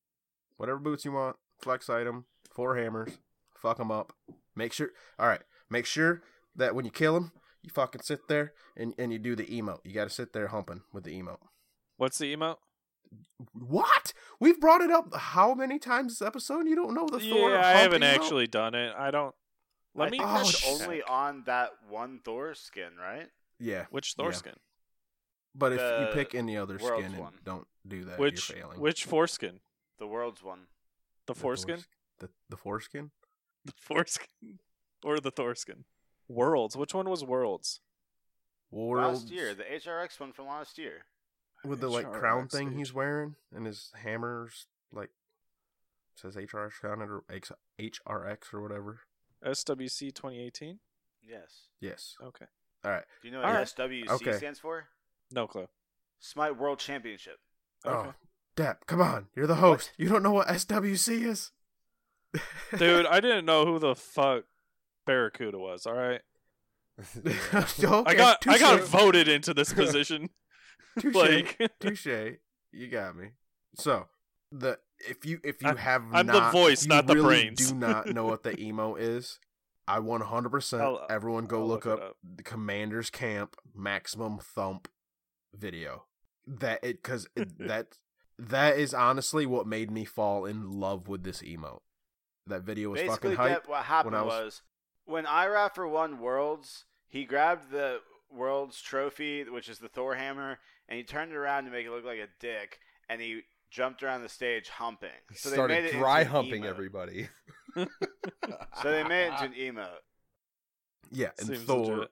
Whatever 0.58 0.80
boots 0.80 1.06
you 1.06 1.12
want. 1.12 1.36
Flex 1.60 1.90
item. 1.90 2.26
Four 2.52 2.78
hammers. 2.78 3.20
Fuck 3.56 3.78
them 3.78 3.92
up. 3.92 4.14
Make 4.56 4.74
sure. 4.74 4.90
All 5.20 5.28
right. 5.28 5.42
Make 5.70 5.86
sure 5.86 6.24
that 6.56 6.74
when 6.74 6.86
you 6.86 6.92
kill 6.92 7.14
them, 7.14 7.32
you 7.62 7.70
fucking 7.70 8.02
sit 8.02 8.28
there 8.28 8.54
and, 8.76 8.94
and 8.98 9.12
you 9.12 9.20
do 9.20 9.36
the 9.36 9.46
emote. 9.46 9.80
You 9.84 9.94
got 9.94 10.06
to 10.06 10.10
sit 10.10 10.34
there 10.34 10.48
humping 10.48 10.82
with 10.92 11.04
the 11.04 11.20
emote. 11.20 11.40
What's 11.98 12.18
the 12.18 12.36
emote? 12.36 12.58
What? 13.54 14.14
We've 14.40 14.60
brought 14.60 14.82
it 14.82 14.90
up 14.92 15.14
how 15.16 15.54
many 15.54 15.78
times 15.80 16.18
this 16.20 16.26
episode? 16.28 16.68
You 16.68 16.76
don't 16.76 16.94
know 16.94 17.08
the 17.08 17.20
Thor 17.20 17.52
yeah, 17.52 17.60
I 17.66 17.72
haven't 17.74 18.02
emote? 18.02 18.16
actually 18.16 18.48
done 18.48 18.74
it. 18.76 18.94
I 18.98 19.12
don't. 19.12 19.36
Let 19.96 20.08
I 20.08 20.10
me. 20.12 20.18
think 20.18 20.30
Oh, 20.30 20.34
that's 20.38 20.68
only 20.68 21.04
on 21.04 21.44
that 21.46 21.70
one 21.88 22.20
Thor 22.26 22.56
skin, 22.56 22.92
right? 23.00 23.28
Yeah. 23.60 23.86
Which 23.92 24.14
Thor 24.14 24.28
Yeah. 24.30 24.32
skin? 24.38 24.54
But 25.56 25.74
if 25.74 25.80
you 25.82 26.08
pick 26.14 26.34
any 26.34 26.58
other 26.58 26.78
Worlds 26.82 27.06
skin 27.06 27.22
and 27.22 27.44
don't 27.44 27.68
do 27.88 28.04
that, 28.06 28.18
Which 28.18 28.50
you're 28.50 28.58
failing. 28.58 28.80
which 28.80 29.06
foreskin? 29.06 29.60
The 30.00 30.08
world's 30.08 30.42
one. 30.42 30.62
The 31.28 31.34
The 31.34 31.40
foreskin? 31.40 31.78
Thorsk- 31.78 31.88
The, 32.20 32.30
the 32.50 32.58
foreskin? 32.58 33.12
The 33.66 33.74
foreskin 33.80 34.60
or 35.06 35.20
the 35.22 35.32
Thorskin? 35.32 35.84
Worlds. 36.28 36.76
Which 36.76 36.94
one 36.94 37.08
was 37.10 37.24
Worlds? 37.24 37.80
Worlds 38.72 39.22
Last 39.26 39.32
year, 39.32 39.54
the 39.54 39.64
HRX 39.64 40.20
one 40.20 40.34
from 40.34 40.48
last 40.48 40.78
year. 40.78 41.06
With 41.66 41.80
the 41.80 41.90
like 41.90 42.06
HRX, 42.06 42.20
crown 42.20 42.48
thing 42.48 42.70
dude. 42.70 42.78
he's 42.80 42.94
wearing 42.94 43.36
and 43.56 43.66
his 43.66 43.92
hammers 43.96 44.68
like 44.92 45.10
says 46.16 46.36
HRX 46.36 46.84
on 46.84 47.02
it 47.02 47.10
or 47.10 47.24
X- 47.30 47.52
HRX 47.80 48.54
or 48.54 48.62
whatever. 48.62 49.00
SWC 49.46 50.14
2018. 50.14 50.80
Yes. 51.22 51.68
Yes. 51.80 52.16
Okay. 52.22 52.46
All 52.86 52.92
right. 52.92 53.04
Do 53.22 53.28
you 53.28 53.34
know 53.34 53.40
what 53.42 53.48
Alright. 53.50 53.68
SWC 53.68 54.10
Okay. 54.10 54.34
stands 54.34 54.60
for? 54.60 54.86
No 55.32 55.48
clue. 55.48 55.68
Smite 56.20 56.58
World 56.58 56.80
Championship. 56.80 57.38
Oh, 57.86 57.92
okay. 57.92 58.10
Oh, 58.10 58.14
Depp, 58.56 58.76
come 58.86 59.02
on. 59.02 59.28
You're 59.36 59.48
the 59.48 59.56
host. 59.56 59.92
You 59.98 60.10
don't 60.10 60.22
know 60.24 60.32
what 60.32 60.48
SWC 60.48 61.26
is? 61.26 61.52
Dude, 62.78 63.06
I 63.06 63.20
didn't 63.20 63.46
know 63.46 63.66
who 63.66 63.80
the 63.80 63.96
fuck 63.96 64.44
Barracuda 65.06 65.58
was. 65.58 65.86
All 65.86 65.96
right. 65.96 66.22
okay, 67.26 67.88
I 68.06 68.14
got 68.14 68.48
I 68.48 68.60
got 68.60 68.82
voted 68.82 69.28
into 69.28 69.54
this 69.54 69.74
position. 69.74 70.30
Touche. 71.00 71.16
like 71.16 71.72
Touche. 71.80 72.08
You 72.72 72.88
got 72.88 73.16
me. 73.16 73.30
So 73.76 74.08
the 74.52 74.80
if 75.00 75.26
you 75.26 75.40
if 75.44 75.62
you 75.62 75.70
I- 75.70 75.76
have 75.80 76.04
I'm 76.12 76.28
the 76.28 76.34
not, 76.34 76.52
voice, 76.52 76.86
not 76.86 77.08
the 77.08 77.16
really 77.16 77.26
brains. 77.28 77.72
Do 77.72 77.76
not 77.76 78.08
know 78.14 78.26
what 78.26 78.44
the 78.44 78.60
emo 78.60 78.96
is. 78.96 79.40
I 79.88 80.00
100. 80.00 80.50
percent 80.50 80.82
I'll- 80.82 81.06
Everyone 81.10 81.46
go 81.46 81.60
I'll 81.62 81.68
look, 81.68 81.86
look 81.86 82.00
up, 82.02 82.10
up. 82.12 82.18
the 82.24 82.44
Commander's 82.44 83.10
Camp 83.10 83.56
Maximum 83.76 84.40
Thump 84.40 84.88
video. 85.56 86.06
That 86.48 86.84
it 86.84 87.02
because 87.04 87.28
that 87.60 87.98
that 88.40 88.78
is 88.78 88.94
honestly 88.94 89.46
what 89.46 89.68
made 89.68 89.92
me 89.92 90.06
fall 90.06 90.46
in 90.46 90.72
love 90.72 91.08
with 91.08 91.24
this 91.24 91.42
emote. 91.42 91.82
That 92.48 92.64
video 92.64 92.90
was 92.90 93.02
Basically, 93.02 93.36
fucking 93.36 93.52
hype. 93.54 93.64
that, 93.64 93.70
what 93.70 93.84
happened 93.84 94.16
I 94.16 94.22
was, 94.24 94.44
was- 94.46 94.62
when 95.06 95.26
Iraffer 95.26 95.90
won 95.90 96.20
Worlds, 96.20 96.86
he 97.08 97.26
grabbed 97.26 97.72
the 97.72 98.00
Worlds 98.32 98.82
trophy, 98.82 99.44
which 99.44 99.68
is 99.70 99.80
the 99.80 99.88
Thor 99.90 100.16
hammer, 100.16 100.60
and 100.90 100.98
he 100.98 101.04
turned 101.04 101.32
it 101.32 101.36
around 101.36 101.66
to 101.66 101.72
make 101.72 101.86
it 101.86 101.92
look 101.92 102.06
like 102.06 102.20
a 102.20 102.28
dick, 102.40 102.80
and 103.10 103.22
he 103.22 103.42
jumped 103.72 104.04
around 104.04 104.22
the 104.22 104.30
stage 104.30 104.70
humping. 104.70 105.10
He 105.30 105.36
So 105.36 105.50
they 105.50 105.56
started 105.56 105.74
made 105.74 105.86
it 105.86 105.98
dry 105.98 106.24
humping 106.24 106.66
everybody. 106.66 107.28
So 108.82 108.92
they 108.92 109.04
made 109.04 109.28
it 109.28 109.32
into 109.42 109.44
an 109.46 109.54
emote. 109.54 109.88
Yeah, 111.12 111.30
and 111.40 111.48
Seems 111.48 111.62
Thor 111.64 111.86
legit. 111.96 112.12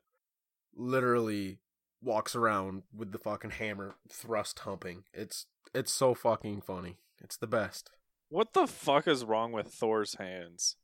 literally 0.75 1.59
walks 2.01 2.35
around 2.35 2.83
with 2.95 3.11
the 3.11 3.17
fucking 3.19 3.51
hammer 3.51 3.95
thrust 4.09 4.59
humping. 4.59 5.03
It's 5.13 5.45
it's 5.73 5.91
so 5.91 6.13
fucking 6.13 6.61
funny. 6.61 6.97
It's 7.21 7.37
the 7.37 7.47
best. 7.47 7.91
What 8.29 8.53
the 8.53 8.65
fuck 8.67 9.07
is 9.07 9.23
wrong 9.25 9.51
with 9.51 9.67
Thor's 9.67 10.15
hands? 10.15 10.77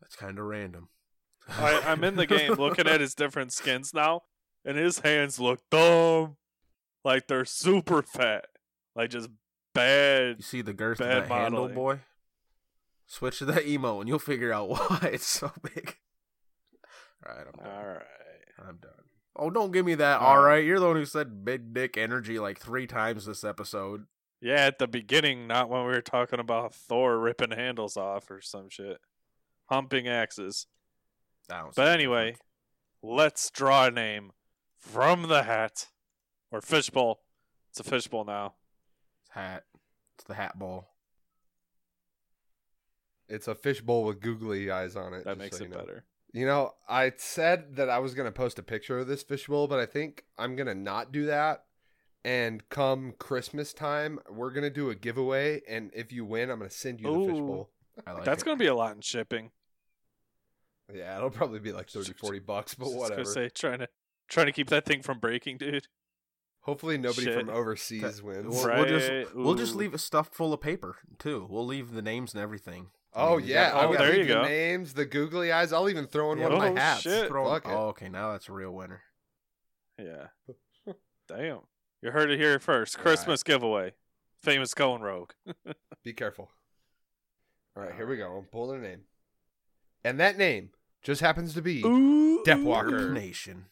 That's 0.00 0.16
kind 0.16 0.38
of 0.38 0.46
random. 0.46 0.88
I, 1.48 1.80
I'm 1.86 2.04
in 2.04 2.16
the 2.16 2.26
game 2.26 2.52
looking 2.54 2.86
at 2.86 3.00
his 3.00 3.14
different 3.14 3.52
skins 3.52 3.92
now, 3.92 4.22
and 4.64 4.76
his 4.78 5.00
hands 5.00 5.40
look 5.40 5.60
dumb. 5.70 6.36
Like 7.04 7.26
they're 7.26 7.44
super 7.44 8.02
fat. 8.02 8.46
Like 8.94 9.10
just 9.10 9.28
bad. 9.74 10.36
You 10.38 10.42
see 10.42 10.62
the 10.62 10.72
girth 10.72 11.00
of 11.00 11.06
that 11.08 11.28
handle, 11.28 11.68
boy? 11.68 12.00
Switch 13.06 13.38
to 13.38 13.44
that 13.46 13.66
emo 13.66 14.00
and 14.00 14.08
you'll 14.08 14.18
figure 14.18 14.52
out 14.52 14.68
why 14.70 15.10
it's 15.12 15.26
so 15.26 15.52
big. 15.62 15.96
Alright, 17.26 17.46
I'm 17.46 17.64
done. 17.64 17.74
Alright. 17.74 18.06
I'm 18.58 18.76
done. 18.76 18.92
Oh, 19.34 19.50
don't 19.50 19.72
give 19.72 19.86
me 19.86 19.94
that. 19.96 20.20
All 20.20 20.40
right. 20.40 20.64
You're 20.64 20.80
the 20.80 20.86
one 20.86 20.96
who 20.96 21.04
said 21.04 21.44
big 21.44 21.72
dick 21.72 21.96
energy 21.96 22.38
like 22.38 22.58
three 22.58 22.86
times 22.86 23.26
this 23.26 23.44
episode. 23.44 24.06
Yeah, 24.40 24.66
at 24.66 24.78
the 24.78 24.88
beginning, 24.88 25.46
not 25.46 25.70
when 25.70 25.82
we 25.82 25.92
were 25.92 26.00
talking 26.00 26.40
about 26.40 26.74
Thor 26.74 27.18
ripping 27.18 27.52
handles 27.52 27.96
off 27.96 28.28
or 28.30 28.40
some 28.40 28.68
shit. 28.68 28.98
Humping 29.66 30.08
axes. 30.08 30.66
But 31.48 31.88
anyway, 31.88 32.36
let's 33.02 33.50
draw 33.50 33.86
a 33.86 33.90
name 33.90 34.32
from 34.78 35.28
the 35.28 35.44
hat. 35.44 35.88
Or 36.52 36.60
fishbowl. 36.60 37.20
It's 37.70 37.80
a 37.80 37.84
fishbowl 37.84 38.24
now. 38.24 38.54
It's 39.22 39.34
hat. 39.34 39.64
It's 40.14 40.24
the 40.24 40.34
hat 40.34 40.58
ball. 40.58 40.90
It's 43.28 43.48
a 43.48 43.54
fishbowl 43.54 44.04
with 44.04 44.20
googly 44.20 44.70
eyes 44.70 44.94
on 44.94 45.14
it. 45.14 45.24
That 45.24 45.38
makes 45.38 45.56
so 45.56 45.64
it 45.64 45.68
you 45.68 45.74
know. 45.74 45.80
better. 45.80 46.04
You 46.34 46.46
know, 46.46 46.74
I 46.88 47.12
said 47.16 47.76
that 47.76 47.88
I 47.88 47.98
was 47.98 48.14
going 48.14 48.26
to 48.26 48.32
post 48.32 48.58
a 48.58 48.62
picture 48.62 48.98
of 48.98 49.06
this 49.06 49.22
fishbowl, 49.22 49.66
but 49.66 49.78
I 49.78 49.86
think 49.86 50.24
I'm 50.38 50.54
going 50.54 50.66
to 50.66 50.74
not 50.74 51.12
do 51.12 51.26
that. 51.26 51.64
And 52.24 52.68
come 52.68 53.14
Christmas 53.18 53.72
time, 53.72 54.20
we're 54.30 54.50
going 54.50 54.62
to 54.62 54.70
do 54.70 54.90
a 54.90 54.94
giveaway. 54.94 55.62
And 55.68 55.90
if 55.94 56.12
you 56.12 56.24
win, 56.24 56.50
I'm 56.50 56.58
going 56.58 56.70
to 56.70 56.76
send 56.76 57.00
you 57.00 57.10
the 57.10 57.32
fishbowl. 57.32 57.70
Like 58.06 58.24
That's 58.24 58.42
going 58.42 58.56
to 58.56 58.62
be 58.62 58.68
a 58.68 58.74
lot 58.74 58.94
in 58.94 59.00
shipping. 59.00 59.50
Yeah, 60.94 61.16
it'll 61.16 61.30
probably 61.30 61.58
be 61.58 61.72
like 61.72 61.88
30, 61.88 62.12
40 62.12 62.38
bucks, 62.40 62.74
but 62.74 62.92
whatever. 62.92 63.24
say, 63.24 63.48
trying 63.48 63.78
to 63.78 63.88
trying 64.28 64.46
to 64.46 64.52
keep 64.52 64.68
that 64.70 64.84
thing 64.84 65.02
from 65.02 65.18
breaking, 65.18 65.56
dude. 65.56 65.88
Hopefully, 66.62 66.96
nobody 66.96 67.24
Shit. 67.24 67.40
from 67.40 67.50
overseas 67.50 68.22
wins. 68.22 68.46
We'll, 68.46 68.66
we'll 68.76 68.84
just 68.86 69.10
Right, 69.10 69.34
we'll 69.36 69.54
just 69.56 69.74
leave 69.74 69.94
a 69.94 69.98
stuff 69.98 70.28
full 70.32 70.52
of 70.52 70.60
paper 70.60 70.96
too. 71.18 71.46
We'll 71.50 71.66
leave 71.66 71.92
the 71.92 72.02
names 72.02 72.34
and 72.34 72.42
everything. 72.42 72.88
I 73.14 73.24
Oh 73.24 73.36
mean, 73.38 73.46
yeah, 73.48 73.72
Oh, 73.74 73.78
I'll 73.80 73.90
we 73.90 73.96
there 73.96 74.06
leave 74.10 74.18
you 74.18 74.24
the 74.26 74.34
go. 74.34 74.42
names, 74.44 74.94
the 74.94 75.04
googly 75.04 75.50
eyes. 75.52 75.72
I'll 75.72 75.88
even 75.90 76.06
throw 76.06 76.32
in 76.32 76.38
Yeah, 76.38 76.44
one 76.44 76.52
of 76.54 76.58
my 76.60 76.68
oh, 76.70 76.74
hats. 76.76 77.02
shit. 77.02 77.28
Throw 77.28 77.52
'em- 77.52 77.62
Oh, 77.66 77.88
okay, 77.88 78.08
now 78.08 78.32
that's 78.32 78.48
a 78.48 78.52
real 78.52 78.70
winner. 78.72 79.02
Yeah. 79.98 80.28
Damn. 81.28 81.60
You 82.00 82.10
heard 82.10 82.30
it 82.30 82.38
here 82.38 82.58
first. 82.58 82.96
All 82.96 83.02
Christmas 83.02 83.42
giveaway. 83.42 83.92
Famous 84.42 84.72
going 84.74 85.02
Rogue. 85.02 85.32
Be 86.04 86.12
careful. 86.12 86.50
All 87.76 87.82
right, 87.82 87.94
here 87.94 88.06
we 88.06 88.16
go. 88.16 88.36
I'm 88.36 88.44
pulling 88.44 88.84
a 88.84 88.88
name, 88.88 89.00
and 90.04 90.18
that 90.20 90.36
name 90.36 90.70
just 91.02 91.20
happens 91.20 91.54
to 91.54 91.62
be 91.62 91.82
Ooh. 91.84 92.42
Death 92.44 92.60
Walker. 92.60 93.10
Nation. 93.12 93.66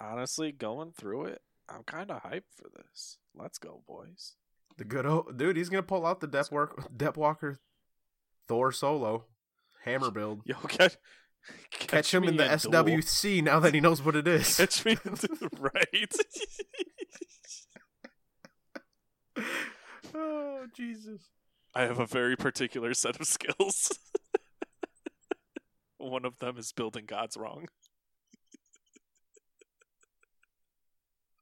Honestly, 0.00 0.52
going 0.52 0.92
through 0.92 1.24
it, 1.26 1.40
I'm 1.68 1.82
kind 1.84 2.10
of 2.10 2.22
hyped 2.22 2.54
for 2.56 2.68
this. 2.74 3.18
Let's 3.34 3.58
go, 3.58 3.82
boys. 3.86 4.34
The 4.76 4.84
good 4.84 5.06
old 5.06 5.36
dude. 5.36 5.56
He's 5.56 5.68
gonna 5.68 5.82
pull 5.82 6.06
out 6.06 6.20
the 6.20 6.26
Depth 6.26 6.50
Work, 6.52 6.96
Depth 6.96 7.16
Walker, 7.16 7.58
Thor 8.46 8.72
solo, 8.72 9.24
hammer 9.84 10.10
build. 10.10 10.42
Yo, 10.44 10.54
catch, 10.68 10.96
Catch, 11.70 12.14
him 12.14 12.24
in 12.24 12.36
the. 12.36 12.44
SWC 12.44 13.42
now 13.42 13.60
that 13.60 13.74
he 13.74 13.80
knows 13.80 14.02
what 14.02 14.16
it 14.16 14.28
is. 14.28 14.56
Catch 14.56 14.84
me 14.84 14.94
the- 14.94 15.48
right. 15.60 16.14
oh 20.14 20.66
Jesus! 20.74 21.22
I 21.74 21.82
have 21.82 21.98
a 21.98 22.06
very 22.06 22.36
particular 22.36 22.94
set 22.94 23.20
of 23.20 23.26
skills. 23.26 23.98
One 25.98 26.24
of 26.24 26.38
them 26.38 26.56
is 26.58 26.72
building 26.72 27.04
gods 27.06 27.36
wrong. 27.36 27.68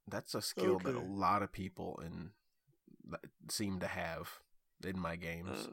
That's 0.08 0.34
a 0.34 0.42
skill 0.42 0.78
that 0.80 0.94
a 0.94 1.00
lot 1.00 1.42
of 1.42 1.52
people 1.52 2.00
in 2.04 2.30
seem 3.48 3.80
to 3.80 3.86
have 3.86 4.40
in 4.84 4.98
my 4.98 5.16
games. 5.16 5.68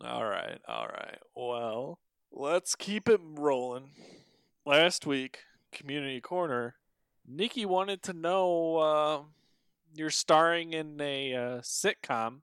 Uh, 0.00 0.06
all 0.06 0.24
right, 0.24 0.60
all 0.68 0.86
right. 0.86 1.18
Well, 1.34 1.98
let's 2.30 2.74
keep 2.74 3.08
it 3.08 3.20
rolling. 3.22 3.90
Last 4.64 5.06
week, 5.06 5.40
Community 5.72 6.20
Corner, 6.20 6.76
Nikki 7.26 7.66
wanted 7.66 8.02
to 8.04 8.12
know 8.12 8.76
uh, 8.76 9.20
you're 9.94 10.10
starring 10.10 10.72
in 10.72 11.00
a 11.00 11.34
uh, 11.34 11.58
sitcom. 11.60 12.40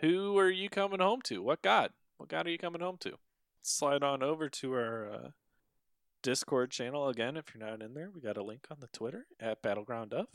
Who 0.00 0.38
are 0.38 0.50
you 0.50 0.68
coming 0.68 1.00
home 1.00 1.20
to? 1.24 1.42
What 1.42 1.62
god? 1.62 1.90
What 2.16 2.28
god 2.28 2.46
are 2.46 2.50
you 2.50 2.58
coming 2.58 2.80
home 2.80 2.96
to? 3.00 3.14
Slide 3.62 4.02
on 4.02 4.22
over 4.22 4.48
to 4.48 4.72
our 4.72 5.10
uh, 5.10 5.28
Discord 6.22 6.70
channel 6.70 7.08
again 7.08 7.36
if 7.36 7.54
you're 7.54 7.66
not 7.66 7.82
in 7.82 7.94
there. 7.94 8.10
We 8.14 8.20
got 8.20 8.36
a 8.36 8.42
link 8.42 8.66
on 8.70 8.78
the 8.80 8.88
Twitter 8.88 9.26
at 9.38 9.62
Battleground 9.62 10.12
of. 10.12 10.26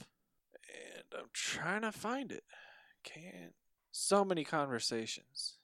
And 0.68 1.04
I'm 1.18 1.30
trying 1.34 1.82
to 1.82 1.92
find 1.92 2.32
it. 2.32 2.44
Can't. 3.04 3.54
So 3.92 4.26
many 4.26 4.44
conversations. 4.44 5.58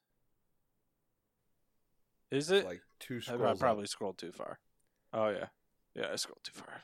Is 2.29 2.49
it? 2.49 2.65
like 2.65 2.81
two 2.99 3.19
scrolls. 3.19 3.41
I 3.41 3.45
up. 3.45 3.59
probably 3.59 3.87
scrolled 3.87 4.17
too 4.17 4.31
far. 4.31 4.59
Oh 5.13 5.29
yeah, 5.29 5.47
yeah, 5.93 6.07
I 6.13 6.15
scrolled 6.15 6.43
too 6.43 6.53
far. 6.53 6.83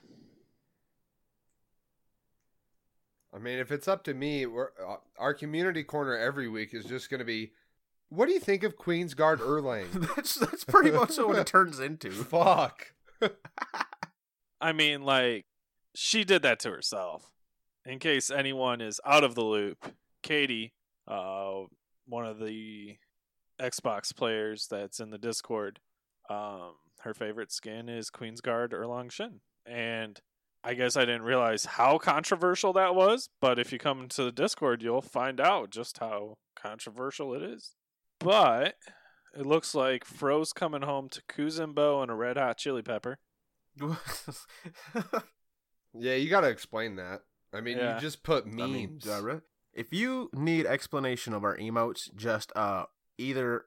I 3.34 3.40
mean, 3.40 3.60
if 3.60 3.72
it's 3.72 3.88
up 3.88 4.04
to 4.06 4.14
me, 4.14 4.46
we're, 4.46 4.70
uh, 4.86 4.98
our 5.18 5.34
community 5.34 5.84
corner 5.84 6.18
every 6.18 6.48
week 6.50 6.74
is 6.74 6.86
just 6.86 7.10
going 7.10 7.20
to 7.20 7.26
be. 7.26 7.52
What 8.10 8.28
do 8.28 8.34
you 8.34 8.40
think 8.40 8.64
of 8.64 8.78
Queen's 8.78 9.14
Guard 9.14 9.40
Erlang? 9.42 10.16
that's 10.16 10.36
that's 10.36 10.64
pretty 10.66 10.92
much 10.92 11.18
what 11.18 11.38
it 11.38 11.48
turns 11.48 11.80
into. 11.80 12.12
Fuck. 12.12 12.94
I 14.62 14.74
mean, 14.74 15.04
like, 15.04 15.46
she 15.96 16.24
did 16.24 16.42
that 16.44 16.60
to 16.62 16.72
herself. 16.72 17.32
In 17.86 18.00
case 18.00 18.30
anyone 18.30 18.82
is 18.82 19.00
out 19.06 19.24
of 19.24 19.36
the 19.36 19.44
loop, 19.44 19.94
Katie, 20.22 20.74
uh, 21.08 21.62
one 22.06 22.26
of 22.26 22.40
the 22.40 22.98
Xbox 23.62 24.16
players 24.16 24.68
that's 24.70 25.00
in 25.00 25.10
the 25.10 25.18
Discord, 25.18 25.80
um, 26.30 26.74
her 27.02 27.14
favorite 27.14 27.52
skin 27.52 27.88
is 27.88 28.10
Queen's 28.10 28.42
Guard 28.42 28.72
Erlang 28.72 29.12
Shen. 29.12 29.40
And 29.66 30.20
I 30.64 30.74
guess 30.74 30.98
I 30.98 31.06
didn't 31.06 31.22
realize 31.22 31.66
how 31.66 31.98
controversial 31.98 32.74
that 32.74 32.94
was, 32.94 33.30
but 33.40 33.58
if 33.58 33.72
you 33.72 33.80
come 33.80 34.08
to 34.10 34.24
the 34.24 34.32
Discord, 34.32 34.84
you'll 34.84 35.02
find 35.02 35.40
out 35.40 35.70
just 35.70 36.00
how 36.00 36.38
controversial 36.62 37.34
it 37.34 37.42
is. 37.42 37.74
But 38.20 38.76
it 39.36 39.46
looks 39.46 39.74
like 39.76 40.04
Fro's 40.06 40.54
coming 40.54 40.82
home 40.84 41.10
to 41.10 41.22
Kuzenbo 41.24 42.02
and 42.02 42.12
a 42.12 42.16
red 42.16 42.38
hot 42.38 42.58
chili 42.58 42.82
pepper. 42.82 43.20
Yeah, 46.00 46.14
you 46.16 46.30
got 46.30 46.42
to 46.42 46.50
explain 46.50 46.96
that. 46.98 47.22
I 47.54 47.62
mean, 47.62 47.78
Yeah. 47.78 47.96
you 47.96 48.02
just 48.02 48.22
put 48.24 48.46
I 48.46 48.50
memes. 48.50 49.06
mean, 49.06 49.30
uh, 49.30 49.40
if 49.74 49.92
you 49.92 50.30
need 50.34 50.66
explanation 50.66 51.34
of 51.34 51.44
our 51.44 51.58
emotes, 51.58 52.14
just 52.16 52.52
uh 52.56 52.86
either 53.18 53.66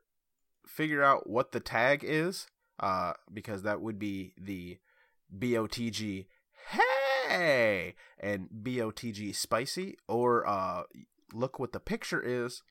figure 0.67 1.03
out 1.03 1.29
what 1.29 1.51
the 1.53 1.59
tag 1.61 2.05
is, 2.05 2.47
uh, 2.79 3.15
because 3.33 3.63
that 3.63 3.81
would 3.81 3.99
be 3.99 4.35
the 4.39 4.79
BOTG 5.37 6.27
hey 6.69 7.95
and 8.21 8.49
BOTG 8.51 9.35
spicy, 9.35 9.97
or 10.07 10.47
uh 10.47 10.83
look 11.33 11.59
what 11.59 11.73
the 11.73 11.81
picture 11.81 12.21
is, 12.23 12.63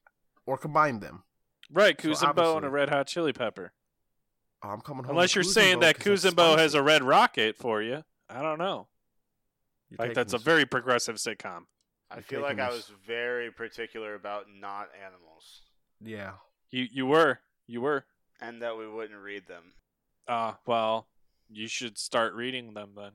or 0.45 0.57
combine 0.57 0.99
them. 1.02 1.24
Right, 1.72 2.00
So 2.02 2.10
Kuzenbo 2.10 2.58
and 2.58 2.66
a 2.66 2.70
red 2.70 2.90
hot 2.90 3.08
chili 3.08 3.34
pepper. 3.34 3.72
I'm 4.62 4.82
coming 4.82 5.04
home. 5.04 5.12
Unless 5.12 5.36
you're 5.36 5.44
saying 5.44 5.80
that 5.80 5.98
that 5.98 6.04
'cause 6.04 6.24
that's 6.24 6.36
Kuzenbo 6.36 6.58
has 6.58 6.74
a 6.74 6.82
red 6.82 7.04
rocket 7.04 7.56
for 7.56 7.82
you. 7.82 8.04
I 8.30 8.41
don't 8.41 8.58
know. 8.60 8.88
You're 9.90 9.98
Like 9.98 10.10
taking 10.10 10.14
that's 10.16 10.34
a 10.34 10.38
very 10.38 10.66
progressive 10.66 11.16
sitcom. 11.16 11.66
I 12.12 12.22
feel 12.22 12.41
like 12.41 12.58
taking 12.58 12.64
I 12.66 12.70
was 12.70 12.88
very 13.06 13.52
particular 13.52 14.16
about 14.16 14.50
not 14.50 14.90
animals 14.96 15.62
yeah. 16.02 16.34
You 16.70 16.88
you 16.91 17.06
were 17.06 17.40
you 17.68 17.82
were. 17.82 18.06
and 18.41 18.62
that 18.62 18.78
we 18.78 18.88
wouldn't 18.88 19.20
read 19.20 19.48
them. 19.48 19.74
Uh 20.28 20.54
well, 20.66 21.08
you 21.50 21.68
should 21.68 21.98
start 21.98 22.34
reading 22.34 22.74
them 22.74 22.94
then. 22.96 23.12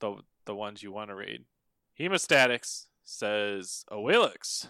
The 0.00 0.22
the 0.44 0.54
ones 0.54 0.82
you 0.82 0.92
want 0.92 1.10
to 1.10 1.14
read. 1.14 1.44
Hemostatics 1.98 2.86
says 3.04 3.84
Awilix. 3.90 4.66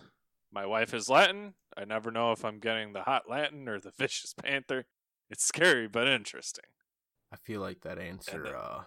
My 0.52 0.66
wife 0.66 0.92
is 0.92 1.08
Latin. 1.08 1.54
I 1.76 1.84
never 1.84 2.10
know 2.10 2.32
if 2.32 2.44
I'm 2.44 2.58
getting 2.58 2.92
the 2.92 3.02
hot 3.02 3.22
Latin 3.28 3.68
or 3.68 3.80
the 3.80 3.90
vicious 3.98 4.34
panther. 4.34 4.84
It's 5.30 5.44
scary 5.44 5.88
but 5.88 6.06
interesting. 6.06 6.66
I 7.32 7.36
feel 7.36 7.60
like 7.60 7.80
that 7.80 7.98
answer 7.98 8.42
then- 8.44 8.54
uh 8.54 8.82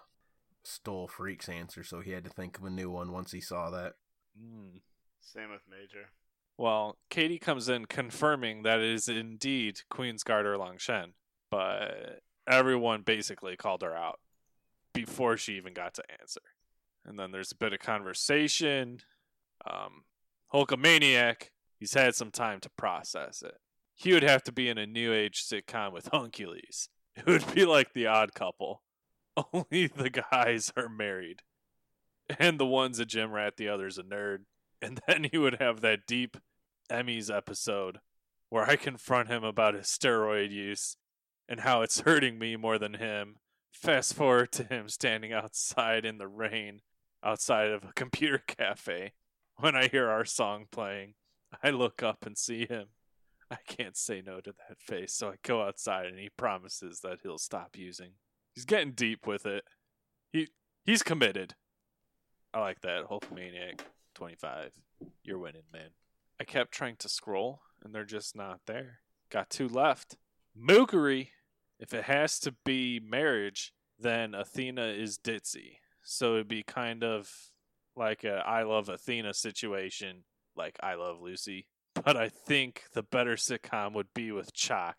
stole 0.64 1.08
Freak's 1.08 1.48
answer, 1.48 1.84
so 1.84 2.00
he 2.02 2.12
had 2.12 2.24
to 2.24 2.30
think 2.30 2.58
of 2.58 2.64
a 2.64 2.70
new 2.70 2.90
one 2.90 3.12
once 3.12 3.32
he 3.32 3.40
saw 3.42 3.70
that. 3.70 3.94
Mm. 4.40 4.82
Same 5.22 5.52
with 5.52 5.62
Major. 5.70 6.10
Well, 6.58 6.98
Katie 7.10 7.40
comes 7.40 7.70
in 7.70 7.86
confirming 7.86 8.64
that 8.64 8.80
it 8.80 8.90
is 8.90 9.08
indeed 9.08 9.82
Queen's 9.90 10.24
Guard 10.24 10.46
Erlang 10.46 10.80
Shen, 10.80 11.14
but 11.52 12.22
everyone 12.48 13.02
basically 13.02 13.56
called 13.56 13.82
her 13.82 13.96
out 13.96 14.20
before 14.94 15.38
she 15.38 15.58
even 15.58 15.74
got 15.74 15.94
to 15.96 16.04
answer. 16.20 16.42
And 17.06 17.20
then 17.20 17.32
there's 17.32 17.52
a 17.52 17.58
bit 17.58 17.74
of 17.74 17.80
conversation. 17.80 19.00
Um, 19.70 20.06
Hulkamaniac, 20.54 21.50
he's 21.86 21.94
had 21.94 22.16
some 22.16 22.32
time 22.32 22.60
to 22.60 22.70
process 22.72 23.44
it. 23.44 23.60
He 23.94 24.12
would 24.12 24.24
have 24.24 24.42
to 24.46 24.52
be 24.52 24.70
in 24.70 24.80
a 24.80 24.88
new 24.88 25.14
age 25.14 25.46
sitcom 25.46 25.94
with 25.94 26.10
Huncules. 26.12 26.90
It 27.16 27.28
would 27.28 27.54
be 27.54 27.64
like 27.64 27.94
the 27.94 28.08
odd 28.08 28.34
couple. 28.34 28.82
Only 29.54 29.86
the 29.86 30.10
guys 30.10 30.74
are 30.76 30.90
married. 30.90 31.44
And 32.40 32.60
the 32.60 32.66
one's 32.66 32.98
a 32.98 33.06
gym 33.06 33.32
rat, 33.32 33.58
the 33.58 33.70
other's 33.70 34.00
a 34.00 34.04
nerd. 34.04 34.46
And 34.82 35.00
then 35.08 35.28
he 35.32 35.38
would 35.38 35.58
have 35.62 35.82
that 35.82 36.08
deep 36.08 36.38
Emmys 36.90 37.30
episode 37.36 38.00
where 38.50 38.68
I 38.68 38.78
confront 38.78 39.30
him 39.30 39.44
about 39.44 39.76
his 39.76 39.86
steroid 39.86 40.52
use 40.52 40.98
and 41.48 41.60
how 41.60 41.84
it's 41.84 42.00
hurting 42.00 42.40
me 42.40 42.56
more 42.56 42.80
than 42.80 42.96
him. 42.96 43.36
Fast 43.72 44.16
forward 44.16 44.52
to 44.54 44.64
him 44.64 44.90
standing 44.90 45.34
outside 45.34 46.04
in 46.04 46.18
the 46.18 46.28
rain 46.28 46.82
outside 47.24 47.70
of 47.70 47.84
a 47.84 47.94
computer 47.94 48.42
cafe. 48.48 49.14
When 49.58 49.76
I 49.76 49.88
hear 49.88 50.10
our 50.10 50.26
song 50.26 50.66
playing, 50.72 51.14
I 51.64 51.70
look 51.70 52.04
up 52.04 52.26
and 52.26 52.38
see 52.38 52.66
him. 52.66 52.88
I 53.52 53.58
can't 53.68 53.96
say 53.96 54.22
no 54.26 54.42
to 54.42 54.54
that 54.68 54.80
face, 54.80 55.14
so 55.14 55.30
I 55.30 55.36
go 55.44 55.62
outside 55.64 56.08
and 56.08 56.20
he 56.20 56.30
promises 56.30 57.02
that 57.02 57.20
he'll 57.22 57.38
stop 57.38 57.78
using. 57.78 58.12
He's 58.54 58.66
getting 58.66 58.94
deep 58.94 59.28
with 59.28 59.46
it. 59.46 59.64
He 60.32 60.48
he's 60.84 61.04
committed. 61.04 61.56
I 62.54 62.60
like 62.60 62.82
that. 62.82 63.10
Hulkamaniac 63.10 63.82
25. 64.16 64.72
You're 65.24 65.38
winning, 65.38 65.64
man. 65.72 65.90
I 66.40 66.44
kept 66.46 66.72
trying 66.72 66.96
to 66.98 67.10
scroll 67.10 67.62
and 67.84 67.94
they're 67.94 68.06
just 68.06 68.36
not 68.36 68.62
there. 68.66 69.00
Got 69.30 69.50
two 69.50 69.68
left. 69.68 70.18
Mookery. 70.58 71.30
If 71.80 71.94
it 71.94 72.06
has 72.06 72.40
to 72.40 72.56
be 72.64 73.02
marriage, 73.04 73.74
then 74.00 74.34
Athena 74.34 74.88
is 74.88 75.18
ditzy. 75.18 75.80
So 76.02 76.36
it'd 76.36 76.48
be 76.48 76.64
kind 76.64 77.04
of 77.04 77.30
like 77.96 78.24
a 78.24 78.44
I 78.46 78.64
love 78.64 78.90
Athena 78.90 79.34
situation, 79.34 80.24
like 80.56 80.78
I 80.82 80.96
love 80.96 81.22
Lucy. 81.22 81.68
But 82.04 82.18
I 82.18 82.28
think 82.28 82.84
the 82.94 83.04
better 83.04 83.38
sitcom 83.38 83.94
would 83.94 84.14
be 84.14 84.34
with 84.34 84.54
Chaac. 84.54 84.96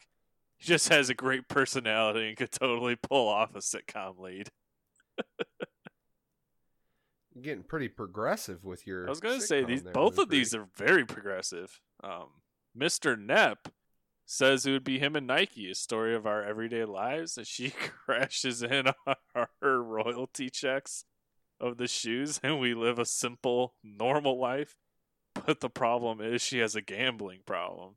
He 0.56 0.66
just 0.66 0.88
has 0.88 1.10
a 1.10 1.14
great 1.14 1.46
personality 1.46 2.28
and 2.28 2.36
could 2.38 2.52
totally 2.52 2.96
pull 2.96 3.28
off 3.28 3.54
a 3.54 3.58
sitcom 3.58 4.18
lead. 4.18 4.48
Getting 7.42 7.64
pretty 7.64 7.88
progressive 7.88 8.64
with 8.64 8.86
your. 8.86 9.06
I 9.06 9.10
was 9.10 9.20
gonna 9.20 9.42
say 9.42 9.62
these 9.62 9.82
both 9.82 10.16
of 10.16 10.30
these 10.30 10.54
are 10.54 10.68
very 10.74 11.04
progressive. 11.04 11.78
Um, 12.02 12.28
Mr. 12.76 13.14
Nepp 13.14 13.70
says 14.26 14.66
it 14.66 14.72
would 14.72 14.84
be 14.84 14.98
him 14.98 15.16
and 15.16 15.26
Nike, 15.26 15.70
a 15.70 15.74
story 15.74 16.14
of 16.14 16.26
our 16.26 16.42
everyday 16.42 16.84
lives 16.84 17.38
as 17.38 17.46
she 17.46 17.70
crashes 18.04 18.62
in 18.62 18.88
on 19.06 19.46
her 19.62 19.82
royalty 19.82 20.50
checks 20.50 21.04
of 21.60 21.78
the 21.78 21.86
shoes 21.86 22.40
and 22.42 22.60
we 22.60 22.74
live 22.74 22.98
a 22.98 23.06
simple, 23.06 23.74
normal 23.82 24.38
life. 24.38 24.74
But 25.46 25.60
the 25.60 25.70
problem 25.70 26.20
is 26.20 26.42
she 26.42 26.58
has 26.58 26.74
a 26.74 26.82
gambling 26.82 27.40
problem 27.46 27.94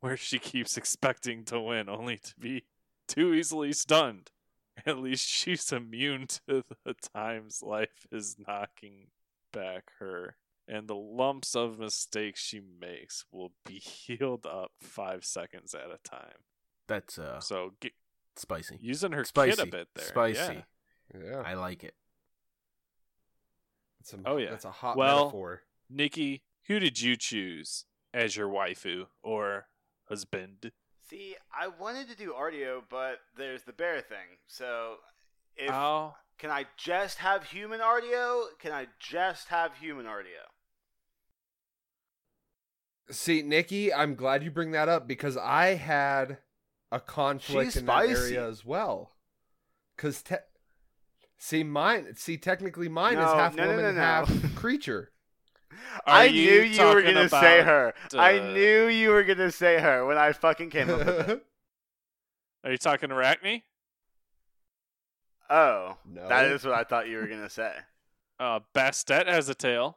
where 0.00 0.16
she 0.16 0.38
keeps 0.38 0.76
expecting 0.76 1.44
to 1.46 1.60
win 1.60 1.88
only 1.88 2.18
to 2.18 2.34
be 2.38 2.64
too 3.08 3.34
easily 3.34 3.72
stunned. 3.72 4.30
At 4.86 4.98
least 4.98 5.28
she's 5.28 5.70
immune 5.72 6.26
to 6.48 6.62
the 6.84 6.94
times 7.14 7.62
life 7.62 8.06
is 8.10 8.36
knocking 8.46 9.08
back 9.52 9.90
her, 10.00 10.36
and 10.66 10.88
the 10.88 10.94
lumps 10.96 11.54
of 11.54 11.78
mistakes 11.78 12.40
she 12.40 12.60
makes 12.80 13.24
will 13.30 13.52
be 13.64 13.74
healed 13.78 14.46
up 14.46 14.72
five 14.80 15.24
seconds 15.24 15.74
at 15.74 15.90
a 15.92 15.98
time. 16.08 16.38
That's 16.88 17.18
uh 17.18 17.40
So 17.40 17.72
get, 17.80 17.92
spicy. 18.36 18.78
using 18.80 19.12
her 19.12 19.24
Spicy. 19.24 19.56
kid 19.56 19.68
a 19.68 19.70
bit 19.70 19.88
there. 19.94 20.04
Spicy. 20.06 20.64
Yeah. 21.14 21.20
Yeah. 21.24 21.42
I 21.46 21.54
like 21.54 21.82
it. 21.84 21.94
That's 24.00 24.12
a, 24.12 24.18
Oh, 24.26 24.36
yeah. 24.36 24.50
That's 24.50 24.64
a 24.64 24.70
hot 24.70 24.96
Well- 24.96 25.18
metaphor. 25.26 25.62
Nikki, 25.90 26.42
who 26.66 26.78
did 26.78 27.00
you 27.00 27.16
choose 27.16 27.84
as 28.12 28.36
your 28.36 28.48
waifu 28.48 29.06
or 29.22 29.66
husband? 30.08 30.72
See, 31.08 31.36
I 31.52 31.68
wanted 31.68 32.08
to 32.08 32.16
do 32.16 32.32
Artio, 32.32 32.82
but 32.88 33.18
there's 33.36 33.62
the 33.62 33.72
bear 33.72 34.00
thing. 34.00 34.38
So, 34.46 34.96
if 35.56 35.70
oh, 35.70 36.14
can 36.38 36.50
I 36.50 36.66
just 36.76 37.18
have 37.18 37.44
human 37.44 37.80
Artio? 37.80 38.44
Can 38.58 38.72
I 38.72 38.86
just 38.98 39.48
have 39.48 39.76
human 39.76 40.06
Artio? 40.06 40.48
See, 43.10 43.42
Nikki, 43.42 43.92
I'm 43.92 44.14
glad 44.14 44.42
you 44.42 44.50
bring 44.50 44.70
that 44.70 44.88
up 44.88 45.06
because 45.06 45.36
I 45.36 45.74
had 45.74 46.38
a 46.90 47.00
conflict 47.00 47.72
She's 47.72 47.76
in 47.76 47.86
that 47.86 48.08
area 48.08 48.48
as 48.48 48.64
well. 48.64 49.12
Because 49.94 50.22
te- 50.22 50.36
see, 51.36 51.62
mine. 51.64 52.14
See, 52.16 52.38
technically, 52.38 52.88
mine 52.88 53.18
is 53.18 53.24
half 53.24 53.54
no, 53.54 53.64
no, 53.64 53.70
woman, 53.70 53.84
no, 53.84 53.92
no. 53.92 54.00
half 54.00 54.54
creature. 54.54 55.10
Are 56.06 56.14
I 56.14 56.24
you 56.24 56.50
knew 56.50 56.60
you 56.62 56.84
were 56.86 57.02
gonna 57.02 57.28
say 57.28 57.60
about, 57.60 57.66
her. 57.66 57.94
I 58.18 58.38
uh, 58.38 58.52
knew 58.52 58.86
you 58.88 59.10
were 59.10 59.24
gonna 59.24 59.50
say 59.50 59.78
her 59.80 60.04
when 60.06 60.16
I 60.18 60.32
fucking 60.32 60.70
came 60.70 60.90
up 60.90 60.98
with 61.04 61.28
it. 61.30 61.46
Are 62.64 62.70
you 62.70 62.78
talking 62.78 63.10
Arachne? 63.10 63.62
Oh, 65.50 65.96
No. 66.10 66.28
that 66.28 66.46
is 66.46 66.64
what 66.64 66.74
I 66.74 66.84
thought 66.84 67.08
you 67.08 67.18
were 67.18 67.26
gonna 67.26 67.50
say. 67.50 67.72
Uh, 68.40 68.58
Bastet 68.74 69.28
has 69.28 69.48
a 69.48 69.54
tail. 69.54 69.96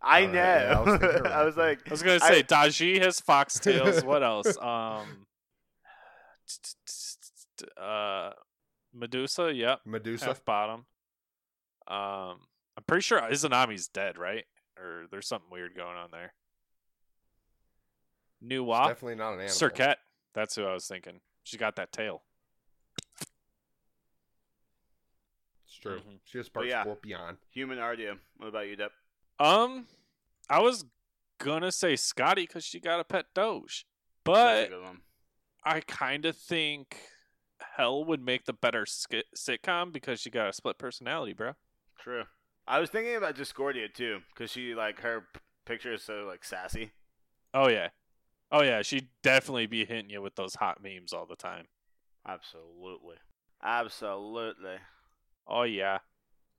I 0.00 0.22
Alright, 0.26 0.32
know. 0.32 0.38
yeah, 0.38 0.74
I 0.78 0.80
was 0.80 1.02
I 1.26 1.44
was 1.44 1.56
like, 1.56 1.80
I 1.88 1.90
was 1.90 2.02
gonna 2.04 2.20
I- 2.22 2.28
say 2.28 2.42
Daji 2.44 3.02
has 3.02 3.20
foxtails. 3.20 4.04
what 4.04 4.22
else? 4.22 4.56
Um, 4.58 5.26
uh, 7.76 8.30
Medusa. 8.94 9.52
Yep. 9.52 9.80
Medusa. 9.84 10.26
Half 10.26 10.44
bottom. 10.44 10.84
Um, 11.88 12.38
I'm 12.82 12.86
pretty 12.86 13.02
sure 13.02 13.20
Izanami's 13.20 13.86
dead, 13.86 14.18
right? 14.18 14.44
Or 14.76 15.04
there's 15.12 15.28
something 15.28 15.50
weird 15.52 15.76
going 15.76 15.96
on 15.96 16.08
there. 16.10 16.32
It's 18.40 18.42
Nu 18.42 18.64
Wa, 18.64 18.88
definitely 18.88 19.14
not 19.14 19.34
an 19.34 19.40
animal. 19.40 19.54
Serqet. 19.54 19.94
That's 20.34 20.56
who 20.56 20.64
I 20.64 20.74
was 20.74 20.88
thinking. 20.88 21.20
She 21.44 21.56
got 21.58 21.76
that 21.76 21.92
tail. 21.92 22.22
It's 25.66 25.76
true. 25.80 26.00
Mhm. 26.00 26.18
She 26.24 26.38
has 26.38 26.48
part 26.48 26.66
yeah. 26.66 26.82
scorpion. 26.82 27.38
human 27.50 27.78
Artio. 27.78 28.18
What 28.38 28.48
about 28.48 28.66
you, 28.66 28.74
Dep? 28.74 28.90
Um, 29.38 29.86
I 30.50 30.60
was 30.60 30.84
gonna 31.38 31.70
say 31.70 31.92
Skadi 31.92 32.48
because 32.48 32.64
she 32.64 32.80
got 32.80 32.98
a 32.98 33.04
pet 33.04 33.26
Doge, 33.32 33.86
but. 34.24 34.72
I 35.64 35.78
kind 35.78 36.26
of 36.26 36.36
think 36.36 36.96
Hel 37.76 38.04
would 38.04 38.20
make 38.20 38.46
the 38.46 38.52
better 38.52 38.84
skit- 38.84 39.32
sitcom 39.36 39.92
because 39.92 40.18
she 40.18 40.28
got 40.28 40.48
a 40.48 40.52
split 40.52 40.76
personality, 40.76 41.34
bro. 41.34 41.52
True. 42.00 42.24
I 42.66 42.78
was 42.78 42.90
thinking 42.90 43.16
about 43.16 43.36
Discordia 43.36 43.88
too, 43.88 44.20
because 44.32 44.50
she 44.50 44.74
like 44.74 45.00
her 45.00 45.26
p- 45.32 45.40
picture 45.66 45.92
is 45.94 46.02
so 46.02 46.24
like 46.28 46.44
sassy. 46.44 46.92
Oh 47.54 47.68
yeah, 47.68 47.88
oh 48.50 48.62
yeah, 48.62 48.82
she'd 48.82 49.08
definitely 49.22 49.66
be 49.66 49.84
hitting 49.84 50.10
you 50.10 50.22
with 50.22 50.36
those 50.36 50.54
hot 50.54 50.82
memes 50.82 51.12
all 51.12 51.26
the 51.26 51.36
time. 51.36 51.66
Absolutely. 52.26 53.16
Absolutely. 53.62 54.76
Oh 55.46 55.62
yeah. 55.64 55.98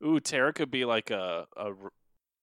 Ooh, 0.06 0.20
Terra 0.20 0.54
could 0.54 0.72
be 0.72 0.86
like 0.86 1.10
a 1.10 1.48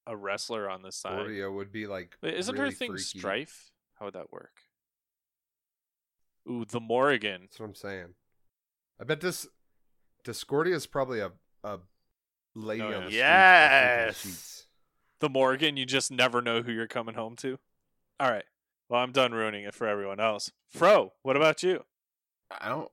a 0.07 0.17
wrestler 0.17 0.69
on 0.69 0.83
this 0.83 0.97
side. 0.97 1.13
Scorpio 1.13 1.53
would 1.53 1.71
be 1.73 1.87
like. 1.87 2.17
Wait, 2.23 2.35
isn't 2.35 2.55
really 2.55 2.71
her 2.71 2.73
thing 2.73 2.91
freaky. 2.91 3.19
Strife? 3.19 3.71
How 3.99 4.07
would 4.07 4.15
that 4.15 4.33
work? 4.33 4.53
Ooh, 6.49 6.65
the 6.65 6.81
Morrigan. 6.81 7.43
That's 7.43 7.61
what 7.61 7.67
I'm 7.67 7.75
saying. 7.75 8.15
I 9.01 9.05
bet 9.05 9.21
this 9.21 9.47
Discordia 10.25 10.75
is 10.75 10.87
probably 10.87 11.21
a 11.21 11.33
a 11.63 11.79
lady 12.55 12.83
Oh, 12.83 13.03
on 13.03 13.11
yeah. 13.11 14.07
the 14.09 14.13
street. 14.15 14.31
Yes. 14.31 14.67
The 15.21 15.29
Morrigan, 15.29 15.77
you 15.77 15.85
just 15.87 16.11
never 16.11 16.41
know 16.41 16.63
who 16.63 16.73
you're 16.73 16.87
coming 16.87 17.15
home 17.15 17.37
to. 17.37 17.59
All 18.19 18.31
right. 18.31 18.45
Well, 18.89 19.01
I'm 19.01 19.13
done 19.13 19.33
ruining 19.33 19.65
it 19.65 19.75
for 19.75 19.87
everyone 19.87 20.19
else. 20.21 20.51
Fro, 20.69 21.13
what 21.23 21.37
about 21.37 21.63
you? 21.63 21.85
I 22.51 22.69
don't 22.69 22.91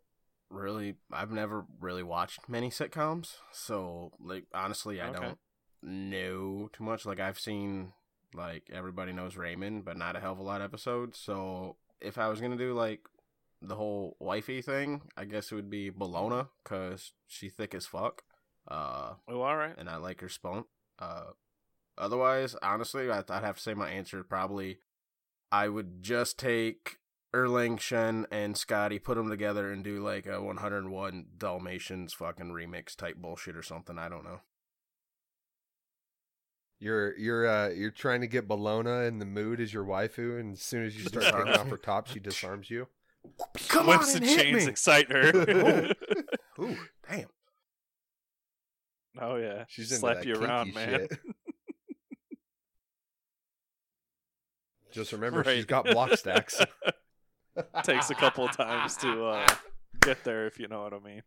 really. 0.49 0.95
I've 1.11 1.31
never 1.31 1.65
really 1.79 2.03
watched 2.03 2.47
many 2.47 2.69
sitcoms, 2.69 3.37
so 3.51 4.11
like 4.19 4.43
honestly, 4.53 5.01
I 5.01 5.09
Okay. 5.09 5.19
don't 5.19 5.37
know 5.81 6.69
too 6.73 6.83
much. 6.83 7.05
Like 7.05 7.19
I've 7.19 7.39
seen 7.39 7.93
like 8.33 8.69
everybody 8.71 9.11
knows 9.13 9.37
Raymond, 9.37 9.85
but 9.85 9.97
not 9.97 10.15
a 10.15 10.19
hell 10.19 10.33
of 10.33 10.39
a 10.39 10.43
lot 10.43 10.61
of 10.61 10.65
episodes. 10.65 11.17
So 11.17 11.77
if 11.99 12.17
I 12.19 12.27
was 12.27 12.39
gonna 12.41 12.57
do 12.57 12.73
like 12.73 13.01
the 13.61 13.75
whole 13.75 14.15
wifey 14.19 14.61
thing, 14.61 15.01
I 15.17 15.25
guess 15.25 15.51
it 15.51 15.55
would 15.55 15.69
be 15.69 15.89
Bellona 15.89 16.49
because 16.63 17.13
she 17.25 17.49
thick 17.49 17.73
as 17.73 17.87
fuck. 17.87 18.21
Uh, 18.67 19.13
Oh, 19.27 19.41
all 19.41 19.55
right. 19.57 19.75
and 19.77 19.89
I 19.89 19.97
like 19.97 20.21
her 20.21 20.29
spunk. 20.29 20.67
Uh, 20.99 21.31
otherwise, 21.97 22.55
honestly, 22.61 23.09
I, 23.09 23.19
I'd 23.19 23.43
have 23.43 23.55
to 23.57 23.61
say 23.61 23.73
my 23.73 23.89
answer 23.89 24.23
probably 24.23 24.79
I 25.51 25.69
would 25.69 26.01
just 26.03 26.37
take 26.37 26.97
Erlang 27.33 27.79
Shen 27.79 28.25
and 28.31 28.55
Skadi, 28.55 29.01
put 29.03 29.15
them 29.15 29.29
together, 29.29 29.71
and 29.71 29.83
do 29.83 30.03
like 30.03 30.25
a 30.25 30.41
101 30.41 31.25
Dalmatians 31.37 32.13
fucking 32.13 32.51
remix 32.51 32.95
type 32.95 33.17
bullshit 33.17 33.55
or 33.55 33.61
something. 33.63 33.97
I 33.97 34.09
don't 34.09 34.23
know. 34.25 34.41
You're 36.79 37.17
you're 37.17 37.47
uh 37.47 37.69
you're 37.69 37.89
trying 37.91 38.21
to 38.21 38.27
get 38.27 38.47
Bellona 38.47 39.07
in 39.07 39.17
the 39.19 39.25
mood 39.25 39.59
as 39.59 39.73
your 39.73 39.83
waifu, 39.83 40.39
and 40.39 40.53
as 40.53 40.61
soon 40.61 40.85
as 40.85 40.95
you 40.95 41.03
start 41.05 41.25
Disarms 41.25 41.45
taking 41.47 41.59
off 41.61 41.69
her 41.69 41.77
top, 41.83 42.07
she 42.07 42.19
disarms 42.19 42.69
you. 42.69 42.87
Come 43.67 43.87
Whips 43.87 44.15
on 44.15 44.21
and 44.21 44.25
and 44.25 44.25
hit 44.25 44.39
chains 44.43 44.65
me. 44.65 44.71
excite 44.71 45.11
her. 45.11 45.31
Ooh, 46.59 46.77
damn. 46.77 46.77
Oh 49.21 49.35
yeah, 49.35 49.65
She's 49.67 49.91
into 49.91 49.99
slap 49.99 50.17
that 50.17 50.25
you 50.25 50.33
kinky 50.33 50.45
around, 50.47 50.73
man. 50.73 50.89
shit. 51.09 51.19
Just 54.91 55.11
remember, 55.11 55.43
she's 55.43 55.65
got 55.65 55.85
block 55.85 56.15
stacks. 56.17 56.59
Takes 57.83 58.09
a 58.09 58.15
couple 58.15 58.45
of 58.45 58.55
times 58.55 58.95
to 58.97 59.25
uh, 59.25 59.47
get 60.01 60.23
there, 60.23 60.47
if 60.47 60.59
you 60.59 60.67
know 60.67 60.81
what 60.83 60.93
I 60.93 60.99
mean. 60.99 61.21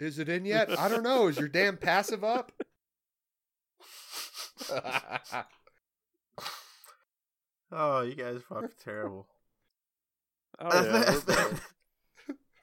Is 0.00 0.18
it 0.18 0.28
in 0.28 0.44
yet? 0.46 0.78
I 0.78 0.88
don't 0.88 1.02
know. 1.02 1.26
Is 1.26 1.38
your 1.38 1.48
damn 1.48 1.76
passive 1.76 2.24
up? 2.24 2.52
Oh, 7.72 8.02
you 8.02 8.14
guys 8.14 8.40
fucking 8.48 8.68
terrible. 8.82 9.26
Oh 10.60 10.84
yeah. 10.84 11.48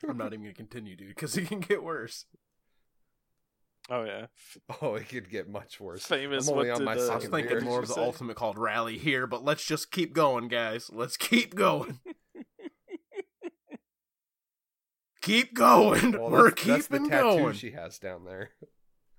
I'm 0.09 0.17
not 0.17 0.33
even 0.33 0.43
gonna 0.45 0.53
continue, 0.53 0.95
dude, 0.95 1.09
because 1.09 1.37
it 1.37 1.47
can 1.47 1.59
get 1.59 1.83
worse. 1.83 2.25
Oh 3.89 4.03
yeah, 4.03 4.27
oh, 4.81 4.95
it 4.95 5.09
could 5.09 5.29
get 5.29 5.49
much 5.49 5.79
worse. 5.79 6.05
famous. 6.05 6.47
I'm 6.47 6.53
only 6.57 6.69
on 6.69 6.83
my 6.83 6.93
did, 6.95 7.03
uh, 7.09 7.11
I 7.11 7.15
was 7.15 7.23
second 7.23 7.31
thinking 7.31 7.57
beer. 7.59 7.61
more 7.61 7.79
of 7.81 7.87
the 7.87 7.93
say? 7.95 8.01
ultimate 8.03 8.35
called 8.37 8.57
rally 8.57 8.97
here, 8.97 9.27
but 9.27 9.43
let's 9.43 9.65
just 9.65 9.91
keep 9.91 10.13
going, 10.13 10.47
guys. 10.47 10.89
Let's 10.93 11.17
keep 11.17 11.55
going. 11.55 11.99
keep 15.21 15.53
going. 15.53 16.11
Well, 16.13 16.29
We're 16.29 16.49
that's, 16.51 16.63
that's 16.63 16.87
the 16.87 16.99
tattoo 16.99 17.37
going. 17.39 17.53
she 17.53 17.71
has 17.71 17.97
down 17.99 18.25
there. 18.25 18.51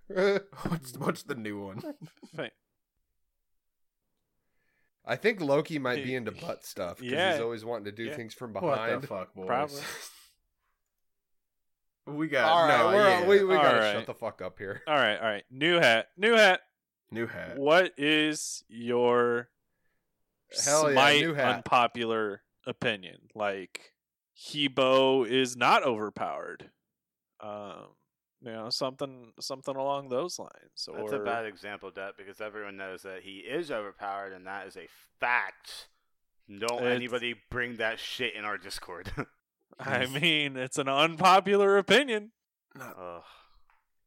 What's 0.68 0.96
what's 0.98 1.22
the 1.22 1.34
new 1.34 1.60
one? 1.64 1.82
I 5.04 5.16
think 5.16 5.40
Loki 5.40 5.78
might 5.78 6.04
be 6.04 6.14
into 6.14 6.30
butt 6.32 6.64
stuff 6.64 6.98
because 6.98 7.12
Yeah. 7.12 7.32
he's 7.32 7.40
always 7.40 7.64
wanting 7.64 7.86
to 7.86 7.92
do 7.92 8.04
Yeah. 8.04 8.14
things 8.16 8.34
from 8.34 8.52
behind. 8.52 8.70
What 8.70 8.84
behind. 8.84 9.02
the 9.02 9.06
fuck, 9.06 9.34
boys? 9.34 9.46
Probably. 9.46 9.80
We 12.06 12.26
got 12.28 12.50
All 12.50 12.66
right, 12.66 12.78
no, 12.78 12.86
we're, 12.96 13.08
yeah. 13.08 13.26
we 13.26 13.44
we 13.44 13.54
All 13.54 13.62
gotta 13.62 13.78
right. 13.78 13.92
shut 13.94 14.06
the 14.06 14.14
fuck 14.14 14.42
up 14.42 14.58
here. 14.58 14.82
All 14.88 14.94
right, 14.94 15.16
all 15.18 15.24
right. 15.28 15.44
New 15.50 15.78
hat, 15.78 16.06
new 16.16 16.34
hat. 16.34 16.60
new 17.10 17.26
hat. 17.26 17.58
What 17.58 17.92
is 17.96 18.64
your 18.68 19.48
Hell 20.64 20.88
yeah, 20.88 20.92
smite 20.94 21.20
new 21.20 21.34
hat. 21.34 21.56
unpopular 21.56 22.42
opinion? 22.66 23.18
Like 23.36 23.92
He 24.34 24.66
Bo 24.68 25.24
is 25.24 25.56
not 25.56 25.84
overpowered. 25.84 26.70
Um, 27.40 27.86
you 28.44 28.50
know, 28.52 28.70
something 28.70 29.32
something 29.38 29.76
along 29.76 30.08
those 30.08 30.40
lines. 30.40 30.50
That's 30.74 30.88
or 31.12 31.22
a 31.22 31.24
bad 31.24 31.46
example, 31.46 31.92
Dep, 31.92 32.16
because 32.16 32.40
everyone 32.40 32.76
knows 32.76 33.02
that 33.02 33.22
he 33.22 33.38
is 33.38 33.70
overpowered, 33.70 34.32
and 34.32 34.46
that 34.48 34.66
is 34.66 34.76
a 34.76 34.88
fact. 35.20 35.88
Don't 36.48 36.80
It's- 36.80 36.96
anybody 36.96 37.36
bring 37.50 37.76
that 37.76 38.00
shit 38.00 38.34
in 38.34 38.44
our 38.44 38.58
Discord. 38.58 39.12
I 39.86 40.06
mean, 40.06 40.56
it's 40.56 40.78
an 40.78 40.88
unpopular 40.88 41.76
opinion. 41.78 42.32
Ugh. 42.80 43.22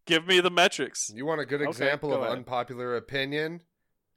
Give 0.06 0.26
me 0.28 0.40
the 0.40 0.52
metrics. 0.52 1.12
You 1.14 1.26
want 1.26 1.42
a 1.42 1.46
good 1.46 1.62
Okay, 1.62 1.70
example 1.70 2.10
go 2.10 2.18
of 2.18 2.22
ahead. 2.24 2.38
unpopular 2.38 2.96
opinion? 2.96 3.62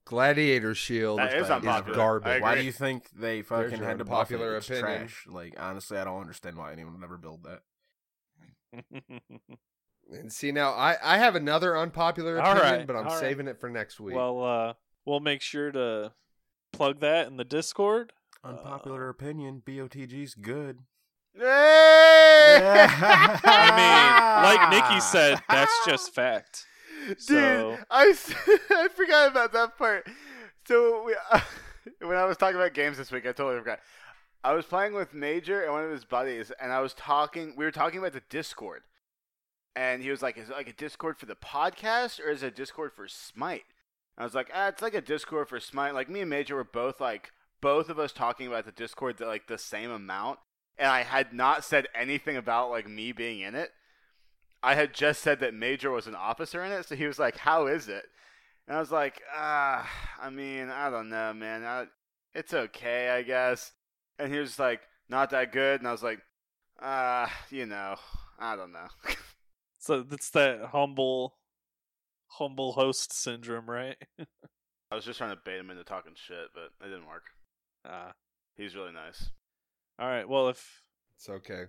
Gladiator 0.05 0.75
Shield 0.75 1.19
That 1.19 1.35
is 1.35 1.45
is 1.45 1.51
unpopular. 1.51 1.95
I 1.95 1.97
garbage. 1.97 2.29
agree. 2.31 2.43
Why 2.43 2.55
do 2.55 2.63
you 2.63 2.73
think 2.73 3.11
they 3.11 3.43
fucking 3.43 3.79
your 3.79 3.87
had 3.87 3.99
to 3.99 4.05
buff 4.05 4.31
it? 4.31 4.35
unpopular 4.35 4.57
It's 4.57 4.67
opinion. 4.69 4.85
trash. 5.01 5.25
Like 5.29 5.55
honestly, 5.59 5.99
I 5.99 6.05
don't 6.05 6.21
understand 6.21 6.57
why 6.57 6.73
anyone 6.73 6.95
would 6.95 7.05
ever 7.05 7.19
build 7.19 7.45
that. 7.45 7.63
And 10.11 10.33
see 10.33 10.53
now, 10.53 10.71
I 10.71 10.97
I 11.03 11.19
have 11.19 11.35
another 11.37 11.77
unpopular 11.77 12.41
All 12.41 12.53
opinion, 12.53 12.79
right, 12.79 12.87
but 12.87 12.97
I'm 12.97 13.07
all 13.09 13.13
right. 13.13 13.21
saving 13.21 13.47
it 13.47 13.61
for 13.61 13.69
next 13.69 14.01
week. 14.01 14.17
well, 14.17 14.43
uh, 14.43 14.73
we'll 15.05 15.21
make 15.21 15.43
sure 15.43 15.71
to 15.71 16.13
plug 16.73 17.01
that 17.01 17.27
in 17.27 17.37
the 17.37 17.45
Discord. 17.45 18.15
Unpopular 18.43 19.11
opinion: 19.11 19.63
BOTG's 19.67 20.35
good. 20.35 20.79
I 23.45 23.75
mean, 23.77 24.45
like 24.45 24.71
Nikki 24.71 25.01
said, 25.01 25.41
that's 25.49 25.73
just 25.87 26.15
fact. 26.15 26.67
Dude, 27.07 27.21
So- 27.21 27.79
I 27.91 28.89
forgot 28.95 29.31
about 29.31 29.53
that 29.53 29.79
part. 29.79 30.07
So 30.67 31.05
we, 31.05 31.15
when 32.07 32.17
I 32.17 32.25
was 32.25 32.37
talking 32.37 32.57
about 32.57 32.75
games 32.75 32.99
this 32.99 33.11
week, 33.11 33.25
I 33.27 33.33
totally 33.33 33.59
forgot. 33.59 33.81
I 34.45 34.53
was 34.53 34.67
playing 34.67 34.95
with 34.95 35.15
Major 35.15 35.63
and 35.63 35.73
one 35.73 35.85
of 35.85 35.91
his 35.91 36.05
buddies, 36.05 36.53
and 36.61 36.73
I 36.73 36.81
was 36.81 36.95
talking. 36.95 37.55
We 37.57 37.65
were 37.65 37.71
talking 37.71 37.99
about 37.99 38.13
the 38.13 38.23
Discord, 38.29 38.83
and 39.75 40.03
he 40.03 40.11
was 40.11 40.23
like, 40.23 40.37
"Is 40.39 40.49
it 40.51 40.53
like 40.57 40.69
a 40.69 40.73
Discord 40.73 41.19
for 41.19 41.27
the 41.27 41.35
podcast, 41.35 42.21
or 42.21 42.31
is 42.31 42.43
it 42.43 42.47
a 42.49 42.51
Discord 42.51 42.93
for 42.95 43.09
Smite?" 43.09 43.65
I 44.17 44.25
was 44.25 44.35
like, 44.35 44.51
ah, 44.53 44.67
it's 44.69 44.83
like 44.83 44.95
a 44.95 45.01
Discord 45.01 45.49
for 45.49 45.61
Smite. 45.61 45.95
Like 45.95 46.09
me 46.11 46.21
and 46.21 46.31
Major 46.31 46.57
were 46.57 46.65
both 46.65 47.01
like 47.01 47.31
both 47.61 47.89
of 47.89 47.99
us 47.99 48.13
talking 48.13 48.47
about 48.49 48.65
the 48.65 48.73
Discord 48.73 49.21
like 49.21 49.47
the 49.47 49.59
same 49.59 49.91
amount, 49.91 50.41
and 50.79 50.89
I 50.89 51.03
had 51.03 51.33
not 51.33 51.65
said 51.65 51.89
anything 51.95 52.37
about 52.37 52.71
like 52.71 52.89
me 52.89 53.13
being 53.13 53.41
in 53.41 53.55
it. 53.55 53.71
I 54.63 54.75
had 54.75 54.93
just 54.95 55.23
said 55.23 55.41
that 55.41 55.55
Major 55.55 55.91
was 55.91 56.07
an 56.07 56.15
officer 56.15 56.65
in 56.65 56.73
it, 56.73 56.87
so 56.87 56.97
he 56.97 57.07
was 57.07 57.19
like, 57.19 57.37
"How 57.39 57.67
is 57.67 57.89
it?" 57.89 58.05
And 58.67 58.77
I 58.77 58.81
was 58.81 58.93
like, 58.93 59.21
"Ah, 59.35 59.89
I 60.21 60.31
mean, 60.31 60.69
I 60.71 60.91
don't 60.91 61.09
know, 61.11 61.33
man. 61.35 61.65
I, 61.65 61.87
it's 62.35 62.55
okay, 62.55 63.11
I 63.11 63.23
guess." 63.23 63.73
And 64.19 64.33
he 64.33 64.39
was 64.39 64.59
like, 64.59 64.81
"Not 65.09 65.31
that 65.31 65.53
good," 65.53 65.81
and 65.81 65.89
I 65.89 65.93
was 65.93 66.03
like, 66.03 66.21
"Ah, 66.81 67.33
you 67.51 67.67
know, 67.67 67.97
I 68.39 68.57
don't 68.57 68.73
know." 68.73 68.89
So 69.81 70.05
it's 70.11 70.31
that 70.31 70.61
humble, 70.73 71.37
humble 72.27 72.73
host 72.73 73.13
syndrome, 73.13 73.71
right? 73.71 73.97
I 74.91 74.97
was 74.97 75.05
just 75.05 75.19
trying 75.19 75.31
to 75.31 75.41
bait 75.45 75.59
him 75.59 75.71
into 75.71 75.85
talking 75.85 76.15
shit, 76.17 76.49
but 76.53 76.71
it 76.85 76.91
didn't 76.91 77.07
work. 77.07 77.27
Ah, 77.87 78.13
He's 78.57 78.75
really 78.75 78.93
nice. 78.93 79.31
All 79.99 80.09
right. 80.09 80.29
Well, 80.29 80.49
if 80.49 80.83
It's 81.16 81.29
okay. 81.29 81.65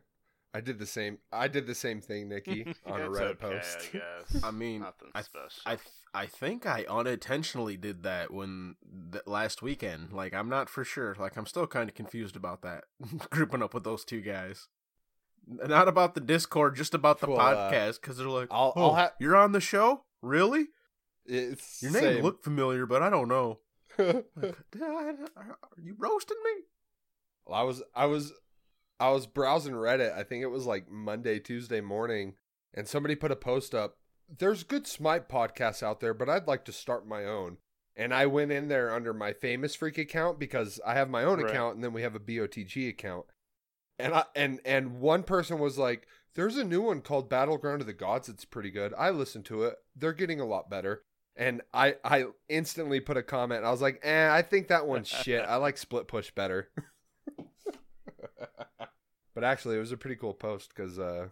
I 0.54 0.62
did 0.62 0.80
the 0.80 0.86
same. 0.88 1.20
I 1.32 1.48
did 1.48 1.68
the 1.68 1.76
same 1.76 2.02
thing, 2.02 2.28
Nikki, 2.30 2.66
on 2.88 3.02
a 3.02 3.08
Reddit 3.08 3.22
okay, 3.22 3.36
post. 3.36 3.78
I. 4.44 4.48
I 4.48 4.52
mean, 4.52 4.82
Nothing 4.82 5.10
I, 5.14 5.22
special. 5.22 5.62
I, 5.66 5.76
th- 5.76 5.88
I 6.14 6.26
think 6.26 6.66
I 6.66 6.86
unintentionally 6.90 7.78
did 7.78 8.02
that 8.04 8.32
when 8.34 8.76
th- 9.12 9.26
last 9.28 9.62
weekend. 9.62 10.12
Like, 10.12 10.34
I'm 10.34 10.50
not 10.50 10.68
for 10.68 10.84
sure. 10.84 11.16
Like, 11.20 11.38
I'm 11.38 11.46
still 11.46 11.68
kind 11.68 11.88
of 11.88 11.94
confused 11.96 12.36
about 12.36 12.64
that. 12.64 12.86
Grouping 13.30 13.62
up 13.62 13.76
with 13.76 13.84
those 13.84 14.04
two 14.04 14.22
guys. 14.22 14.68
Not 15.48 15.88
about 15.88 16.16
the 16.16 16.22
Discord, 16.22 16.76
just 16.76 16.96
about 16.96 17.20
the 17.20 17.28
Well, 17.30 17.40
uh, 17.40 17.72
podcast. 17.72 18.02
Because 18.02 18.18
they're 18.18 18.28
like, 18.28 18.48
I'll- 18.50 18.74
oh, 18.76 18.86
I'll 18.90 18.96
ha- 18.96 19.14
you're 19.20 19.36
on 19.38 19.52
the 19.52 19.62
show? 19.62 20.04
Really? 20.24 20.68
It's 21.28 21.84
Your 21.84 21.92
name 21.92 22.02
same. 22.02 22.24
looked 22.24 22.44
familiar, 22.44 22.88
but 22.88 23.04
I 23.04 23.12
don't 23.12 23.28
know. 23.28 23.60
Like, 24.00 24.26
Are 24.76 25.58
you 25.82 25.96
roasting 26.00 26.38
me? 26.44 26.52
I 27.54 27.64
was 27.64 27.84
I 27.96 28.06
was 28.06 28.34
I 29.00 29.10
was 29.12 29.28
browsing 29.28 29.74
Reddit. 29.74 30.14
I 30.16 30.24
think 30.24 30.44
it 30.44 30.48
was 30.48 30.66
like 30.66 30.90
Monday, 30.90 31.40
Tuesday 31.40 31.82
morning, 31.82 32.36
and 32.74 32.88
somebody 32.88 33.16
put 33.16 33.32
a 33.32 33.36
post 33.36 33.74
up. 33.74 33.98
There's 34.28 34.64
good 34.64 34.86
Smite 34.88 35.28
podcasts 35.30 35.82
out 35.82 36.00
there, 36.02 36.14
but 36.14 36.30
I'd 36.30 36.48
like 36.48 36.66
to 36.66 36.72
start 36.72 37.08
my 37.08 37.26
own. 37.26 37.58
And 37.96 38.14
I 38.14 38.28
went 38.28 38.52
in 38.52 38.68
there 38.68 38.94
under 38.94 39.14
my 39.14 39.34
famous 39.34 39.76
freak 39.76 39.98
account 39.98 40.40
because 40.40 40.80
I 40.86 40.94
have 40.94 41.10
my 41.10 41.24
own 41.24 41.40
Right. 41.42 41.50
account 41.50 41.76
and 41.76 41.84
then 41.84 41.92
we 41.94 42.02
have 42.04 42.16
a 42.16 42.20
BOTG 42.20 42.88
account. 42.90 43.26
And 43.98 44.14
I 44.14 44.26
and 44.36 44.62
and 44.64 45.00
one 45.02 45.24
person 45.24 45.60
was 45.60 45.78
like, 45.78 46.08
"There's 46.36 46.56
a 46.58 46.64
new 46.64 46.82
one 46.82 47.02
called 47.02 47.30
Battleground 47.30 47.82
of 47.82 47.88
the 47.88 47.94
Gods. 47.94 48.30
It's 48.30 48.46
pretty 48.46 48.72
good. 48.72 48.94
I 48.98 49.10
listened 49.10 49.46
to 49.46 49.64
it. 49.64 49.76
They're 49.96 50.14
getting 50.14 50.40
a 50.40 50.46
lot 50.46 50.70
better." 50.70 51.04
And 51.36 51.62
I 51.74 51.96
I 52.06 52.26
instantly 52.48 53.00
put 53.00 53.18
a 53.18 53.24
comment. 53.24 53.66
I 53.66 53.72
was 53.72 53.82
like, 53.82 54.00
"Eh, 54.04 54.30
I 54.32 54.42
think 54.42 54.68
that 54.68 54.88
one's 54.88 55.08
shit. 55.10 55.44
I 55.46 55.56
like 55.58 55.78
Split 55.78 56.08
Push 56.08 56.32
better." 56.32 56.70
but 59.36 59.44
actually, 59.44 59.78
it 59.78 59.80
was 59.80 59.92
a 59.92 59.98
pretty 59.98 60.16
cool 60.16 60.34
post 60.34 60.70
because 60.76 61.00
uh, 61.00 61.28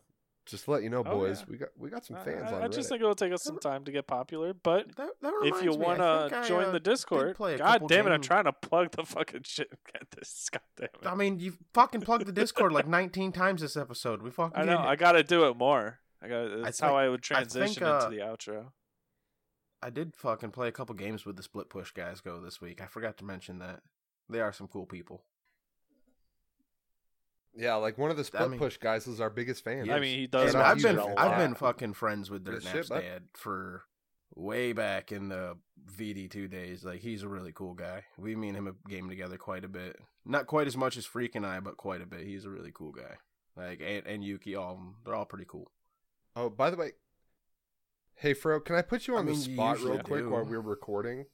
just 0.45 0.65
to 0.65 0.71
let 0.71 0.83
you 0.83 0.89
know, 0.89 1.03
Oh, 1.05 1.19
boys, 1.19 1.39
yeah. 1.39 1.45
we 1.49 1.57
got 1.57 1.69
we 1.77 1.89
got 1.89 2.05
some 2.05 2.17
fans 2.17 2.51
I, 2.51 2.55
on 2.55 2.63
I 2.63 2.67
just 2.67 2.87
Reddit. 2.87 2.89
think 2.89 3.01
it'll 3.01 3.15
take 3.15 3.33
us 3.33 3.43
some 3.43 3.59
time 3.59 3.83
to 3.85 3.91
get 3.91 4.07
popular, 4.07 4.53
but 4.53 4.95
That, 4.95 5.09
that 5.21 5.33
if 5.43 5.63
you 5.63 5.71
reminds 5.71 5.77
me, 5.77 5.85
I 5.85 5.87
want 5.87 5.99
to 5.99 6.29
think 6.29 6.43
I, 6.45 6.47
join 6.47 6.65
uh, 6.65 6.71
the 6.71 6.79
Discord, 6.79 7.35
play 7.35 7.57
god 7.57 7.73
couple 7.73 7.87
damn 7.89 8.07
it, 8.07 8.11
I'm 8.11 8.21
trying 8.21 8.45
to 8.45 8.53
plug 8.53 8.91
the 8.91 9.03
fucking 9.05 9.41
shit. 9.43 9.69
Get 9.93 10.09
this, 10.11 10.47
god 10.51 10.61
damn 10.77 10.85
it. 10.85 11.05
I 11.07 11.15
mean, 11.15 11.39
you 11.39 11.53
fucking 11.73 12.01
plugged 12.01 12.25
the 12.25 12.31
Discord 12.31 12.71
like 12.71 12.87
19 12.87 13.31
times 13.31 13.61
this 13.61 13.75
episode. 13.75 14.21
We 14.21 14.29
fucking 14.31 14.57
I 14.59 14.63
know. 14.65 14.73
it. 14.79 14.85
I 14.85 14.95
got 14.95 15.13
to 15.13 15.23
do 15.23 15.45
it 15.49 15.57
more. 15.57 15.99
I 16.21 16.27
got. 16.27 16.63
That's 16.63 16.79
how 16.79 16.89
think- 16.89 16.97
I 16.97 17.09
would 17.09 17.25
I 17.31 17.39
think, 17.43 17.51
transition 17.51 17.83
uh, 17.83 17.95
into 18.05 18.09
the 18.15 18.21
outro. 18.23 18.65
I 19.83 19.91
did 19.91 20.15
fucking 20.15 20.49
play 20.51 20.67
a 20.67 20.71
couple 20.71 20.95
games 20.95 21.23
with 21.25 21.35
the 21.37 21.43
Split 21.43 21.69
Push 21.69 21.91
guys 21.91 22.19
go 22.19 22.41
this 22.41 22.59
week. 22.59 22.81
I 22.81 22.87
forgot 22.87 23.17
to 23.17 23.25
mention 23.25 23.59
that. 23.59 23.81
They 24.27 24.39
are 24.41 24.51
some 24.51 24.67
cool 24.67 24.85
people. 24.87 25.23
Yeah, 27.57 27.75
like 27.75 27.97
one 27.97 28.11
of 28.11 28.17
the 28.17 28.23
Split 28.23 28.49
mean- 28.51 28.59
Push 28.59 28.77
guys 28.77 29.07
is 29.07 29.19
our 29.19 29.29
biggest 29.29 29.63
fan. 29.63 29.89
I 29.89 29.99
mean, 29.99 30.19
he 30.19 30.27
does. 30.27 30.53
And 30.53 30.63
I've 30.63 30.81
been 30.81 30.95
you, 30.95 31.01
a 31.03 31.07
man. 31.07 31.17
I've 31.17 31.37
been 31.37 31.55
fucking 31.55 31.93
friends 31.93 32.29
with 32.29 32.45
their 32.45 32.55
Good 32.55 32.63
shit, 32.63 32.75
Nap's 32.75 32.89
bud. 32.89 33.01
dad 33.01 33.23
for 33.33 33.83
way 34.35 34.71
back 34.73 35.11
in 35.11 35.29
the 35.29 35.57
VD2 35.97 36.49
days. 36.49 36.83
Like 36.85 36.99
he's 37.01 37.23
a 37.23 37.27
really 37.27 37.51
cool 37.51 37.73
guy. 37.73 38.03
We 38.17 38.35
me 38.35 38.49
and 38.49 38.57
him 38.57 38.65
have 38.67 38.75
game 38.87 39.09
together 39.09 39.37
quite 39.37 39.65
a 39.65 39.69
bit. 39.69 39.97
Not 40.25 40.45
quite 40.47 40.67
as 40.67 40.77
much 40.77 40.97
as 40.97 41.05
Freak 41.05 41.35
and 41.35 41.45
I, 41.45 41.59
but 41.59 41.77
quite 41.77 42.01
a 42.01 42.05
bit. 42.05 42.21
He's 42.25 42.45
a 42.45 42.49
really 42.49 42.71
cool 42.73 42.91
guy. 42.91 43.15
Like 43.55 43.81
and, 43.81 44.05
and 44.05 44.23
Yuki, 44.23 44.55
all 44.55 44.73
of 44.73 44.77
'em, 44.77 44.95
they're 45.03 45.15
all 45.15 45.25
pretty 45.25 45.45
cool. 45.47 45.71
Oh, 46.35 46.49
by 46.49 46.69
the 46.69 46.77
way, 46.77 46.91
hey 48.15 48.33
Fro, 48.35 48.59
can 48.59 48.75
I 48.75 48.81
put 48.83 49.07
you 49.07 49.15
I 49.15 49.19
on 49.19 49.25
mean, 49.25 49.35
the 49.35 49.41
spot 49.41 49.79
real 49.79 49.97
quick 49.99 50.23
do. 50.23 50.29
while 50.29 50.43
we're 50.45 50.59
recording? 50.59 51.25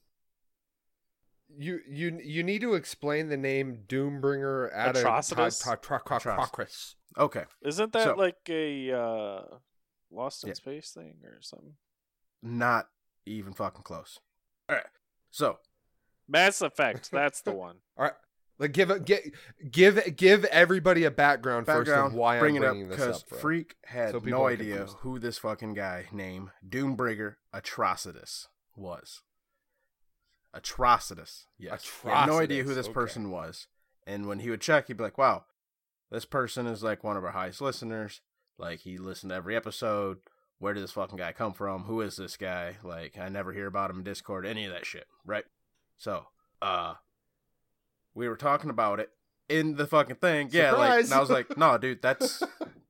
You 1.55 1.79
you 1.87 2.19
you 2.23 2.43
need 2.43 2.61
to 2.61 2.73
explain 2.73 3.29
the 3.29 3.37
name 3.37 3.83
Doombringer 3.87 4.69
at 4.75 4.95
Atrocitus? 4.95 5.63
Atrocitus. 5.63 6.95
Okay, 7.17 7.43
Isn't 7.61 7.93
that 7.93 8.03
So- 8.03 8.15
like 8.15 8.37
a 8.49 8.91
uh, 8.91 9.41
Lost 10.09 10.43
in 10.43 10.49
Yeah. 10.49 10.53
Space 10.55 10.91
thing 10.91 11.17
or 11.23 11.41
something? 11.41 11.75
not 12.41 12.87
even 13.25 13.53
fucking 13.53 13.83
close. 13.83 14.19
All 14.67 14.75
right, 14.75 14.85
so 15.31 15.59
Mass 16.27 16.61
Effect. 16.61 17.09
That's 17.11 17.41
the 17.41 17.51
one. 17.65 17.77
All 17.97 18.05
right, 18.05 18.13
like 18.57 18.71
give 18.71 18.89
it 18.89 19.05
give 19.05 19.21
give 19.69 20.15
give 20.15 20.45
everybody 20.45 21.03
a 21.03 21.11
background, 21.11 21.67
first 21.67 21.91
of 21.91 22.13
why 22.13 22.39
bring 22.39 22.57
I'm 22.57 22.63
it 22.63 22.67
up 22.67 22.75
this 22.89 22.97
because 22.97 23.23
up. 23.23 23.29
Fro. 23.29 23.37
Freak 23.37 23.75
had 23.85 24.11
So 24.11 24.19
no 24.19 24.47
idea 24.47 24.85
who 24.99 25.19
this 25.19 25.37
fucking 25.37 25.73
guy 25.75 26.05
named 26.11 26.49
Doombringer 26.67 27.35
Atrocitus 27.53 28.47
was. 28.75 29.21
Atrocitus, 30.55 31.45
yes. 31.57 31.89
He 32.03 32.09
had 32.09 32.27
no 32.27 32.39
idea 32.39 32.63
who 32.63 32.73
this 32.73 32.87
okay. 32.87 32.93
person 32.93 33.31
was, 33.31 33.67
and 34.05 34.27
when 34.27 34.39
he 34.39 34.49
would 34.49 34.61
check, 34.61 34.87
he'd 34.87 34.97
be 34.97 35.03
like, 35.03 35.17
"Wow, 35.17 35.45
this 36.11 36.25
person 36.25 36.67
is 36.67 36.83
like 36.83 37.03
one 37.03 37.17
of 37.17 37.23
our 37.23 37.31
highest 37.31 37.61
listeners. 37.61 38.21
Like 38.57 38.81
he 38.81 38.97
listened 38.97 39.31
to 39.31 39.35
every 39.35 39.55
episode. 39.55 40.19
Where 40.59 40.73
did 40.73 40.83
this 40.83 40.91
fucking 40.91 41.17
guy 41.17 41.33
come 41.33 41.53
from? 41.53 41.83
Who 41.83 42.01
is 42.01 42.15
this 42.15 42.37
guy? 42.37 42.77
Like 42.83 43.17
I 43.17 43.29
never 43.29 43.51
hear 43.51 43.67
about 43.67 43.89
him 43.89 43.97
in 43.97 44.03
Discord, 44.03 44.45
any 44.45 44.65
of 44.65 44.71
that 44.71 44.85
shit, 44.85 45.07
right?" 45.25 45.45
So, 45.97 46.27
uh, 46.61 46.95
we 48.13 48.27
were 48.27 48.35
talking 48.35 48.69
about 48.69 48.99
it 48.99 49.11
in 49.49 49.75
the 49.75 49.87
fucking 49.87 50.17
thing. 50.17 50.49
Yeah, 50.51 50.73
like, 50.73 51.05
and 51.05 51.13
I 51.13 51.19
was 51.19 51.29
like, 51.29 51.57
no, 51.57 51.77
dude, 51.77 52.01
that's 52.01 52.43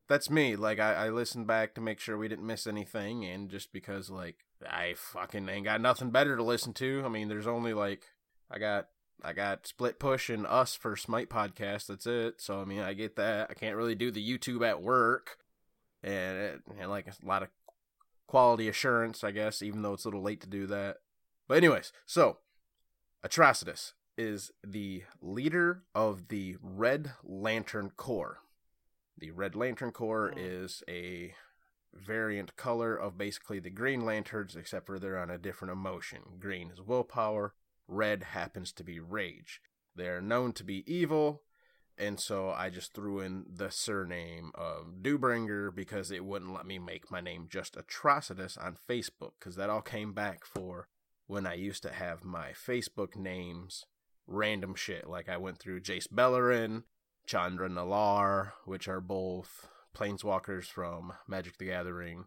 that's 0.08 0.30
me. 0.30 0.56
Like, 0.56 0.80
I, 0.80 0.94
I 0.94 1.10
listened 1.10 1.48
back 1.48 1.74
to 1.76 1.82
make 1.82 2.00
sure 2.00 2.18
we 2.18 2.28
didn't 2.28 2.48
miss 2.48 2.68
anything, 2.68 3.26
and 3.26 3.50
just 3.50 3.72
because, 3.72 4.10
like, 4.10 4.38
I 4.70 4.94
fucking 4.96 5.48
ain't 5.50 5.66
got 5.66 5.82
nothing 5.82 6.10
better 6.12 6.36
to 6.36 6.44
listen 6.44 6.74
to. 6.74 7.04
I 7.06 7.10
mean, 7.10 7.28
there's 7.28 7.48
only 7.48 7.74
like, 7.74 8.04
I 8.52 8.60
got. 8.60 8.88
I 9.26 9.32
got 9.32 9.66
Split 9.68 10.00
Push 10.00 10.30
and 10.30 10.46
Us 10.46 10.76
for 10.76 10.98
Smite 10.98 11.30
podcast. 11.30 11.88
That's 11.88 12.06
it. 12.06 12.42
So 12.42 12.60
I 12.60 12.66
mean, 12.66 12.82
I 12.82 12.92
get 12.94 13.16
that. 13.16 13.48
I 13.50 13.54
can't 13.54 13.78
really 13.78 13.96
do 13.96 14.12
the 14.12 14.26
YouTube 14.38 14.68
at 14.68 14.82
work, 14.82 15.38
and 16.04 16.38
it, 16.38 16.62
and 16.78 16.90
like 16.90 17.08
a 17.08 17.14
lot 17.26 17.42
of 17.42 17.48
quality 18.28 18.68
assurance, 18.68 19.24
I 19.24 19.32
guess, 19.32 19.62
even 19.62 19.82
though 19.82 19.94
it's 19.94 20.04
a 20.04 20.10
little 20.10 20.24
late 20.24 20.42
to 20.42 20.50
do 20.50 20.68
that. 20.68 20.98
But 21.48 21.56
anyways, 21.58 21.94
so 22.06 22.40
Atrocitus 23.26 23.94
is 24.18 24.52
the 24.66 25.04
leader 25.22 25.84
of 25.96 26.28
the 26.28 26.58
Red 26.62 27.14
Lantern 27.24 27.92
Corps. 27.96 28.40
The 29.18 29.32
Red 29.32 29.56
Lantern 29.56 29.92
Corps 29.92 30.32
Hmm. 30.34 30.40
is 30.40 30.84
a 30.90 31.34
variant 31.94 32.56
color 32.56 32.96
of 32.96 33.18
basically 33.18 33.60
the 33.60 33.70
Green 33.70 34.06
Lanterns, 34.06 34.56
except 34.56 34.86
for 34.86 35.00
they're 35.00 35.18
on 35.18 35.30
a 35.30 35.38
different 35.38 35.72
emotion. 35.72 36.22
Green 36.40 36.72
is 36.72 36.82
willpower, 36.82 37.54
red 37.88 38.24
happens 38.24 38.72
to 38.74 38.84
be 38.84 39.00
rage. 39.00 39.62
They 39.96 40.08
are 40.08 40.22
known 40.22 40.54
to 40.54 40.64
be 40.64 40.84
evil, 40.92 41.44
and 41.98 42.20
so 42.20 42.50
I 42.50 42.70
just 42.70 42.94
threw 42.94 43.20
in 43.20 43.46
the 43.54 43.70
surname 43.70 44.52
of 44.56 45.04
Doombringer 45.04 45.76
because 45.76 46.10
it 46.10 46.26
wouldn't 46.26 46.54
let 46.54 46.66
me 46.66 46.80
make 46.80 47.12
my 47.12 47.22
name 47.22 47.48
just 47.50 47.76
Atrocitus 47.76 48.58
on 48.58 48.78
Facebook, 48.90 49.34
because 49.40 49.56
that 49.56 49.70
all 49.70 49.82
came 49.82 50.14
back 50.14 50.46
for 50.46 50.88
when 51.28 51.46
I 51.46 51.54
used 51.54 51.84
to 51.84 51.94
have 51.94 52.24
my 52.24 52.50
Facebook 52.52 53.16
names 53.16 53.86
random 54.26 54.74
shit. 54.76 55.08
Like 55.08 55.30
I 55.30 55.38
went 55.38 55.60
through 55.60 55.82
Jace 55.82 56.08
Beleren, 56.08 56.84
Chandra 57.26 57.70
Nalaar, 57.70 58.54
which 58.66 58.88
are 58.88 59.02
both 59.02 59.68
planeswalkers 59.94 60.66
from 60.66 61.14
Magic 61.28 61.58
the 61.58 61.66
Gathering. 61.66 62.26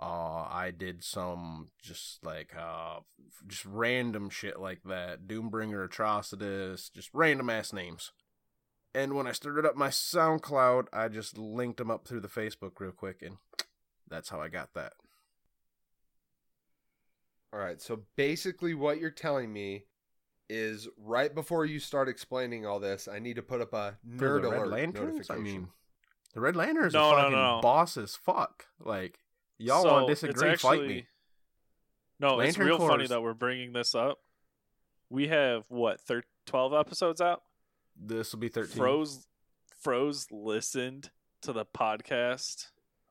Uh, 0.00 0.46
I 0.50 0.72
did 0.76 1.02
some 1.02 1.68
just 1.82 2.24
like 2.24 2.54
uh, 2.56 3.00
just 3.46 3.64
random 3.64 4.28
shit 4.28 4.60
like 4.60 4.82
that. 4.84 5.26
Doombringer, 5.26 5.88
Atrocitus, 5.88 6.92
just 6.92 7.10
random 7.14 7.48
ass 7.48 7.72
names. 7.72 8.12
And 8.94 9.14
when 9.14 9.26
I 9.26 9.32
started 9.32 9.66
up 9.66 9.76
my 9.76 9.88
SoundCloud, 9.88 10.86
I 10.92 11.08
just 11.08 11.36
linked 11.36 11.78
them 11.78 11.90
up 11.90 12.06
through 12.06 12.20
the 12.20 12.28
Facebook 12.28 12.72
real 12.78 12.92
quick, 12.92 13.22
and 13.22 13.36
that's 14.08 14.30
how 14.30 14.40
I 14.40 14.48
got 14.48 14.72
that. 14.74 14.94
All 17.52 17.60
right, 17.60 17.80
so 17.80 18.02
basically 18.16 18.74
what 18.74 18.98
you're 18.98 19.10
telling 19.10 19.52
me 19.52 19.84
is 20.48 20.88
right 20.96 21.34
before 21.34 21.64
you 21.64 21.78
start 21.78 22.08
explaining 22.08 22.66
all 22.66 22.80
this, 22.80 23.08
I 23.08 23.18
need 23.18 23.36
to 23.36 23.42
put 23.42 23.60
up 23.60 23.72
a 23.72 23.96
nerd 24.06 24.44
alert 24.44 24.68
Lanterns? 24.68 25.28
notification. 25.28 25.34
I 25.34 25.38
mean, 25.38 25.68
the 26.36 26.42
Red 26.42 26.54
Lanterns 26.54 26.92
No, 26.92 27.00
are 27.04 27.16
no, 27.16 27.22
fucking 27.22 27.32
no. 27.32 27.60
boss 27.62 27.96
as 27.96 28.14
fuck. 28.14 28.66
Like, 28.78 29.18
y'all 29.56 29.82
So, 29.82 29.90
want 29.92 30.06
to 30.06 30.12
it's 30.12 30.20
disagree? 30.20 30.54
fight 30.56 30.82
me. 30.86 31.06
No, 32.20 32.38
it's 32.40 32.58
Lantern 32.58 32.66
real 32.66 32.86
funny 32.86 33.06
that 33.06 33.22
we're 33.22 33.32
bringing 33.32 33.72
this 33.72 33.94
up. 33.94 34.18
We 35.08 35.28
have 35.28 35.64
what, 35.70 35.98
thir- 35.98 36.24
12 36.44 36.74
episodes 36.74 37.22
out? 37.22 37.42
This 37.98 38.32
will 38.32 38.38
be 38.40 38.48
thirteen. 38.48 38.76
Froze 38.76 39.26
Froze 39.80 40.26
listened 40.30 41.08
to 41.40 41.54
the 41.54 41.64
podcast, 41.64 42.66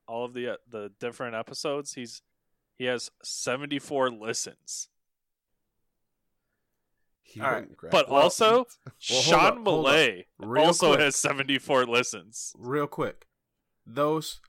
all 0.06 0.24
of 0.24 0.32
the 0.32 0.52
uh, 0.52 0.56
the 0.68 0.92
different 1.00 1.34
episodes. 1.34 1.94
He's 1.94 2.22
he 2.76 2.84
has 2.84 3.10
74 3.24 4.10
listens. 4.10 4.88
He 7.28 7.40
All 7.40 7.50
right, 7.50 7.66
went 7.68 7.90
But 7.90 8.06
it. 8.06 8.12
also, 8.12 8.66
Well, 8.84 8.94
Sean 8.98 9.34
up, 9.34 9.54
hold 9.54 9.58
up. 9.58 9.64
Millay 9.92 10.26
Real 10.38 10.64
also 10.66 10.90
quick. 10.90 11.00
has 11.00 11.16
74 11.16 11.84
listens. 11.86 12.52
Real 12.56 12.86
quick, 12.86 13.26
those 13.84 14.40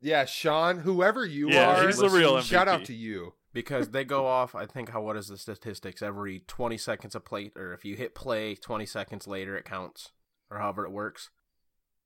yeah, 0.00 0.24
Sean, 0.24 0.78
whoever 0.78 1.26
you 1.26 1.50
Yeah, 1.50 1.82
are, 1.82 1.86
he's 1.86 1.98
the 1.98 2.08
real 2.08 2.40
shout 2.40 2.68
out 2.68 2.84
to 2.86 2.94
you. 2.94 3.34
because 3.52 3.90
they 3.90 4.04
go 4.04 4.26
off. 4.38 4.54
I 4.54 4.64
think 4.64 4.90
how 4.90 5.02
what 5.02 5.16
is 5.16 5.28
the 5.28 5.36
statistics? 5.36 6.00
Every 6.02 6.40
twenty 6.46 6.78
seconds 6.78 7.14
a 7.14 7.20
plate, 7.20 7.52
or 7.56 7.74
if 7.74 7.84
you 7.84 7.96
hit 7.96 8.14
play, 8.14 8.54
twenty 8.54 8.86
seconds 8.86 9.26
later 9.26 9.56
it 9.58 9.64
counts, 9.66 10.12
or 10.50 10.58
however 10.58 10.86
it 10.86 10.92
works. 10.92 11.28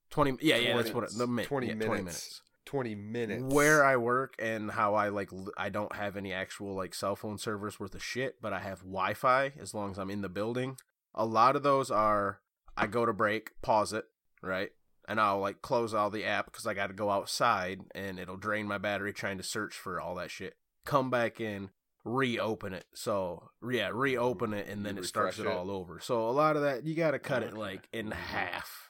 Twenty. 0.09 0.35
Yeah, 0.41 0.57
yeah, 0.57 0.75
that's 0.75 0.93
what 0.93 1.05
it, 1.05 1.11
the 1.17 1.27
minute. 1.27 1.47
20 1.47 1.67
yeah, 1.67 1.73
minutes. 1.73 1.85
Twenty 1.87 2.01
minutes. 2.03 2.41
20 2.65 2.95
minutes. 2.95 3.53
Where 3.53 3.83
I 3.83 3.97
work 3.97 4.35
and 4.39 4.71
how 4.71 4.95
I 4.95 5.09
like, 5.09 5.31
l- 5.31 5.51
I 5.57 5.69
don't 5.69 5.95
have 5.95 6.17
any 6.17 6.33
actual 6.33 6.75
like 6.75 6.93
cell 6.93 7.15
phone 7.15 7.37
servers 7.37 7.79
worth 7.79 7.95
of 7.95 8.03
shit, 8.03 8.41
but 8.41 8.53
I 8.53 8.59
have 8.59 8.79
Wi-Fi 8.79 9.53
as 9.59 9.73
long 9.73 9.91
as 9.91 9.97
I'm 9.97 10.09
in 10.09 10.21
the 10.21 10.29
building. 10.29 10.77
A 11.13 11.25
lot 11.25 11.55
of 11.55 11.63
those 11.63 11.91
are 11.91 12.41
I 12.75 12.87
go 12.87 13.05
to 13.05 13.13
break, 13.13 13.51
pause 13.61 13.93
it, 13.93 14.05
right, 14.41 14.71
and 15.07 15.19
I'll 15.19 15.39
like 15.39 15.61
close 15.61 15.93
all 15.93 16.09
the 16.09 16.25
app 16.25 16.45
because 16.45 16.67
I 16.67 16.73
got 16.73 16.87
to 16.87 16.93
go 16.93 17.09
outside 17.09 17.81
and 17.93 18.19
it'll 18.19 18.37
drain 18.37 18.67
my 18.67 18.77
battery 18.77 19.13
trying 19.13 19.37
to 19.37 19.43
search 19.43 19.75
for 19.75 20.01
all 20.01 20.15
that 20.15 20.31
shit. 20.31 20.55
Come 20.85 21.09
back 21.09 21.39
in, 21.39 21.69
reopen 22.03 22.73
it. 22.73 22.85
So 22.93 23.49
yeah, 23.67 23.89
reopen 23.93 24.53
it 24.53 24.67
and 24.67 24.85
then 24.85 24.95
You 24.95 25.03
it 25.03 25.05
starts 25.05 25.39
it 25.39 25.45
it. 25.45 25.51
all 25.51 25.71
over. 25.71 25.99
So 25.99 26.29
a 26.29 26.31
lot 26.31 26.55
of 26.55 26.63
that 26.63 26.85
you 26.85 26.95
got 26.95 27.11
to 27.11 27.19
cut 27.19 27.43
it 27.43 27.53
like 27.53 27.87
in 27.93 28.07
mm-hmm. 28.07 28.19
half 28.19 28.84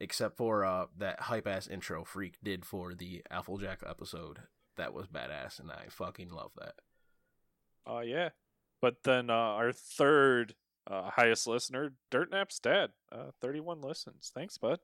except 0.00 0.36
for 0.36 0.64
uh 0.64 0.86
that 0.96 1.20
hype 1.20 1.46
ass 1.46 1.66
intro 1.66 2.04
freak 2.04 2.36
did 2.42 2.64
for 2.64 2.94
the 2.94 3.22
Applejack 3.30 3.82
episode. 3.86 4.40
That 4.76 4.92
was 4.94 5.06
badass, 5.08 5.58
and 5.58 5.70
I 5.72 5.86
fucking 5.90 6.30
love 6.30 6.52
that. 6.58 6.74
Oh 7.86 8.00
yeah. 8.00 8.30
But 8.80 9.02
then 9.02 9.28
uh, 9.28 9.32
our 9.32 9.72
third 9.72 10.54
uh, 10.88 11.10
highest 11.10 11.48
listener, 11.48 11.94
Dirt 12.12 12.30
Nap's 12.30 12.60
dad, 12.60 12.90
uh, 13.10 13.32
31 13.40 13.80
listens. 13.80 14.30
Thanks, 14.32 14.56
bud. 14.56 14.78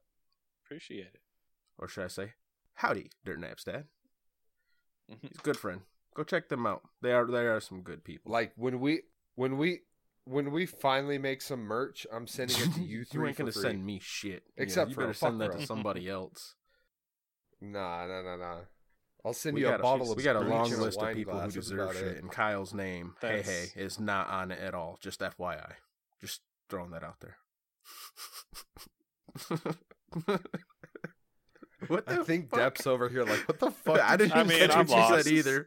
Appreciate 0.64 1.06
it. 1.14 1.20
Or 1.78 1.86
should 1.86 2.04
I 2.04 2.08
say, 2.08 2.32
howdy, 2.74 3.10
Dirt 3.24 3.38
Naps 3.38 3.62
Dad. 3.64 3.84
Mhm. 5.10 5.18
He's 5.22 5.38
a 5.38 5.42
good 5.42 5.56
friend. 5.56 5.82
Go 6.16 6.24
check 6.24 6.48
them 6.48 6.66
out. 6.66 6.82
They 7.02 7.12
are 7.12 7.26
they 7.26 7.46
are 7.46 7.60
some 7.60 7.82
good 7.82 8.02
people. 8.04 8.32
like 8.32 8.52
when 8.56 8.80
we 8.80 9.02
when 9.36 9.58
we 9.58 9.82
when 10.24 10.51
we 10.52 10.66
finally 10.66 11.18
make 11.18 11.42
some 11.42 11.60
merch, 11.60 12.06
I'm 12.12 12.26
sending 12.26 12.56
it 12.56 12.72
to 12.74 12.80
you 12.84 12.84
three. 12.84 12.84
you 12.84 13.05
three 13.05 13.28
ain't 13.28 13.36
for 13.36 13.42
gonna 13.44 13.52
free. 13.52 13.62
send 13.62 13.84
me 13.84 14.01
shit. 14.02 14.42
Yeah, 14.56 14.62
Except 14.62 14.88
you 14.90 14.94
for 14.94 15.01
better 15.02 15.12
fuck 15.14 15.28
send 15.30 15.40
that 15.40 15.51
bro. 15.52 15.60
to 15.60 15.66
somebody 15.66 16.09
else. 16.10 16.55
Nah, 17.60 18.06
nah, 18.06 18.22
nah, 18.22 18.36
nah. 18.36 18.56
I'll 19.24 19.32
send 19.32 19.55
we 19.55 19.62
you 19.62 19.68
got 19.68 19.80
a 19.80 19.82
bottle 19.82 20.10
of 20.10 20.16
we 20.18 20.22
got 20.22 20.36
a 20.36 20.40
long 20.40 20.70
and 20.70 20.82
list 20.82 21.01
of 21.01 21.14
people 21.14 21.38
who 21.40 21.51
deserve 21.51 21.94
shit, 21.94 22.02
it. 22.05 22.22
and 22.22 22.30
Kyle's 22.30 22.74
name, 22.74 23.14
hey 23.22 23.36
That's- 23.38 23.72
hey, 23.74 23.80
is 23.82 23.98
not 23.98 24.28
on 24.28 24.51
it 24.51 24.59
at 24.60 24.74
all. 24.74 24.98
Just 25.01 25.20
FYI, 25.20 25.72
just 26.20 26.42
throwing 26.68 26.90
that 26.90 27.02
out 27.02 27.20
there. 27.20 27.36
what 31.88 32.05
I 32.06 32.22
think 32.22 32.51
fuck? 32.51 32.60
Depp's 32.76 32.86
over 32.86 33.09
here 33.09 33.24
like, 33.24 33.46
what 33.48 33.59
the 33.59 33.70
fuck? 33.70 34.01
I 34.01 34.16
did 34.16 34.30
didn't 34.30 34.34
you 34.36 34.40
I 34.40 34.44
mean, 34.44 34.59
catch? 34.68 34.70
I'm 34.76 34.86
what 34.86 34.88
you 34.88 34.94
lost. 35.14 35.24
said 35.24 35.32
either. 35.32 35.66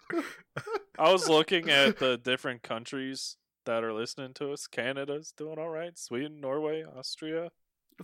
I 1.00 1.12
was 1.12 1.28
looking 1.30 1.70
at 1.70 1.98
the 2.00 2.18
different 2.18 2.64
countries 2.64 3.38
that 3.68 3.84
are 3.84 3.94
listening 3.94 4.34
to 4.36 4.52
us. 4.52 4.66
Canada's 4.68 5.32
doing 5.32 5.60
all 5.60 5.70
right. 5.70 5.98
Sweden, 5.98 6.42
Norway, 6.42 6.84
Austria, 6.84 7.52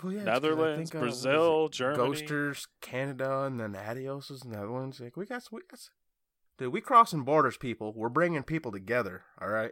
Well, 0.02 0.14
yeah, 0.14 0.20
it's 0.22 0.26
'cause 0.26 0.28
I 0.28 0.34
Netherlands, 0.34 0.90
think, 0.92 1.02
uh, 1.02 1.06
what 1.06 1.10
is 1.14 1.20
it? 1.26 1.28
Brazil, 1.30 1.70
Germany. 1.70 2.04
Ghosters, 2.04 2.68
Canada, 2.82 3.42
and 3.44 3.60
then 3.60 3.76
Adios 3.76 4.30
is 4.32 4.44
Netherlands. 4.46 5.00
Like 5.00 5.18
we 5.18 5.26
got, 5.26 5.48
we 5.52 5.62
got, 5.70 5.90
dude, 6.58 6.72
we 6.74 6.82
crossing 6.82 7.24
borders, 7.24 7.58
people. 7.58 7.94
We're 7.94 8.10
bringing 8.10 8.44
people 8.44 8.72
together. 8.72 9.24
All 9.42 9.50
right. 9.50 9.72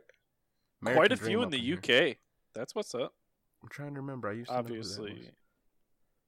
Quite 0.84 1.12
a 1.12 1.18
few 1.18 1.44
in 1.44 1.50
the 1.52 1.60
here. 1.60 1.78
UK. 1.78 2.18
That's 2.54 2.74
what's 2.74 2.96
up. 2.96 3.14
I'm 3.62 3.70
trying 3.70 3.94
to 3.94 4.02
remember. 4.02 4.28
I 4.30 4.34
used 4.34 4.50
to 4.50 4.56
know 4.56 4.64
who 4.64 4.68
that 4.70 4.70
Obviously. 4.80 5.32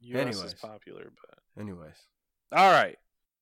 US 0.02 0.44
is 0.44 0.54
popular, 0.54 1.12
but 1.22 1.40
Anyways, 1.60 2.08
All 2.52 2.72
right. 2.72 2.98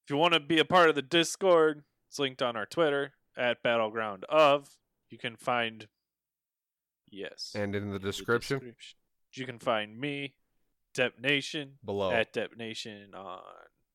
If 0.05 0.09
you 0.09 0.17
want 0.17 0.33
to 0.33 0.39
be 0.39 0.59
a 0.59 0.65
part 0.65 0.89
of 0.89 0.95
the 0.95 1.01
Discord, 1.01 1.83
it's 2.07 2.19
linked 2.19 2.41
on 2.41 2.55
our 2.55 2.65
Twitter 2.65 3.13
at 3.37 3.61
Battleground 3.63 4.25
of. 4.29 4.77
You 5.09 5.17
can 5.17 5.35
find 5.35 5.87
yes 7.11 7.51
And 7.55 7.75
in 7.75 7.91
the 7.91 7.99
the 7.99 8.07
description 8.07 8.75
You 9.33 9.45
can 9.45 9.59
find 9.59 9.99
me, 9.99 10.33
Dep 10.93 11.19
Nation, 11.19 11.73
below. 11.85 12.11
at 12.11 12.33
Dep 12.33 12.57
Nation 12.57 13.13
on 13.15 13.41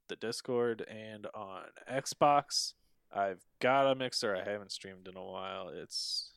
the 0.08 0.16
Discord 0.16 0.82
and 0.88 1.26
on 1.34 1.64
Xbox. 1.90 2.74
I've 3.12 3.42
got 3.60 3.90
a 3.90 3.94
mixer 3.94 4.36
I 4.36 4.48
haven't 4.48 4.72
streamed 4.72 5.08
in 5.08 5.16
a 5.16 5.24
while. 5.24 5.68
It's 5.68 6.32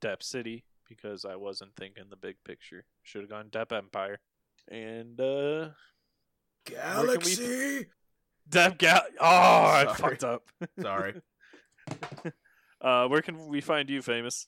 Dep 0.00 0.22
City 0.22 0.64
because 0.88 1.24
I 1.24 1.36
wasn't 1.36 1.74
thinking 1.76 2.04
the 2.10 2.16
big 2.16 2.36
picture. 2.44 2.84
Should 3.02 3.22
have 3.22 3.30
gone 3.30 3.48
Dep 3.50 3.72
Empire. 3.72 4.20
And 4.68 5.20
uh 5.20 5.68
Galaxy. 6.64 7.86
Dep 8.48 8.78
Gal 8.78 9.02
Oh, 9.20 9.26
I 9.26 9.94
fucked 9.96 10.24
up. 10.24 10.42
Sorry. 10.80 11.14
Uh, 12.80 13.06
where 13.08 13.22
can 13.22 13.46
we 13.46 13.60
find 13.60 13.88
you, 13.88 14.02
famous? 14.02 14.46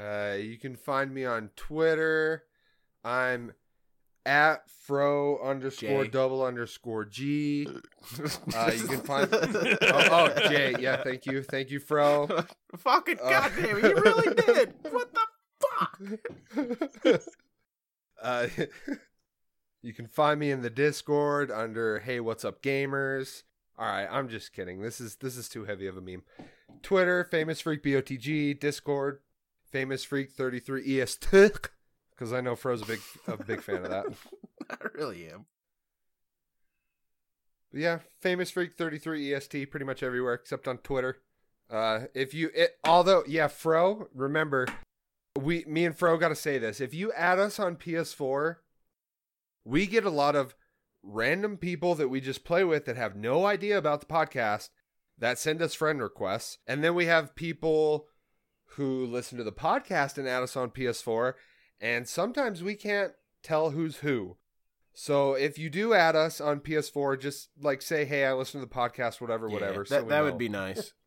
Uh, 0.00 0.34
you 0.36 0.56
can 0.56 0.76
find 0.76 1.12
me 1.12 1.24
on 1.24 1.50
Twitter. 1.56 2.44
I'm 3.04 3.52
at 4.26 4.68
fro 4.68 5.38
underscore 5.42 6.04
Jay. 6.04 6.10
double 6.10 6.44
underscore 6.44 7.04
g. 7.04 7.66
Uh, 8.54 8.72
you 8.74 8.86
can 8.86 9.00
find. 9.00 9.28
oh, 9.32 9.78
oh, 9.82 10.48
Jay. 10.48 10.74
Yeah, 10.78 11.02
thank 11.02 11.26
you, 11.26 11.42
thank 11.42 11.70
you, 11.70 11.80
fro. 11.80 12.28
Fucking 12.76 13.18
Uh, 13.22 13.30
goddamn 13.30 13.76
it! 13.76 13.84
You 13.84 13.94
really 14.02 14.34
did. 14.34 14.74
What 14.90 15.14
the 15.14 16.90
fuck? 17.06 17.22
uh, 18.22 18.46
you 19.82 19.92
can 19.92 20.06
find 20.06 20.40
me 20.40 20.50
in 20.50 20.62
the 20.62 20.70
Discord 20.70 21.50
under 21.50 22.00
Hey 22.00 22.20
What's 22.20 22.44
Up 22.44 22.62
Gamers. 22.62 23.42
All 23.78 23.86
right, 23.86 24.08
I'm 24.10 24.28
just 24.28 24.52
kidding. 24.52 24.80
This 24.82 25.00
is 25.00 25.16
this 25.16 25.36
is 25.36 25.48
too 25.48 25.64
heavy 25.64 25.86
of 25.86 25.96
a 25.96 26.00
meme. 26.00 26.22
Twitter, 26.82 27.24
famous 27.24 27.60
freak 27.60 27.82
botg. 27.82 28.58
Discord, 28.60 29.20
famous 29.70 30.04
freak 30.04 30.32
33 30.32 31.00
est. 31.00 31.30
Because 31.30 32.32
I 32.32 32.40
know 32.40 32.56
Fro's 32.56 32.82
a 32.82 32.86
big 32.86 33.00
a 33.26 33.36
big 33.36 33.62
fan 33.62 33.84
of 33.84 33.90
that. 33.90 34.06
I 34.70 34.76
really 34.94 35.28
am. 35.28 35.46
But 37.70 37.80
yeah, 37.80 37.98
famous 38.20 38.50
freak 38.50 38.76
33 38.76 39.32
est 39.32 39.70
pretty 39.70 39.86
much 39.86 40.02
everywhere 40.02 40.34
except 40.34 40.66
on 40.66 40.78
Twitter. 40.78 41.18
Uh, 41.70 42.06
if 42.14 42.34
you 42.34 42.50
it, 42.54 42.78
although 42.84 43.22
yeah, 43.26 43.46
Fro, 43.46 44.08
remember 44.14 44.66
we 45.38 45.64
me 45.66 45.84
and 45.84 45.96
Fro 45.96 46.16
got 46.16 46.28
to 46.28 46.34
say 46.34 46.58
this. 46.58 46.80
If 46.80 46.94
you 46.94 47.12
add 47.12 47.38
us 47.38 47.58
on 47.58 47.76
PS4, 47.76 48.56
we 49.64 49.86
get 49.86 50.04
a 50.04 50.10
lot 50.10 50.34
of 50.34 50.54
random 51.02 51.56
people 51.56 51.94
that 51.94 52.08
we 52.08 52.20
just 52.20 52.44
play 52.44 52.64
with 52.64 52.84
that 52.86 52.96
have 52.96 53.16
no 53.16 53.46
idea 53.46 53.78
about 53.78 54.00
the 54.00 54.06
podcast 54.06 54.70
that 55.16 55.38
send 55.38 55.62
us 55.62 55.74
friend 55.74 56.02
requests, 56.02 56.58
and 56.66 56.82
then 56.82 56.94
we 56.94 57.06
have 57.06 57.36
people 57.36 58.06
who 58.76 59.06
listen 59.06 59.38
to 59.38 59.44
the 59.44 59.52
podcast 59.52 60.18
and 60.18 60.28
add 60.28 60.42
us 60.42 60.56
on 60.56 60.70
PS4, 60.70 61.34
and 61.80 62.08
sometimes 62.08 62.62
we 62.62 62.74
can't 62.74 63.12
tell 63.42 63.70
who's 63.70 63.96
who. 63.98 64.36
So 64.92 65.34
if 65.34 65.58
you 65.58 65.70
do 65.70 65.94
add 65.94 66.16
us 66.16 66.40
on 66.40 66.60
PS4, 66.60 67.18
just 67.18 67.50
like 67.60 67.80
say, 67.82 68.04
"Hey, 68.04 68.24
I 68.26 68.32
listen 68.32 68.60
to 68.60 68.66
the 68.66 68.72
podcast," 68.72 69.20
whatever, 69.20 69.48
Yeah, 69.48 69.54
whatever. 69.54 69.84
That 69.84 70.08
that 70.08 70.22
would 70.22 70.38
be 70.38 70.48
nice. 70.48 70.92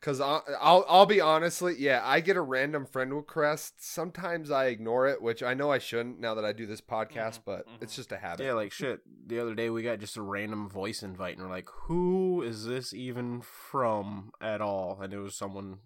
Because 0.00 0.20
I'll, 0.20 0.44
I'll 0.60 0.84
I'll 0.88 1.06
be 1.06 1.20
honestly, 1.20 1.74
yeah, 1.76 2.00
I 2.04 2.20
get 2.20 2.36
a 2.36 2.40
random 2.40 2.86
friend 2.86 3.12
request. 3.12 3.84
Sometimes 3.84 4.48
I 4.48 4.66
ignore 4.66 5.08
it, 5.08 5.20
which 5.20 5.42
I 5.42 5.54
know 5.54 5.72
I 5.72 5.78
shouldn't 5.78 6.20
now 6.20 6.34
that 6.36 6.44
I 6.44 6.52
do 6.52 6.66
this 6.66 6.80
podcast, 6.80 7.40
Mhm, 7.40 7.44
but 7.44 7.66
mhm. 7.66 7.82
it's 7.82 7.96
just 7.96 8.12
a 8.12 8.16
habit. 8.16 8.46
Yeah, 8.46 8.52
like 8.52 8.70
shit. 8.70 9.00
The 9.26 9.40
other 9.40 9.56
day 9.56 9.70
we 9.70 9.82
got 9.82 9.98
just 9.98 10.16
a 10.16 10.22
random 10.22 10.68
voice 10.70 11.02
invite, 11.02 11.36
and 11.36 11.44
we're 11.44 11.52
like, 11.52 11.68
"Who 11.86 12.42
is 12.42 12.64
this 12.64 12.94
even 12.94 13.40
from 13.40 14.30
at 14.40 14.60
all?" 14.60 15.00
And 15.02 15.12
it 15.12 15.18
was 15.18 15.34
someone 15.34 15.78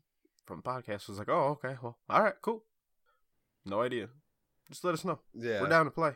from 0.53 0.63
the 0.65 0.69
podcast. 0.93 1.09
Was 1.09 1.19
like, 1.19 1.29
"Oh, 1.29 1.59
okay, 1.65 1.77
well, 1.83 1.99
all 2.09 2.23
right, 2.23 2.35
cool. 2.43 2.65
No 3.65 3.81
idea. 3.81 4.09
Just 4.69 4.85
let 4.85 4.95
us 4.95 5.05
know. 5.05 5.19
yeah. 5.35 5.61
We're 5.61 5.69
down 5.69 5.85
to 5.87 5.91
play." 5.91 6.13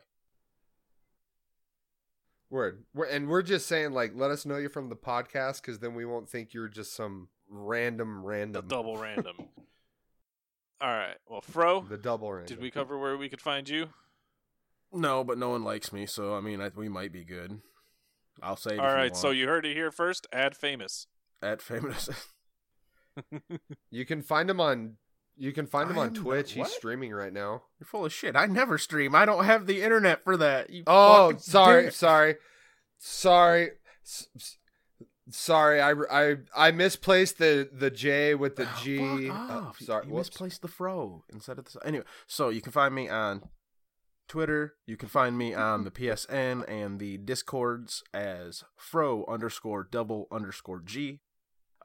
Word. 2.49 2.85
We're, 2.95 3.07
and 3.07 3.29
we're 3.29 3.43
just 3.43 3.67
saying, 3.67 3.93
like, 3.93 4.13
let 4.15 4.31
us 4.31 4.47
know 4.47 4.57
you're 4.57 4.71
from 4.71 4.89
the 4.89 4.97
podcast, 4.97 5.61
because 5.63 5.81
then 5.81 5.95
we 5.95 6.05
won't 6.05 6.29
think 6.29 6.55
you're 6.55 6.69
just 6.69 6.95
some 6.95 7.29
random, 7.49 8.23
The 8.23 8.29
random. 8.29 8.69
double 8.69 8.97
random. 9.03 9.37
All 10.81 10.89
right. 10.91 11.17
Well, 11.29 11.41
Fro, 11.41 11.81
The 11.83 11.97
double 11.99 12.33
random. 12.33 12.47
did 12.55 12.63
we 12.63 12.71
cover 12.71 12.99
where 12.99 13.17
we 13.17 13.29
could 13.29 13.41
find 13.41 13.69
you? 13.69 13.89
No, 14.93 15.25
but 15.25 15.39
no 15.39 15.49
one 15.51 15.65
likes 15.65 15.93
me, 15.93 16.07
so 16.07 16.37
I 16.37 16.41
mean, 16.41 16.61
I, 16.61 16.71
we 16.75 16.89
might 16.89 17.13
be 17.13 17.25
good. 17.25 17.61
I'll 18.43 18.57
say. 18.57 18.75
It 18.75 18.79
All 18.79 18.87
if 18.87 18.91
you 18.93 18.97
right. 18.97 19.17
So 19.17 19.31
you 19.31 19.49
heard 19.49 19.67
it 19.67 19.75
here 19.75 19.91
first. 19.91 20.27
Add 20.33 20.57
famous. 20.57 21.07
at 21.43 21.61
famous. 21.61 22.09
You 23.91 24.05
can 24.05 24.23
find 24.23 24.49
him 24.51 24.61
on. 24.61 24.97
You 25.39 25.53
can 25.53 25.67
find 25.67 25.91
him 25.91 25.99
I 25.99 26.03
on 26.03 26.07
am 26.09 26.13
not- 26.15 26.23
Twitch. 26.23 26.53
He's 26.53 26.69
streaming 26.73 27.13
right 27.13 27.33
now. 27.33 27.63
You're 27.79 27.87
full 27.87 28.05
of 28.07 28.13
shit. 28.13 28.37
I 28.37 28.47
never 28.47 28.79
stream. 28.79 29.15
I 29.15 29.25
don't 29.27 29.45
have 29.45 29.67
the 29.67 29.83
internet 29.83 30.25
for 30.25 30.37
that. 30.39 30.71
You 30.71 30.83
Oh, 30.87 31.35
sorry, 31.39 31.93
sorry, 31.93 32.37
sorry, 32.99 33.71
sorry. 35.31 35.81
I, 35.81 35.93
I 36.11 36.37
I 36.57 36.71
misplaced 36.71 37.39
the 37.39 37.69
the 37.73 37.91
J 37.91 38.35
with 38.35 38.57
the 38.57 38.65
Oh, 38.67 38.81
G. 38.83 39.29
Uh, 39.31 39.33
off. 39.35 39.79
sorry, 39.81 40.07
You 40.07 40.13
whoops. 40.15 40.31
misplaced 40.31 40.63
the 40.63 40.69
fro 40.69 41.25
instead 41.33 41.59
of 41.59 41.67
the. 41.71 41.87
Anyway, 41.87 42.05
so 42.27 42.49
you 42.49 42.61
can 42.61 42.73
find 42.73 42.95
me 42.95 43.09
on 43.09 43.43
Twitter. 44.29 44.75
You 44.87 44.97
can 44.97 45.09
find 45.09 45.37
me 45.37 45.55
on 45.55 45.85
the 45.85 45.91
PSN 45.91 46.65
and 46.69 46.99
the 46.99 47.19
Discords 47.19 48.03
as 48.15 48.65
fro 48.77 49.25
underscore 49.27 49.85
double 49.85 50.29
underscore 50.31 50.81
G. 50.81 51.21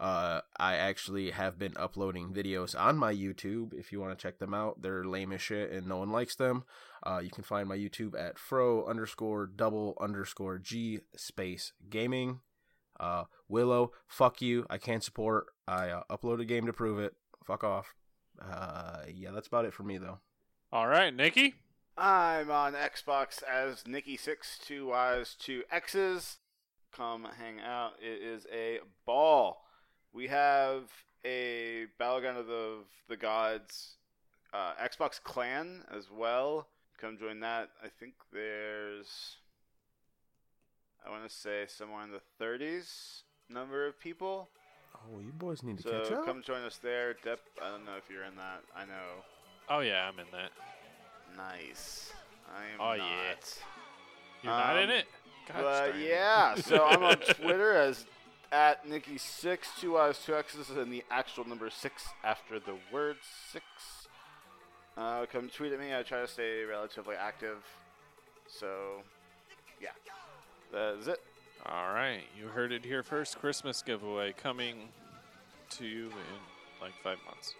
Uh, 0.01 0.41
I 0.57 0.77
actually 0.77 1.29
have 1.29 1.59
been 1.59 1.73
uploading 1.77 2.33
videos 2.33 2.77
on 2.77 2.97
my 2.97 3.13
YouTube. 3.13 3.71
If 3.71 3.91
you 3.91 4.01
want 4.01 4.17
to 4.17 4.21
check 4.21 4.39
them 4.39 4.51
out, 4.51 4.81
they're 4.81 5.05
lame 5.05 5.31
as 5.31 5.43
shit 5.43 5.71
and 5.71 5.85
no 5.85 5.97
one 5.97 6.09
likes 6.09 6.33
them. 6.33 6.63
Uh, 7.03 7.21
you 7.23 7.29
can 7.29 7.43
find 7.43 7.69
my 7.69 7.77
YouTube 7.77 8.19
at 8.19 8.39
fro 8.39 8.83
underscore 8.87 9.45
double 9.45 9.95
underscore 10.01 10.57
G 10.57 11.01
space 11.15 11.73
gaming. 11.87 12.39
Uh, 12.99 13.25
Willow, 13.47 13.91
fuck 14.07 14.41
you. 14.41 14.65
I 14.71 14.79
can't 14.79 15.03
support. 15.03 15.45
I 15.67 15.89
uh, 15.89 16.03
upload 16.09 16.41
a 16.41 16.45
game 16.45 16.65
to 16.65 16.73
prove 16.73 16.97
it. 16.97 17.13
Fuck 17.45 17.63
off. 17.63 17.93
Uh, 18.41 19.03
yeah, 19.13 19.29
that's 19.29 19.47
about 19.47 19.65
it 19.65 19.73
for 19.73 19.83
me 19.83 19.99
though. 19.99 20.17
All 20.71 20.87
right, 20.87 21.15
Nikki. 21.15 21.53
I'm 21.95 22.49
on 22.49 22.73
Xbox 22.73 23.43
as 23.43 23.83
Nikki6, 23.83 24.65
two 24.65 24.87
Y's, 24.87 25.35
two 25.37 25.61
X's. 25.71 26.39
Come 26.91 27.27
hang 27.37 27.59
out. 27.59 27.91
It 28.01 28.19
is 28.23 28.47
a 28.51 28.79
ball. 29.05 29.61
We 30.13 30.27
have 30.27 30.83
a 31.25 31.85
Battleground 31.97 32.37
of 32.37 32.47
the, 32.47 32.77
the 33.07 33.17
Gods 33.17 33.95
uh, 34.53 34.73
Xbox 34.83 35.21
clan 35.23 35.83
as 35.95 36.09
well. 36.11 36.67
Come 36.99 37.17
join 37.17 37.39
that. 37.39 37.69
I 37.83 37.87
think 37.87 38.13
there's, 38.33 39.37
I 41.05 41.09
want 41.09 41.27
to 41.27 41.33
say, 41.33 41.63
somewhere 41.67 42.03
in 42.03 42.11
the 42.11 42.21
30s 42.43 43.21
number 43.49 43.87
of 43.87 43.99
people. 43.99 44.49
Oh, 44.95 45.19
you 45.19 45.31
boys 45.31 45.63
need 45.63 45.77
to 45.79 45.83
catch 45.83 46.07
So 46.07 46.15
up. 46.15 46.25
come 46.25 46.43
join 46.43 46.61
us 46.63 46.77
there. 46.77 47.15
Dep, 47.23 47.39
I 47.63 47.69
don't 47.69 47.85
know 47.85 47.95
if 47.97 48.09
you're 48.09 48.25
in 48.25 48.35
that. 48.35 48.61
I 48.75 48.85
know. 48.85 49.23
Oh 49.69 49.79
yeah, 49.79 50.07
I'm 50.07 50.19
in 50.19 50.25
that. 50.31 50.51
Nice. 51.37 52.11
I 52.53 52.63
am 52.73 52.79
Oh, 52.79 52.97
not. 52.97 52.97
yeah. 52.97 53.33
You're 54.43 54.51
not 54.53 54.77
in 54.77 54.89
Um, 54.89 54.95
it. 54.95 55.05
God 55.47 55.61
But 55.63 55.95
it. 55.95 56.07
yeah, 56.07 56.55
so 56.55 56.85
I'm 56.85 57.03
on 57.03 57.17
Twitter 57.41 57.73
as 57.73 58.05
at 58.51 58.85
Nikki6, 58.85 59.59
two 59.79 59.97
I's, 59.97 60.19
two 60.19 60.35
X's, 60.35 60.69
and 60.69 60.91
the 60.91 61.03
actual 61.09 61.47
number 61.47 61.69
six 61.69 62.05
after 62.23 62.59
the 62.59 62.75
word 62.91 63.17
six. 63.51 63.65
Uh, 64.97 65.25
come 65.31 65.49
tweet 65.49 65.71
at 65.71 65.79
me. 65.79 65.95
I 65.95 66.03
try 66.03 66.21
to 66.21 66.27
stay 66.27 66.63
relatively 66.63 67.15
active. 67.15 67.57
So, 68.47 69.01
yeah, 69.81 69.89
that 70.71 70.97
is 70.99 71.07
it. 71.07 71.21
All 71.65 71.93
right, 71.93 72.21
you 72.37 72.47
heard 72.47 72.71
it 72.71 72.83
here 72.83 73.03
first. 73.03 73.39
Christmas 73.39 73.81
giveaway 73.81 74.33
coming 74.33 74.89
to 75.71 75.85
you 75.85 76.07
in 76.07 76.81
like 76.81 76.93
five 77.03 77.17
months. 77.25 77.53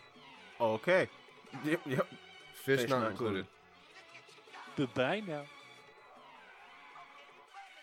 Okay. 0.59 1.07
Yep, 1.65 1.81
yep. 1.85 2.07
Fish, 2.53 2.81
Fish 2.81 2.89
not, 2.89 3.01
not 3.01 3.11
included. 3.11 3.45
included. 4.77 4.93
Bye 4.95 5.21
bye 5.21 5.33
now. 5.33 5.43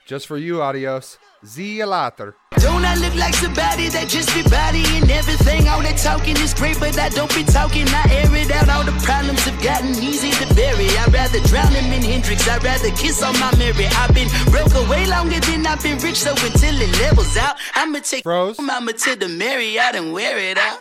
Just 0.09 0.27
for 0.27 0.39
you, 0.39 0.63
adios. 0.63 1.19
See 1.45 1.77
you 1.77 1.85
later. 1.85 2.35
Don't 2.57 2.83
I 2.83 2.95
look 2.97 3.15
like 3.15 3.35
somebody 3.35 3.89
that 3.93 4.09
just 4.09 4.33
be 4.33 4.43
bodying 4.49 5.05
everything? 5.05 5.69
All 5.69 5.83
that 5.83 5.99
talking 6.01 6.35
is 6.41 6.55
great, 6.55 6.81
but 6.81 6.99
I 6.99 7.11
don't 7.11 7.29
be 7.37 7.45
talking. 7.45 7.87
I 7.89 8.09
air 8.17 8.35
it 8.35 8.51
out. 8.51 8.71
All 8.71 8.85
the 8.85 8.97
problems 9.05 9.45
have 9.45 9.63
gotten 9.63 9.93
easy 10.03 10.33
to 10.41 10.55
bury. 10.55 10.89
I'd 10.97 11.13
rather 11.13 11.41
drown 11.45 11.73
him 11.77 11.93
in 11.93 12.01
Hendrix. 12.01 12.49
I'd 12.49 12.65
rather 12.65 12.91
kiss 12.97 13.23
on 13.23 13.39
my 13.39 13.55
Mary. 13.59 13.85
I've 14.01 14.15
been 14.15 14.29
broke 14.51 14.75
away 14.75 15.05
longer 15.07 15.41
than 15.41 15.67
I've 15.67 15.83
been 15.83 15.99
rich, 15.99 16.25
so 16.25 16.33
until 16.33 16.75
it 16.81 16.93
levels 17.05 17.37
out, 17.37 17.57
I'ma 17.75 18.01
take 18.01 18.25
Froze. 18.25 18.59
mama 18.59 18.95
to 18.95 19.15
the 19.15 19.29
Marriott 19.29 19.95
and 19.95 20.15
wear 20.15 20.39
it 20.39 20.57
out. 20.57 20.77